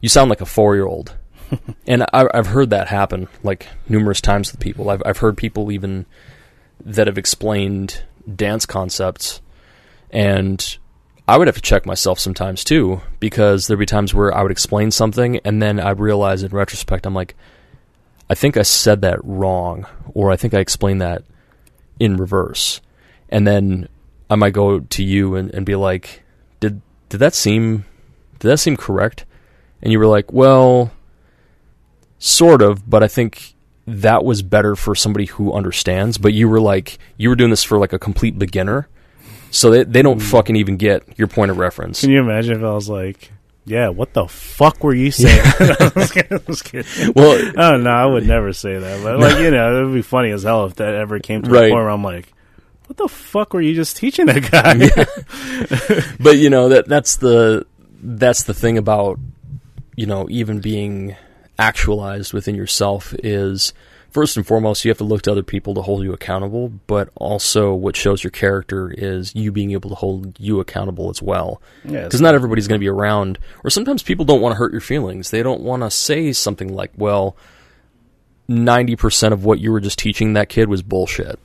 you 0.00 0.08
sound 0.08 0.30
like 0.30 0.40
a 0.40 0.46
four 0.46 0.74
year 0.74 0.86
old. 0.86 1.16
and 1.86 2.02
I, 2.12 2.26
I've 2.32 2.46
heard 2.46 2.70
that 2.70 2.88
happen 2.88 3.28
like 3.42 3.68
numerous 3.88 4.20
times 4.20 4.50
with 4.50 4.60
people. 4.60 4.88
I've 4.90 5.02
I've 5.04 5.18
heard 5.18 5.36
people 5.36 5.70
even 5.70 6.06
that 6.84 7.06
have 7.06 7.18
explained 7.18 8.02
dance 8.34 8.66
concepts, 8.66 9.40
and 10.10 10.78
I 11.28 11.38
would 11.38 11.46
have 11.46 11.56
to 11.56 11.62
check 11.62 11.86
myself 11.86 12.18
sometimes 12.18 12.64
too 12.64 13.00
because 13.20 13.66
there'd 13.66 13.78
be 13.78 13.86
times 13.86 14.12
where 14.12 14.34
I 14.34 14.42
would 14.42 14.50
explain 14.52 14.90
something 14.90 15.38
and 15.44 15.62
then 15.62 15.78
I 15.78 15.90
realize 15.90 16.42
in 16.42 16.50
retrospect 16.50 17.06
I'm 17.06 17.14
like, 17.14 17.36
I 18.28 18.34
think 18.34 18.56
I 18.56 18.62
said 18.62 19.02
that 19.02 19.22
wrong, 19.22 19.86
or 20.14 20.30
I 20.30 20.36
think 20.36 20.54
I 20.54 20.58
explained 20.58 21.02
that 21.02 21.22
in 22.00 22.16
reverse, 22.16 22.80
and 23.28 23.46
then 23.46 23.88
I 24.30 24.36
might 24.36 24.54
go 24.54 24.80
to 24.80 25.04
you 25.04 25.34
and, 25.34 25.52
and 25.52 25.66
be 25.66 25.74
like, 25.74 26.22
did 26.58 26.80
did 27.08 27.18
that 27.18 27.34
seem 27.34 27.84
did 28.38 28.48
that 28.48 28.58
seem 28.58 28.76
correct? 28.76 29.26
And 29.82 29.92
you 29.92 29.98
were 29.98 30.06
like, 30.06 30.32
well, 30.32 30.92
sort 32.18 32.62
of, 32.62 32.88
but 32.88 33.02
I 33.02 33.08
think 33.08 33.54
that 33.86 34.24
was 34.24 34.42
better 34.42 34.76
for 34.76 34.94
somebody 34.94 35.26
who 35.26 35.52
understands. 35.52 36.18
But 36.18 36.32
you 36.32 36.48
were 36.48 36.60
like, 36.60 36.98
you 37.16 37.28
were 37.28 37.36
doing 37.36 37.50
this 37.50 37.64
for 37.64 37.78
like 37.78 37.92
a 37.92 37.98
complete 37.98 38.38
beginner, 38.38 38.88
so 39.52 39.70
they 39.70 39.84
they 39.84 40.02
don't 40.02 40.20
hmm. 40.20 40.26
fucking 40.26 40.56
even 40.56 40.76
get 40.76 41.18
your 41.18 41.28
point 41.28 41.50
of 41.50 41.58
reference. 41.58 42.00
Can 42.00 42.10
you 42.10 42.20
imagine 42.20 42.56
if 42.56 42.64
I 42.64 42.72
was 42.72 42.88
like, 42.88 43.30
"Yeah, 43.64 43.90
what 43.90 44.14
the 44.14 44.26
fuck 44.26 44.82
were 44.82 44.94
you 44.94 45.10
saying?" 45.10 45.40
I 45.60 45.92
was 45.94 46.10
kidding, 46.10 46.38
I 46.38 46.40
was 46.46 46.62
kidding. 46.62 47.12
Well, 47.14 47.52
Oh 47.56 47.76
no, 47.76 47.90
I 47.90 48.06
would 48.06 48.26
never 48.26 48.52
say 48.52 48.78
that. 48.78 49.02
But 49.04 49.20
like 49.20 49.38
you 49.38 49.50
know, 49.50 49.80
it 49.80 49.84
would 49.84 49.94
be 49.94 50.02
funny 50.02 50.30
as 50.30 50.42
hell 50.42 50.64
if 50.64 50.76
that 50.76 50.94
ever 50.94 51.18
came 51.18 51.42
to 51.42 51.50
Right. 51.50 51.66
a 51.66 51.68
point 51.68 51.74
where 51.74 51.90
I'm 51.90 52.02
like, 52.02 52.32
"What 52.86 52.96
the 52.96 53.08
fuck 53.08 53.52
were 53.52 53.60
you 53.60 53.74
just 53.74 53.96
teaching 53.98 54.26
that 54.26 54.50
guy?" 54.50 56.14
but 56.20 56.38
you 56.38 56.50
know 56.50 56.70
that 56.70 56.88
that's 56.88 57.16
the 57.16 57.66
that's 58.02 58.44
the 58.44 58.54
thing 58.54 58.78
about 58.78 59.20
you 59.96 60.06
know 60.06 60.26
even 60.30 60.60
being 60.60 61.14
actualized 61.58 62.32
within 62.32 62.54
yourself 62.54 63.14
is 63.22 63.74
first 64.12 64.36
and 64.36 64.46
foremost 64.46 64.84
you 64.84 64.90
have 64.90 64.98
to 64.98 65.04
look 65.04 65.22
to 65.22 65.32
other 65.32 65.42
people 65.42 65.74
to 65.74 65.82
hold 65.82 66.04
you 66.04 66.12
accountable 66.12 66.68
but 66.86 67.08
also 67.14 67.72
what 67.72 67.96
shows 67.96 68.22
your 68.22 68.30
character 68.30 68.90
is 68.90 69.34
you 69.34 69.50
being 69.50 69.72
able 69.72 69.90
to 69.90 69.96
hold 69.96 70.38
you 70.38 70.60
accountable 70.60 71.10
as 71.10 71.22
well. 71.22 71.60
Yeah, 71.84 72.04
because 72.04 72.20
not 72.20 72.34
everybody's 72.34 72.68
going 72.68 72.78
to 72.78 72.84
be 72.84 72.88
around 72.88 73.38
or 73.64 73.70
sometimes 73.70 74.02
people 74.02 74.24
don't 74.24 74.40
want 74.40 74.52
to 74.52 74.58
hurt 74.58 74.72
your 74.72 74.80
feelings. 74.80 75.30
They 75.30 75.42
don't 75.42 75.62
want 75.62 75.82
to 75.82 75.90
say 75.90 76.32
something 76.32 76.72
like 76.72 76.92
well 76.96 77.36
90% 78.48 79.32
of 79.32 79.44
what 79.44 79.60
you 79.60 79.72
were 79.72 79.80
just 79.80 79.98
teaching 79.98 80.34
that 80.34 80.48
kid 80.48 80.68
was 80.68 80.82
bullshit. 80.82 81.38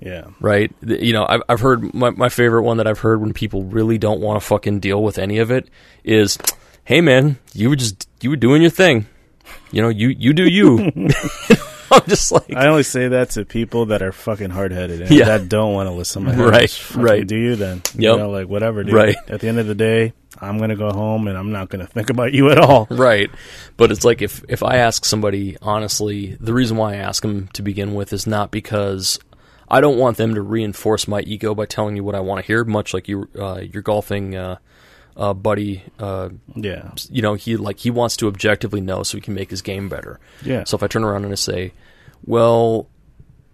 Yeah, 0.00 0.24
right? 0.40 0.72
You 0.82 1.12
know, 1.12 1.24
I've, 1.28 1.42
I've 1.48 1.60
heard 1.60 1.94
my, 1.94 2.10
my 2.10 2.28
favorite 2.28 2.62
one 2.62 2.78
that 2.78 2.88
I've 2.88 2.98
heard 2.98 3.20
when 3.20 3.32
people 3.32 3.62
really 3.62 3.98
don't 3.98 4.20
want 4.20 4.40
to 4.40 4.44
fucking 4.46 4.80
deal 4.80 5.00
with 5.00 5.16
any 5.16 5.38
of 5.38 5.52
it 5.52 5.68
is, 6.02 6.38
"Hey 6.82 7.00
man, 7.00 7.38
you 7.54 7.70
were 7.70 7.76
just 7.76 8.08
you 8.20 8.30
were 8.30 8.36
doing 8.36 8.62
your 8.62 8.70
thing, 8.72 9.06
you 9.70 9.80
know, 9.80 9.88
you 9.88 10.08
you 10.08 10.32
do 10.32 10.42
you." 10.42 10.92
I'm 12.02 12.08
just 12.08 12.32
like, 12.32 12.52
I 12.54 12.66
only 12.68 12.82
say 12.82 13.08
that 13.08 13.30
to 13.30 13.44
people 13.44 13.86
that 13.86 14.02
are 14.02 14.12
fucking 14.12 14.50
hard 14.50 14.72
headed 14.72 15.02
and 15.02 15.10
Yeah. 15.10 15.26
that 15.26 15.48
don't 15.48 15.74
want 15.74 15.88
to 15.88 15.92
listen. 15.92 16.24
To 16.24 16.32
my 16.32 16.44
Right, 16.44 16.96
right. 16.96 17.26
Do 17.26 17.36
you 17.36 17.56
then? 17.56 17.82
You 17.94 18.10
Yep. 18.10 18.18
know, 18.18 18.30
like 18.30 18.48
whatever. 18.48 18.82
Dude. 18.84 18.94
Right. 18.94 19.16
At 19.28 19.40
the 19.40 19.48
end 19.48 19.58
of 19.58 19.66
the 19.66 19.74
day, 19.74 20.12
I'm 20.40 20.58
gonna 20.58 20.76
go 20.76 20.90
home 20.90 21.28
and 21.28 21.36
I'm 21.36 21.52
not 21.52 21.68
gonna 21.68 21.86
think 21.86 22.08
about 22.10 22.32
you 22.32 22.50
at 22.50 22.58
all. 22.58 22.86
right, 22.90 23.30
but 23.76 23.90
it's 23.92 24.04
like 24.04 24.22
if 24.22 24.42
if 24.48 24.62
I 24.62 24.76
ask 24.76 25.04
somebody 25.04 25.56
honestly, 25.60 26.36
the 26.40 26.54
reason 26.54 26.76
why 26.76 26.94
I 26.94 26.96
ask 26.96 27.22
them 27.22 27.48
to 27.52 27.62
begin 27.62 27.94
with 27.94 28.12
is 28.12 28.26
not 28.26 28.50
because 28.50 29.18
I 29.68 29.80
don't 29.80 29.98
want 29.98 30.16
them 30.16 30.34
to 30.34 30.42
reinforce 30.42 31.06
my 31.06 31.20
ego 31.20 31.54
by 31.54 31.66
telling 31.66 31.96
you 31.96 32.04
what 32.04 32.14
I 32.14 32.20
want 32.20 32.40
to 32.40 32.46
hear, 32.46 32.64
much 32.64 32.92
like 32.94 33.08
you 33.08 33.28
uh, 33.38 33.60
your 33.62 33.82
golfing 33.82 34.34
uh, 34.34 34.56
uh, 35.16 35.34
buddy. 35.34 35.82
Uh, 35.98 36.30
Yeah. 36.54 36.90
you 37.10 37.22
know, 37.22 37.34
he 37.34 37.56
like 37.56 37.78
he 37.78 37.90
wants 37.90 38.16
to 38.18 38.28
objectively 38.28 38.80
know 38.80 39.02
so 39.02 39.16
he 39.16 39.20
can 39.22 39.34
make 39.34 39.50
his 39.50 39.62
game 39.62 39.88
better. 39.88 40.18
Yeah. 40.44 40.64
So 40.64 40.76
if 40.76 40.82
I 40.82 40.86
turn 40.86 41.04
around 41.04 41.24
and 41.24 41.32
I 41.32 41.36
say, 41.36 41.72
"Well, 42.26 42.88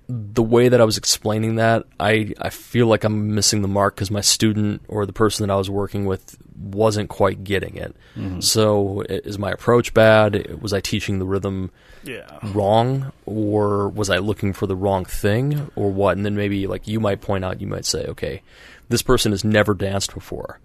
the 0.08 0.42
way 0.42 0.68
that 0.70 0.80
I 0.80 0.84
was 0.84 0.96
explaining 0.96 1.56
that, 1.56 1.84
I 2.00 2.32
I 2.40 2.50
feel 2.50 2.86
like 2.86 3.04
I'm 3.04 3.34
missing 3.34 3.62
the 3.62 3.68
mark 3.68 3.94
because 3.94 4.10
my 4.10 4.22
student 4.22 4.82
or 4.88 5.04
the 5.06 5.12
person 5.12 5.46
that 5.46 5.52
I 5.52 5.56
was 5.56 5.68
working 5.68 6.06
with 6.06 6.36
wasn't 6.58 7.08
quite 7.08 7.44
getting 7.44 7.76
it. 7.76 7.94
So 8.40 9.02
is 9.02 9.38
my 9.38 9.50
approach 9.52 9.94
bad? 9.94 10.60
Was 10.60 10.72
I 10.72 10.80
teaching 10.80 11.20
the 11.20 11.24
rhythm 11.26 11.70
yeah. 12.02 12.26
wrong, 12.52 13.12
or 13.26 13.88
was 13.88 14.10
I 14.10 14.18
looking 14.18 14.52
for 14.52 14.66
the 14.66 14.74
wrong 14.74 15.04
thing, 15.04 15.70
or 15.76 15.90
what? 15.92 16.16
And 16.16 16.26
then 16.26 16.34
maybe 16.34 16.66
like 16.66 16.88
you 16.88 16.98
might 16.98 17.20
point 17.20 17.44
out, 17.44 17.60
you 17.60 17.68
might 17.68 17.84
say, 17.84 18.06
okay, 18.06 18.42
this 18.88 19.02
person 19.02 19.30
has 19.30 19.44
never 19.44 19.72
danced 19.72 20.12
before, 20.14 20.58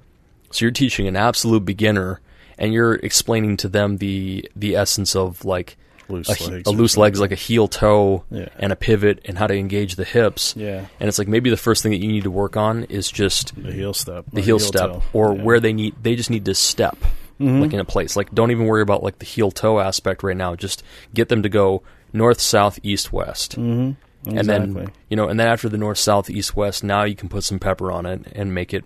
so 0.54 0.66
you're 0.66 0.72
teaching 0.72 1.08
an 1.08 1.16
absolute 1.16 1.66
beginner, 1.66 2.22
and 2.58 2.74
you're 2.74 2.96
explaining 2.96 3.58
to 3.58 3.68
them 3.70 3.98
the 3.98 4.50
the 4.56 4.76
essence 4.76 5.16
of 5.16 5.44
like 5.46 5.78
Loose 6.10 6.28
a, 6.28 6.50
legs 6.52 6.68
a 6.68 6.72
loose 6.72 6.98
legs, 6.98 7.20
like 7.22 7.32
a 7.32 7.36
heel 7.36 7.68
toe 7.70 8.26
Yeah. 8.30 8.50
and 8.60 8.74
a 8.74 8.76
pivot, 8.76 9.22
and 9.26 9.38
how 9.38 9.48
to 9.48 9.56
engage 9.56 9.96
the 9.96 10.04
hips. 10.04 10.54
Yeah. 10.58 10.86
And 11.00 11.08
it's 11.08 11.18
like 11.18 11.30
maybe 11.30 11.50
the 11.50 11.56
first 11.58 11.82
thing 11.82 11.94
that 11.94 12.00
you 12.02 12.10
need 12.12 12.24
to 12.26 12.32
work 12.32 12.58
on 12.58 12.84
is 12.86 13.10
just 13.10 13.56
The 13.56 13.72
heel 13.72 13.94
step. 13.94 14.26
the 14.34 14.42
or 14.42 14.44
heel 14.44 14.60
step, 14.60 14.90
toe. 14.92 15.04
or 15.14 15.30
Yeah. 15.30 15.36
Mm-hmm. 15.36 15.44
where 15.46 15.60
they 15.62 15.74
need 15.74 15.96
they 16.04 16.16
just 16.16 16.30
need 16.30 16.46
to 16.46 16.54
step 16.56 16.98
like 17.40 17.74
in 17.74 17.80
a 17.80 17.86
place. 17.86 18.16
Like 18.16 18.34
don't 18.34 18.52
even 18.52 18.66
worry 18.68 18.82
about 18.82 19.02
like 19.04 19.20
the 19.20 19.26
heel 19.26 19.50
toe 19.52 19.80
aspect 19.80 20.24
right 20.24 20.38
now. 20.38 20.56
Just 20.56 20.84
get 21.14 21.30
them 21.30 21.42
to 21.44 21.50
go 21.50 21.84
north, 22.14 22.40
south, 22.42 22.80
east, 22.84 23.12
west. 23.12 23.58
Mhm. 23.60 23.96
And 24.28 24.48
then 24.48 24.92
you 25.10 25.16
know, 25.18 25.28
and 25.30 25.38
then 25.40 25.48
after 25.48 25.68
the 25.70 25.78
north, 25.78 25.98
south, 25.98 26.30
east, 26.30 26.56
west, 26.56 26.84
now 26.84 27.04
you 27.04 27.16
can 27.16 27.28
put 27.30 27.44
some 27.46 27.60
pepper 27.60 27.92
on 27.92 28.06
it 28.06 28.22
and 28.34 28.54
make 28.54 28.74
it 28.74 28.84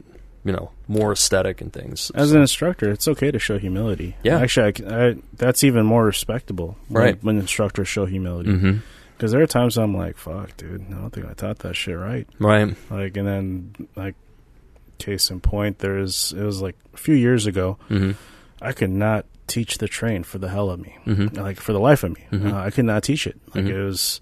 you 0.47 0.53
know 0.53 0.71
more 0.87 1.11
aesthetic 1.11 1.61
and 1.61 1.71
things. 1.73 2.11
As 2.15 2.29
So- 2.29 2.35
an 2.35 2.41
instructor, 2.41 2.89
it's 2.95 3.07
okay 3.13 3.29
to 3.31 3.39
show 3.39 3.57
humility. 3.59 4.15
Yeah. 4.23 4.39
actually, 4.39 4.73
I 4.87 5.07
I 5.09 5.15
that's 5.43 5.63
even 5.63 5.85
more 5.85 6.05
respectable. 6.05 6.69
when- 6.87 7.03
Right. 7.03 7.17
when, 7.23 7.37
instructors 7.37 7.87
show 7.87 8.05
humility, 8.05 8.53
because 9.17 9.31
there 9.31 9.41
are 9.41 9.47
times 9.59 9.77
I'm 9.77 9.95
like, 9.95 10.17
"Fuck, 10.17 10.55
dude, 10.57 10.85
I 10.89 10.93
don't 11.01 11.09
think 11.13 11.25
I 11.29 11.33
taught 11.33 11.59
that 11.59 11.75
shit 11.75 11.97
right." 11.97 12.27
right. 12.39 12.75
Like, 12.89 13.17
and 13.17 13.27
then 13.27 13.87
like, 13.95 14.15
case 14.99 15.29
in 15.29 15.39
point, 15.41 15.79
there's 15.79 16.33
it 16.37 16.43
was 16.43 16.61
like 16.61 16.75
a 16.93 16.97
few 16.97 17.15
years 17.15 17.45
ago. 17.45 17.77
hmm 17.89 18.11
I 18.61 18.71
could 18.71 18.89
not 18.89 19.25
teach 19.45 19.77
the 19.77 19.87
train 19.87 20.23
for 20.23 20.39
the 20.39 20.49
hell 20.49 20.69
of 20.71 20.79
me, 20.79 20.95
hmm 21.05 21.27
like 21.33 21.59
for 21.59 21.73
the 21.73 21.79
life 21.89 22.03
of 22.03 22.11
me. 22.15 22.23
Mhm. 22.31 22.51
Uh, 22.53 22.57
I 22.67 22.69
could 22.71 22.85
not 22.85 23.03
teach 23.03 23.27
it. 23.27 23.37
Like 23.53 23.65
Mhm. 23.65 23.69
it 23.77 23.83
was, 23.83 24.21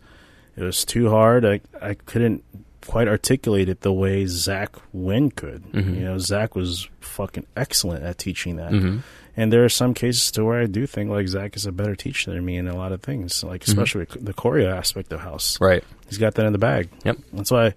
it 0.58 0.64
was 0.64 0.84
too 0.86 1.10
hard. 1.10 1.46
I 1.46 1.62
I 1.82 1.94
couldn't 1.94 2.44
quite 2.88 3.08
articulate 3.08 3.70
it 3.70 3.82
the 3.82 3.94
way 3.94 4.26
Zach 4.26 4.76
Wynn 4.94 5.32
could. 5.32 5.64
Mhm. 5.74 5.96
You 5.96 6.02
know, 6.06 6.18
Zach 6.18 6.56
was 6.56 6.88
fucking 7.00 7.46
excellent 7.56 8.04
at 8.04 8.18
teaching 8.18 8.56
that. 8.58 8.72
hmm 8.72 8.98
And 9.38 9.52
there 9.52 9.66
are 9.66 9.70
some 9.70 9.94
cases 9.94 10.32
to 10.32 10.46
where 10.46 10.62
I 10.62 10.66
do 10.66 10.88
think 10.88 11.10
like 11.10 11.28
Zach 11.28 11.58
is 11.58 11.66
a 11.66 11.72
better 11.74 11.94
teacher 11.96 12.32
than 12.32 12.46
me 12.46 12.56
in 12.56 12.68
a 12.70 12.76
lot 12.78 12.94
of 12.94 13.02
things, 13.02 13.44
like 13.44 13.62
Mhm. 13.64 13.68
especially 13.68 14.00
with 14.02 14.24
the 14.24 14.34
choreo 14.34 14.72
aspect 14.72 15.12
of 15.12 15.20
house. 15.22 15.58
Right. 15.60 15.84
He's 16.08 16.18
got 16.18 16.36
that 16.36 16.46
in 16.46 16.54
the 16.54 16.58
bag. 16.60 16.88
Yep. 17.04 17.18
That's 17.34 17.52
why. 17.52 17.74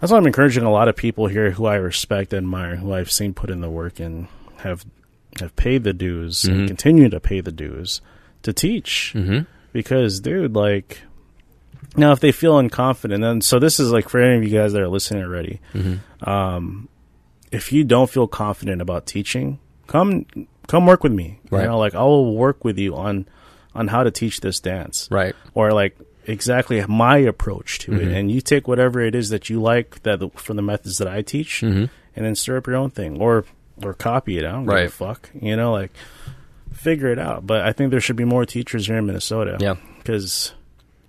That's 0.00 0.10
why 0.10 0.16
I'm 0.16 0.26
encouraging 0.26 0.62
a 0.64 0.70
lot 0.72 0.88
of 0.88 0.96
people 0.96 1.26
here 1.26 1.50
who 1.50 1.66
I 1.66 1.74
respect, 1.76 2.32
and 2.32 2.44
admire, 2.46 2.76
who 2.76 2.94
I've 2.94 3.10
seen 3.10 3.34
put 3.34 3.50
in 3.50 3.60
the 3.60 3.68
work 3.68 4.00
and 4.00 4.28
have 4.58 4.86
have 5.38 5.54
paid 5.56 5.84
the 5.84 5.92
dues 5.92 6.44
and 6.44 6.66
continue 6.66 7.08
to 7.10 7.20
pay 7.20 7.40
the 7.42 7.52
dues 7.52 8.00
to 8.42 8.52
teach. 8.54 9.12
hmm 9.12 9.40
Because, 9.72 10.18
dude, 10.20 10.56
like, 10.56 11.02
now 11.96 12.12
if 12.12 12.20
they 12.20 12.32
feel 12.32 12.54
unconfident, 12.54 13.24
and 13.24 13.42
so 13.44 13.58
this 13.58 13.80
is 13.80 13.90
like 13.92 14.08
for 14.08 14.20
any 14.20 14.36
of 14.36 14.42
you 14.44 14.56
guys 14.58 14.72
that 14.72 14.82
are 14.82 14.88
listening 14.88 15.22
already, 15.24 15.60
hmm 15.72 15.94
um, 16.28 16.88
if 17.50 17.72
you 17.72 17.82
don't 17.84 18.08
feel 18.10 18.28
confident 18.28 18.80
about 18.82 19.06
teaching, 19.06 19.58
come 19.86 20.24
come 20.68 20.86
work 20.86 21.02
with 21.02 21.12
me. 21.12 21.40
Right. 21.50 21.62
You 21.62 21.68
know, 21.68 21.78
like 21.78 21.94
I 21.94 22.02
will 22.02 22.36
work 22.36 22.64
with 22.64 22.78
you 22.78 22.94
on 22.94 23.26
on 23.74 23.88
how 23.88 24.02
to 24.04 24.10
teach 24.10 24.40
this 24.40 24.60
dance, 24.60 25.08
Right. 25.10 25.34
or 25.54 25.72
like 25.72 25.96
exactly 26.26 26.84
my 26.88 27.18
approach 27.18 27.78
to 27.80 27.94
it, 27.94 28.08
Mhm. 28.08 28.14
and 28.14 28.30
you 28.30 28.40
take 28.40 28.68
whatever 28.68 29.00
it 29.00 29.14
is 29.14 29.30
that 29.30 29.48
you 29.50 29.60
like 29.60 30.02
that 30.02 30.20
from 30.38 30.56
the 30.56 30.62
methods 30.62 30.98
that 30.98 31.08
I 31.08 31.22
teach, 31.22 31.60
hmm 31.60 31.86
and 32.16 32.26
then 32.26 32.34
stir 32.34 32.56
up 32.58 32.66
your 32.66 32.76
own 32.76 32.90
thing, 32.90 33.20
or 33.20 33.44
or 33.82 33.94
copy 33.94 34.36
it. 34.38 34.44
I 34.44 34.52
don't 34.52 34.66
Right. 34.66 34.82
give 34.82 34.88
a 35.00 35.06
fuck. 35.06 35.30
You 35.40 35.56
know, 35.56 35.72
like 35.72 35.90
figure 36.72 37.08
it 37.08 37.18
out. 37.18 37.46
But 37.46 37.62
I 37.62 37.72
think 37.72 37.90
there 37.90 38.00
should 38.00 38.16
be 38.16 38.24
more 38.24 38.44
teachers 38.44 38.86
here 38.86 38.98
in 38.98 39.06
Minnesota. 39.06 39.56
Yeah. 39.60 39.74
because 39.98 40.52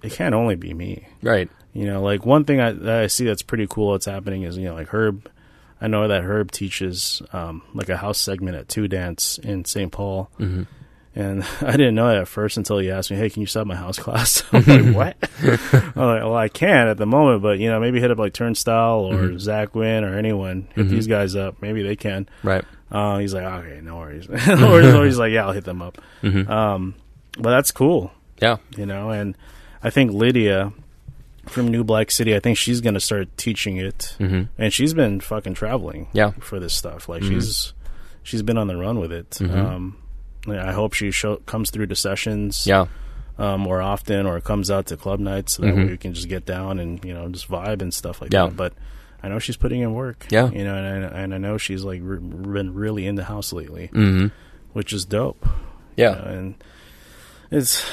it 0.01 0.11
can't 0.13 0.35
only 0.35 0.55
be 0.55 0.73
me. 0.73 1.07
Right. 1.21 1.49
You 1.73 1.85
know, 1.85 2.01
like 2.01 2.25
one 2.25 2.43
thing 2.45 2.59
I, 2.59 2.71
that 2.71 3.03
I 3.03 3.07
see 3.07 3.25
that's 3.25 3.41
pretty 3.43 3.67
cool 3.67 3.93
that's 3.93 4.05
happening 4.05 4.43
is, 4.43 4.57
you 4.57 4.65
know, 4.65 4.73
like 4.73 4.87
Herb, 4.89 5.29
I 5.79 5.87
know 5.87 6.07
that 6.07 6.23
Herb 6.23 6.51
teaches 6.51 7.21
um, 7.33 7.61
like 7.73 7.89
a 7.89 7.97
house 7.97 8.19
segment 8.19 8.57
at 8.57 8.67
TU 8.67 8.87
Dance 8.87 9.37
in 9.37 9.63
St. 9.65 9.91
Paul. 9.91 10.29
hmm 10.37 10.63
And 11.15 11.43
I 11.61 11.71
didn't 11.71 11.95
know 11.95 12.07
that 12.07 12.17
at 12.17 12.27
first 12.27 12.57
until 12.57 12.77
he 12.79 12.91
asked 12.91 13.09
me, 13.11 13.17
hey, 13.17 13.29
can 13.29 13.41
you 13.41 13.47
sub 13.47 13.67
my 13.67 13.75
house 13.75 13.97
class? 14.05 14.43
I'm 14.51 14.63
like, 14.65 14.95
what? 14.95 15.29
I'm 15.41 15.81
like, 15.95 16.23
well, 16.23 16.35
I 16.35 16.49
can 16.49 16.87
at 16.87 16.97
the 16.97 17.05
moment, 17.05 17.41
but, 17.41 17.57
you 17.59 17.69
know, 17.69 17.79
maybe 17.79 17.99
hit 18.01 18.11
up 18.11 18.17
like 18.19 18.33
Turnstile 18.33 19.05
or 19.05 19.15
Mhm. 19.29 19.39
Zach 19.39 19.73
Wynn 19.75 20.03
or 20.03 20.17
anyone. 20.17 20.67
Hit 20.75 20.87
Mhm. 20.87 20.89
these 20.89 21.07
guys 21.07 21.35
up. 21.35 21.61
Maybe 21.61 21.83
they 21.83 21.95
can. 21.95 22.27
Right. 22.43 22.65
Uh, 22.91 23.19
he's 23.19 23.33
like, 23.33 23.43
okay, 23.45 23.79
no 23.81 23.95
worries. 23.97 24.27
or, 24.29 25.05
he's 25.05 25.17
like, 25.17 25.31
yeah, 25.31 25.45
I'll 25.45 25.53
hit 25.53 25.63
them 25.63 25.81
up. 25.81 25.99
hmm 26.21 26.49
Um, 26.51 26.95
but 27.39 27.51
that's 27.51 27.71
cool 27.71 28.11
yeah. 28.41 28.57
you 28.75 28.85
know 28.85 29.09
and 29.09 29.37
i 29.83 29.89
think 29.89 30.11
lydia 30.11 30.71
from 31.47 31.67
new 31.69 31.83
black 31.83 32.11
city 32.11 32.35
i 32.35 32.39
think 32.39 32.57
she's 32.57 32.81
going 32.81 32.93
to 32.93 32.99
start 32.99 33.27
teaching 33.37 33.77
it 33.77 34.15
hmm 34.17 34.43
and 34.57 34.73
she's 34.73 34.93
been 34.93 35.19
fucking 35.19 35.53
traveling 35.55 36.07
Yeah. 36.13 36.31
for 36.39 36.59
this 36.59 36.73
stuff 36.73 37.09
like 37.09 37.23
Mhm. 37.23 37.29
she's 37.29 37.73
she's 38.23 38.41
been 38.43 38.57
on 38.57 38.67
the 38.67 38.77
run 38.77 38.99
with 38.99 39.11
it 39.11 39.29
Mhm. 39.31 39.55
um 39.55 39.97
i 40.47 40.71
hope 40.71 40.93
she 40.93 41.11
show, 41.11 41.37
comes 41.45 41.69
through 41.71 41.87
to 41.87 41.95
sessions 41.95 42.65
Yeah. 42.67 42.85
um, 43.39 43.61
more 43.61 43.81
often 43.81 44.25
or 44.25 44.39
comes 44.41 44.69
out 44.69 44.85
to 44.87 44.97
club 44.97 45.19
nights 45.19 45.53
so 45.53 45.63
that 45.63 45.73
Mhm. 45.73 45.89
we 45.89 45.97
can 45.97 46.13
just 46.13 46.27
get 46.29 46.45
down 46.45 46.77
and 46.79 47.03
you 47.03 47.13
know 47.13 47.27
just 47.29 47.49
vibe 47.49 47.81
and 47.81 47.93
stuff 47.93 48.21
like 48.21 48.31
Yeah. 48.33 48.45
that 48.47 48.55
but 48.55 48.73
i 49.23 49.27
know 49.29 49.39
she's 49.39 49.57
putting 49.57 49.81
in 49.81 49.93
work 49.93 50.25
Yeah. 50.29 50.49
you 50.51 50.63
know 50.63 50.75
and 50.75 51.05
I, 51.05 51.07
and 51.21 51.33
I 51.33 51.37
know 51.39 51.57
she's 51.57 51.83
like 51.83 52.01
re- 52.03 52.19
been 52.19 52.73
really 52.75 53.07
in 53.07 53.15
the 53.15 53.23
house 53.25 53.51
lately 53.53 53.87
hmm 53.87 54.27
which 54.73 54.93
is 54.93 55.05
dope 55.05 55.47
Yeah. 55.97 56.09
you 56.11 56.15
know, 56.21 56.31
and 56.37 56.55
it's 57.49 57.83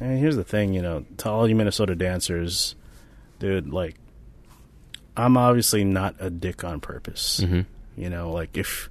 and 0.00 0.18
here's 0.18 0.36
the 0.36 0.44
thing, 0.44 0.72
you 0.74 0.82
know, 0.82 1.04
to 1.18 1.30
all 1.30 1.48
you 1.48 1.54
Minnesota 1.54 1.94
dancers, 1.94 2.74
dude, 3.38 3.72
like 3.72 3.96
I'm 5.16 5.36
obviously 5.36 5.84
not 5.84 6.16
a 6.18 6.30
dick 6.30 6.64
on 6.64 6.80
purpose. 6.80 7.40
hmm 7.40 7.60
You 7.96 8.10
know, 8.10 8.30
like 8.30 8.56
if 8.56 8.90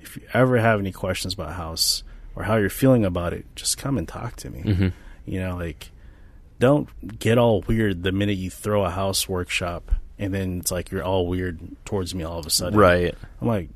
if 0.00 0.16
you 0.16 0.22
ever 0.32 0.58
have 0.58 0.78
any 0.80 0.92
questions 0.92 1.34
about 1.34 1.52
house 1.54 2.02
or 2.36 2.44
how 2.44 2.56
you're 2.56 2.70
feeling 2.70 3.04
about 3.04 3.32
it, 3.32 3.46
just 3.56 3.78
come 3.78 3.96
and 3.98 4.06
talk 4.06 4.36
to 4.36 4.50
me. 4.50 4.60
hmm 4.60 4.88
You 5.26 5.40
know, 5.40 5.56
like 5.56 5.90
don't 6.60 6.88
get 7.18 7.36
all 7.38 7.62
weird 7.62 8.02
the 8.04 8.12
minute 8.12 8.36
you 8.38 8.48
throw 8.50 8.84
a 8.84 8.90
house 8.90 9.28
workshop 9.28 9.90
and 10.18 10.32
then 10.32 10.60
it's 10.60 10.70
like 10.70 10.92
you're 10.92 11.02
all 11.02 11.26
weird 11.26 11.58
towards 11.84 12.14
me 12.14 12.22
all 12.22 12.38
of 12.38 12.46
a 12.46 12.50
sudden. 12.50 12.78
Right. 12.78 13.14
I'm 13.40 13.48
like 13.48 13.70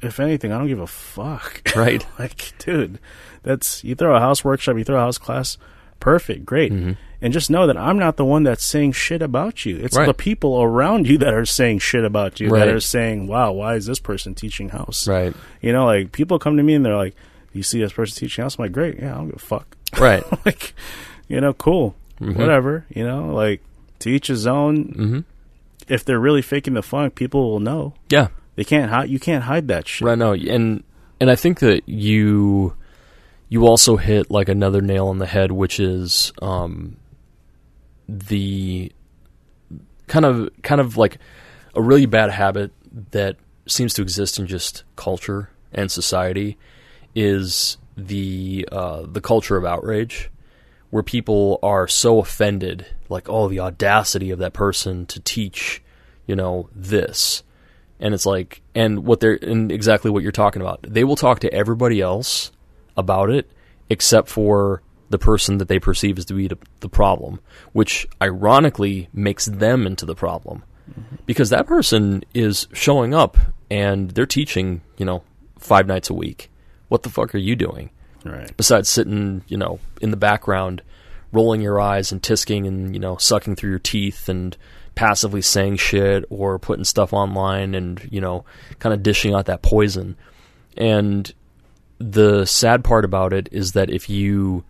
if 0.00 0.18
anything, 0.18 0.50
I 0.50 0.56
don't 0.56 0.68
give 0.68 0.80
a 0.80 0.86
fuck. 0.86 1.60
Right. 1.76 2.04
like, 2.18 2.52
dude, 2.58 2.98
that's 3.42 3.84
you 3.84 3.94
throw 3.94 4.16
a 4.16 4.20
house 4.20 4.42
workshop, 4.42 4.78
you 4.78 4.84
throw 4.84 4.96
a 4.96 5.00
house 5.00 5.18
class, 5.18 5.58
perfect, 6.00 6.44
great. 6.44 6.72
Mhm. 6.72 6.96
And 7.22 7.32
just 7.34 7.50
know 7.50 7.66
that 7.66 7.76
I'm 7.76 7.98
not 7.98 8.16
the 8.16 8.24
one 8.24 8.44
that's 8.44 8.64
saying 8.64 8.92
shit 8.92 9.20
about 9.20 9.66
you. 9.66 9.76
It's 9.76 9.96
Right. 9.96 10.06
the 10.06 10.14
people 10.14 10.62
around 10.62 11.06
you 11.06 11.18
that 11.18 11.34
are 11.34 11.44
saying 11.44 11.80
shit 11.80 12.04
about 12.04 12.40
you 12.40 12.48
Right. 12.48 12.60
that 12.60 12.68
are 12.68 12.80
saying, 12.80 13.26
"Wow, 13.26 13.52
why 13.52 13.74
is 13.74 13.84
this 13.86 13.98
person 13.98 14.34
teaching 14.34 14.70
house?" 14.70 15.06
Right. 15.06 15.34
You 15.60 15.72
know, 15.72 15.84
like 15.84 16.12
people 16.12 16.38
come 16.38 16.56
to 16.56 16.62
me 16.62 16.74
and 16.74 16.84
they're 16.84 16.96
like, 16.96 17.14
"You 17.52 17.62
see 17.62 17.78
this 17.78 17.92
person 17.92 18.18
teaching 18.18 18.42
house?" 18.42 18.58
I'm 18.58 18.64
like, 18.64 18.72
"Great, 18.72 18.98
yeah, 18.98 19.12
I 19.12 19.18
don't 19.18 19.26
give 19.26 19.36
a 19.36 19.38
fuck." 19.38 19.76
Right. 20.00 20.24
like, 20.46 20.72
you 21.28 21.40
know, 21.40 21.52
cool, 21.52 21.94
Mhm. 22.22 22.36
whatever. 22.36 22.86
You 22.94 23.04
know, 23.04 23.32
like 23.34 23.60
to 23.98 24.08
each 24.10 24.28
his 24.28 24.46
own. 24.46 24.84
hmm 24.96 25.18
If 25.88 26.04
they're 26.04 26.20
really 26.20 26.40
faking 26.42 26.74
the 26.74 26.82
funk, 26.82 27.16
people 27.16 27.50
will 27.50 27.58
know. 27.60 27.94
Yeah. 28.10 28.28
They 28.56 28.62
can't 28.64 28.90
hide. 28.90 29.08
You 29.10 29.18
can't 29.18 29.44
hide 29.44 29.66
that 29.68 29.88
shit. 29.88 30.06
Right. 30.06 30.16
No. 30.16 30.32
And 30.32 30.84
and 31.20 31.30
I 31.30 31.34
think 31.36 31.58
that 31.60 31.86
you 31.88 32.74
you 33.50 33.66
also 33.66 33.96
hit 33.96 34.30
like 34.30 34.48
another 34.48 34.80
nail 34.80 35.08
on 35.08 35.18
the 35.18 35.26
head, 35.26 35.52
which 35.52 35.78
is 35.78 36.32
um 36.40 36.96
the 38.08 38.90
kind 40.06 40.24
of 40.24 40.48
kind 40.62 40.80
of 40.80 40.96
like 40.96 41.18
a 41.74 41.82
really 41.82 42.06
bad 42.06 42.30
habit 42.30 42.72
that 43.10 43.36
seems 43.66 43.92
to 43.94 44.02
exist 44.02 44.38
in 44.38 44.46
just 44.46 44.84
culture 44.96 45.50
and 45.72 45.90
society 45.90 46.56
is 47.14 47.76
the 47.96 48.66
uh, 48.72 49.02
the 49.06 49.20
culture 49.20 49.56
of 49.56 49.64
outrage, 49.64 50.30
where 50.90 51.02
people 51.02 51.58
are 51.62 51.86
so 51.88 52.20
offended, 52.20 52.86
like 53.08 53.28
oh 53.28 53.48
the 53.48 53.60
audacity 53.60 54.30
of 54.30 54.38
that 54.38 54.52
person 54.52 55.06
to 55.06 55.20
teach, 55.20 55.82
you 56.24 56.36
know 56.36 56.70
this, 56.72 57.42
and 57.98 58.14
it's 58.14 58.26
like 58.26 58.62
and 58.76 59.04
what 59.04 59.18
they're 59.18 59.38
and 59.42 59.72
exactly 59.72 60.10
what 60.10 60.22
you're 60.22 60.32
talking 60.32 60.62
about. 60.62 60.84
They 60.88 61.02
will 61.02 61.16
talk 61.16 61.40
to 61.40 61.52
everybody 61.52 62.00
else 62.00 62.52
about 63.00 63.30
it 63.30 63.50
except 63.88 64.28
for 64.28 64.82
the 65.10 65.18
person 65.18 65.58
that 65.58 65.68
they 65.68 65.80
perceive 65.80 66.16
as 66.18 66.24
to 66.26 66.34
be 66.34 66.48
the, 66.48 66.88
problem, 66.88 67.40
which 67.72 68.06
ironically 68.22 69.08
makes 69.12 69.46
them 69.46 69.86
into 69.86 70.06
the 70.06 70.14
problem 70.14 70.62
mm-hmm. 70.88 71.16
because 71.26 71.50
that 71.50 71.66
person 71.66 72.22
is 72.32 72.68
showing 72.72 73.12
up 73.12 73.36
and 73.70 74.12
they're 74.12 74.24
teaching, 74.24 74.80
you 74.96 75.04
know, 75.04 75.22
five 75.58 75.86
nights 75.86 76.08
a 76.08 76.14
week. 76.14 76.48
What 76.88 77.02
the 77.02 77.10
fuck 77.10 77.34
are 77.34 77.38
you 77.38 77.56
doing? 77.56 77.90
Right. 78.24 78.56
Besides 78.56 78.88
sitting, 78.88 79.42
you 79.48 79.56
know, 79.56 79.80
in 80.00 80.10
the 80.10 80.16
background, 80.16 80.82
rolling 81.32 81.60
your 81.60 81.80
eyes 81.80 82.12
and 82.12 82.22
tisking 82.22 82.66
and, 82.66 82.94
you 82.94 83.00
know, 83.00 83.16
sucking 83.16 83.56
through 83.56 83.70
your 83.70 83.78
teeth 83.78 84.28
and 84.28 84.56
passively 84.94 85.42
saying 85.42 85.76
shit 85.76 86.24
or 86.30 86.58
putting 86.58 86.84
stuff 86.84 87.12
online 87.12 87.74
and, 87.74 88.08
you 88.10 88.20
know, 88.20 88.44
kind 88.78 88.92
of 88.92 89.02
dishing 89.02 89.34
out 89.34 89.46
that 89.46 89.62
poison. 89.62 90.16
And 90.76 91.32
the 92.00 92.46
sad 92.46 92.82
part 92.82 93.04
about 93.04 93.32
it 93.32 93.48
is 93.52 93.72
that 93.72 93.90
if 93.90 94.08
you 94.08 94.64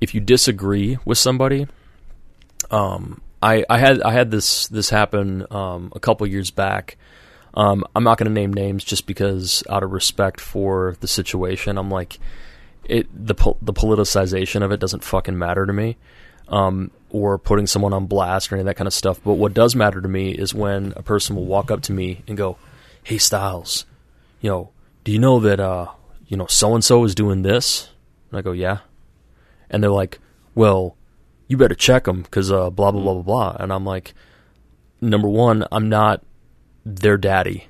if 0.00 0.14
you 0.14 0.20
disagree 0.20 0.98
with 1.04 1.16
somebody, 1.16 1.68
um, 2.72 3.22
I, 3.40 3.64
I 3.70 3.78
had 3.78 4.02
I 4.02 4.10
had 4.12 4.30
this 4.32 4.66
this 4.66 4.90
happen 4.90 5.46
um, 5.50 5.92
a 5.94 6.00
couple 6.00 6.26
years 6.26 6.50
back. 6.50 6.98
Um, 7.54 7.84
I'm 7.94 8.02
not 8.02 8.18
going 8.18 8.28
to 8.28 8.32
name 8.32 8.52
names 8.52 8.82
just 8.82 9.06
because, 9.06 9.62
out 9.68 9.82
of 9.82 9.92
respect 9.92 10.40
for 10.40 10.96
the 11.00 11.06
situation, 11.06 11.78
I'm 11.78 11.90
like, 11.90 12.18
it 12.84 13.06
the 13.14 13.34
po- 13.34 13.58
the 13.62 13.72
politicization 13.72 14.62
of 14.62 14.72
it 14.72 14.80
doesn't 14.80 15.04
fucking 15.04 15.38
matter 15.38 15.64
to 15.64 15.72
me, 15.72 15.96
um, 16.48 16.90
or 17.10 17.38
putting 17.38 17.68
someone 17.68 17.92
on 17.92 18.06
blast 18.06 18.50
or 18.50 18.56
any 18.56 18.60
of 18.62 18.66
that 18.66 18.76
kind 18.76 18.88
of 18.88 18.94
stuff. 18.94 19.20
But 19.22 19.34
what 19.34 19.54
does 19.54 19.76
matter 19.76 20.00
to 20.00 20.08
me 20.08 20.32
is 20.32 20.52
when 20.52 20.94
a 20.96 21.02
person 21.02 21.36
will 21.36 21.46
walk 21.46 21.70
up 21.70 21.82
to 21.82 21.92
me 21.92 22.24
and 22.26 22.36
go, 22.36 22.56
"Hey 23.04 23.18
Styles, 23.18 23.86
you 24.40 24.50
know, 24.50 24.70
do 25.04 25.12
you 25.12 25.18
know 25.18 25.38
that 25.40 25.60
uh, 25.60 25.88
you 26.32 26.38
know 26.38 26.46
so 26.48 26.74
and 26.74 26.82
so 26.82 27.04
is 27.04 27.14
doing 27.14 27.42
this?" 27.42 27.90
And 28.30 28.38
I 28.38 28.42
go, 28.42 28.52
"Yeah," 28.52 28.78
and 29.68 29.82
they're 29.82 29.90
like, 30.02 30.18
"Well." 30.54 30.96
You 31.48 31.58
better 31.58 31.74
check 31.74 32.04
them 32.04 32.22
because 32.22 32.50
uh, 32.50 32.70
blah 32.70 32.92
blah 32.92 33.02
blah 33.02 33.12
blah 33.12 33.22
blah. 33.22 33.56
And 33.60 33.70
I'm 33.74 33.84
like, 33.84 34.14
number 35.02 35.28
one, 35.28 35.66
I'm 35.70 35.90
not 35.90 36.22
their 36.84 37.18
daddy. 37.18 37.66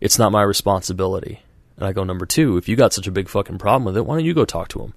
It's 0.00 0.18
not 0.18 0.32
my 0.32 0.42
responsibility. 0.42 1.42
And 1.76 1.86
I 1.86 1.92
go, 1.92 2.04
number 2.04 2.24
two, 2.24 2.56
if 2.56 2.68
you 2.68 2.76
got 2.76 2.92
such 2.94 3.06
a 3.06 3.12
big 3.12 3.28
fucking 3.28 3.58
problem 3.58 3.84
with 3.84 3.96
it, 3.96 4.06
why 4.06 4.16
don't 4.16 4.24
you 4.24 4.32
go 4.32 4.44
talk 4.44 4.68
to 4.68 4.80
him? 4.80 4.94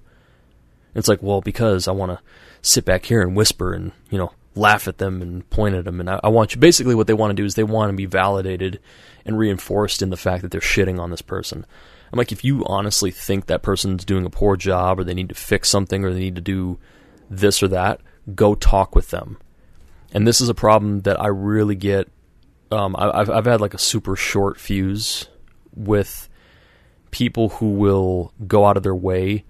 It's 0.94 1.08
like, 1.08 1.22
well, 1.22 1.40
because 1.40 1.88
I 1.88 1.92
want 1.92 2.12
to 2.12 2.20
sit 2.62 2.84
back 2.84 3.04
here 3.04 3.20
and 3.20 3.36
whisper 3.36 3.74
and, 3.74 3.92
you 4.10 4.16
know, 4.16 4.32
laugh 4.54 4.88
at 4.88 4.98
them 4.98 5.20
and 5.20 5.48
point 5.50 5.74
at 5.74 5.84
them. 5.84 6.00
And 6.00 6.08
I, 6.08 6.20
I 6.24 6.28
want 6.28 6.54
you, 6.54 6.60
basically, 6.60 6.94
what 6.94 7.08
they 7.08 7.14
want 7.14 7.30
to 7.30 7.34
do 7.34 7.44
is 7.44 7.56
they 7.56 7.64
want 7.64 7.90
to 7.90 7.96
be 7.96 8.06
validated 8.06 8.80
and 9.24 9.36
reinforced 9.36 10.02
in 10.02 10.10
the 10.10 10.16
fact 10.16 10.42
that 10.42 10.50
they're 10.50 10.60
shitting 10.60 10.98
on 10.98 11.10
this 11.10 11.22
person. 11.22 11.66
I'm 12.12 12.16
like, 12.16 12.32
if 12.32 12.44
you 12.44 12.64
honestly 12.66 13.10
think 13.10 13.46
that 13.46 13.62
person's 13.62 14.04
doing 14.04 14.24
a 14.24 14.30
poor 14.30 14.56
job 14.56 14.98
or 14.98 15.04
they 15.04 15.14
need 15.14 15.28
to 15.28 15.34
fix 15.34 15.68
something 15.68 16.04
or 16.04 16.12
they 16.12 16.20
need 16.20 16.36
to 16.36 16.40
do 16.40 16.78
this 17.30 17.62
or 17.62 17.68
that, 17.68 18.00
go 18.34 18.54
talk 18.54 18.94
with 18.94 19.10
them. 19.10 19.38
And 20.12 20.26
this 20.26 20.40
is 20.40 20.48
a 20.48 20.54
problem 20.54 21.00
that 21.00 21.20
I 21.20 21.26
really 21.28 21.74
get. 21.74 22.08
Um, 22.70 22.96
I, 22.96 23.20
I've, 23.20 23.30
I've 23.30 23.44
had 23.46 23.60
like 23.60 23.74
a 23.74 23.78
super 23.78 24.16
short 24.16 24.58
fuse 24.58 25.28
with 25.74 26.28
people 27.10 27.50
who 27.50 27.70
will 27.72 28.32
go 28.46 28.66
out 28.66 28.76
of 28.76 28.82
their 28.82 28.94
way 28.94 29.44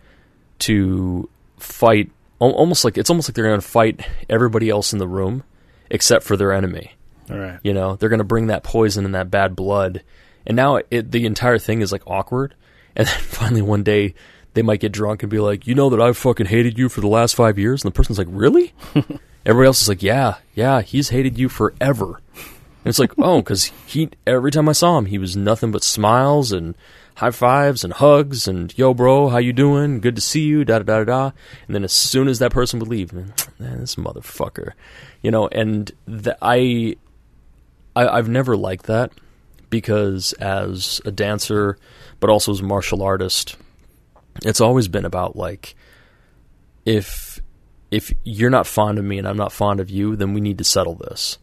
to 0.61 1.29
fight 1.59 2.11
almost 2.39 2.85
like 2.85 2.97
it's 2.97 3.11
almost 3.11 3.29
like 3.29 3.35
they're 3.35 3.45
going 3.45 3.61
to 3.61 3.67
fight 3.67 4.01
everybody 4.29 4.69
else 4.69 4.93
in 4.93 4.99
the 4.99 5.09
room 5.09 5.43
except 5.91 6.25
for 6.25 6.37
their 6.37 6.53
enemy. 6.53 6.93
All 7.31 7.39
right. 7.39 7.59
You 7.63 7.75
know, 7.75 7.97
they're 7.97 8.09
going 8.09 8.19
to 8.19 8.25
bring 8.25 8.47
that 8.49 8.63
poison 8.63 9.05
and 9.05 9.15
that 9.15 9.31
bad 9.31 9.57
blood. 9.57 10.03
And 10.49 10.57
now 10.57 10.81
it, 10.91 11.13
the 11.13 11.27
entire 11.27 11.59
thing 11.59 11.83
is 11.83 11.93
like 11.93 12.03
awkward. 12.07 12.55
And 12.97 13.07
then 13.07 13.19
finally 13.21 13.63
one 13.63 13.85
day 13.85 14.15
they 14.55 14.63
might 14.63 14.81
get 14.81 14.93
drunk 14.93 15.23
and 15.23 15.31
be 15.31 15.39
like, 15.39 15.67
"You 15.67 15.75
know 15.75 15.91
that 15.91 16.01
I've 16.01 16.17
fucking 16.17 16.47
hated 16.47 16.79
you 16.79 16.89
for 16.89 17.01
the 17.01 17.07
last 17.07 17.37
5 17.37 17.59
years." 17.59 17.85
And 17.85 17.93
the 17.93 17.95
person's 17.95 18.19
like, 18.19 18.27
"Really?" 18.31 18.73
Everybody 19.47 19.67
else 19.67 19.83
is 19.83 19.89
like, 19.89 20.03
"Yeah, 20.03 20.37
yeah, 20.55 20.81
he's 20.81 21.11
hated 21.11 21.39
you 21.39 21.49
forever." 21.49 22.21
And 22.35 22.87
it's 22.87 22.99
like, 22.99 23.13
"Oh, 23.19 23.43
cuz 23.43 23.67
he 23.87 24.09
every 24.27 24.51
time 24.51 24.69
I 24.69 24.73
saw 24.73 24.99
him, 24.99 25.07
he 25.07 25.19
was 25.19 25.37
nothing 25.37 25.71
but 25.71 25.85
smiles 25.85 26.51
and 26.51 26.75
high 27.17 27.31
fives 27.31 27.85
and 27.85 27.93
hugs 27.93 28.49
and 28.49 28.77
yo 28.79 28.95
bro, 28.95 29.29
how 29.29 29.39
you 29.39 29.53
doing? 29.53 30.01
Good 30.01 30.17
to 30.17 30.23
see 30.23 30.45
you." 30.45 30.65
Da 30.65 30.79
da 30.79 30.85
da 30.85 31.05
da. 31.05 31.31
And 31.67 31.75
then 31.75 31.85
as 31.85 31.93
soon 31.93 32.27
as 32.27 32.39
that 32.39 32.53
person 32.53 32.81
would 32.81 32.89
leave, 32.89 33.13
man, 33.13 33.35
this 33.59 33.97
motherfucker. 33.97 34.73
You 35.23 35.31
know, 35.31 35.47
and 35.49 35.93
the, 36.07 36.39
I 36.41 36.97
I, 37.95 38.09
I've 38.09 38.29
never 38.29 38.57
liked 38.57 38.87
that 38.87 39.13
because 39.71 40.33
as 40.35 41.01
a 41.05 41.11
dancer, 41.11 41.79
but 42.21 42.31
also 42.31 42.53
as 42.53 42.61
a 42.61 42.64
martial 42.64 43.03
artist, 43.03 43.57
it's 44.45 44.61
always 44.61 44.89
been 44.89 45.05
about 45.05 45.37
like 45.37 45.75
if 46.85 47.41
if 47.91 48.12
you're 48.25 48.51
not 48.51 48.66
fond 48.66 48.99
of 48.99 49.05
me 49.05 49.19
and 49.19 49.27
I'm 49.27 49.37
not 49.37 49.53
fond 49.53 49.81
of 49.81 49.91
you, 49.91 50.16
then 50.16 50.35
we 50.35 50.41
need 50.41 50.59
to 50.59 50.64
settle 50.64 50.95
this. 50.95 51.39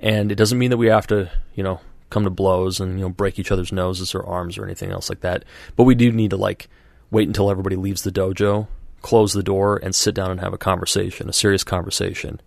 And 0.00 0.32
it 0.32 0.34
doesn't 0.34 0.58
mean 0.58 0.70
that 0.70 0.76
we 0.76 0.88
have 0.88 1.06
to, 1.08 1.30
you 1.54 1.62
know, 1.62 1.80
come 2.10 2.24
to 2.24 2.30
blows 2.30 2.80
and 2.80 2.98
you 2.98 3.04
know 3.04 3.08
break 3.08 3.38
each 3.38 3.50
other's 3.50 3.72
noses 3.72 4.14
or 4.14 4.24
arms 4.24 4.58
or 4.58 4.64
anything 4.64 4.90
else 4.90 5.08
like 5.08 5.20
that. 5.20 5.44
But 5.74 5.84
we 5.84 5.94
do 5.94 6.12
need 6.12 6.30
to 6.30 6.36
like 6.36 6.68
wait 7.10 7.28
until 7.28 7.50
everybody 7.50 7.76
leaves 7.76 8.02
the 8.02 8.12
dojo, 8.12 8.68
close 9.02 9.32
the 9.32 9.42
door, 9.42 9.78
and 9.82 9.94
sit 9.94 10.14
down 10.14 10.30
and 10.30 10.40
have 10.40 10.52
a 10.52 10.58
conversation, 10.58 11.28
a 11.28 11.32
serious 11.32 11.64
conversation. 11.64 12.40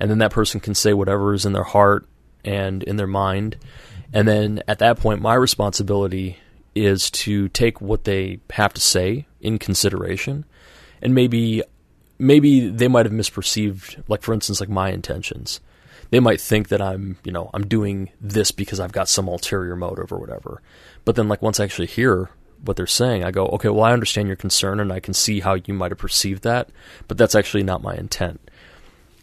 And 0.00 0.10
then 0.10 0.18
that 0.18 0.30
person 0.30 0.60
can 0.60 0.74
say 0.74 0.92
whatever 0.92 1.34
is 1.34 1.46
in 1.46 1.52
their 1.52 1.64
heart 1.64 2.06
and 2.44 2.82
in 2.82 2.96
their 2.96 3.06
mind. 3.06 3.56
And 4.12 4.26
then 4.26 4.62
at 4.66 4.78
that 4.78 4.98
point, 4.98 5.20
my 5.20 5.34
responsibility 5.34 6.38
is 6.74 7.10
to 7.10 7.48
take 7.48 7.80
what 7.80 8.04
they 8.04 8.40
have 8.50 8.72
to 8.74 8.80
say 8.80 9.26
in 9.40 9.58
consideration, 9.58 10.44
and 11.02 11.14
maybe 11.14 11.62
maybe 12.18 12.68
they 12.68 12.88
might 12.88 13.06
have 13.06 13.12
misperceived, 13.12 14.02
like 14.08 14.22
for 14.22 14.34
instance, 14.34 14.60
like 14.60 14.68
my 14.68 14.90
intentions. 14.90 15.60
They 16.10 16.20
might 16.20 16.40
think 16.40 16.68
that 16.68 16.80
I'm, 16.80 17.18
you 17.22 17.32
know, 17.32 17.50
I'm 17.52 17.66
doing 17.66 18.10
this 18.20 18.50
because 18.50 18.80
I've 18.80 18.92
got 18.92 19.08
some 19.08 19.28
ulterior 19.28 19.76
motive 19.76 20.10
or 20.10 20.18
whatever. 20.18 20.62
But 21.04 21.16
then, 21.16 21.28
like 21.28 21.42
once 21.42 21.60
I 21.60 21.64
actually 21.64 21.86
hear 21.88 22.30
what 22.64 22.76
they're 22.76 22.86
saying, 22.86 23.24
I 23.24 23.30
go, 23.30 23.46
okay, 23.48 23.68
well, 23.68 23.84
I 23.84 23.92
understand 23.92 24.26
your 24.26 24.36
concern 24.36 24.80
and 24.80 24.92
I 24.92 25.00
can 25.00 25.14
see 25.14 25.40
how 25.40 25.54
you 25.54 25.74
might 25.74 25.90
have 25.90 25.98
perceived 25.98 26.42
that, 26.44 26.70
but 27.06 27.18
that's 27.18 27.34
actually 27.34 27.62
not 27.62 27.82
my 27.82 27.94
intent. 27.94 28.40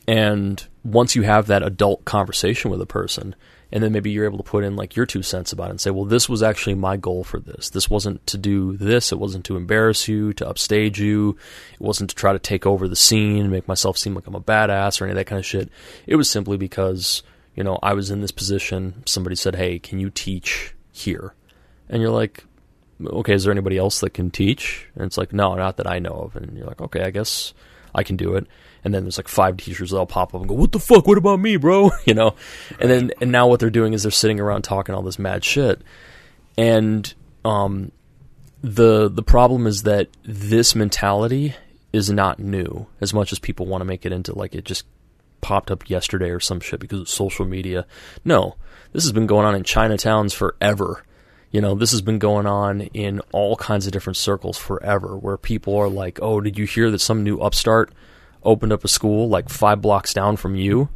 And 0.08 0.66
once 0.84 1.16
you 1.16 1.24
have 1.24 1.48
that 1.48 1.64
adult 1.64 2.06
conversation 2.06 2.70
with 2.70 2.82
a 2.82 2.86
person, 2.86 3.36
and 3.72 3.84
then 3.84 3.92
maybe 3.92 4.12
you're 4.12 4.26
able 4.26 4.38
to 4.38 4.44
put 4.44 4.64
in 4.64 4.76
like 4.76 4.96
your 4.96 5.06
two 5.06 5.22
cents 5.24 5.52
about 5.52 5.68
it 5.68 5.72
and 5.72 5.82
say, 5.82 5.92
well, 5.92 6.06
this 6.06 6.30
was 6.30 6.44
actually 6.44 6.76
my 6.76 6.98
goal 6.98 7.24
for 7.24 7.40
this. 7.40 7.70
This 7.70 7.90
wasn't 7.90 8.26
to 8.28 8.38
do 8.38 8.78
this. 8.78 9.12
It 9.12 9.20
wasn't 9.20 9.46
to 9.46 9.58
embarrass 9.58 10.08
you, 10.08 10.34
to 10.34 10.48
upstage 10.48 11.00
you. 11.00 11.38
It 11.74 11.82
wasn't 11.82 12.10
to 12.12 12.16
try 12.16 12.34
to 12.34 12.40
take 12.40 12.66
over 12.66 12.88
the 12.88 12.96
scene, 12.96 13.42
and 13.42 13.52
make 13.52 13.68
myself 13.68 13.98
seem 13.98 14.16
like 14.16 14.28
I'm 14.28 14.36
a 14.36 14.42
badass 14.42 15.02
or 15.02 15.06
any 15.06 15.12
of 15.12 15.18
that 15.18 15.26
kind 15.26 15.40
of 15.40 15.46
shit. 15.46 15.70
It 16.08 16.16
was 16.16 16.30
simply 16.30 16.58
because, 16.58 17.24
you 17.56 17.64
know, 17.64 17.80
I 17.82 17.94
was 17.94 18.12
in 18.12 18.22
this 18.22 18.32
position. 18.32 19.04
Somebody 19.06 19.36
said, 19.36 19.56
hey, 19.56 19.80
can 19.80 20.00
you 20.00 20.10
teach 20.10 20.74
here? 20.92 21.34
And 21.90 22.02
you're 22.02 22.12
like, 22.12 22.46
okay, 23.04 23.34
is 23.34 23.44
there 23.44 23.52
anybody 23.52 23.78
else 23.78 24.00
that 24.00 24.14
can 24.14 24.32
teach? 24.32 24.88
And 24.96 25.04
it's 25.04 25.18
like, 25.18 25.34
no, 25.34 25.56
not 25.56 25.78
that 25.78 25.88
I 25.88 26.00
know 26.00 26.14
of. 26.14 26.36
And 26.36 26.58
you're 26.58 26.68
like, 26.68 26.82
okay, 26.82 27.04
I 27.04 27.10
guess 27.10 27.54
I 27.94 28.04
can 28.04 28.16
do 28.16 28.36
it. 28.36 28.48
And 28.86 28.94
then 28.94 29.04
there's 29.04 29.18
like 29.18 29.28
five 29.28 29.58
teachers 29.58 29.90
that'll 29.90 30.06
pop 30.06 30.34
up 30.36 30.40
and 30.40 30.48
go, 30.48 30.56
what 30.56 30.72
the 30.72 30.80
fuck? 30.80 31.08
What 31.08 31.18
about 31.18 31.40
me, 31.40 31.58
bro? 31.58 31.90
You 32.06 32.14
know? 32.14 32.36
And 32.80 32.90
then, 32.90 33.12
and 33.20 33.32
now 33.32 33.48
what 33.48 33.60
they're 33.60 33.72
doing 33.72 33.94
is 33.94 34.04
they're 34.04 34.12
sitting 34.12 34.40
around 34.40 34.62
talking 34.62 34.94
all 34.94 35.02
this 35.02 35.18
mad 35.18 35.44
shit. 35.44 35.82
And, 36.56 37.12
um, 37.44 37.92
the, 38.62 39.10
the 39.10 39.24
problem 39.24 39.66
is 39.68 39.84
that 39.84 40.08
this 40.24 40.76
mentality 40.76 41.56
is 41.92 42.10
not 42.12 42.40
new 42.40 42.88
as 43.02 43.14
much 43.14 43.32
as 43.32 43.40
people 43.40 43.66
want 43.66 43.82
to 43.82 43.86
make 43.86 44.06
it 44.06 44.12
into 44.12 44.38
like 44.38 44.54
it 44.54 44.66
just 44.66 44.86
popped 45.42 45.72
up 45.72 45.90
yesterday 45.90 46.30
or 46.30 46.40
some 46.40 46.60
shit 46.60 46.80
because 46.80 47.00
of 47.00 47.10
social 47.10 47.46
media. 47.46 47.86
No, 48.24 48.56
this 48.94 49.04
has 49.04 49.12
been 49.12 49.28
going 49.28 49.46
on 49.46 49.56
in 49.56 49.64
Chinatowns 49.64 50.34
forever. 50.34 51.04
You 51.52 51.62
know, 51.62 51.76
this 51.76 51.92
has 51.92 52.02
been 52.02 52.20
going 52.20 52.48
on 52.48 52.82
in 52.82 53.22
all 53.32 53.56
kinds 53.56 53.86
of 53.86 53.94
different 53.94 54.18
circles 54.18 54.58
forever 54.58 55.16
where 55.16 55.38
people 55.38 55.76
are 55.76 55.88
like, 55.88 56.20
oh, 56.22 56.42
did 56.42 56.58
you 56.58 56.66
hear 56.66 56.92
that 56.92 57.00
some 57.00 57.24
new 57.24 57.40
upstart 57.40 57.94
opened 58.46 58.72
up 58.72 58.84
a 58.84 58.88
school 58.88 59.28
like 59.28 59.50
five 59.50 59.82
blocks 59.82 60.14
down 60.14 60.38
from 60.38 60.56
you? 60.56 60.90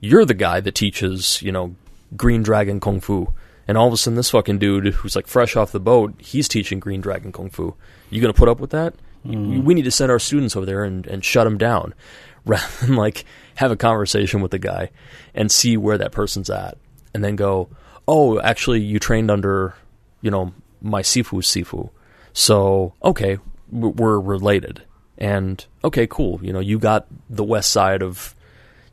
You're 0.00 0.24
the 0.24 0.34
guy 0.34 0.60
that 0.60 0.74
teaches, 0.74 1.40
you 1.42 1.52
know, 1.52 1.74
Green 2.16 2.42
Dragon 2.42 2.80
Kung 2.80 3.00
Fu. 3.00 3.32
And 3.66 3.76
all 3.76 3.86
of 3.86 3.92
a 3.92 3.96
sudden, 3.96 4.16
this 4.16 4.30
fucking 4.30 4.58
dude 4.58 4.86
who's 4.94 5.16
like 5.16 5.26
fresh 5.26 5.56
off 5.56 5.72
the 5.72 5.80
boat, 5.80 6.14
he's 6.18 6.48
teaching 6.48 6.80
Green 6.80 7.00
Dragon 7.00 7.32
Kung 7.32 7.50
Fu. 7.50 7.74
You 8.10 8.20
gonna 8.20 8.32
put 8.32 8.48
up 8.48 8.60
with 8.60 8.70
that? 8.70 8.94
Mm. 9.26 9.64
We 9.64 9.74
need 9.74 9.82
to 9.82 9.90
send 9.90 10.10
our 10.10 10.18
students 10.18 10.56
over 10.56 10.66
there 10.66 10.84
and, 10.84 11.06
and 11.06 11.24
shut 11.24 11.44
them 11.44 11.58
down 11.58 11.94
rather 12.44 12.66
than 12.80 12.96
like 12.96 13.24
have 13.56 13.70
a 13.70 13.76
conversation 13.76 14.40
with 14.40 14.50
the 14.50 14.58
guy 14.58 14.90
and 15.34 15.50
see 15.50 15.76
where 15.76 15.98
that 15.98 16.12
person's 16.12 16.48
at 16.50 16.78
and 17.12 17.24
then 17.24 17.36
go, 17.36 17.68
oh, 18.06 18.40
actually, 18.40 18.80
you 18.80 18.98
trained 18.98 19.30
under, 19.30 19.74
you 20.22 20.30
know, 20.30 20.54
my 20.80 21.02
Sifu 21.02 21.42
Sifu. 21.42 21.90
So, 22.32 22.94
okay, 23.02 23.38
we're 23.70 24.18
related. 24.18 24.82
And, 25.18 25.64
okay, 25.82 26.06
cool. 26.06 26.38
You 26.42 26.52
know, 26.52 26.60
you 26.60 26.78
got 26.78 27.06
the 27.28 27.44
west 27.44 27.70
side 27.72 28.02
of, 28.02 28.34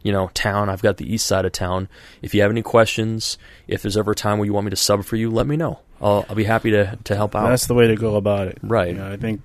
you 0.02 0.12
know, 0.12 0.30
town. 0.34 0.70
I've 0.70 0.82
got 0.82 0.98
the 0.98 1.12
east 1.12 1.28
side 1.28 1.46
of 1.46 1.52
town. 1.52 1.88
If 2.22 2.34
you 2.34 2.42
have 2.42 2.50
any 2.52 2.64
questions, 2.64 3.38
if 3.68 3.82
there's 3.84 3.96
ever 3.96 4.12
a 4.12 4.16
time 4.16 4.40
where 4.40 4.46
you 4.46 4.54
want 4.54 4.66
me 4.66 4.72
to 4.72 4.76
sub 4.76 5.04
for 5.06 5.16
you, 5.16 5.30
let 5.30 5.46
me 5.46 5.56
know. 5.56 5.80
I'll, 6.02 6.26
I'll 6.28 6.36
be 6.36 6.44
happy 6.46 6.72
to, 6.72 6.98
to 7.04 7.16
help 7.16 7.36
out. 7.36 7.48
That's 7.50 7.68
the 7.68 7.74
way 7.76 7.88
to 7.88 7.96
go 7.96 8.16
about 8.16 8.48
it. 8.48 8.58
Right. 8.64 8.90
You 8.90 8.96
know, 8.96 9.12
I 9.12 9.18
think 9.18 9.42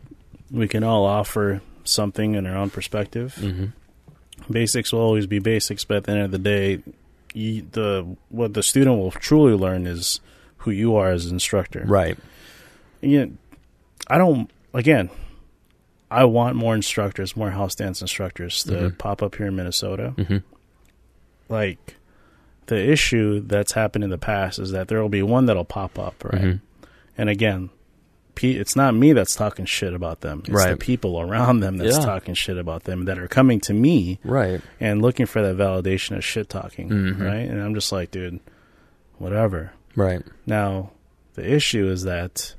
we 0.51 0.67
can 0.69 0.83
all 0.83 1.05
offer 1.05 1.61
something 1.85 2.35
in 2.35 2.47
our 2.47 2.57
own 2.57 2.71
perspective. 2.71 3.35
hmm 3.37 3.67
Basics 4.51 4.91
will 4.93 5.01
always 5.01 5.27
be 5.27 5.39
basics, 5.39 5.85
but 5.85 5.99
at 5.99 6.05
the 6.05 6.13
end 6.13 6.23
of 6.23 6.31
the 6.31 6.39
day, 6.39 6.83
you, 7.35 7.67
the 7.73 8.17
what 8.31 8.55
the 8.55 8.63
student 8.63 8.97
will 8.99 9.11
truly 9.11 9.53
learn 9.53 9.87
is 9.87 10.19
who 10.59 10.71
you 10.71 10.97
are 10.97 11.11
as 11.11 11.27
an 11.27 11.35
instructor. 11.35 11.85
Right. 11.87 12.19
you 13.03 13.27
know, 13.27 13.33
I 14.09 14.17
don't. 14.19 14.51
Again, 14.73 15.11
I 16.11 16.25
want 16.25 16.57
more 16.57 16.75
instructors, 16.75 17.37
more 17.37 17.51
house 17.51 17.75
dance 17.75 18.01
instructors 18.01 18.65
to 18.65 18.73
Mhm. 18.73 18.99
pop 18.99 19.23
up 19.23 19.37
here 19.37 19.47
in 19.47 19.57
Minnesota. 19.57 20.11
hmm 20.17 20.39
Like 21.49 21.97
the 22.67 22.91
issue 22.91 23.41
that's 23.41 23.73
happened 23.73 24.05
in 24.05 24.11
the 24.11 24.19
past 24.19 24.59
is 24.59 24.71
that 24.73 24.89
there 24.89 25.01
will 25.03 25.09
be 25.09 25.23
one 25.23 25.47
that'll 25.47 25.65
pop 25.65 25.99
up, 25.99 26.23
right? 26.25 26.41
hmm 26.43 26.53
And 27.19 27.29
again, 27.29 27.71
it's 28.43 28.75
not 28.77 28.95
me 28.95 29.13
that's 29.13 29.35
talking 29.35 29.67
shit 29.67 29.93
about 29.93 30.21
them. 30.23 30.39
It's 30.41 30.49
the 30.49 30.55
Right. 30.55 30.79
people 30.79 31.21
around 31.21 31.61
them 31.61 31.77
that's 31.77 31.99
Yeah. 31.99 32.05
talking 32.05 32.33
shit 32.35 32.57
about 32.57 32.85
them 32.85 33.05
that 33.05 33.19
are 33.19 33.29
coming 33.29 33.61
to 33.61 33.75
me 33.75 34.19
Right. 34.25 34.63
and 34.81 35.03
looking 35.03 35.27
for 35.27 35.43
that 35.43 35.57
validation 35.57 36.17
of 36.17 36.25
shit 36.25 36.49
talking, 36.49 36.89
Mhm. 36.89 37.21
right? 37.21 37.49
And 37.49 37.61
I'm 37.61 37.75
just 37.75 37.93
like, 37.93 38.11
dude, 38.11 38.41
whatever. 39.19 39.73
Right. 39.95 40.23
Now, 40.47 40.93
the 41.35 41.53
issue 41.53 41.87
is 41.89 42.05
that 42.05 42.55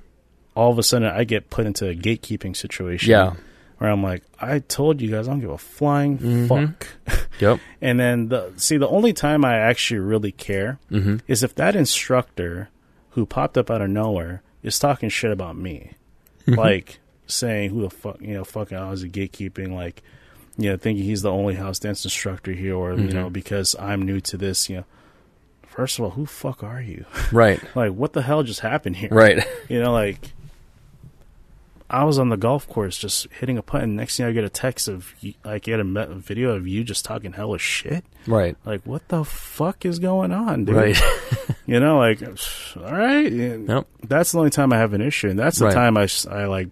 all 0.55 0.71
of 0.71 0.77
a 0.79 0.83
sudden 0.83 1.07
I 1.09 1.23
get 1.23 1.49
put 1.49 1.65
into 1.65 1.87
a 1.87 1.95
gatekeeping 1.95 2.55
situation. 2.55 3.09
Yeah. 3.11 3.33
Where 3.77 3.89
I'm 3.89 4.03
like, 4.03 4.23
I 4.39 4.59
told 4.59 5.01
you 5.01 5.09
guys 5.09 5.27
I 5.27 5.31
don't 5.31 5.39
give 5.39 5.49
a 5.49 5.57
flying 5.57 6.17
Mhm. 6.19 6.47
fuck. 6.47 6.87
Yep. 7.39 7.59
And 7.81 7.99
then 7.99 8.27
the 8.29 8.51
see 8.57 8.77
the 8.77 8.87
only 8.87 9.13
time 9.13 9.43
I 9.43 9.55
actually 9.57 9.99
really 10.01 10.31
care 10.31 10.77
hmm 10.89 11.17
is 11.27 11.41
if 11.43 11.55
that 11.55 11.75
instructor 11.75 12.69
who 13.11 13.25
popped 13.25 13.57
up 13.57 13.71
out 13.71 13.81
of 13.81 13.89
nowhere 13.89 14.41
is 14.63 14.77
talking 14.77 15.09
shit 15.09 15.31
about 15.31 15.55
me. 15.57 15.93
Mm-hmm. 16.47 16.59
like 16.59 16.99
saying 17.27 17.69
who 17.69 17.81
the 17.83 17.89
fuck 17.89 18.19
you 18.19 18.33
know, 18.33 18.43
fucking 18.43 18.77
I 18.77 18.89
was 18.89 19.03
a 19.03 19.09
gatekeeping, 19.09 19.73
like 19.73 20.01
you 20.57 20.69
know, 20.69 20.77
thinking 20.77 21.05
he's 21.05 21.21
the 21.21 21.31
only 21.31 21.55
house 21.55 21.79
dance 21.79 22.03
instructor 22.03 22.51
here 22.51 22.75
or 22.75 22.93
you 22.93 23.07
Mhm. 23.07 23.13
know, 23.13 23.29
because 23.29 23.75
I'm 23.79 24.01
new 24.03 24.19
to 24.21 24.37
this, 24.37 24.69
you 24.69 24.77
know. 24.77 24.85
first 25.67 25.97
of 25.97 26.03
all, 26.05 26.11
who 26.11 26.25
fuck 26.25 26.61
are 26.63 26.81
you? 26.81 27.05
Right. 27.31 27.59
like, 27.75 27.93
what 27.93 28.11
the 28.13 28.21
hell 28.21 28.43
just 28.43 28.59
happened 28.59 28.97
here? 28.97 29.09
Right. 29.09 29.41
You 29.69 29.79
know, 29.81 29.93
like 29.93 30.33
I 31.91 32.03
was 32.05 32.17
on 32.17 32.29
the 32.29 32.37
golf 32.37 32.67
course 32.67 32.97
just 32.97 33.27
hitting 33.39 33.57
a 33.57 33.61
putt, 33.61 33.83
and 33.83 33.95
next 33.97 34.17
thing 34.17 34.25
I 34.25 34.31
get 34.31 34.43
a 34.45 34.49
text 34.49 34.87
of 34.87 35.13
like, 35.43 35.63
get 35.63 35.79
a, 35.79 35.83
a 35.83 36.15
video 36.15 36.55
of 36.55 36.67
you 36.67 36.83
just 36.83 37.03
talking 37.05 37.33
hella 37.33 37.59
shit. 37.59 38.05
Right. 38.25 38.55
Like, 38.65 38.81
what 38.85 39.07
the 39.09 39.23
fuck 39.25 39.85
is 39.85 39.99
going 39.99 40.31
on, 40.31 40.65
dude? 40.65 40.75
Right. 40.75 41.01
You 41.67 41.79
know, 41.79 41.99
like, 41.99 42.21
all 42.75 42.91
right. 42.91 43.31
Yep. 43.31 43.87
That's 44.07 44.31
the 44.31 44.37
only 44.39 44.49
time 44.49 44.73
I 44.73 44.77
have 44.77 44.93
an 44.93 45.01
issue, 45.01 45.29
and 45.29 45.37
that's 45.39 45.59
the 45.59 45.65
Right. 45.65 45.73
time 45.73 45.95
I 45.95 46.07
like. 46.45 46.69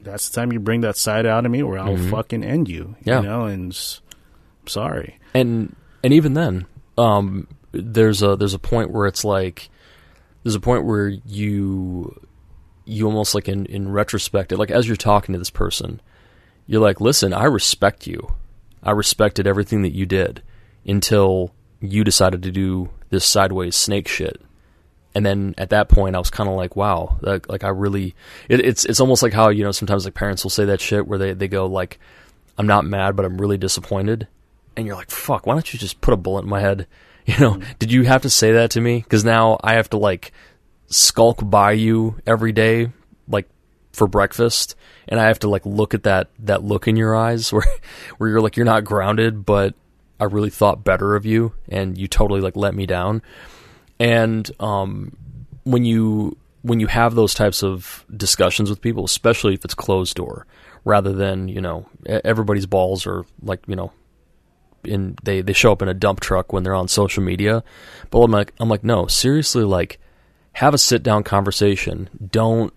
That's 0.00 0.28
the 0.28 0.34
time 0.38 0.52
you 0.52 0.60
bring 0.60 0.82
that 0.82 0.96
side 0.98 1.24
out 1.26 1.46
of 1.46 1.50
me, 1.52 1.62
where 1.62 1.78
I'll 1.78 1.96
fucking 1.96 2.44
end 2.44 2.68
you. 2.68 2.82
Mm-hmm. 2.84 3.08
Yeah. 3.08 3.20
You 3.20 3.26
know, 3.28 3.44
and 3.44 3.72
s- 3.72 4.00
sorry. 4.66 5.18
and 5.32 5.74
and 6.02 6.12
even 6.12 6.34
then, 6.34 6.66
um, 6.98 7.46
there's 7.72 8.22
a 8.22 8.36
there's 8.36 8.52
a 8.52 8.58
point 8.58 8.90
where 8.90 9.06
it's 9.06 9.24
like 9.24 9.70
there's 10.42 10.54
a 10.56 10.60
point 10.60 10.84
where 10.84 11.08
you 11.08 12.20
you 12.90 13.06
almost 13.06 13.34
like 13.34 13.48
in 13.48 13.66
in 13.66 13.90
retrospect, 13.90 14.52
like 14.52 14.70
as 14.70 14.86
you're 14.86 14.96
talking 14.96 15.32
to 15.32 15.38
this 15.38 15.50
person, 15.50 16.00
you're 16.66 16.80
like, 16.80 17.00
listen, 17.00 17.32
I 17.32 17.44
respect 17.44 18.06
you. 18.06 18.34
I 18.82 18.92
respected 18.92 19.46
everything 19.46 19.82
that 19.82 19.94
you 19.94 20.06
did 20.06 20.42
until 20.86 21.52
you 21.80 22.04
decided 22.04 22.42
to 22.42 22.50
do 22.50 22.90
this 23.10 23.24
sideways 23.24 23.76
snake 23.76 24.08
shit. 24.08 24.40
And 25.14 25.26
then 25.26 25.54
at 25.58 25.70
that 25.70 25.88
point, 25.88 26.14
I 26.14 26.20
was 26.20 26.30
kind 26.30 26.48
of 26.48 26.54
like, 26.54 26.76
wow, 26.76 27.18
like, 27.20 27.48
like 27.48 27.64
I 27.64 27.68
really, 27.68 28.14
it, 28.48 28.60
it's 28.60 28.84
it's 28.84 29.00
almost 29.00 29.22
like 29.22 29.32
how 29.32 29.48
you 29.48 29.64
know 29.64 29.72
sometimes 29.72 30.04
like 30.04 30.14
parents 30.14 30.44
will 30.44 30.50
say 30.50 30.64
that 30.66 30.80
shit 30.80 31.06
where 31.06 31.18
they 31.18 31.32
they 31.32 31.48
go 31.48 31.66
like, 31.66 31.98
I'm 32.56 32.66
not 32.66 32.84
mad, 32.84 33.16
but 33.16 33.24
I'm 33.24 33.40
really 33.40 33.58
disappointed, 33.58 34.28
and 34.76 34.86
you're 34.86 34.96
like, 34.96 35.10
fuck, 35.10 35.46
why 35.46 35.54
don't 35.54 35.72
you 35.72 35.78
just 35.78 36.00
put 36.00 36.14
a 36.14 36.16
bullet 36.16 36.42
in 36.42 36.48
my 36.48 36.60
head? 36.60 36.86
You 37.26 37.38
know, 37.38 37.52
mm-hmm. 37.52 37.72
did 37.78 37.92
you 37.92 38.04
have 38.04 38.22
to 38.22 38.30
say 38.30 38.52
that 38.52 38.70
to 38.72 38.80
me? 38.80 39.00
Because 39.02 39.24
now 39.24 39.60
I 39.62 39.74
have 39.74 39.90
to 39.90 39.98
like 39.98 40.32
skulk 40.90 41.38
by 41.42 41.72
you 41.72 42.16
every 42.26 42.52
day, 42.52 42.90
like 43.28 43.48
for 43.92 44.06
breakfast, 44.06 44.74
and 45.08 45.18
I 45.18 45.28
have 45.28 45.38
to 45.40 45.48
like 45.48 45.64
look 45.64 45.94
at 45.94 46.02
that 46.02 46.28
that 46.40 46.62
look 46.62 46.86
in 46.86 46.96
your 46.96 47.16
eyes 47.16 47.52
where 47.52 47.64
where 48.18 48.30
you're 48.30 48.40
like 48.40 48.56
you're 48.56 48.66
not 48.66 48.84
grounded, 48.84 49.46
but 49.46 49.74
I 50.18 50.24
really 50.24 50.50
thought 50.50 50.84
better 50.84 51.16
of 51.16 51.24
you, 51.24 51.54
and 51.68 51.96
you 51.96 52.06
totally 52.06 52.40
like 52.40 52.56
let 52.56 52.74
me 52.74 52.86
down. 52.86 53.22
And 53.98 54.50
um, 54.60 55.16
when 55.64 55.84
you 55.84 56.36
when 56.62 56.80
you 56.80 56.88
have 56.88 57.14
those 57.14 57.32
types 57.32 57.62
of 57.62 58.04
discussions 58.14 58.68
with 58.68 58.82
people, 58.82 59.04
especially 59.04 59.54
if 59.54 59.64
it's 59.64 59.74
closed 59.74 60.16
door, 60.16 60.46
rather 60.84 61.12
than 61.12 61.48
you 61.48 61.60
know 61.60 61.86
everybody's 62.06 62.66
balls 62.66 63.06
are 63.06 63.24
like 63.42 63.60
you 63.66 63.76
know 63.76 63.92
in 64.84 65.16
they 65.22 65.40
they 65.40 65.52
show 65.52 65.72
up 65.72 65.82
in 65.82 65.88
a 65.88 65.94
dump 65.94 66.20
truck 66.20 66.52
when 66.52 66.62
they're 66.62 66.74
on 66.74 66.88
social 66.88 67.22
media. 67.22 67.62
But 68.10 68.20
I'm 68.20 68.30
like 68.30 68.52
I'm 68.58 68.68
like 68.68 68.84
no 68.84 69.06
seriously 69.06 69.64
like 69.64 69.98
have 70.52 70.74
a 70.74 70.78
sit 70.78 71.02
down 71.02 71.22
conversation. 71.22 72.08
Don't 72.30 72.72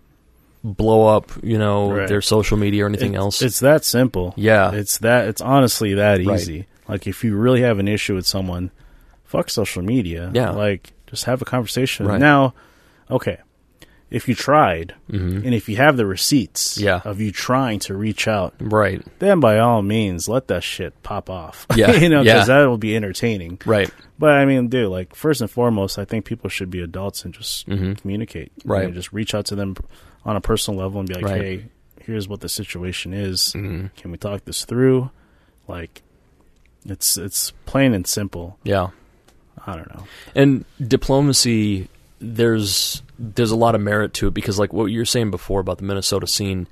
blow 0.63 1.07
up 1.07 1.31
you 1.43 1.57
know 1.57 1.91
Right. 1.91 2.07
their 2.07 2.21
social 2.21 2.55
media 2.57 2.85
or 2.85 2.87
anything 2.87 3.13
it's, 3.15 3.19
else. 3.19 3.41
It's 3.41 3.59
that 3.59 3.83
simple. 3.83 4.33
Yeah. 4.37 4.71
It's 4.71 4.97
that. 4.99 5.27
It's 5.27 5.41
honestly 5.41 5.93
that 5.95 6.25
Right. 6.25 6.39
easy. 6.39 6.67
Like 6.87 7.05
if 7.07 7.23
you 7.23 7.35
really 7.35 7.61
have 7.61 7.79
an 7.79 7.87
issue 7.87 8.15
with 8.15 8.25
someone, 8.25 8.71
fuck 9.25 9.49
social 9.49 9.81
media. 9.81 10.31
Yeah. 10.33 10.51
Like 10.51 10.93
just 11.07 11.25
have 11.25 11.41
a 11.41 11.45
conversation. 11.45 12.05
Right. 12.07 12.19
Now, 12.19 12.53
okay. 13.11 13.37
If 14.13 14.29
you 14.29 14.35
tried, 14.35 14.93
and 15.09 15.53
if 15.55 15.67
you 15.67 15.75
have 15.77 15.97
the 15.97 16.05
receipts 16.05 16.77
Mm-hmm. 16.77 16.85
Yeah. 16.85 17.01
of 17.03 17.19
you 17.19 17.31
trying 17.31 17.79
to 17.79 17.95
reach 17.97 18.27
out, 18.27 18.53
right. 18.59 19.01
then 19.19 19.39
by 19.39 19.57
all 19.59 19.81
means, 19.81 20.29
let 20.29 20.47
that 20.49 20.63
shit 20.63 20.93
pop 21.03 21.29
off. 21.29 21.65
Yeah. 21.75 21.91
you 21.93 22.07
know, 22.09 22.21
Yeah. 22.21 22.33
because 22.35 22.47
that 22.47 22.65
will 22.67 22.77
be 22.77 22.95
entertaining. 22.95 23.59
Right. 23.65 23.89
But 24.19 24.31
I 24.35 24.45
mean, 24.45 24.67
dude, 24.69 24.89
like 24.91 25.15
first 25.15 25.41
and 25.41 25.49
foremost, 25.49 25.97
I 25.97 26.05
think 26.05 26.25
people 26.25 26.49
should 26.49 26.69
be 26.69 26.79
adults 26.81 27.25
and 27.25 27.33
just 27.33 27.65
communicate. 27.65 28.55
Mm-hmm. 28.59 28.71
Right. 28.71 28.87
know, 28.87 28.93
just 28.93 29.11
reach 29.11 29.33
out 29.33 29.47
to 29.47 29.55
them 29.55 29.75
on 30.23 30.35
a 30.35 30.41
personal 30.41 30.79
level 30.79 30.99
and 30.99 31.09
be 31.09 31.15
like, 31.15 31.25
Right. 31.25 31.41
"Hey, 31.41 31.65
here's 31.99 32.27
what 32.29 32.39
the 32.41 32.49
situation 32.49 33.13
is. 33.13 33.53
Mm-hmm. 33.57 33.87
Can 33.97 34.11
we 34.11 34.17
talk 34.17 34.45
this 34.45 34.63
through?" 34.63 35.09
Like, 35.67 36.03
it's 36.85 37.17
it's 37.17 37.51
plain 37.65 37.93
and 37.95 38.05
simple. 38.05 38.59
Yeah. 38.63 38.89
I 39.65 39.75
don't 39.75 39.89
know. 39.93 40.03
And 40.35 40.65
diplomacy, 40.85 41.87
there's 42.23 43.01
there's 43.19 43.51
a 43.51 43.55
lot 43.55 43.75
of 43.75 43.81
merit 43.81 44.13
to 44.15 44.27
it 44.27 44.33
because, 44.33 44.57
like 44.57 44.73
what 44.73 44.85
you 44.85 44.99
were 44.99 45.05
saying 45.05 45.31
before 45.31 45.59
about 45.59 45.77
the 45.77 45.83
Minnesota 45.83 46.25
scene, 46.25 46.67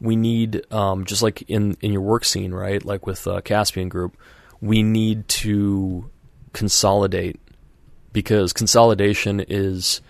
we 0.00 0.16
need 0.16 0.70
um, 0.72 1.04
just 1.04 1.22
like 1.22 1.42
in 1.48 1.76
in 1.80 1.92
your 1.92 2.02
work 2.02 2.24
scene, 2.24 2.52
right? 2.52 2.84
Like 2.84 3.06
with 3.06 3.26
uh, 3.26 3.40
Caspian 3.42 3.88
Group, 3.88 4.16
we 4.60 4.82
need 4.82 5.28
to 5.28 6.10
consolidate 6.52 7.40
because 8.12 8.52
consolidation 8.52 9.40
is 9.40 10.00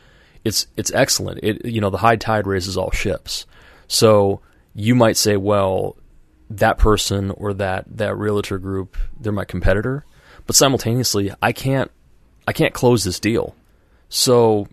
it's 0.44 0.66
it's 0.76 0.92
excellent. 0.92 1.40
It 1.42 1.64
you 1.64 1.80
know 1.80 1.90
the 1.90 1.98
high 1.98 2.16
tide 2.16 2.46
raises 2.46 2.76
all 2.76 2.90
ships. 2.90 3.46
So 3.86 4.40
you 4.74 4.94
might 4.94 5.18
say, 5.18 5.36
well, 5.36 5.96
that 6.48 6.78
person 6.78 7.30
or 7.32 7.52
that 7.54 7.84
that 7.98 8.16
realtor 8.16 8.58
group, 8.58 8.96
they're 9.20 9.32
my 9.32 9.44
competitor, 9.44 10.04
but 10.46 10.56
simultaneously, 10.56 11.30
I 11.42 11.52
can't 11.52 11.90
I 12.48 12.52
can't 12.52 12.74
close 12.74 13.04
this 13.04 13.20
deal. 13.20 13.54
So 14.14 14.68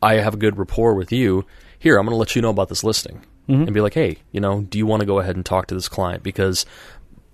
I 0.00 0.14
have 0.14 0.34
a 0.34 0.36
good 0.36 0.56
rapport 0.56 0.94
with 0.94 1.10
you. 1.10 1.44
Here, 1.78 1.98
I'm 1.98 2.06
going 2.06 2.14
to 2.14 2.18
let 2.18 2.36
you 2.36 2.42
know 2.42 2.50
about 2.50 2.68
this 2.68 2.84
listing 2.84 3.26
and 3.48 3.74
be 3.74 3.80
like, 3.80 3.94
hey, 3.94 4.18
you 4.30 4.40
know, 4.40 4.60
do 4.60 4.78
you 4.78 4.86
want 4.86 5.00
to 5.00 5.06
go 5.06 5.18
ahead 5.18 5.34
and 5.34 5.44
talk 5.44 5.66
to 5.66 5.74
this 5.74 5.88
client 5.88 6.22
because 6.22 6.64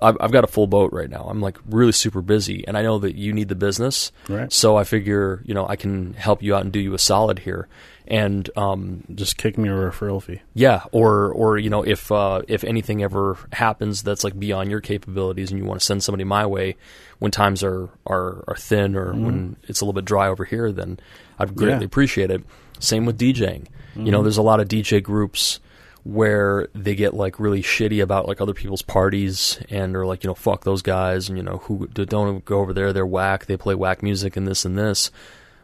I've, 0.01 0.17
I've 0.19 0.33
got 0.33 0.45
a 0.45 0.47
full 0.47 0.67
boat 0.67 0.91
right 0.95 1.11
now. 1.11 1.27
I'm 1.29 1.43
like 1.43 1.59
really 1.69 1.93
super 1.93 2.23
busy, 2.23 2.67
and 2.67 2.75
I 2.77 2.81
know 2.81 2.99
that 3.01 3.17
you 3.17 3.35
need 3.35 3.49
the 3.49 3.55
business. 3.55 4.13
Right. 4.27 4.51
So 4.51 4.77
I 4.77 4.85
figure, 4.85 5.43
you 5.45 5.53
know, 5.53 5.69
I 5.69 5.77
can 5.77 6.15
help 6.15 6.43
you 6.43 6.55
out 6.55 6.63
and 6.63 6.73
do 6.73 6.81
you 6.81 6.95
a 6.95 6.99
solid 6.99 7.41
here. 7.41 7.69
And 8.07 8.49
um, 8.57 9.05
Just 9.15 9.37
kick 9.37 9.59
me 9.59 9.69
a 9.69 9.73
referral 9.73 10.23
fee. 10.23 10.41
yeah, 10.55 10.85
or 10.93 11.31
or 11.33 11.59
you 11.59 11.69
know, 11.69 11.83
if 11.83 12.11
uh, 12.13 12.43
if 12.49 12.63
anything 12.65 13.03
ever 13.03 13.37
happens 13.53 14.03
that's 14.03 14.23
like 14.25 14.39
beyond 14.39 14.71
your 14.71 14.81
capabilities, 14.81 15.51
and 15.51 15.59
you 15.59 15.67
want 15.67 15.81
to 15.81 15.87
send 15.87 16.03
somebody 16.03 16.25
my 16.25 16.47
way 16.47 16.77
when 17.19 17.31
times 17.31 17.63
are 17.63 17.91
are, 18.07 18.43
are 18.49 18.57
thin 18.57 18.97
or 18.97 19.13
when 19.13 19.57
it's 19.65 19.81
a 19.81 19.85
little 19.85 19.93
bit 19.93 20.05
dry 20.07 20.29
over 20.29 20.45
here, 20.45 20.71
then 20.73 20.99
I'd 21.39 21.55
greatly 21.55 21.81
Yeah. 21.81 21.85
appreciate 21.85 22.31
it. 22.31 22.43
Same 22.79 23.07
with 23.07 23.19
DJing. 23.19 23.67
You 23.95 24.11
know, 24.11 24.23
there's 24.23 24.37
a 24.37 24.43
lot 24.43 24.61
of 24.61 24.69
DJ 24.69 25.03
groups 25.03 25.59
where 26.05 26.69
they 26.75 26.95
get 26.95 27.15
like 27.15 27.41
really 27.41 27.63
shitty 27.63 28.03
about 28.03 28.29
like 28.29 28.41
other 28.43 28.53
people's 28.55 28.83
parties 28.83 29.59
and 29.71 29.97
are 29.97 30.07
like 30.07 30.23
you 30.23 30.29
know 30.29 30.35
fuck 30.35 30.63
those 30.65 30.83
guys 30.83 31.29
and 31.29 31.37
you 31.39 31.43
know 31.43 31.57
who 31.65 31.87
don't 31.89 32.45
go 32.45 32.61
over 32.61 32.73
there 32.73 32.93
they're 32.93 33.05
whack 33.07 33.47
they 33.47 33.57
play 33.57 33.75
whack 33.75 34.05
music 34.05 34.37
and 34.37 34.47
this 34.47 34.65
and 34.65 34.79
this 34.79 35.11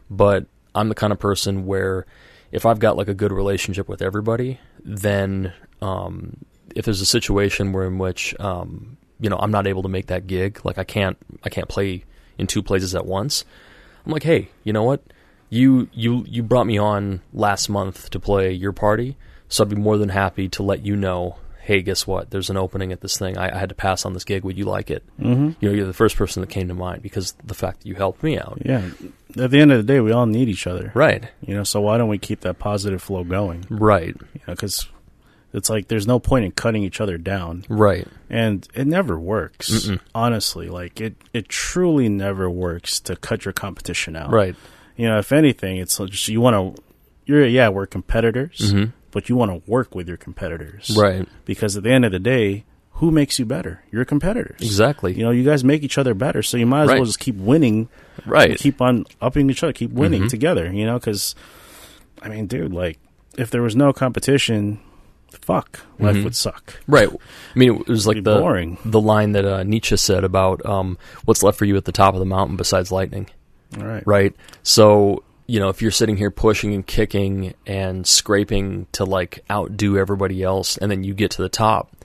but 0.09 0.45
I'm 0.75 0.89
the 0.89 0.95
kind 0.95 1.13
of 1.13 1.19
person 1.19 1.65
where 1.65 2.05
if 2.51 2.65
I've 2.65 2.79
got 2.79 2.97
like 2.97 3.07
a 3.07 3.13
good 3.13 3.31
relationship 3.31 3.87
with 3.87 4.01
everybody, 4.01 4.59
then 4.83 5.53
um, 5.81 6.37
if 6.75 6.85
there's 6.85 7.01
a 7.01 7.05
situation 7.05 7.71
where 7.71 7.85
in 7.85 7.97
which 7.99 8.37
um, 8.39 8.97
you 9.19 9.29
know 9.29 9.37
I'm 9.37 9.51
not 9.51 9.65
able 9.67 9.83
to 9.83 9.89
make 9.89 10.07
that 10.07 10.27
gig, 10.27 10.59
like 10.65 10.77
I 10.77 10.83
can't 10.83 11.17
I 11.43 11.49
can't 11.49 11.69
play 11.69 12.03
in 12.37 12.47
two 12.47 12.61
places 12.63 12.95
at 12.95 13.05
once, 13.05 13.45
I'm 14.05 14.11
like, 14.11 14.23
hey, 14.23 14.49
you 14.63 14.73
know 14.73 14.83
what? 14.83 15.03
You 15.53 15.87
you 15.93 16.25
you 16.27 16.41
brought 16.43 16.65
me 16.67 16.77
on 16.77 17.21
last 17.33 17.69
month 17.69 18.09
to 18.11 18.19
play 18.19 18.51
your 18.51 18.71
party, 18.71 19.17
so 19.49 19.63
I'd 19.63 19.69
be 19.69 19.75
more 19.75 19.97
than 19.97 20.09
happy 20.09 20.49
to 20.49 20.63
let 20.63 20.85
you 20.85 20.95
know. 20.95 21.37
Hey, 21.61 21.81
guess 21.81 22.05
what? 22.07 22.29
There's 22.31 22.49
an 22.49 22.57
opening 22.57 22.91
at 22.91 23.01
this 23.01 23.17
thing. 23.17 23.37
I, 23.37 23.55
I 23.55 23.57
had 23.57 23.69
to 23.69 23.75
pass 23.75 24.05
on 24.05 24.13
this 24.13 24.25
gig. 24.25 24.43
Would 24.43 24.57
you 24.57 24.65
like 24.65 24.89
it? 24.91 25.03
Mm-hmm. 25.19 25.51
You 25.61 25.69
know, 25.69 25.75
you're 25.75 25.87
the 25.87 25.93
first 25.93 26.17
person 26.17 26.41
that 26.41 26.49
came 26.49 26.67
to 26.67 26.73
mind 26.73 27.01
because 27.01 27.33
the 27.45 27.53
fact 27.53 27.81
that 27.81 27.87
you 27.87 27.95
helped 27.95 28.21
me 28.23 28.37
out. 28.37 28.61
Yeah. 28.65 28.89
At 29.37 29.51
the 29.51 29.61
end 29.61 29.71
of 29.71 29.77
the 29.77 29.93
day, 29.93 29.99
we 30.01 30.11
all 30.11 30.25
need 30.25 30.49
each 30.49 30.67
other. 30.67 30.91
Right. 30.93 31.23
You 31.45 31.53
know, 31.55 31.63
so 31.63 31.79
why 31.81 31.97
don't 31.97 32.09
we 32.09 32.17
keep 32.17 32.41
that 32.41 32.59
positive 32.59 33.01
flow 33.01 33.23
going? 33.23 33.65
Right. 33.69 34.13
You 34.33 34.41
know, 34.47 34.53
because 34.55 34.89
it's 35.53 35.69
like 35.69 35.87
there's 35.87 36.07
no 36.07 36.19
point 36.19 36.43
in 36.45 36.51
cutting 36.51 36.83
each 36.83 36.99
other 36.99 37.17
down. 37.17 37.63
Right. 37.69 38.07
and 38.29 38.67
it 38.73 38.87
never 38.87 39.17
works 39.19 39.89
honestly 40.15 40.67
like 40.67 40.99
it 40.99 41.15
it 41.31 41.47
truly 41.47 42.09
never 42.09 42.49
works 42.49 42.99
to 43.01 43.15
cut 43.15 43.45
your 43.45 43.53
competition 43.53 44.15
out 44.15 44.31
Right. 44.31 44.55
You 44.95 45.07
know 45.07 45.17
if 45.19 45.31
anything 45.31 45.77
it's 45.77 45.97
just 45.97 46.27
you 46.27 46.39
want 46.41 46.75
to 46.75 46.83
you're 47.25 47.45
yeah 47.45 47.69
we're 47.69 47.85
competitors 47.85 48.73
but 49.11 49.29
you 49.29 49.35
want 49.35 49.51
to 49.51 49.69
work 49.69 49.93
with 49.95 50.07
your 50.07 50.17
competitors 50.17 50.87
Mm-hmm. 50.89 50.99
Right. 51.01 51.27
because 51.45 51.77
at 51.77 51.83
the 51.83 51.91
end 51.91 52.05
of 52.05 52.11
the 52.11 52.19
day 52.19 52.65
who 52.97 53.09
makes 53.11 53.39
you 53.39 53.45
better 53.45 53.83
your 53.91 54.05
competitors 54.05 54.59
Exactly. 54.61 55.13
you 55.13 55.23
know 55.23 55.31
you 55.31 55.43
guys 55.43 55.63
make 55.63 55.83
each 55.83 55.97
other 55.97 56.13
better 56.13 56.41
so 56.43 56.57
you 56.57 56.65
might 56.65 56.83
as 56.83 56.89
Right. 56.89 56.97
well 56.99 57.05
just 57.05 57.19
keep 57.19 57.35
winning 57.35 57.89
Right. 58.25 58.57
keep 58.57 58.81
on 58.81 59.05
upping 59.21 59.49
each 59.49 59.63
other 59.63 59.73
keep 59.73 59.91
winning 59.91 60.21
Mm-hmm. 60.21 60.27
together 60.29 60.71
you 60.71 60.85
know 60.85 60.99
because 60.99 61.35
i 62.21 62.29
mean 62.29 62.45
dude 62.47 62.73
like 62.73 62.99
if 63.37 63.49
there 63.49 63.61
was 63.63 63.75
no 63.75 63.91
competition 63.93 64.79
fuck 65.41 65.79
life 65.99 66.23
would 66.23 66.35
suck 66.35 66.75
Right. 66.87 67.09
I 67.09 67.57
mean, 67.59 67.81
it 67.81 67.87
was 67.87 68.05
like 68.05 68.23
the 68.23 68.37
boring. 68.39 68.77
the 68.85 69.01
line 69.01 69.31
that 69.33 69.45
uh, 69.45 69.63
Nietzsche 69.63 69.97
said 69.97 70.23
about 70.23 70.63
um, 70.65 70.97
what's 71.25 71.41
left 71.41 71.57
for 71.57 71.65
you 71.65 71.75
at 71.75 71.85
the 71.85 71.91
top 71.91 72.13
of 72.13 72.19
the 72.19 72.25
mountain 72.25 72.55
besides 72.55 72.91
lightning. 72.91 73.27
Right 73.77 74.03
Right. 74.05 74.35
So 74.63 75.23
you 75.45 75.59
know, 75.59 75.69
if 75.69 75.81
you're 75.81 75.91
sitting 75.91 76.17
here 76.17 76.31
pushing 76.31 76.73
and 76.73 76.85
kicking 76.85 77.53
and 77.67 78.07
scraping 78.07 78.87
to 78.93 79.03
like 79.03 79.43
outdo 79.51 79.97
everybody 79.97 80.41
else, 80.41 80.77
and 80.77 80.89
then 80.89 81.03
you 81.03 81.13
get 81.13 81.31
to 81.31 81.41
the 81.41 81.49
top, 81.49 81.95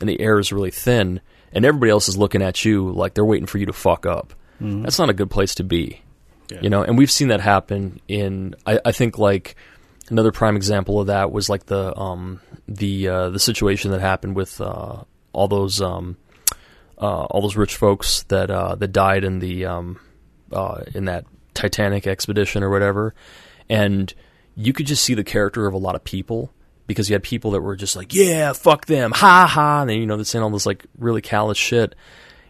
and 0.00 0.08
the 0.08 0.20
air 0.20 0.38
is 0.38 0.52
really 0.52 0.70
thin, 0.70 1.20
and 1.52 1.64
everybody 1.64 1.90
else 1.90 2.08
is 2.08 2.18
looking 2.18 2.42
at 2.42 2.64
you 2.64 2.90
like 2.92 3.14
they're 3.14 3.24
waiting 3.24 3.46
for 3.46 3.58
you 3.58 3.66
to 3.66 3.72
fuck 3.72 4.06
up. 4.06 4.34
That's 4.82 4.98
not 4.98 5.10
a 5.10 5.14
good 5.14 5.30
place 5.30 5.54
to 5.56 5.64
be. 5.64 6.02
Yeah. 6.50 6.60
You 6.60 6.70
know, 6.70 6.82
and 6.82 6.98
we've 6.98 7.10
seen 7.10 7.28
that 7.28 7.40
happen 7.40 8.00
in. 8.08 8.54
I, 8.66 8.78
I 8.84 8.92
think 8.92 9.18
like 9.18 9.56
another 10.10 10.30
prime 10.32 10.56
example 10.56 11.00
of 11.00 11.06
that 11.06 11.32
was 11.32 11.48
like 11.48 11.66
the 11.66 11.98
um 11.98 12.40
the 12.68 13.08
uh, 13.08 13.30
the 13.30 13.38
situation 13.38 13.90
that 13.92 14.00
happened 14.00 14.36
with 14.36 14.60
uh, 14.60 15.02
all 15.32 15.48
those 15.48 15.80
um 15.80 16.16
uh, 16.98 17.24
all 17.24 17.40
those 17.40 17.56
rich 17.56 17.76
folks 17.76 18.22
that 18.24 18.50
uh, 18.50 18.74
that 18.76 18.92
died 18.92 19.24
in 19.24 19.38
the 19.38 19.64
um 19.64 19.98
uh, 20.52 20.82
in 20.94 21.04
that 21.06 21.24
Titanic 21.54 22.06
expedition 22.06 22.62
or 22.62 22.70
whatever, 22.70 23.14
and 23.68 24.12
you 24.56 24.72
could 24.72 24.86
just 24.86 25.04
see 25.04 25.14
the 25.14 25.24
character 25.24 25.66
of 25.66 25.74
a 25.74 25.78
lot 25.78 25.94
of 25.94 26.04
people 26.04 26.50
because 26.86 27.08
you 27.08 27.14
had 27.14 27.22
people 27.22 27.52
that 27.52 27.60
were 27.60 27.76
just 27.76 27.96
like, 27.96 28.12
yeah, 28.14 28.52
fuck 28.52 28.86
them, 28.86 29.12
ha 29.12 29.46
ha, 29.46 29.80
and 29.82 29.90
then, 29.90 29.98
you 29.98 30.06
know 30.06 30.16
they're 30.16 30.24
saying 30.24 30.42
all 30.42 30.50
this 30.50 30.66
like 30.66 30.84
really 30.98 31.20
callous 31.22 31.56
shit, 31.58 31.94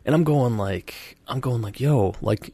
and 0.05 0.15
I'm 0.15 0.25
going 0.25 0.57
like, 0.57 1.17
I'm 1.29 1.41
going 1.41 1.63
like, 1.63 1.81
yo, 1.81 2.15
like 2.21 2.53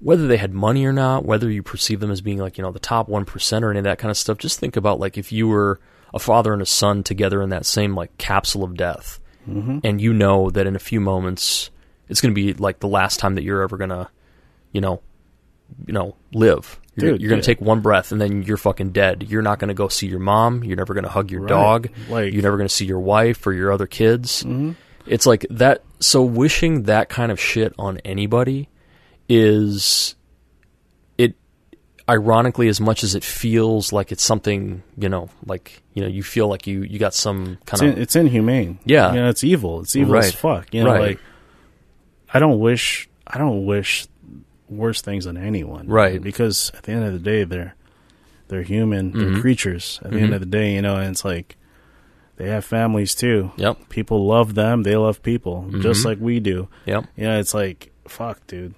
whether 0.00 0.26
they 0.26 0.36
had 0.36 0.52
money 0.52 0.84
or 0.84 0.92
not, 0.92 1.24
whether 1.24 1.50
you 1.50 1.62
perceive 1.62 2.00
them 2.00 2.10
as 2.10 2.20
being 2.20 2.38
like, 2.38 2.58
you 2.58 2.62
know, 2.62 2.70
the 2.72 2.78
top 2.78 3.08
1% 3.08 3.62
or 3.62 3.70
any 3.70 3.78
of 3.78 3.84
that 3.84 3.98
kind 3.98 4.10
of 4.10 4.16
stuff, 4.18 4.36
just 4.36 4.60
think 4.60 4.76
about 4.76 5.00
like 5.00 5.16
if 5.16 5.32
you 5.32 5.48
were 5.48 5.80
a 6.12 6.18
father 6.18 6.52
and 6.52 6.60
a 6.60 6.66
son 6.66 7.02
together 7.02 7.40
in 7.40 7.48
that 7.50 7.64
same 7.64 7.94
like 7.94 8.16
capsule 8.18 8.64
of 8.64 8.76
death, 8.76 9.18
Mm-hmm. 9.48 9.80
and 9.84 10.00
you 10.00 10.14
know 10.14 10.48
that 10.48 10.66
in 10.66 10.74
a 10.74 10.78
few 10.78 11.00
moments 11.02 11.68
it's 12.08 12.22
going 12.22 12.34
to 12.34 12.34
be 12.34 12.54
like 12.54 12.78
the 12.80 12.88
last 12.88 13.18
time 13.20 13.34
that 13.34 13.42
you're 13.44 13.60
ever 13.60 13.76
going 13.76 13.90
to, 13.90 14.08
you 14.74 14.82
know, 14.82 15.00
you 15.86 15.94
know, 15.94 16.14
live. 16.34 16.78
You're, 16.96 17.12
Dude, 17.12 17.22
you're 17.22 17.30
yeah. 17.30 17.36
to 17.38 17.42
take 17.42 17.60
one 17.62 17.80
breath 17.80 18.12
and 18.12 18.20
then 18.20 18.42
you're 18.42 18.56
fucking 18.58 18.90
dead. 18.90 19.24
You're 19.28 19.42
not 19.42 19.58
going 19.58 19.68
to 19.68 19.74
go 19.74 19.88
see 19.88 20.06
your 20.06 20.20
mom. 20.20 20.62
You're 20.62 20.76
never 20.76 20.92
going 20.94 21.04
to 21.04 21.10
hug 21.10 21.30
your 21.30 21.40
Right. 21.40 21.48
dog. 21.48 21.88
Like- 22.10 22.32
you're 22.34 22.42
never 22.42 22.56
going 22.58 22.68
to 22.68 22.74
see 22.74 22.84
your 22.84 23.00
wife 23.00 23.44
or 23.46 23.52
your 23.52 23.72
other 23.72 23.86
kids. 23.86 24.42
Mm-hmm. 24.44 24.72
It's 25.06 25.24
like 25.26 25.44
that. 25.50 25.82
So 26.00 26.22
wishing 26.22 26.82
that 26.84 27.08
kind 27.08 27.32
of 27.32 27.40
shit 27.40 27.72
on 27.78 27.98
anybody 28.04 28.68
is 29.28 30.14
it. 31.18 31.34
Ironically, 32.08 32.68
as 32.68 32.80
much 32.80 33.02
as 33.02 33.14
it 33.14 33.24
feels 33.24 33.92
like 33.92 34.12
it's 34.12 34.22
something, 34.22 34.82
you 34.98 35.08
know, 35.08 35.30
like 35.46 35.82
you 35.94 36.02
know, 36.02 36.08
you 36.08 36.22
feel 36.22 36.48
like 36.48 36.66
you 36.66 36.82
you 36.82 36.98
got 36.98 37.14
some 37.14 37.58
It's, 37.62 37.70
kind 37.80 37.82
in, 37.82 37.88
of 37.96 37.98
it's 38.02 38.14
inhumane. 38.16 38.78
Yeah. 38.84 39.12
you 39.14 39.20
know, 39.20 39.28
it's 39.30 39.42
evil. 39.44 39.80
It's 39.80 39.96
evil 39.96 40.16
as 40.16 40.32
fuck. 40.32 40.72
You 40.72 40.84
know, 40.84 40.90
Right. 40.92 41.00
like 41.00 41.20
I 42.32 42.38
don't 42.38 42.60
wish 42.60 43.08
I 43.26 43.38
don't 43.38 43.64
wish 43.66 44.06
worse 44.76 45.00
things 45.02 45.24
than 45.24 45.36
anyone. 45.36 45.86
Right. 45.88 46.20
Because 46.22 46.70
at 46.74 46.84
the 46.84 46.92
end 46.92 47.04
of 47.04 47.12
the 47.12 47.18
day, 47.18 47.44
they're 47.44 47.74
they're 48.48 48.62
human. 48.62 49.12
They're 49.12 49.40
creatures. 49.40 49.98
At 50.04 50.10
the 50.12 50.18
end 50.18 50.30
Mhm. 50.30 50.34
of 50.34 50.40
the 50.40 50.46
day, 50.46 50.74
you 50.74 50.82
know, 50.82 50.96
and 50.96 51.10
it's 51.10 51.24
like 51.24 51.56
they 52.36 52.48
have 52.48 52.64
families 52.64 53.14
too. 53.14 53.52
yep, 53.56 53.88
People 53.88 54.26
love 54.26 54.54
them. 54.54 54.82
They 54.82 54.96
love 54.96 55.22
people 55.22 55.66
just 55.80 56.02
Mhm. 56.02 56.04
like 56.06 56.18
we 56.20 56.40
do. 56.40 56.68
yep, 56.84 57.04
You 57.16 57.24
know, 57.24 57.38
it's 57.38 57.54
like 57.54 57.90
fuck, 58.06 58.46
dude. 58.46 58.74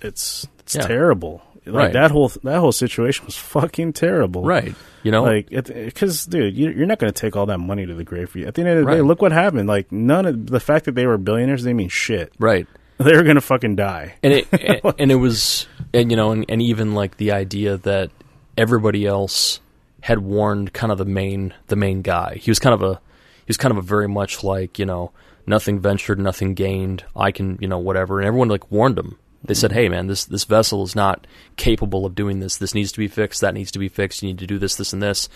It's 0.00 0.46
it's 0.60 0.76
Yeah. 0.76 0.86
terrible. 0.86 1.42
Like 1.66 1.74
Right. 1.74 1.92
that 1.92 2.10
whole 2.10 2.28
that 2.42 2.58
whole 2.58 2.72
situation 2.72 3.26
was 3.26 3.36
fucking 3.36 3.92
terrible. 3.92 4.42
right. 4.44 4.74
You 5.02 5.10
know, 5.10 5.22
Like, 5.22 5.48
because 5.50 6.26
dude, 6.26 6.54
you, 6.56 6.70
you're 6.70 6.86
not 6.86 6.98
going 6.98 7.10
to 7.10 7.18
take 7.18 7.34
all 7.34 7.46
that 7.46 7.58
money 7.58 7.86
to 7.86 7.94
the 7.94 8.04
grave 8.04 8.28
for 8.28 8.38
you. 8.38 8.46
At 8.46 8.54
the 8.54 8.60
end 8.62 8.78
of 8.80 8.84
the 8.84 8.92
day, 8.92 9.00
look 9.00 9.22
what 9.22 9.32
happened. 9.32 9.66
Like, 9.66 9.90
none 9.90 10.26
of 10.26 10.48
the 10.48 10.60
fact 10.60 10.84
that 10.84 10.94
they 10.94 11.06
were 11.06 11.16
billionaires, 11.16 11.62
they 11.64 11.72
mean 11.72 11.88
shit. 11.88 12.32
right. 12.38 12.66
They 13.04 13.16
were 13.16 13.22
going 13.22 13.36
to 13.36 13.40
fucking 13.40 13.76
die. 13.76 14.16
and 14.22 14.34
it 14.34 14.48
and, 14.84 14.94
and 14.98 15.10
it 15.10 15.14
was 15.14 15.66
and 15.94 16.10
you 16.10 16.18
know 16.18 16.32
and, 16.32 16.44
and 16.50 16.60
even 16.60 16.94
like 16.94 17.16
the 17.16 17.32
idea 17.32 17.78
that 17.78 18.10
everybody 18.58 19.06
else 19.06 19.60
had 20.02 20.18
warned 20.18 20.74
kind 20.74 20.92
of 20.92 20.98
the 20.98 21.06
main 21.06 21.54
the 21.68 21.76
main 21.76 22.02
guy. 22.02 22.36
He 22.36 22.50
was 22.50 22.58
kind 22.58 22.74
of 22.74 22.82
a 22.82 22.94
he 22.96 23.48
was 23.48 23.56
kind 23.56 23.72
of 23.72 23.78
a 23.78 23.82
very 23.82 24.06
much 24.06 24.44
like 24.44 24.78
you 24.78 24.84
know 24.84 25.12
nothing 25.46 25.80
ventured 25.80 26.18
nothing 26.18 26.52
gained. 26.52 27.04
I 27.16 27.30
can 27.32 27.56
you 27.58 27.68
know 27.68 27.78
whatever. 27.78 28.18
And 28.18 28.26
everyone 28.26 28.48
like 28.48 28.70
warned 28.70 28.98
him. 28.98 29.18
They 29.42 29.54
said 29.54 29.72
hey 29.72 29.88
man 29.88 30.06
this 30.06 30.26
this 30.26 30.44
vessel 30.44 30.82
is 30.82 30.94
not 30.94 31.26
capable 31.56 32.04
of 32.04 32.14
doing 32.14 32.40
this. 32.40 32.58
This 32.58 32.74
needs 32.74 32.92
to 32.92 32.98
be 32.98 33.08
fixed. 33.08 33.40
That 33.40 33.54
needs 33.54 33.70
to 33.70 33.78
be 33.78 33.88
fixed. 33.88 34.22
You 34.22 34.28
need 34.28 34.38
to 34.40 34.46
do 34.46 34.58
this 34.58 34.74
this 34.74 34.92
and 34.92 35.02
this 35.02 35.30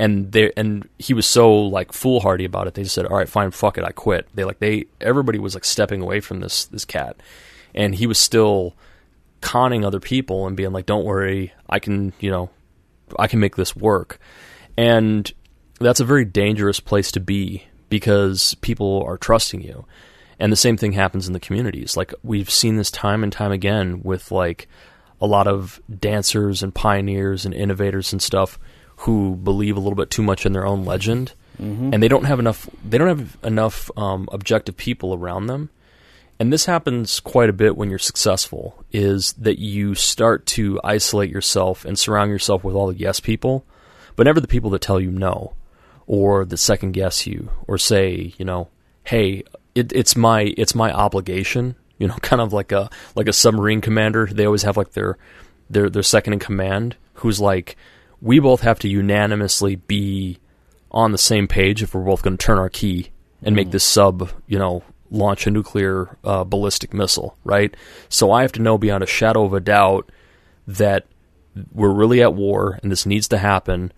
and 0.00 0.32
they 0.32 0.50
and 0.56 0.88
he 0.98 1.12
was 1.12 1.26
so 1.26 1.52
like 1.52 1.92
foolhardy 1.92 2.46
about 2.46 2.66
it. 2.66 2.72
They 2.72 2.84
just 2.84 2.94
said, 2.94 3.04
"All 3.04 3.18
right, 3.18 3.28
fine, 3.28 3.50
fuck 3.50 3.76
it, 3.76 3.84
I 3.84 3.92
quit." 3.92 4.26
They 4.34 4.44
like 4.44 4.58
they 4.58 4.86
everybody 4.98 5.38
was 5.38 5.52
like 5.52 5.64
stepping 5.64 6.00
away 6.00 6.20
from 6.20 6.40
this 6.40 6.64
this 6.64 6.86
cat, 6.86 7.18
and 7.74 7.94
he 7.94 8.06
was 8.06 8.18
still 8.18 8.74
conning 9.42 9.84
other 9.84 10.00
people 10.00 10.46
and 10.46 10.56
being 10.56 10.72
like, 10.72 10.86
"Don't 10.86 11.04
worry, 11.04 11.52
I 11.68 11.80
can 11.80 12.14
you 12.18 12.30
know, 12.30 12.48
I 13.18 13.26
can 13.26 13.40
make 13.40 13.56
this 13.56 13.76
work," 13.76 14.18
and 14.78 15.30
that's 15.80 16.00
a 16.00 16.06
very 16.06 16.24
dangerous 16.24 16.80
place 16.80 17.12
to 17.12 17.20
be 17.20 17.64
because 17.90 18.54
people 18.62 19.04
are 19.06 19.18
trusting 19.18 19.60
you. 19.60 19.84
And 20.38 20.50
the 20.50 20.56
same 20.56 20.78
thing 20.78 20.92
happens 20.92 21.26
in 21.26 21.34
the 21.34 21.40
communities. 21.40 21.94
Like 21.94 22.14
we've 22.22 22.48
seen 22.48 22.76
this 22.76 22.90
time 22.90 23.22
and 23.22 23.30
time 23.30 23.52
again 23.52 24.00
with 24.02 24.32
like 24.32 24.66
a 25.20 25.26
lot 25.26 25.46
of 25.46 25.78
dancers 25.94 26.62
and 26.62 26.74
pioneers 26.74 27.44
and 27.44 27.52
innovators 27.52 28.14
and 28.14 28.22
stuff 28.22 28.58
who 29.00 29.36
believe 29.36 29.76
a 29.76 29.80
little 29.80 29.96
bit 29.96 30.10
too 30.10 30.22
much 30.22 30.46
in 30.46 30.52
their 30.52 30.66
own 30.66 30.84
legend. 30.84 31.32
And 31.92 32.02
they 32.02 32.08
don't 32.08 32.24
have 32.24 32.38
enough 32.38 32.70
they 32.82 32.96
don't 32.96 33.08
have 33.08 33.36
enough 33.44 33.90
um, 33.96 34.28
objective 34.32 34.78
people 34.78 35.14
around 35.14 35.46
them. 35.46 35.68
And 36.38 36.50
this 36.50 36.64
happens 36.64 37.20
quite 37.20 37.50
a 37.50 37.52
bit 37.52 37.76
when 37.76 37.90
you're 37.90 37.98
successful 37.98 38.82
is 38.92 39.34
that 39.34 39.58
you 39.58 39.94
start 39.94 40.46
to 40.46 40.80
isolate 40.82 41.30
yourself 41.30 41.84
and 41.84 41.98
surround 41.98 42.30
yourself 42.30 42.64
with 42.64 42.74
all 42.74 42.86
the 42.86 42.96
yes 42.98 43.20
people 43.20 43.66
but 44.16 44.24
never 44.24 44.40
the 44.40 44.48
people 44.48 44.70
that 44.70 44.80
tell 44.80 44.98
you 44.98 45.10
no 45.10 45.52
or 46.06 46.46
that 46.46 46.56
second 46.56 46.92
guess 46.92 47.26
you 47.26 47.50
or 47.66 47.76
say 47.76 48.32
you 48.38 48.44
know 48.44 48.68
hey 49.04 49.42
it, 49.74 49.92
it's 49.92 50.16
my 50.16 50.54
it's 50.56 50.74
my 50.74 50.90
obligation 50.92 51.74
you 51.98 52.08
know 52.08 52.16
kind 52.22 52.42
of 52.42 52.52
like 52.52 52.72
a 52.72 52.90
like 53.14 53.28
a 53.28 53.32
submarine 53.32 53.80
commander. 53.80 54.26
They 54.26 54.46
always 54.46 54.62
have 54.62 54.76
like 54.76 54.92
their 54.92 55.16
their 55.68 55.88
their 55.88 56.02
second 56.02 56.32
in 56.32 56.38
command 56.40 56.96
who's 57.14 57.40
like 57.40 57.76
we 58.20 58.38
both 58.38 58.60
have 58.60 58.78
to 58.80 58.88
unanimously 58.88 59.76
be 59.76 60.38
on 60.90 61.12
the 61.12 61.18
same 61.18 61.46
page 61.46 61.82
if 61.82 61.94
we're 61.94 62.04
both 62.04 62.22
going 62.22 62.36
to 62.36 62.44
turn 62.44 62.58
our 62.58 62.68
key 62.68 63.10
and 63.42 63.56
make 63.56 63.70
this 63.70 63.84
sub, 63.84 64.30
you 64.46 64.58
know, 64.58 64.82
launch 65.10 65.46
a 65.46 65.50
nuclear 65.50 66.16
uh, 66.24 66.44
ballistic 66.44 66.92
missile, 66.92 67.36
right? 67.44 67.74
So 68.08 68.30
I 68.30 68.42
have 68.42 68.52
to 68.52 68.62
know 68.62 68.78
beyond 68.78 69.02
a 69.02 69.06
shadow 69.06 69.44
of 69.44 69.54
a 69.54 69.60
doubt 69.60 70.10
that 70.66 71.06
we're 71.72 71.92
really 71.92 72.22
at 72.22 72.34
war 72.34 72.78
and 72.82 72.92
this 72.92 73.06
needs 73.06 73.28
to 73.28 73.38
happen. 73.38 73.92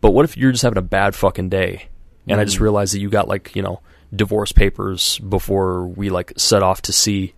But 0.00 0.10
what 0.10 0.24
if 0.24 0.36
you're 0.36 0.52
just 0.52 0.62
having 0.62 0.78
a 0.78 0.82
bad 0.82 1.14
fucking 1.14 1.48
day? 1.48 1.88
And 2.28 2.40
I 2.40 2.44
just 2.44 2.58
realized 2.58 2.92
that 2.94 2.98
you 2.98 3.08
got 3.08 3.28
like, 3.28 3.54
you 3.54 3.62
know, 3.62 3.80
divorce 4.14 4.50
papers 4.50 5.18
before 5.20 5.86
we 5.86 6.10
like 6.10 6.32
set 6.36 6.62
off 6.62 6.82
to 6.82 6.92
sea. 6.92 7.34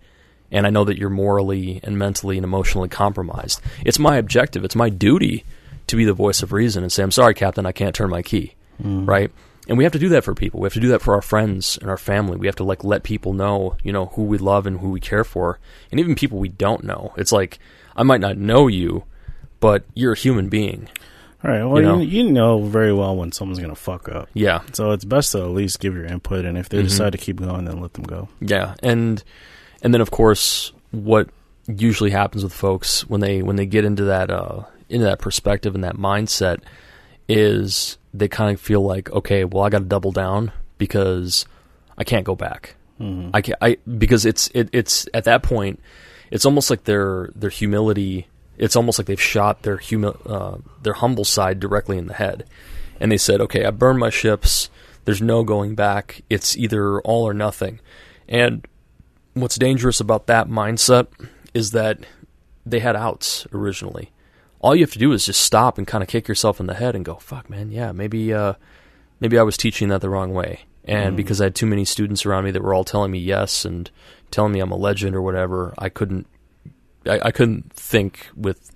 And 0.51 0.65
I 0.65 0.71
know 0.71 0.83
that 0.85 0.97
you're 0.97 1.11
morally 1.11 1.79
and 1.83 1.99
mentally 1.99 2.37
and 2.37 2.43
emotionally 2.43 2.89
compromised. 2.89 3.61
It's 3.85 3.99
my 3.99 4.17
objective. 4.17 4.65
It's 4.65 4.75
my 4.75 4.89
duty 4.89 5.45
to 5.89 5.95
be 5.95 6.05
the 6.05 6.13
voice 6.13 6.41
of 6.41 6.51
reason 6.53 6.83
and 6.83 6.91
say, 6.91 7.03
I'm 7.03 7.11
sorry, 7.11 7.33
Captain, 7.33 7.65
I 7.65 7.71
can't 7.71 7.93
turn 7.95 8.09
my 8.09 8.21
key. 8.21 8.55
Right? 8.81 9.31
And 9.67 9.77
we 9.77 9.83
have 9.83 9.93
to 9.93 9.99
do 9.99 10.09
that 10.09 10.23
for 10.23 10.33
people. 10.33 10.61
We 10.61 10.65
have 10.65 10.73
to 10.73 10.79
do 10.79 10.87
that 10.89 11.01
for 11.01 11.13
our 11.13 11.21
friends 11.21 11.77
and 11.81 11.89
our 11.91 11.97
family. 11.97 12.37
We 12.37 12.47
have 12.47 12.55
to 12.55 12.63
like 12.63 12.83
let 12.83 13.03
people 13.03 13.33
know, 13.33 13.75
you 13.83 13.91
know, 13.91 14.07
who 14.07 14.23
we 14.23 14.37
love 14.39 14.65
and 14.65 14.79
who 14.79 14.89
we 14.89 14.99
care 14.99 15.23
for. 15.23 15.59
And 15.91 15.99
even 15.99 16.15
people 16.15 16.39
we 16.39 16.49
don't 16.49 16.83
know. 16.83 17.13
It's 17.17 17.31
like 17.31 17.59
I 17.95 18.03
might 18.03 18.21
not 18.21 18.37
know 18.37 18.67
you, 18.67 19.03
but 19.59 19.83
you're 19.93 20.13
a 20.13 20.17
human 20.17 20.49
being. 20.49 20.87
All 21.43 21.51
right. 21.51 21.63
Well, 21.63 21.77
You 21.77 21.81
you 21.81 21.83
know? 21.83 21.95
know, 21.97 22.01
you, 22.01 22.31
know 22.31 22.61
very 22.63 22.93
well 22.93 23.15
when 23.15 23.31
someone's 23.31 23.59
going 23.59 23.69
to 23.69 23.75
fuck 23.79 24.09
up. 24.09 24.27
Yeah. 24.33 24.61
So 24.73 24.91
it's 24.91 25.05
best 25.05 25.33
to 25.33 25.39
at 25.39 25.49
least 25.51 25.79
give 25.79 25.93
your 25.93 26.05
input. 26.05 26.45
And 26.45 26.57
if 26.57 26.69
they 26.69 26.79
Mhm. 26.79 26.83
decide 26.83 27.11
to 27.11 27.17
keep 27.17 27.37
going, 27.39 27.65
then 27.65 27.79
let 27.79 27.93
them 27.93 28.03
go. 28.05 28.27
Yeah, 28.41 28.73
and 28.81 29.23
and 29.83 29.93
then 29.93 30.01
of 30.01 30.09
course 30.11 30.71
what 30.91 31.29
usually 31.67 32.09
happens 32.09 32.43
with 32.43 32.53
folks 32.53 33.07
when 33.07 33.21
they 33.21 33.41
when 33.43 33.55
they 33.57 33.65
get 33.67 33.85
into 33.85 34.05
that 34.05 34.31
uh, 34.31 34.63
into 34.89 35.05
that 35.05 35.19
perspective 35.19 35.75
and 35.75 35.83
that 35.83 35.95
mindset 35.97 36.59
is 37.27 37.97
they 38.13 38.27
kind 38.27 38.53
of 38.53 38.59
feel 38.61 38.81
like 38.81 39.09
okay, 39.11 39.45
well 39.45 39.63
I 39.63 39.69
got 39.69 39.79
to 39.79 39.85
double 39.85 40.11
down 40.11 40.51
because 40.77 41.45
I 41.97 42.03
can't 42.03 42.25
go 42.25 42.35
back. 42.35 42.75
Mhm. 42.99 43.29
I 43.33 43.41
can 43.41 43.55
I 43.61 43.77
because 43.97 44.25
it's 44.25 44.49
it, 44.53 44.69
it's 44.73 45.07
at 45.13 45.23
that 45.25 45.43
point 45.43 45.79
it's 46.31 46.45
almost 46.45 46.69
like 46.69 46.83
their 46.85 47.29
their 47.35 47.49
humility 47.49 48.27
it's 48.57 48.75
almost 48.75 48.99
like 48.99 49.05
they've 49.07 49.21
shot 49.21 49.61
their 49.61 49.77
humi- 49.77 50.11
uh, 50.25 50.57
their 50.83 50.93
humble 50.93 51.23
side 51.23 51.59
directly 51.61 51.97
in 51.97 52.07
the 52.07 52.13
head. 52.13 52.45
And 52.99 53.11
they 53.11 53.17
said 53.17 53.39
okay 53.41 53.63
I 53.65 53.71
burned 53.71 53.99
my 53.99 54.09
ships. 54.09 54.69
There's 55.05 55.21
no 55.21 55.43
going 55.43 55.75
back. 55.75 56.21
It's 56.29 56.57
either 56.57 56.99
all 57.01 57.23
or 57.27 57.33
nothing. 57.33 57.79
And 58.27 58.67
what's 59.33 59.55
dangerous 59.57 59.99
about 59.99 60.27
that 60.27 60.47
mindset 60.49 61.07
is 61.53 61.71
that 61.71 61.99
they 62.65 62.79
had 62.79 62.95
outs 62.95 63.47
originally 63.53 64.11
all 64.61 64.75
you 64.75 64.83
have 64.83 64.91
to 64.91 64.99
do 64.99 65.11
is 65.13 65.25
just 65.25 65.41
stop 65.41 65.77
and 65.77 65.87
kind 65.87 66.03
of 66.03 66.07
kick 66.09 66.27
yourself 66.27 66.59
in 66.59 66.65
the 66.67 66.73
head 66.73 66.95
and 66.95 67.05
go 67.05 67.15
fuck 67.15 67.49
man 67.49 67.71
yeah 67.71 67.91
maybe 67.91 68.33
uh 68.33 68.53
maybe 69.19 69.37
I 69.37 69.43
was 69.43 69.57
teaching 69.57 69.89
that 69.89 70.01
the 70.01 70.09
wrong 70.09 70.33
way. 70.33 70.61
And 70.85 71.15
because 71.17 71.39
I 71.41 71.43
had 71.45 71.55
too 71.55 71.65
many 71.67 71.85
students 71.85 72.25
around 72.25 72.45
me 72.45 72.51
that 72.51 72.63
were 72.63 72.73
all 72.73 72.83
telling 72.85 73.11
me 73.11 73.19
yes 73.19 73.63
and 73.65 73.91
telling 74.31 74.53
me 74.53 74.59
I'm 74.59 74.71
a 74.71 74.77
legend 74.77 75.13
or 75.15 75.21
whatever, 75.21 75.73
I 75.77 75.89
couldn't 75.89 76.25
I, 77.05 77.19
I 77.25 77.31
couldn't 77.31 77.71
think 77.73 78.27
with 78.35 78.71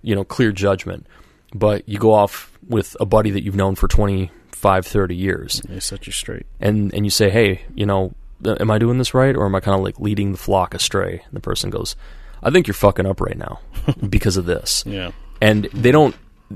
you 0.00 0.14
know 0.14 0.24
clear 0.24 0.50
judgment. 0.50 1.06
But 1.54 1.86
you 1.88 1.98
go 1.98 2.12
off 2.14 2.50
with 2.68 2.96
a 2.98 3.04
buddy 3.06 3.30
that 3.30 3.44
you've 3.44 3.54
known 3.54 3.74
for 3.74 3.86
25, 3.86 4.86
30 4.86 5.14
years 5.14 5.60
They 5.68 5.78
set 5.78 6.06
you 6.06 6.12
straight. 6.12 6.46
and 6.58 6.92
and 6.94 7.04
you 7.04 7.10
say, 7.10 7.28
"Hey, 7.30 7.62
you 7.74 7.84
know, 7.86 8.14
am 8.44 8.70
I 8.70 8.78
doing 8.78 8.98
this 8.98 9.12
right 9.14 9.36
or 9.36 9.44
am 9.44 9.54
I 9.54 9.60
kind 9.60 9.76
of 9.78 9.84
like 9.84 10.00
leading 10.00 10.32
the 10.32 10.38
flock 10.38 10.74
astray?" 10.74 11.22
And 11.24 11.34
the 11.34 11.40
person 11.40 11.70
goes, 11.70 11.94
I 12.42 12.50
think 12.50 12.66
you're 12.66 12.74
fucking 12.74 13.06
up 13.06 13.20
right 13.20 13.38
now 13.38 13.60
because 14.08 14.36
of 14.36 14.46
this. 14.46 14.82
Yeah. 14.86 15.12
And 15.42 15.64
they 15.74 15.90
don't, 15.90 16.14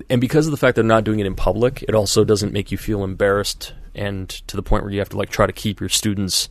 and 0.09 0.21
because 0.21 0.47
of 0.47 0.53
the 0.53 0.57
fact 0.57 0.77
they're 0.77 0.85
not 0.85 1.03
doing 1.03 1.19
it 1.19 1.27
in 1.27 1.35
public, 1.35 1.83
it 1.83 1.95
also 1.95 2.25
doesn't 2.25 2.53
make 2.53 2.71
you 2.71 2.79
feel 2.79 3.03
embarrassed 3.03 3.75
and 3.97 4.29
to 4.29 4.57
the 4.57 4.63
point 4.63 4.85
where 4.85 4.93
you 4.93 5.01
have 5.01 5.09
to 5.09 5.17
like 5.17 5.29
try 5.29 5.45
to 5.45 5.53
keep 5.53 5.81
your 5.81 5.89
students' 5.89 6.49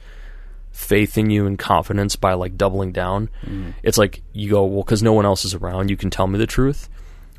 faith 0.71 1.17
in 1.17 1.29
you 1.29 1.45
and 1.45 1.57
confidence 1.57 2.17
by 2.17 2.33
like 2.33 2.57
doubling 2.57 2.91
down. 2.91 3.29
Mm-hmm. 3.43 3.71
It's 3.83 3.97
like 3.97 4.21
you 4.33 4.49
go, 4.49 4.65
well, 4.65 4.83
because 4.83 5.01
no 5.01 5.13
one 5.13 5.25
else 5.25 5.45
is 5.45 5.53
around, 5.53 5.89
you 5.89 5.95
can 5.95 6.09
tell 6.09 6.27
me 6.27 6.37
the 6.37 6.45
truth. 6.45 6.89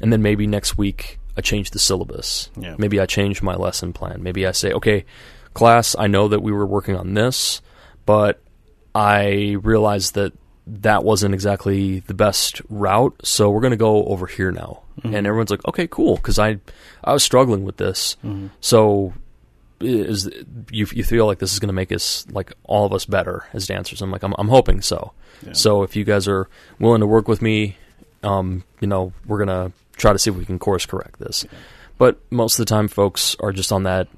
And 0.01 0.11
then 0.11 0.23
maybe 0.23 0.47
next 0.47 0.79
week 0.79 1.19
I 1.37 1.43
change 1.43 1.73
the 1.73 1.79
syllabus. 1.79 2.51
Yeah. 2.59 2.77
Maybe 2.79 2.99
I 2.99 3.05
change 3.05 3.43
my 3.43 3.55
lesson 3.55 3.93
plan. 3.93 4.23
Maybe 4.23 4.47
I 4.47 4.53
say, 4.53 4.73
okay, 4.73 5.05
class, 5.53 5.95
I 5.99 6.07
know 6.07 6.29
that 6.29 6.41
we 6.41 6.53
were 6.53 6.65
working 6.65 6.97
on 6.97 7.13
this, 7.13 7.61
but 8.07 8.43
I 8.95 9.57
realized 9.61 10.15
that 10.15 10.33
that 10.67 11.05
wasn't 11.05 11.35
exactly 11.35 12.01
the 12.01 12.15
best 12.15 12.61
route, 12.69 13.15
so 13.23 13.51
we're 13.51 13.61
going 13.61 13.71
to 13.73 13.77
go 13.77 14.05
over 14.07 14.27
here 14.27 14.51
now. 14.51 14.83
And 15.05 15.27
everyone's 15.27 15.51
like, 15.51 15.65
okay, 15.67 15.87
cool, 15.87 16.17
because 16.17 16.39
I 16.39 16.59
I 17.05 17.13
was 17.13 17.23
struggling 17.23 17.65
with 17.65 17.77
this. 17.77 18.17
So 18.61 19.13
is 19.79 20.27
you 20.71 20.87
you 20.91 21.05
feel 21.05 21.27
like 21.27 21.39
this 21.39 21.53
is 21.53 21.59
going 21.59 21.69
to 21.69 21.75
make 21.75 21.93
us 21.93 22.27
like 22.31 22.53
all 22.65 22.87
of 22.87 22.93
us 22.93 23.05
better 23.05 23.45
as 23.53 23.67
dancers? 23.67 24.01
I'm 24.03 24.11
like, 24.11 24.23
I'm 24.23 24.35
I'm 24.39 24.49
hoping 24.49 24.81
so. 24.81 25.13
Yeah. 25.47 25.53
So 25.53 25.83
if 25.83 25.97
you 25.97 26.05
guys 26.05 26.27
are 26.27 26.49
willing 26.79 27.01
to 27.01 27.07
work 27.07 27.29
with 27.29 27.43
me, 27.43 27.77
um, 28.23 28.65
you 28.81 28.89
know, 28.89 29.13
we're 29.27 29.39
gonna 29.39 29.73
try 29.97 30.13
to 30.13 30.19
see 30.19 30.31
if 30.31 30.37
we 30.37 30.45
can 30.47 30.59
course 30.59 30.87
correct 30.87 31.19
this. 31.19 31.45
But 31.99 32.19
most 32.31 32.59
of 32.59 32.67
the 32.67 32.71
time, 32.71 32.89
folks 32.89 33.37
are 33.41 33.53
just 33.53 33.71
on 33.73 33.85
that 33.85 34.09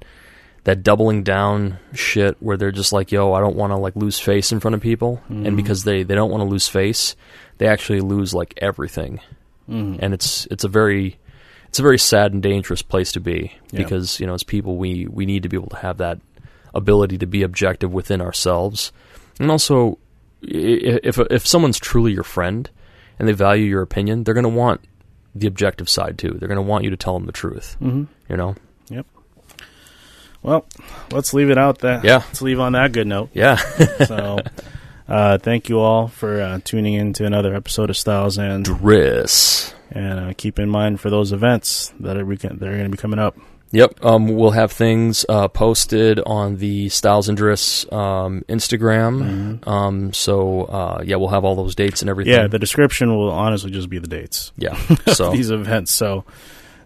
that 0.69 0.83
doubling 0.83 1.23
down 1.23 1.79
shit 1.93 2.37
where 2.39 2.55
they're 2.55 2.71
just 2.71 2.93
like, 2.93 3.11
"Yo, 3.11 3.33
I 3.33 3.39
don't 3.39 3.55
want 3.55 3.71
to 3.71 3.77
like 3.77 3.95
lose 3.95 4.19
face 4.19 4.51
in 4.51 4.59
front 4.59 4.75
of 4.75 4.81
people," 4.81 5.19
and 5.29 5.57
because 5.57 5.83
they 5.83 6.03
they 6.03 6.13
don't 6.13 6.29
want 6.29 6.41
to 6.41 6.45
lose 6.49 6.67
face, 6.67 7.15
they 7.57 7.65
actually 7.67 8.01
lose 8.01 8.33
like 8.35 8.53
everything, 8.61 9.19
Mm-hmm. 9.67 9.97
and 10.03 10.13
it's 10.13 10.45
it's 10.51 10.63
a 10.63 10.67
very 10.67 11.17
it's 11.69 11.79
a 11.79 11.81
very 11.83 11.97
sad 11.97 12.33
and 12.33 12.43
dangerous 12.43 12.81
place 12.83 13.11
to 13.13 13.19
be 13.19 13.51
Yeah. 13.71 13.83
because 13.83 14.19
you 14.19 14.27
know 14.27 14.33
as 14.35 14.43
people 14.43 14.77
we 14.77 15.07
we 15.07 15.25
need 15.25 15.41
to 15.43 15.49
be 15.49 15.57
able 15.57 15.69
to 15.69 15.77
have 15.77 15.97
that 15.97 16.19
ability 16.75 17.17
to 17.17 17.25
be 17.25 17.41
objective 17.41 17.91
within 17.91 18.21
ourselves, 18.21 18.91
and 19.39 19.49
also 19.49 19.97
if 20.43 21.17
if 21.17 21.47
someone's 21.47 21.79
truly 21.79 22.11
your 22.13 22.23
friend 22.23 22.69
and 23.17 23.27
they 23.27 23.33
value 23.33 23.65
your 23.65 23.81
opinion, 23.81 24.23
they're 24.23 24.33
going 24.35 24.43
to 24.43 24.49
want 24.49 24.81
the 25.35 25.47
objective 25.47 25.89
side 25.89 26.17
too. 26.17 26.31
They're 26.37 26.47
going 26.47 26.57
to 26.63 26.69
want 26.71 26.83
you 26.83 26.89
to 26.91 26.97
tell 26.97 27.13
them 27.15 27.25
the 27.25 27.31
truth. 27.31 27.75
Mm-hmm. 27.81 28.03
You 28.29 28.37
know? 28.37 28.55
Well, 30.41 30.65
let's 31.11 31.33
leave 31.33 31.49
it 31.49 31.57
out 31.57 31.79
that. 31.79 32.03
Yeah. 32.03 32.17
Let's 32.17 32.41
leave 32.41 32.59
on 32.59 32.73
that 32.73 32.91
good 32.91 33.07
note. 33.07 33.29
Yeah. 33.33 33.57
So, 34.05 34.39
uh, 35.07 35.37
thank 35.39 35.69
you 35.69 35.79
all 35.79 36.07
for 36.07 36.39
uh, 36.41 36.59
tuning 36.63 36.93
in 36.93 37.13
to 37.13 37.25
another 37.25 37.53
episode 37.55 37.89
of 37.89 37.97
Styles 37.97 38.37
and 38.37 38.63
Dris. 38.63 39.73
and 39.91 40.19
uh, 40.19 40.33
keep 40.37 40.59
in 40.59 40.69
mind 40.69 40.99
for 41.01 41.09
those 41.09 41.31
events 41.31 41.93
that 41.99 42.15
are 42.17 42.25
that 42.25 42.63
are 42.63 42.71
going 42.77 42.83
to 42.83 42.89
be 42.89 42.97
coming 42.97 43.19
up. 43.19 43.37
Yep. 43.71 44.03
Um, 44.03 44.27
we'll 44.29 44.49
have 44.51 44.71
things 44.71 45.25
uh, 45.29 45.47
posted 45.47 46.19
on 46.21 46.57
the 46.57 46.89
Styles 46.89 47.27
and 47.29 47.37
Dris 47.37 47.85
um, 47.91 48.43
Instagram. 48.49 49.67
Um, 49.67 50.11
so 50.13 50.63
uh, 50.63 51.03
yeah, 51.05 51.17
we'll 51.17 51.27
have 51.29 51.43
all 51.45 51.55
those 51.55 51.75
dates 51.75 52.01
and 52.01 52.09
everything. 52.09 52.33
Yeah, 52.33 52.47
the 52.47 52.57
description 52.59 53.15
will 53.15 53.31
honestly 53.31 53.69
just 53.71 53.89
be 53.89 53.99
the 53.99 54.07
dates. 54.07 54.53
yeah. 54.57 54.79
So 55.13 55.31
these 55.31 55.51
events. 55.51 55.91
So 55.91 56.23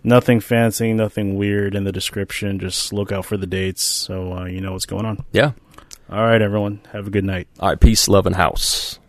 nothing 0.03 0.39
fancy, 0.39 0.93
nothing 0.93 1.35
weird 1.35 1.75
in 1.75 1.83
the 1.83 1.91
description. 1.91 2.59
Just 2.59 2.93
look 2.93 3.11
out 3.11 3.25
for 3.25 3.37
the 3.37 3.47
dates 3.47 3.83
so 3.83 4.33
uh, 4.33 4.45
you 4.45 4.61
know 4.61 4.73
what's 4.73 4.85
going 4.85 5.05
on. 5.05 5.23
Yeah. 5.31 5.51
All 6.09 6.23
right, 6.23 6.41
everyone. 6.41 6.81
Have 6.91 7.07
a 7.07 7.09
good 7.09 7.23
night. 7.23 7.47
All 7.59 7.69
right. 7.69 7.79
Peace, 7.79 8.07
love, 8.07 8.25
and 8.25 8.35
house. 8.35 8.99